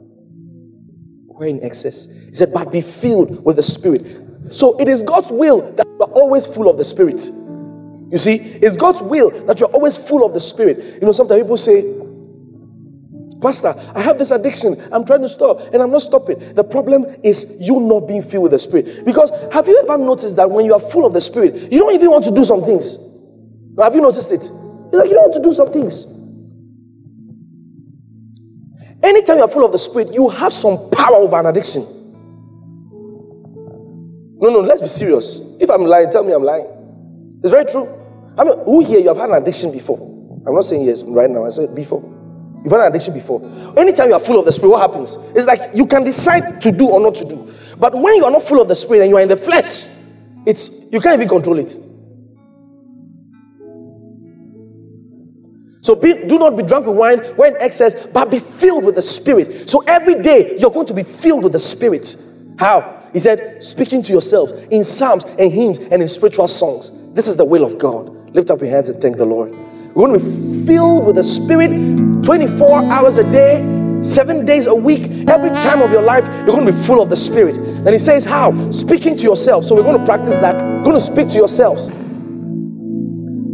where 1.28 1.48
in 1.48 1.64
excess. 1.64 2.12
He 2.12 2.34
said, 2.34 2.52
but 2.54 2.72
be 2.72 2.82
filled 2.82 3.44
with 3.46 3.58
the 3.58 3.64
Spirit. 3.64 4.08
So 4.52 4.80
it 4.80 4.88
is 4.88 5.04
God's 5.04 5.32
will 5.32 5.62
that 5.74 5.86
you 5.86 6.06
are 6.06 6.12
always 6.14 6.48
full 6.48 6.70
of 6.70 6.78
the 6.78 6.84
Spirit. 6.84 7.30
You 8.10 8.18
see, 8.18 8.36
it's 8.36 8.78
God's 8.78 9.02
will 9.02 9.30
that 9.46 9.60
you're 9.60 9.70
always 9.70 9.98
full 9.98 10.26
of 10.26 10.34
the 10.34 10.40
Spirit. 10.40 10.78
You 10.96 11.02
know, 11.02 11.12
sometimes 11.12 11.42
people 11.42 11.58
say, 11.58 11.82
Pastor, 13.44 13.76
I 13.94 14.02
have 14.02 14.18
this 14.18 14.32
addiction. 14.32 14.82
I'm 14.94 15.04
trying 15.06 15.22
to 15.22 15.28
stop 15.28 15.60
and 15.74 15.84
I'm 15.84 15.92
not 15.92 16.02
stopping. 16.02 16.40
The 16.56 16.64
problem 16.64 17.06
is 17.24 17.58
you 17.60 17.82
not 17.82 18.08
being 18.08 18.24
filled 18.24 18.44
with 18.44 18.54
the 18.54 18.60
Spirit. 18.60 19.04
Because 19.04 19.32
have 19.52 19.68
you 19.68 19.78
ever 19.84 19.98
noticed 19.98 20.38
that 20.38 20.50
when 20.50 20.66
you 20.66 20.74
are 20.74 20.80
full 20.80 21.06
of 21.06 21.12
the 21.12 21.20
Spirit, 21.20 21.54
you 21.70 21.78
don't 21.78 21.94
even 21.94 22.10
want 22.10 22.24
to 22.24 22.32
do 22.32 22.46
some 22.46 22.64
things? 22.64 22.98
Have 23.78 23.96
you 23.96 24.02
noticed 24.02 24.32
it? 24.32 24.50
Like 24.94 25.10
you 25.10 25.16
don't 25.16 25.30
want 25.30 25.34
to 25.34 25.42
do 25.42 25.52
some 25.52 25.74
things. 25.74 26.06
Anytime 29.04 29.40
you're 29.40 29.50
full 29.50 29.66
of 29.66 29.74
the 29.74 29.78
Spirit, 29.78 30.14
you 30.14 30.30
have 30.30 30.54
some 30.54 30.90
power 30.92 31.18
over 31.18 31.38
an 31.38 31.46
addiction. 31.48 31.82
No, 34.40 34.50
no, 34.50 34.60
let's 34.62 34.80
be 34.80 34.88
serious. 34.88 35.42
If 35.60 35.70
I'm 35.70 35.84
lying, 35.84 36.12
tell 36.12 36.24
me 36.24 36.32
I'm 36.32 36.44
lying. 36.44 36.68
It's 37.42 37.52
very 37.52 37.66
true. 37.66 37.90
I 38.38 38.46
mean, 38.46 38.58
who 38.64 38.86
here 38.86 39.00
you 39.00 39.10
have 39.10 39.18
had 39.18 39.30
an 39.32 39.36
addiction 39.36 39.74
before? 39.74 40.00
I'm 40.48 40.56
not 40.56 40.64
saying 40.64 40.86
yes 40.86 41.04
right 41.04 41.30
now, 41.30 41.46
I 41.46 41.50
said 41.50 41.76
before. 41.76 42.13
You've 42.64 42.72
had 42.72 42.82
an 42.82 42.88
addiction 42.88 43.14
before. 43.14 43.42
Anytime 43.78 44.08
you 44.08 44.14
are 44.14 44.20
full 44.20 44.40
of 44.40 44.46
the 44.46 44.52
Spirit, 44.52 44.72
what 44.72 44.90
happens? 44.90 45.16
It's 45.36 45.46
like 45.46 45.76
you 45.76 45.86
can 45.86 46.04
decide 46.04 46.62
to 46.62 46.72
do 46.72 46.88
or 46.88 47.00
not 47.00 47.16
to 47.16 47.26
do. 47.26 47.54
But 47.78 47.94
when 47.94 48.16
you 48.16 48.26
are 48.26 48.32
not 48.32 48.44
full 48.44 48.62
of 48.62 48.68
the 48.68 48.76
Spirit 48.76 49.02
and 49.02 49.10
you 49.10 49.18
are 49.18 49.22
in 49.22 49.28
the 49.28 49.36
flesh, 49.38 49.88
it's 50.46 50.70
you 50.92 51.02
can't 51.02 51.16
even 51.16 51.28
control 51.28 51.60
it. 51.60 51.80
So 55.82 55.96
be, 55.96 56.14
do 56.28 56.40
not 56.40 56.56
be 56.56 56.64
drunk 56.64 56.86
with 56.86 56.96
wine 56.96 57.20
when 57.36 57.58
excess, 57.60 57.94
but 58.14 58.32
be 58.32 58.40
filled 58.40 58.86
with 58.86 58.96
the 58.96 59.02
Spirit. 59.02 59.70
So 59.70 59.84
every 59.86 60.22
day 60.22 60.56
you're 60.58 60.72
going 60.72 60.86
to 60.86 60.94
be 60.94 61.04
filled 61.04 61.44
with 61.44 61.52
the 61.52 61.60
Spirit. 61.60 62.16
How? 62.58 63.02
He 63.12 63.20
said, 63.20 63.62
speaking 63.62 64.02
to 64.04 64.14
yourselves 64.14 64.54
in 64.72 64.86
psalms 64.86 65.26
and 65.26 65.52
hymns 65.52 65.80
and 65.80 66.02
in 66.02 66.08
spiritual 66.08 66.48
songs. 66.48 66.92
This 67.14 67.28
is 67.28 67.36
the 67.36 67.44
will 67.44 67.66
of 67.66 67.78
God. 67.78 68.10
Lift 68.34 68.50
up 68.50 68.62
your 68.62 68.70
hands 68.70 68.88
and 68.88 69.02
thank 69.02 69.18
the 69.18 69.26
Lord. 69.26 69.54
We're 69.96 70.08
going 70.08 70.20
to 70.20 70.26
be 70.26 70.66
filled 70.66 71.06
with 71.06 71.18
the 71.18 71.24
Spirit 71.24 71.70
24 72.24 72.86
hours 72.86 73.18
a 73.18 73.32
day, 73.32 73.58
seven 74.02 74.44
days 74.44 74.66
a 74.66 74.74
week. 74.74 75.04
Every 75.30 75.50
time 75.50 75.84
of 75.84 75.92
your 75.92 76.02
life, 76.02 76.26
you're 76.26 76.56
going 76.56 76.66
to 76.66 76.72
be 76.72 76.78
full 76.84 77.00
of 77.00 77.12
the 77.12 77.16
Spirit. 77.16 77.58
And 77.58 77.90
he 77.90 78.00
says, 78.00 78.26
How? 78.26 78.72
Speaking 78.72 79.16
to 79.18 79.24
yourself. 79.24 79.66
So 79.66 79.76
we're 79.76 79.84
going 79.84 80.00
to 80.00 80.06
practice 80.06 80.38
that. 80.38 80.56
You're 80.56 80.84
going 80.84 80.96
to 80.96 81.00
speak 81.00 81.30
to 81.30 81.36
yourselves. 81.36 81.90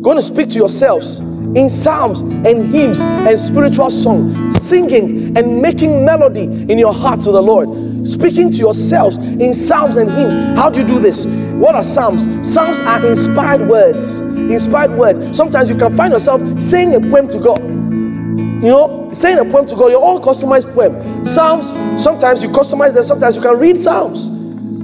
Going 0.02 0.16
to 0.16 0.22
speak 0.22 0.48
to 0.52 0.56
yourselves 0.56 1.20
in 1.20 1.68
psalms 1.68 2.22
and 2.22 2.74
hymns 2.74 3.02
and 3.02 3.38
spiritual 3.38 3.90
song, 3.90 4.52
singing 4.52 5.38
and 5.38 5.61
making 5.61 6.06
melody 6.06 6.44
in 6.44 6.78
your 6.78 6.94
heart 6.94 7.20
to 7.22 7.34
the 7.34 7.44
Lord. 7.44 7.68
Speaking 8.05 8.51
to 8.51 8.57
yourselves 8.57 9.17
in 9.17 9.53
psalms 9.53 9.97
and 9.97 10.09
hymns. 10.11 10.57
How 10.57 10.69
do 10.69 10.80
you 10.80 10.88
do 10.88 10.99
this? 10.99 11.26
What 11.26 11.76
are 11.76 11.84
psalms? 11.84 12.23
Psalms 12.47 12.80
are 12.81 13.05
inspired 13.05 13.67
words. 13.67 14.19
Inspired 14.19 14.91
words. 14.91 15.38
Sometimes 15.38 15.69
you 15.69 15.77
can 15.77 15.95
find 15.95 16.13
yourself 16.13 16.41
saying 16.61 16.95
a 16.95 16.99
poem 16.99 17.27
to 17.30 17.39
God. 17.39 17.59
You 17.61 18.71
know, 18.71 19.09
saying 19.13 19.39
a 19.39 19.45
poem 19.45 19.65
to 19.67 19.76
God, 19.76 19.91
your 19.91 20.03
own 20.03 20.21
customized 20.21 20.73
poem. 20.73 21.23
Psalms, 21.23 21.69
sometimes 22.01 22.43
you 22.43 22.49
customize 22.49 22.93
them, 22.93 23.03
sometimes 23.03 23.35
you 23.35 23.41
can 23.41 23.57
read 23.57 23.80
Psalms. 23.80 24.30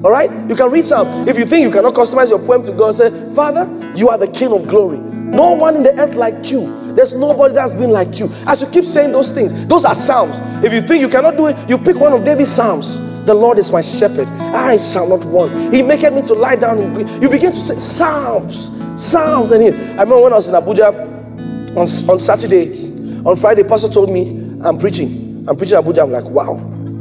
All 0.03 0.11
right? 0.11 0.29
You 0.49 0.55
can 0.55 0.71
read 0.71 0.85
Psalms. 0.85 1.27
If 1.27 1.37
you 1.37 1.45
think 1.45 1.63
you 1.63 1.71
cannot 1.71 1.93
customize 1.93 2.29
your 2.29 2.39
poem 2.39 2.63
to 2.63 2.71
God, 2.71 2.95
say, 2.95 3.09
Father, 3.33 3.67
you 3.95 4.09
are 4.09 4.17
the 4.17 4.27
King 4.27 4.53
of 4.53 4.67
glory. 4.67 4.97
No 4.97 5.51
one 5.51 5.75
in 5.75 5.83
the 5.83 5.97
earth 5.99 6.15
like 6.15 6.51
you. 6.51 6.84
There's 6.95 7.13
nobody 7.13 7.53
that's 7.53 7.73
been 7.73 7.91
like 7.91 8.17
you. 8.19 8.29
As 8.47 8.61
you 8.61 8.69
keep 8.69 8.85
saying 8.85 9.11
those 9.11 9.31
things, 9.31 9.53
those 9.67 9.85
are 9.85 9.95
Psalms. 9.95 10.39
If 10.63 10.73
you 10.73 10.81
think 10.81 11.01
you 11.01 11.09
cannot 11.09 11.35
do 11.37 11.47
it, 11.47 11.69
you 11.69 11.77
pick 11.77 11.97
one 11.97 12.13
of 12.13 12.23
David's 12.23 12.51
Psalms. 12.51 12.99
The 13.25 13.33
Lord 13.33 13.57
is 13.57 13.71
my 13.71 13.81
shepherd. 13.81 14.27
I 14.27 14.77
shall 14.77 15.07
not 15.09 15.25
want. 15.25 15.73
He 15.73 15.81
maketh 15.81 16.13
me 16.13 16.21
to 16.23 16.33
lie 16.33 16.55
down 16.55 16.79
in 16.79 16.93
green. 16.93 17.21
You 17.21 17.29
begin 17.29 17.51
to 17.53 17.59
say 17.59 17.75
Psalms. 17.79 18.71
Psalms. 19.01 19.51
And 19.51 19.63
here. 19.63 19.73
I 19.73 20.03
remember 20.03 20.21
when 20.21 20.31
I 20.33 20.35
was 20.37 20.47
in 20.47 20.53
Abuja 20.53 20.93
on, 21.71 22.09
on 22.09 22.19
Saturday, 22.19 22.85
on 23.25 23.35
Friday, 23.35 23.63
Pastor 23.63 23.89
told 23.89 24.11
me 24.11 24.29
I'm 24.63 24.77
preaching. 24.77 25.43
I'm 25.47 25.57
preaching 25.57 25.77
in 25.77 25.83
Abuja. 25.83 26.03
I'm 26.03 26.11
like, 26.11 26.25
wow. 26.25 26.55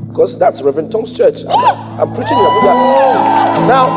Because 0.08 0.38
that's 0.38 0.62
Reverend 0.62 0.90
Tom's 0.92 1.12
church. 1.16 1.40
I'm, 1.44 2.00
I'm 2.00 2.14
preaching 2.14 2.38
in 2.38 2.44
Abuja. 2.44 2.74
Now, 3.68 3.88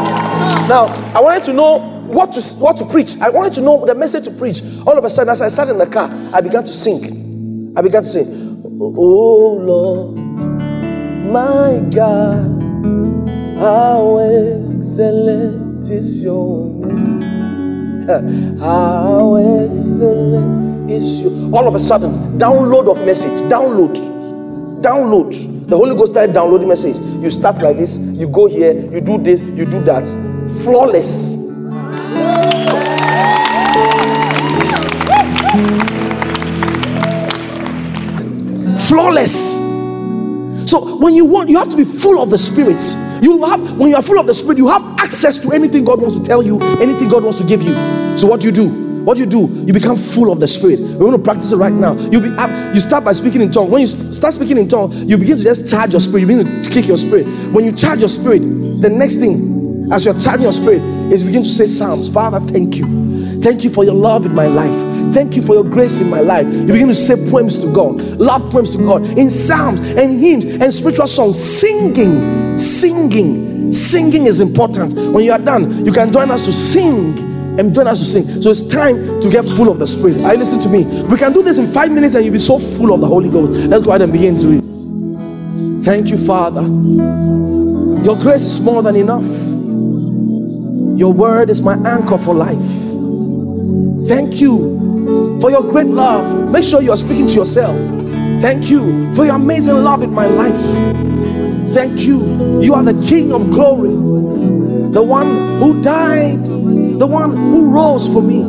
now 0.68 0.86
I 1.16 1.22
wanted 1.22 1.44
to 1.46 1.54
know 1.54 1.97
what 2.08 2.34
to 2.34 2.42
what 2.58 2.78
to 2.78 2.86
preach. 2.86 3.18
I 3.20 3.30
wanted 3.30 3.54
to 3.54 3.62
know 3.62 3.86
the 3.86 3.96
message 3.96 4.26
to 4.26 4.32
preach. 4.32 4.62
All 4.86 4.98
of 4.98 5.04
a 5.04 5.10
sudden, 5.10 5.32
as 5.32 5.42
I 5.42 5.48
sat 5.50 5.70
in 5.70 5.78
the 5.78 5.88
car, 5.88 6.10
I 6.34 6.42
began 6.42 6.64
to 6.64 6.74
sing. 6.74 7.74
I 7.78 7.82
began 7.82 8.04
to 8.04 8.10
sing, 8.10 8.62
Oh 8.80 9.54
Lord, 9.54 10.16
my 11.32 11.80
God, 11.94 12.62
how 13.60 14.18
excellent 14.18 15.90
is 15.90 16.22
your 16.24 16.66
name. 16.86 17.18
How 18.60 19.36
excellent 19.36 20.90
is 20.90 21.22
your 21.22 21.32
all 21.54 21.68
of 21.68 21.76
a 21.76 21.80
sudden, 21.80 22.40
download 22.40 22.90
of 22.90 23.06
message, 23.06 23.42
download, 23.52 23.98
download. 24.82 25.68
The 25.68 25.76
Holy 25.76 25.94
Ghost 25.94 26.14
started 26.14 26.34
downloading 26.34 26.70
message. 26.70 26.96
You 27.22 27.30
start 27.30 27.62
like 27.62 27.76
this, 27.76 27.98
you 27.98 28.30
go 28.30 28.46
here, 28.46 28.74
you 28.94 29.02
do 29.02 29.18
this, 29.18 29.42
you 29.42 29.66
do 29.66 29.82
that. 29.84 30.08
Flawless. 30.64 31.47
Flawless. 38.88 39.56
So 40.70 40.98
when 40.98 41.16
you 41.16 41.26
want, 41.26 41.50
you 41.50 41.58
have 41.58 41.70
to 41.70 41.78
be 41.78 41.86
full 41.86 42.22
of 42.22 42.30
the 42.30 42.38
Spirit. 42.38 42.84
You 43.22 43.44
have 43.46 43.78
when 43.78 43.90
you 43.90 43.96
are 43.96 44.02
full 44.02 44.20
of 44.20 44.28
the 44.28 44.34
Spirit, 44.34 44.58
you 44.58 44.68
have 44.68 44.84
access 45.00 45.40
to 45.40 45.52
anything 45.52 45.86
God 45.86 46.02
wants 46.02 46.18
to 46.18 46.24
tell 46.24 46.44
you, 46.44 46.60
anything 46.80 47.08
God 47.08 47.24
wants 47.24 47.38
to 47.40 47.46
give 47.46 47.62
you. 47.62 47.74
So 48.18 48.28
what 48.28 48.42
do 48.42 48.48
you 48.48 48.54
do? 48.54 48.88
What 49.08 49.16
do 49.16 49.24
you 49.24 49.30
do? 49.30 49.48
You 49.66 49.72
become 49.72 49.96
full 49.96 50.34
of 50.34 50.42
the 50.42 50.48
Spirit. 50.48 50.80
We 50.82 50.98
want 50.98 51.16
to 51.16 51.22
practice 51.22 51.54
it 51.54 51.56
right 51.56 51.72
now. 51.72 51.94
You 52.12 52.20
be 52.20 52.30
up, 52.38 52.50
you 52.76 52.82
start 52.82 53.06
by 53.06 53.14
speaking 53.14 53.40
in 53.40 53.52
tongues. 53.52 53.72
When 53.72 53.80
you 53.80 53.88
start 53.88 54.34
speaking 54.34 54.58
in 54.58 54.68
tongues, 54.68 55.02
you 55.04 55.18
begin 55.18 55.38
to 55.38 55.44
just 55.44 55.70
charge 55.70 55.92
your 55.92 56.02
spirit. 56.02 56.22
You 56.22 56.28
begin 56.28 56.64
to 56.64 56.70
kick 56.70 56.88
your 56.88 56.98
spirit. 56.98 57.26
When 57.54 57.64
you 57.64 57.72
charge 57.72 58.00
your 58.00 58.10
spirit, 58.10 58.42
the 58.82 58.90
next 58.90 59.16
thing, 59.18 59.90
as 59.94 60.04
you're 60.04 60.20
charging 60.20 60.44
your 60.44 60.52
spirit, 60.52 60.82
is 61.14 61.24
begin 61.24 61.44
to 61.44 61.50
say 61.50 61.68
Psalms. 61.68 62.10
Father, 62.10 62.42
thank 62.42 62.76
you. 62.76 63.40
Thank 63.42 63.64
you 63.64 63.70
for 63.70 63.86
your 63.86 63.96
love 63.96 64.26
in 64.26 64.36
my 64.36 64.48
life. 64.48 64.97
Thank 65.14 65.36
you 65.36 65.42
for 65.42 65.54
your 65.54 65.64
grace 65.64 66.00
in 66.00 66.10
my 66.10 66.20
life. 66.20 66.48
You 66.48 66.66
begin 66.68 66.88
to 66.88 66.96
say 66.96 67.16
poems 67.30 67.60
to 67.60 67.74
God, 67.74 68.02
love 68.20 68.52
poems 68.52 68.76
to 68.76 68.84
God 68.84 69.04
in 69.18 69.30
psalms 69.30 69.80
and 69.82 70.20
hymns 70.20 70.46
and 70.46 70.74
spiritual 70.74 71.08
songs. 71.08 71.42
Singing, 71.42 72.58
singing, 72.58 73.72
singing 73.72 74.26
is 74.26 74.40
important. 74.40 74.94
When 74.94 75.24
you 75.24 75.32
are 75.32 75.40
done, 75.40 75.86
you 75.86 75.92
can 75.92 76.12
join 76.12 76.32
us 76.32 76.46
to 76.46 76.54
sing 76.54 77.18
and 77.60 77.74
join 77.74 77.88
us 77.88 78.00
to 78.00 78.06
sing. 78.06 78.42
So 78.42 78.52
it's 78.52 78.68
time 78.68 79.20
to 79.22 79.30
get 79.30 79.44
full 79.44 79.70
of 79.70 79.80
the 79.80 79.88
Spirit. 79.88 80.22
Are 80.22 80.34
you 80.34 80.40
listening 80.40 80.62
to 80.62 80.70
me? 80.70 80.84
We 81.04 81.18
can 81.18 81.34
do 81.34 81.42
this 81.42 81.58
in 81.58 81.68
five 81.68 81.92
minutes 81.92 82.16
and 82.16 82.24
you'll 82.24 82.34
be 82.34 82.40
so 82.40 82.60
full 82.60 82.94
of 82.94 83.02
the 83.02 83.08
Holy 83.08 83.30
Ghost. 83.30 83.68
Let's 83.68 83.84
go 83.84 83.92
ahead 83.92 84.04
and 84.04 84.12
begin 84.12 84.38
to 84.38 84.58
it. 84.58 85.84
Thank 85.84 86.10
you, 86.10 86.18
Father. 86.18 86.62
Your 86.62 88.16
grace 88.18 88.44
is 88.44 88.62
more 88.62 88.84
than 88.84 88.96
enough. 88.96 89.26
Your 91.00 91.14
word 91.14 91.50
is 91.50 91.62
my 91.62 91.76
anchor 91.88 92.18
for 92.18 92.34
life. 92.34 92.58
Thank 94.08 94.40
you 94.40 94.87
for 95.40 95.52
your 95.52 95.64
great 95.64 95.88
love. 95.88 96.52
Make 96.52 96.64
sure 96.64 96.82
you 96.82 96.92
are 96.92 96.98
speaking 96.98 97.28
to 97.28 97.36
yourself. 97.36 97.76
Thank 98.42 98.70
you 98.70 99.14
for 99.14 99.26
your 99.26 99.36
amazing 99.36 99.84
love 99.84 100.04
in 100.04 100.14
my 100.14 100.26
life. 100.26 100.56
Thank 101.74 102.02
you. 102.02 102.62
You 102.62 102.74
are 102.74 102.84
the 102.84 103.00
King 103.08 103.34
of 103.34 103.50
glory, 103.52 103.90
the 103.90 105.04
one 105.04 105.60
who 105.60 105.82
died, 105.82 106.46
the 106.46 107.08
one 107.08 107.36
who 107.36 107.70
rose 107.70 108.08
for 108.08 108.22
me. 108.22 108.42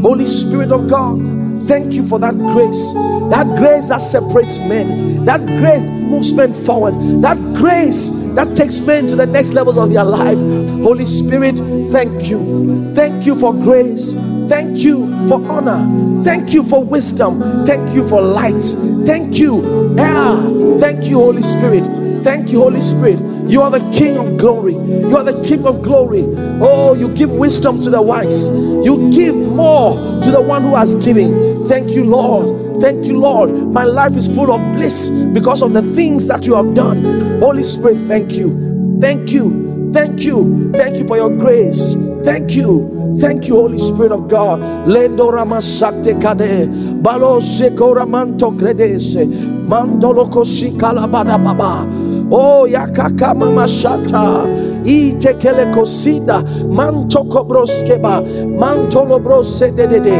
Holy 0.00 0.26
Spirit 0.26 0.72
of 0.72 0.88
God, 0.88 1.18
thank 1.66 1.92
you 1.94 2.06
for 2.06 2.18
that 2.18 2.34
grace. 2.34 2.92
That 3.30 3.46
grace 3.58 3.88
that 3.88 4.02
separates 4.02 4.58
men, 4.58 5.24
that 5.24 5.40
grace 5.58 5.84
moves 5.84 6.32
men 6.32 6.52
forward, 6.52 6.94
that 7.22 7.36
grace 7.54 8.10
that 8.34 8.54
takes 8.56 8.80
men 8.80 9.08
to 9.08 9.16
the 9.16 9.26
next 9.26 9.52
levels 9.52 9.78
of 9.78 9.90
their 9.90 10.04
life. 10.04 10.38
Holy 10.82 11.06
Spirit, 11.06 11.58
thank 11.90 12.28
you. 12.28 12.92
Thank 12.94 13.24
you 13.24 13.34
for 13.34 13.54
grace. 13.54 14.14
Thank 14.48 14.78
you 14.78 15.28
for 15.28 15.44
honor. 15.50 16.22
Thank 16.24 16.52
you 16.52 16.62
for 16.62 16.84
wisdom. 16.84 17.64
Thank 17.66 17.94
you 17.94 18.06
for 18.08 18.20
light. 18.20 18.62
Thank 19.06 19.38
you. 19.38 19.94
Yeah. 19.96 20.78
Thank 20.78 21.04
you, 21.06 21.16
Holy 21.16 21.42
Spirit. 21.42 21.86
Thank 22.24 22.50
you, 22.50 22.62
Holy 22.62 22.80
Spirit. 22.80 23.20
You 23.48 23.62
are 23.62 23.70
the 23.70 23.80
King 23.92 24.16
of 24.16 24.38
glory. 24.38 24.72
You 24.74 25.16
are 25.16 25.24
the 25.24 25.42
King 25.42 25.66
of 25.66 25.82
glory. 25.82 26.24
Oh, 26.62 26.94
you 26.94 27.08
give 27.14 27.30
wisdom 27.30 27.80
to 27.82 27.90
the 27.90 28.00
wise. 28.00 28.48
You 28.48 29.10
give 29.12 29.34
more 29.36 29.94
to 30.22 30.30
the 30.30 30.40
one 30.40 30.62
who 30.62 30.74
has 30.74 30.94
given. 30.94 31.68
Thank 31.68 31.90
you, 31.90 32.04
Lord. 32.04 32.80
Thank 32.80 33.04
you, 33.04 33.18
Lord. 33.18 33.50
My 33.52 33.84
life 33.84 34.16
is 34.16 34.26
full 34.26 34.50
of 34.50 34.60
bliss 34.74 35.10
because 35.10 35.62
of 35.62 35.72
the 35.74 35.82
things 35.94 36.26
that 36.28 36.46
you 36.46 36.54
have 36.54 36.74
done. 36.74 37.40
Holy 37.40 37.62
Spirit, 37.62 37.98
thank 38.08 38.32
you. 38.32 38.98
Thank 39.00 39.30
you. 39.30 39.90
Thank 39.92 40.20
you. 40.20 40.72
Thank 40.72 40.96
you 40.96 41.06
for 41.06 41.16
your 41.16 41.30
grace. 41.30 41.94
Thank 42.24 42.52
you. 42.52 43.03
Thank 43.20 43.48
you, 43.48 43.56
Holy 43.56 43.78
Spirit 43.78 44.12
of 44.12 44.28
God. 44.28 44.60
Lendo 44.88 45.30
ramasakte 45.30 46.20
kade. 46.20 46.68
Balo 47.02 47.40
sekora 47.40 48.08
manto 48.08 48.50
kredese, 48.52 49.26
Mandolo 49.68 50.28
kosi 50.30 50.72
kalabada 50.78 51.38
baba. 51.42 51.86
Oh, 52.30 52.66
yakaka 52.66 53.36
mama 53.36 53.66
shata. 53.68 54.44
Itekele 54.84 55.72
kosida. 55.74 56.42
Manto 56.68 57.24
kobroskeba. 57.24 58.22
Mantolo 58.58 59.22
brose 59.22 59.70
de. 59.76 60.10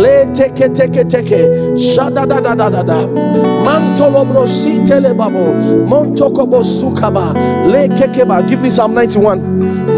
Le 0.00 0.26
teke 0.32 0.68
teke 0.74 1.04
teke. 1.08 1.76
Shada 1.78 2.26
da 2.28 2.40
da 2.40 2.54
da 2.54 2.68
da 2.70 2.82
da. 2.82 3.06
Mantolo 3.64 4.24
brosi 4.26 4.84
tele 4.86 5.14
babo. 5.14 5.54
Monto 5.86 6.34
kobo 6.34 6.60
sukaba. 6.62 7.32
Le 7.70 7.88
kekeba. 7.88 8.46
Give 8.48 8.60
me 8.60 8.70
Psalm 8.70 8.94
91. 8.94 9.40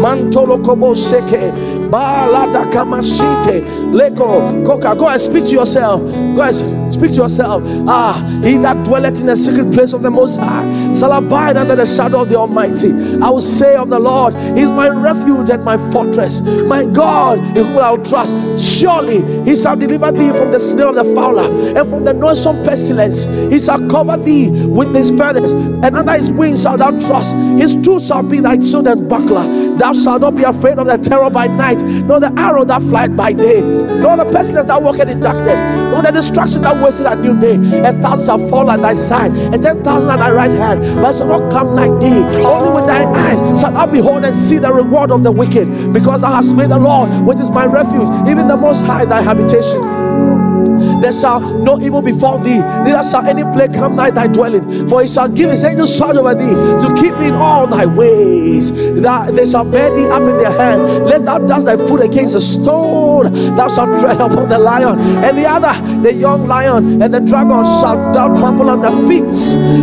Mantolo 0.01 0.63
kobo 0.63 0.93
seke. 0.93 1.82
Balada 1.93 2.65
kamashite. 2.71 3.61
Leko 3.93 4.65
koka. 4.65 4.97
Go 4.97 5.07
and 5.09 5.21
speak 5.21 5.45
to 5.45 5.51
yourself. 5.51 6.01
Go 6.35 6.41
and 6.41 6.55
speak 6.93 7.11
to 7.11 7.23
yourself. 7.23 7.63
Ah, 7.87 8.13
he 8.43 8.57
that 8.57 8.85
dwelleth 8.85 9.19
in 9.19 9.27
the 9.27 9.35
secret 9.35 9.73
place 9.73 9.93
of 9.93 10.01
the 10.01 10.11
Most 10.11 10.37
High 10.37 10.93
shall 10.95 11.11
abide 11.11 11.57
under 11.57 11.75
the 11.75 11.85
shadow 11.85 12.21
of 12.21 12.29
the 12.29 12.35
Almighty. 12.35 12.91
I 13.21 13.29
will 13.29 13.41
say 13.41 13.75
of 13.75 13.89
the 13.89 13.99
Lord, 13.99 14.33
He 14.33 14.61
is 14.61 14.71
my 14.71 14.89
refuge 14.89 15.49
and 15.49 15.63
my 15.63 15.77
fortress, 15.91 16.41
my 16.41 16.85
God 16.85 17.39
in 17.39 17.65
whom 17.65 17.77
I 17.77 17.91
will 17.91 18.05
trust. 18.05 18.35
Surely 18.57 19.21
He 19.43 19.55
shall 19.55 19.75
deliver 19.75 20.11
thee 20.11 20.29
from 20.29 20.51
the 20.51 20.59
snare 20.59 20.87
of 20.87 20.95
the 20.95 21.05
fowler 21.15 21.49
and 21.77 21.89
from 21.89 22.03
the 22.03 22.13
noisome 22.13 22.63
pestilence. 22.63 23.25
He 23.25 23.59
shall 23.59 23.87
cover 23.89 24.17
thee 24.17 24.49
with 24.67 24.93
His 24.93 25.11
feathers, 25.11 25.53
and 25.53 25.95
under 25.95 26.13
His 26.13 26.31
wings 26.31 26.63
shalt 26.63 26.79
thou 26.79 26.91
trust. 27.07 27.35
His 27.35 27.75
truth 27.75 28.05
shall 28.05 28.23
be 28.23 28.39
thy 28.39 28.59
shield 28.61 28.87
and 28.87 29.09
buckler. 29.09 29.43
Thou 29.77 29.93
shalt 29.93 30.21
not 30.21 30.35
be 30.35 30.43
afraid 30.43 30.77
of 30.77 30.85
the 30.87 30.97
terror 30.97 31.29
by 31.29 31.47
night, 31.47 31.81
nor 31.81 32.19
the 32.19 32.31
arrow 32.37 32.63
that 32.65 32.81
flieth 32.83 33.15
by 33.15 33.33
day, 33.33 33.61
nor 33.61 34.17
the 34.17 34.29
pestilence 34.31 34.67
that 34.67 34.81
walketh 34.81 35.09
in 35.09 35.19
darkness, 35.19 35.61
nor 35.91 36.01
the 36.01 36.11
destruction 36.11 36.61
that 36.61 36.79
wasteth 36.83 37.07
a 37.07 37.15
new 37.15 37.39
day. 37.39 37.55
A 37.87 37.93
thousand 37.93 38.25
shall 38.25 38.47
fall 38.49 38.69
at 38.69 38.81
thy 38.81 38.93
side, 38.93 39.31
and 39.31 39.61
ten 39.61 39.83
thousand 39.83 40.09
at 40.09 40.17
thy 40.17 40.31
right 40.31 40.51
hand, 40.51 40.81
but 41.01 41.15
shall 41.15 41.27
not 41.27 41.51
come 41.51 41.75
nigh 41.75 41.87
thee. 41.99 42.23
Only 42.43 42.71
with 42.71 42.87
thine 42.87 43.07
eyes 43.07 43.39
shalt 43.59 43.73
thou 43.73 43.85
behold 43.85 44.25
and 44.25 44.35
see 44.35 44.57
the 44.57 44.73
reward 44.73 45.11
of 45.11 45.23
the 45.23 45.31
wicked, 45.31 45.93
because 45.93 46.21
thou 46.21 46.33
hast 46.33 46.55
made 46.55 46.69
the 46.69 46.79
Lord, 46.79 47.09
which 47.25 47.39
is 47.39 47.49
my 47.49 47.65
refuge, 47.65 48.09
even 48.27 48.47
the 48.47 48.57
Most 48.57 48.83
High, 48.85 49.05
thy 49.05 49.21
habitation. 49.21 49.92
There 51.01 51.13
shall 51.13 51.39
no 51.39 51.79
evil 51.79 52.01
befall 52.01 52.37
thee, 52.39 52.59
neither 52.59 53.03
shall 53.03 53.25
any 53.25 53.43
plague 53.53 53.73
come 53.73 53.95
nigh 53.95 54.11
thy 54.11 54.27
dwelling. 54.27 54.87
For 54.87 55.01
he 55.01 55.07
shall 55.07 55.27
give 55.27 55.49
his 55.49 55.63
angels 55.63 55.97
charge 55.97 56.17
over 56.17 56.33
thee 56.35 56.55
to 56.83 56.93
keep 56.99 57.17
thee 57.17 57.27
in 57.27 57.35
all 57.35 57.67
thy 57.67 57.85
ways. 57.85 58.71
That 59.01 59.35
they 59.35 59.45
shall 59.45 59.69
bear 59.69 59.89
thee 59.95 60.07
up 60.07 60.21
in 60.21 60.37
their 60.37 60.51
hands, 60.51 60.83
lest 61.01 61.25
thou 61.25 61.39
dash 61.39 61.63
thy 61.63 61.77
foot 61.77 62.01
against 62.01 62.35
a 62.35 62.41
stone. 62.41 63.33
Thou 63.55 63.67
shalt 63.67 63.99
tread 63.99 64.19
upon 64.19 64.49
the 64.49 64.59
lion 64.59 64.99
and 64.99 65.37
the 65.37 65.45
other, 65.45 65.73
the 66.01 66.13
young 66.13 66.47
lion 66.47 67.01
and 67.01 67.13
the 67.13 67.19
dragon 67.19 67.63
shalt 67.65 68.13
thou 68.13 68.35
trample 68.37 68.69
under 68.69 68.91
feet, 69.07 69.23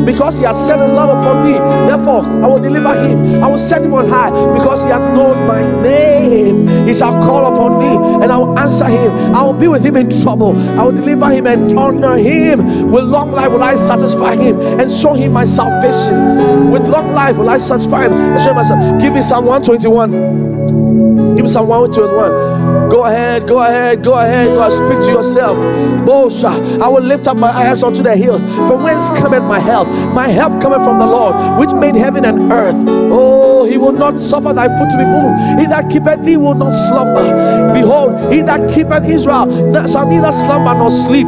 because 0.04 0.38
he 0.38 0.44
has 0.44 0.64
set 0.66 0.78
his 0.78 0.90
love 0.90 1.10
upon 1.18 1.44
me. 1.46 1.52
Therefore, 1.88 2.22
I 2.24 2.46
will 2.46 2.60
deliver 2.60 2.94
him. 2.94 3.42
I 3.42 3.46
will 3.46 3.58
set 3.58 3.82
him 3.82 3.94
on 3.94 4.08
high, 4.08 4.30
because 4.54 4.84
he 4.84 4.90
hath 4.90 5.14
known 5.14 5.46
my 5.46 5.62
name. 5.82 6.68
He 6.86 6.94
shall 6.94 7.12
call 7.22 7.46
upon 7.52 7.78
me, 7.78 8.22
and 8.22 8.32
I 8.32 8.36
will 8.36 8.58
answer 8.58 8.86
him. 8.86 9.34
I 9.34 9.42
will 9.42 9.52
be 9.52 9.68
with 9.68 9.84
him 9.84 9.96
in 9.96 10.10
trouble. 10.22 10.56
I 10.78 10.82
will 10.82 10.89
deliver 10.92 11.30
him 11.30 11.46
and 11.46 11.78
honor 11.78 12.16
him. 12.16 12.90
With 12.90 13.04
long 13.04 13.32
life 13.32 13.50
will 13.50 13.62
I 13.62 13.76
satisfy 13.76 14.36
him 14.36 14.60
and 14.60 14.90
show 14.90 15.14
him 15.14 15.32
my 15.32 15.44
salvation. 15.44 16.70
With 16.70 16.82
long 16.82 17.14
life 17.14 17.36
will 17.36 17.50
I 17.50 17.58
satisfy 17.58 18.06
him 18.06 18.12
and 18.12 18.40
show 18.40 18.50
him 18.50 18.56
myself. 18.56 19.00
Give 19.00 19.12
me 19.12 19.22
Psalm 19.22 19.46
121. 19.46 21.36
Give 21.36 21.44
me 21.44 21.48
Psalm 21.48 21.68
121. 21.68 22.90
Go 22.90 23.04
ahead, 23.04 23.46
go 23.46 23.60
ahead, 23.60 24.02
go 24.02 24.14
ahead, 24.18 24.48
go 24.48 24.60
ahead. 24.60 24.72
Speak 24.72 25.00
to 25.06 25.12
yourself. 25.12 25.56
Bosha, 26.04 26.80
I 26.80 26.88
will 26.88 27.02
lift 27.02 27.26
up 27.28 27.36
my 27.36 27.48
eyes 27.48 27.82
unto 27.82 28.02
the 28.02 28.16
hills. 28.16 28.42
From 28.68 28.82
whence 28.82 29.10
cometh 29.10 29.44
my 29.44 29.58
help? 29.58 29.88
My 30.12 30.28
help 30.28 30.60
cometh 30.60 30.82
from 30.84 30.98
the 30.98 31.06
Lord, 31.06 31.58
which 31.60 31.72
made 31.72 31.94
heaven 31.94 32.24
and 32.24 32.50
earth. 32.52 32.74
Oh, 32.88 33.49
he 33.70 33.78
will 33.78 33.92
not 33.92 34.18
suffer 34.18 34.52
thy 34.52 34.66
foot 34.66 34.90
to 34.90 34.98
be 34.98 35.04
moved. 35.04 35.60
He 35.60 35.66
that 35.66 35.88
keepeth 35.90 36.24
thee 36.24 36.36
will 36.36 36.54
not 36.54 36.72
slumber. 36.72 37.72
Behold, 37.72 38.32
he 38.32 38.42
that 38.42 38.68
keepeth 38.70 39.04
Israel 39.04 39.46
shall 39.86 40.08
neither 40.08 40.32
slumber 40.32 40.74
nor 40.74 40.90
sleep. 40.90 41.26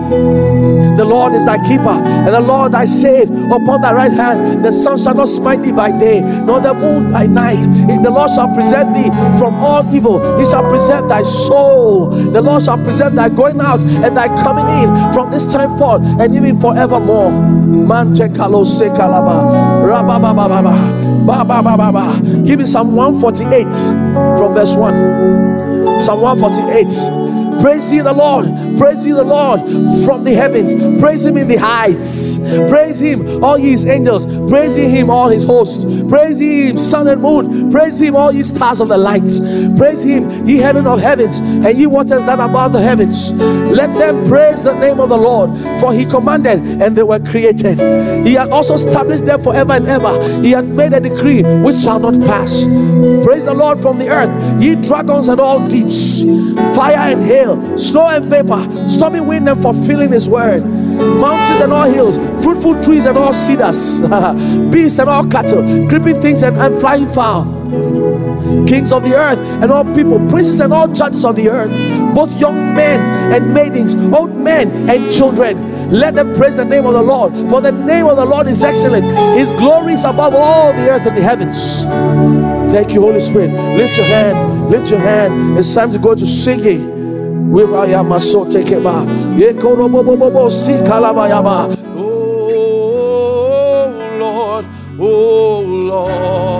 The 0.96 1.04
Lord 1.04 1.34
is 1.34 1.44
thy 1.46 1.56
keeper, 1.66 1.88
and 1.90 2.28
the 2.28 2.40
Lord 2.40 2.72
thy 2.72 2.84
shade 2.84 3.28
upon 3.28 3.80
thy 3.80 3.92
right 3.92 4.12
hand. 4.12 4.64
The 4.64 4.72
sun 4.72 4.98
shall 4.98 5.14
not 5.14 5.28
smite 5.28 5.62
thee 5.62 5.72
by 5.72 5.96
day, 5.96 6.20
nor 6.20 6.60
the 6.60 6.74
moon 6.74 7.12
by 7.12 7.26
night. 7.26 7.62
The 8.02 8.10
Lord 8.10 8.30
shall 8.30 8.52
preserve 8.54 8.92
thee 8.94 9.10
from 9.38 9.54
all 9.54 9.82
evil. 9.94 10.38
He 10.38 10.46
shall 10.46 10.68
preserve 10.68 11.08
thy 11.08 11.22
soul. 11.22 12.10
The 12.10 12.40
Lord 12.42 12.62
shall 12.62 12.78
preserve 12.78 13.14
thy 13.14 13.28
going 13.28 13.60
out 13.60 13.82
and 13.82 14.16
thy 14.16 14.28
coming 14.42 14.68
in 14.82 15.12
from 15.12 15.30
this 15.30 15.46
time 15.46 15.76
forth 15.78 16.02
and 16.02 16.34
even 16.34 16.60
forevermore. 16.60 17.30
Mante 17.30 18.28
kalose 18.34 18.88
kalaba. 18.96 19.86
Rababababa. 19.86 21.26
Ba, 21.26 21.44
ba, 21.44 21.62
ba, 21.62 21.76
ba, 21.76 21.92
ba. 21.92 22.20
Give 22.44 22.58
me 22.58 22.66
Psalm 22.66 22.96
148 22.96 23.62
from 24.38 24.54
verse 24.54 24.74
1. 24.74 26.02
Psalm 26.02 26.20
148. 26.20 27.62
Praise 27.62 27.92
ye 27.92 28.00
the 28.00 28.12
Lord. 28.12 28.46
Praise 28.78 29.04
ye 29.06 29.12
the 29.12 29.24
Lord 29.24 29.60
from 30.04 30.24
the 30.24 30.34
heavens. 30.34 30.74
Praise 31.00 31.24
him 31.24 31.36
in 31.36 31.48
the 31.48 31.56
heights. 31.56 32.38
Praise 32.68 32.98
him, 32.98 33.42
all 33.42 33.58
ye 33.58 33.70
his 33.70 33.86
angels. 33.86 34.26
Praise 34.48 34.76
him, 34.76 35.10
all 35.10 35.28
his 35.28 35.44
hosts. 35.44 35.84
Praise 36.08 36.38
him, 36.38 36.78
sun 36.78 37.08
and 37.08 37.22
moon. 37.22 37.70
Praise 37.70 38.00
him, 38.00 38.16
all 38.16 38.32
ye 38.32 38.42
stars 38.42 38.80
of 38.80 38.88
the 38.88 38.98
light. 38.98 39.30
Praise 39.76 40.02
him, 40.02 40.46
ye 40.46 40.58
heaven 40.58 40.86
of 40.86 41.00
heavens, 41.00 41.40
and 41.40 41.78
ye 41.78 41.86
waters 41.86 42.24
that 42.24 42.38
are 42.38 42.48
above 42.48 42.72
the 42.72 42.80
heavens. 42.80 43.32
Let 43.32 43.94
them 43.94 44.26
praise 44.28 44.64
the 44.64 44.78
name 44.78 45.00
of 45.00 45.08
the 45.08 45.16
Lord, 45.18 45.50
for 45.80 45.92
he 45.92 46.04
commanded, 46.04 46.58
and 46.82 46.96
they 46.96 47.02
were 47.02 47.20
created. 47.20 47.78
He 48.26 48.34
had 48.34 48.50
also 48.50 48.74
established 48.74 49.24
them 49.24 49.42
forever 49.42 49.72
and 49.72 49.86
ever. 49.88 50.42
He 50.42 50.50
had 50.50 50.66
made 50.66 50.92
a 50.92 51.00
decree 51.00 51.42
which 51.62 51.78
shall 51.78 51.98
not 51.98 52.14
pass. 52.26 52.64
Praise 53.24 53.44
the 53.44 53.54
Lord 53.54 53.80
from 53.80 53.98
the 53.98 54.08
earth, 54.08 54.62
ye 54.62 54.74
dragons 54.76 55.28
and 55.28 55.40
all 55.40 55.66
deeps, 55.68 56.20
fire 56.76 57.12
and 57.12 57.22
hail, 57.24 57.78
snow 57.78 58.08
and 58.08 58.26
vapor, 58.26 58.61
stormy 58.88 59.20
wind 59.20 59.48
and 59.48 59.60
fulfilling 59.60 60.12
his 60.12 60.28
word, 60.28 60.64
mountains 60.64 61.60
and 61.60 61.72
all 61.72 61.90
hills, 61.90 62.16
fruitful 62.42 62.82
trees 62.82 63.06
and 63.06 63.16
all 63.16 63.32
cedars, 63.32 64.00
beasts 64.70 64.98
and 64.98 65.08
all 65.08 65.26
cattle, 65.26 65.62
creeping 65.88 66.20
things 66.20 66.42
and, 66.42 66.56
and 66.56 66.80
flying 66.80 67.08
fowl 67.08 67.62
kings 68.66 68.92
of 68.92 69.02
the 69.02 69.14
earth 69.14 69.38
and 69.38 69.70
all 69.70 69.84
people, 69.94 70.18
princes 70.30 70.60
and 70.60 70.72
all 70.72 70.88
judges 70.88 71.24
of 71.24 71.36
the 71.36 71.48
earth, 71.48 71.70
both 72.14 72.30
young 72.38 72.74
men 72.74 73.00
and 73.32 73.52
maidens, 73.52 73.94
old 74.14 74.34
men 74.34 74.90
and 74.90 75.12
children. 75.12 75.90
Let 75.90 76.14
them 76.14 76.34
praise 76.34 76.56
the 76.56 76.64
name 76.64 76.86
of 76.86 76.94
the 76.94 77.02
Lord, 77.02 77.32
for 77.50 77.60
the 77.60 77.72
name 77.72 78.06
of 78.06 78.16
the 78.16 78.24
Lord 78.24 78.46
is 78.48 78.64
excellent. 78.64 79.04
His 79.36 79.52
glory 79.52 79.92
is 79.92 80.04
above 80.04 80.34
all 80.34 80.72
the 80.72 80.88
earth 80.88 81.06
and 81.06 81.16
the 81.16 81.22
heavens. 81.22 81.84
Thank 82.72 82.92
you, 82.94 83.02
Holy 83.02 83.20
Spirit. 83.20 83.50
Lift 83.76 83.98
your 83.98 84.06
hand, 84.06 84.70
lift 84.70 84.90
your 84.90 85.00
hand. 85.00 85.58
It's 85.58 85.74
time 85.74 85.90
to 85.92 85.98
go 85.98 86.14
to 86.14 86.26
singing. 86.26 87.01
With 87.50 87.70
Ayamasote 87.70 88.62
Keba. 88.64 89.04
Yekorobobobobo 89.38 90.50
si 90.50 90.72
kalabayaba. 90.86 91.68
Oh 91.96 93.92
Lord, 94.18 94.66
oh 95.00 95.60
Lord. 95.60 96.51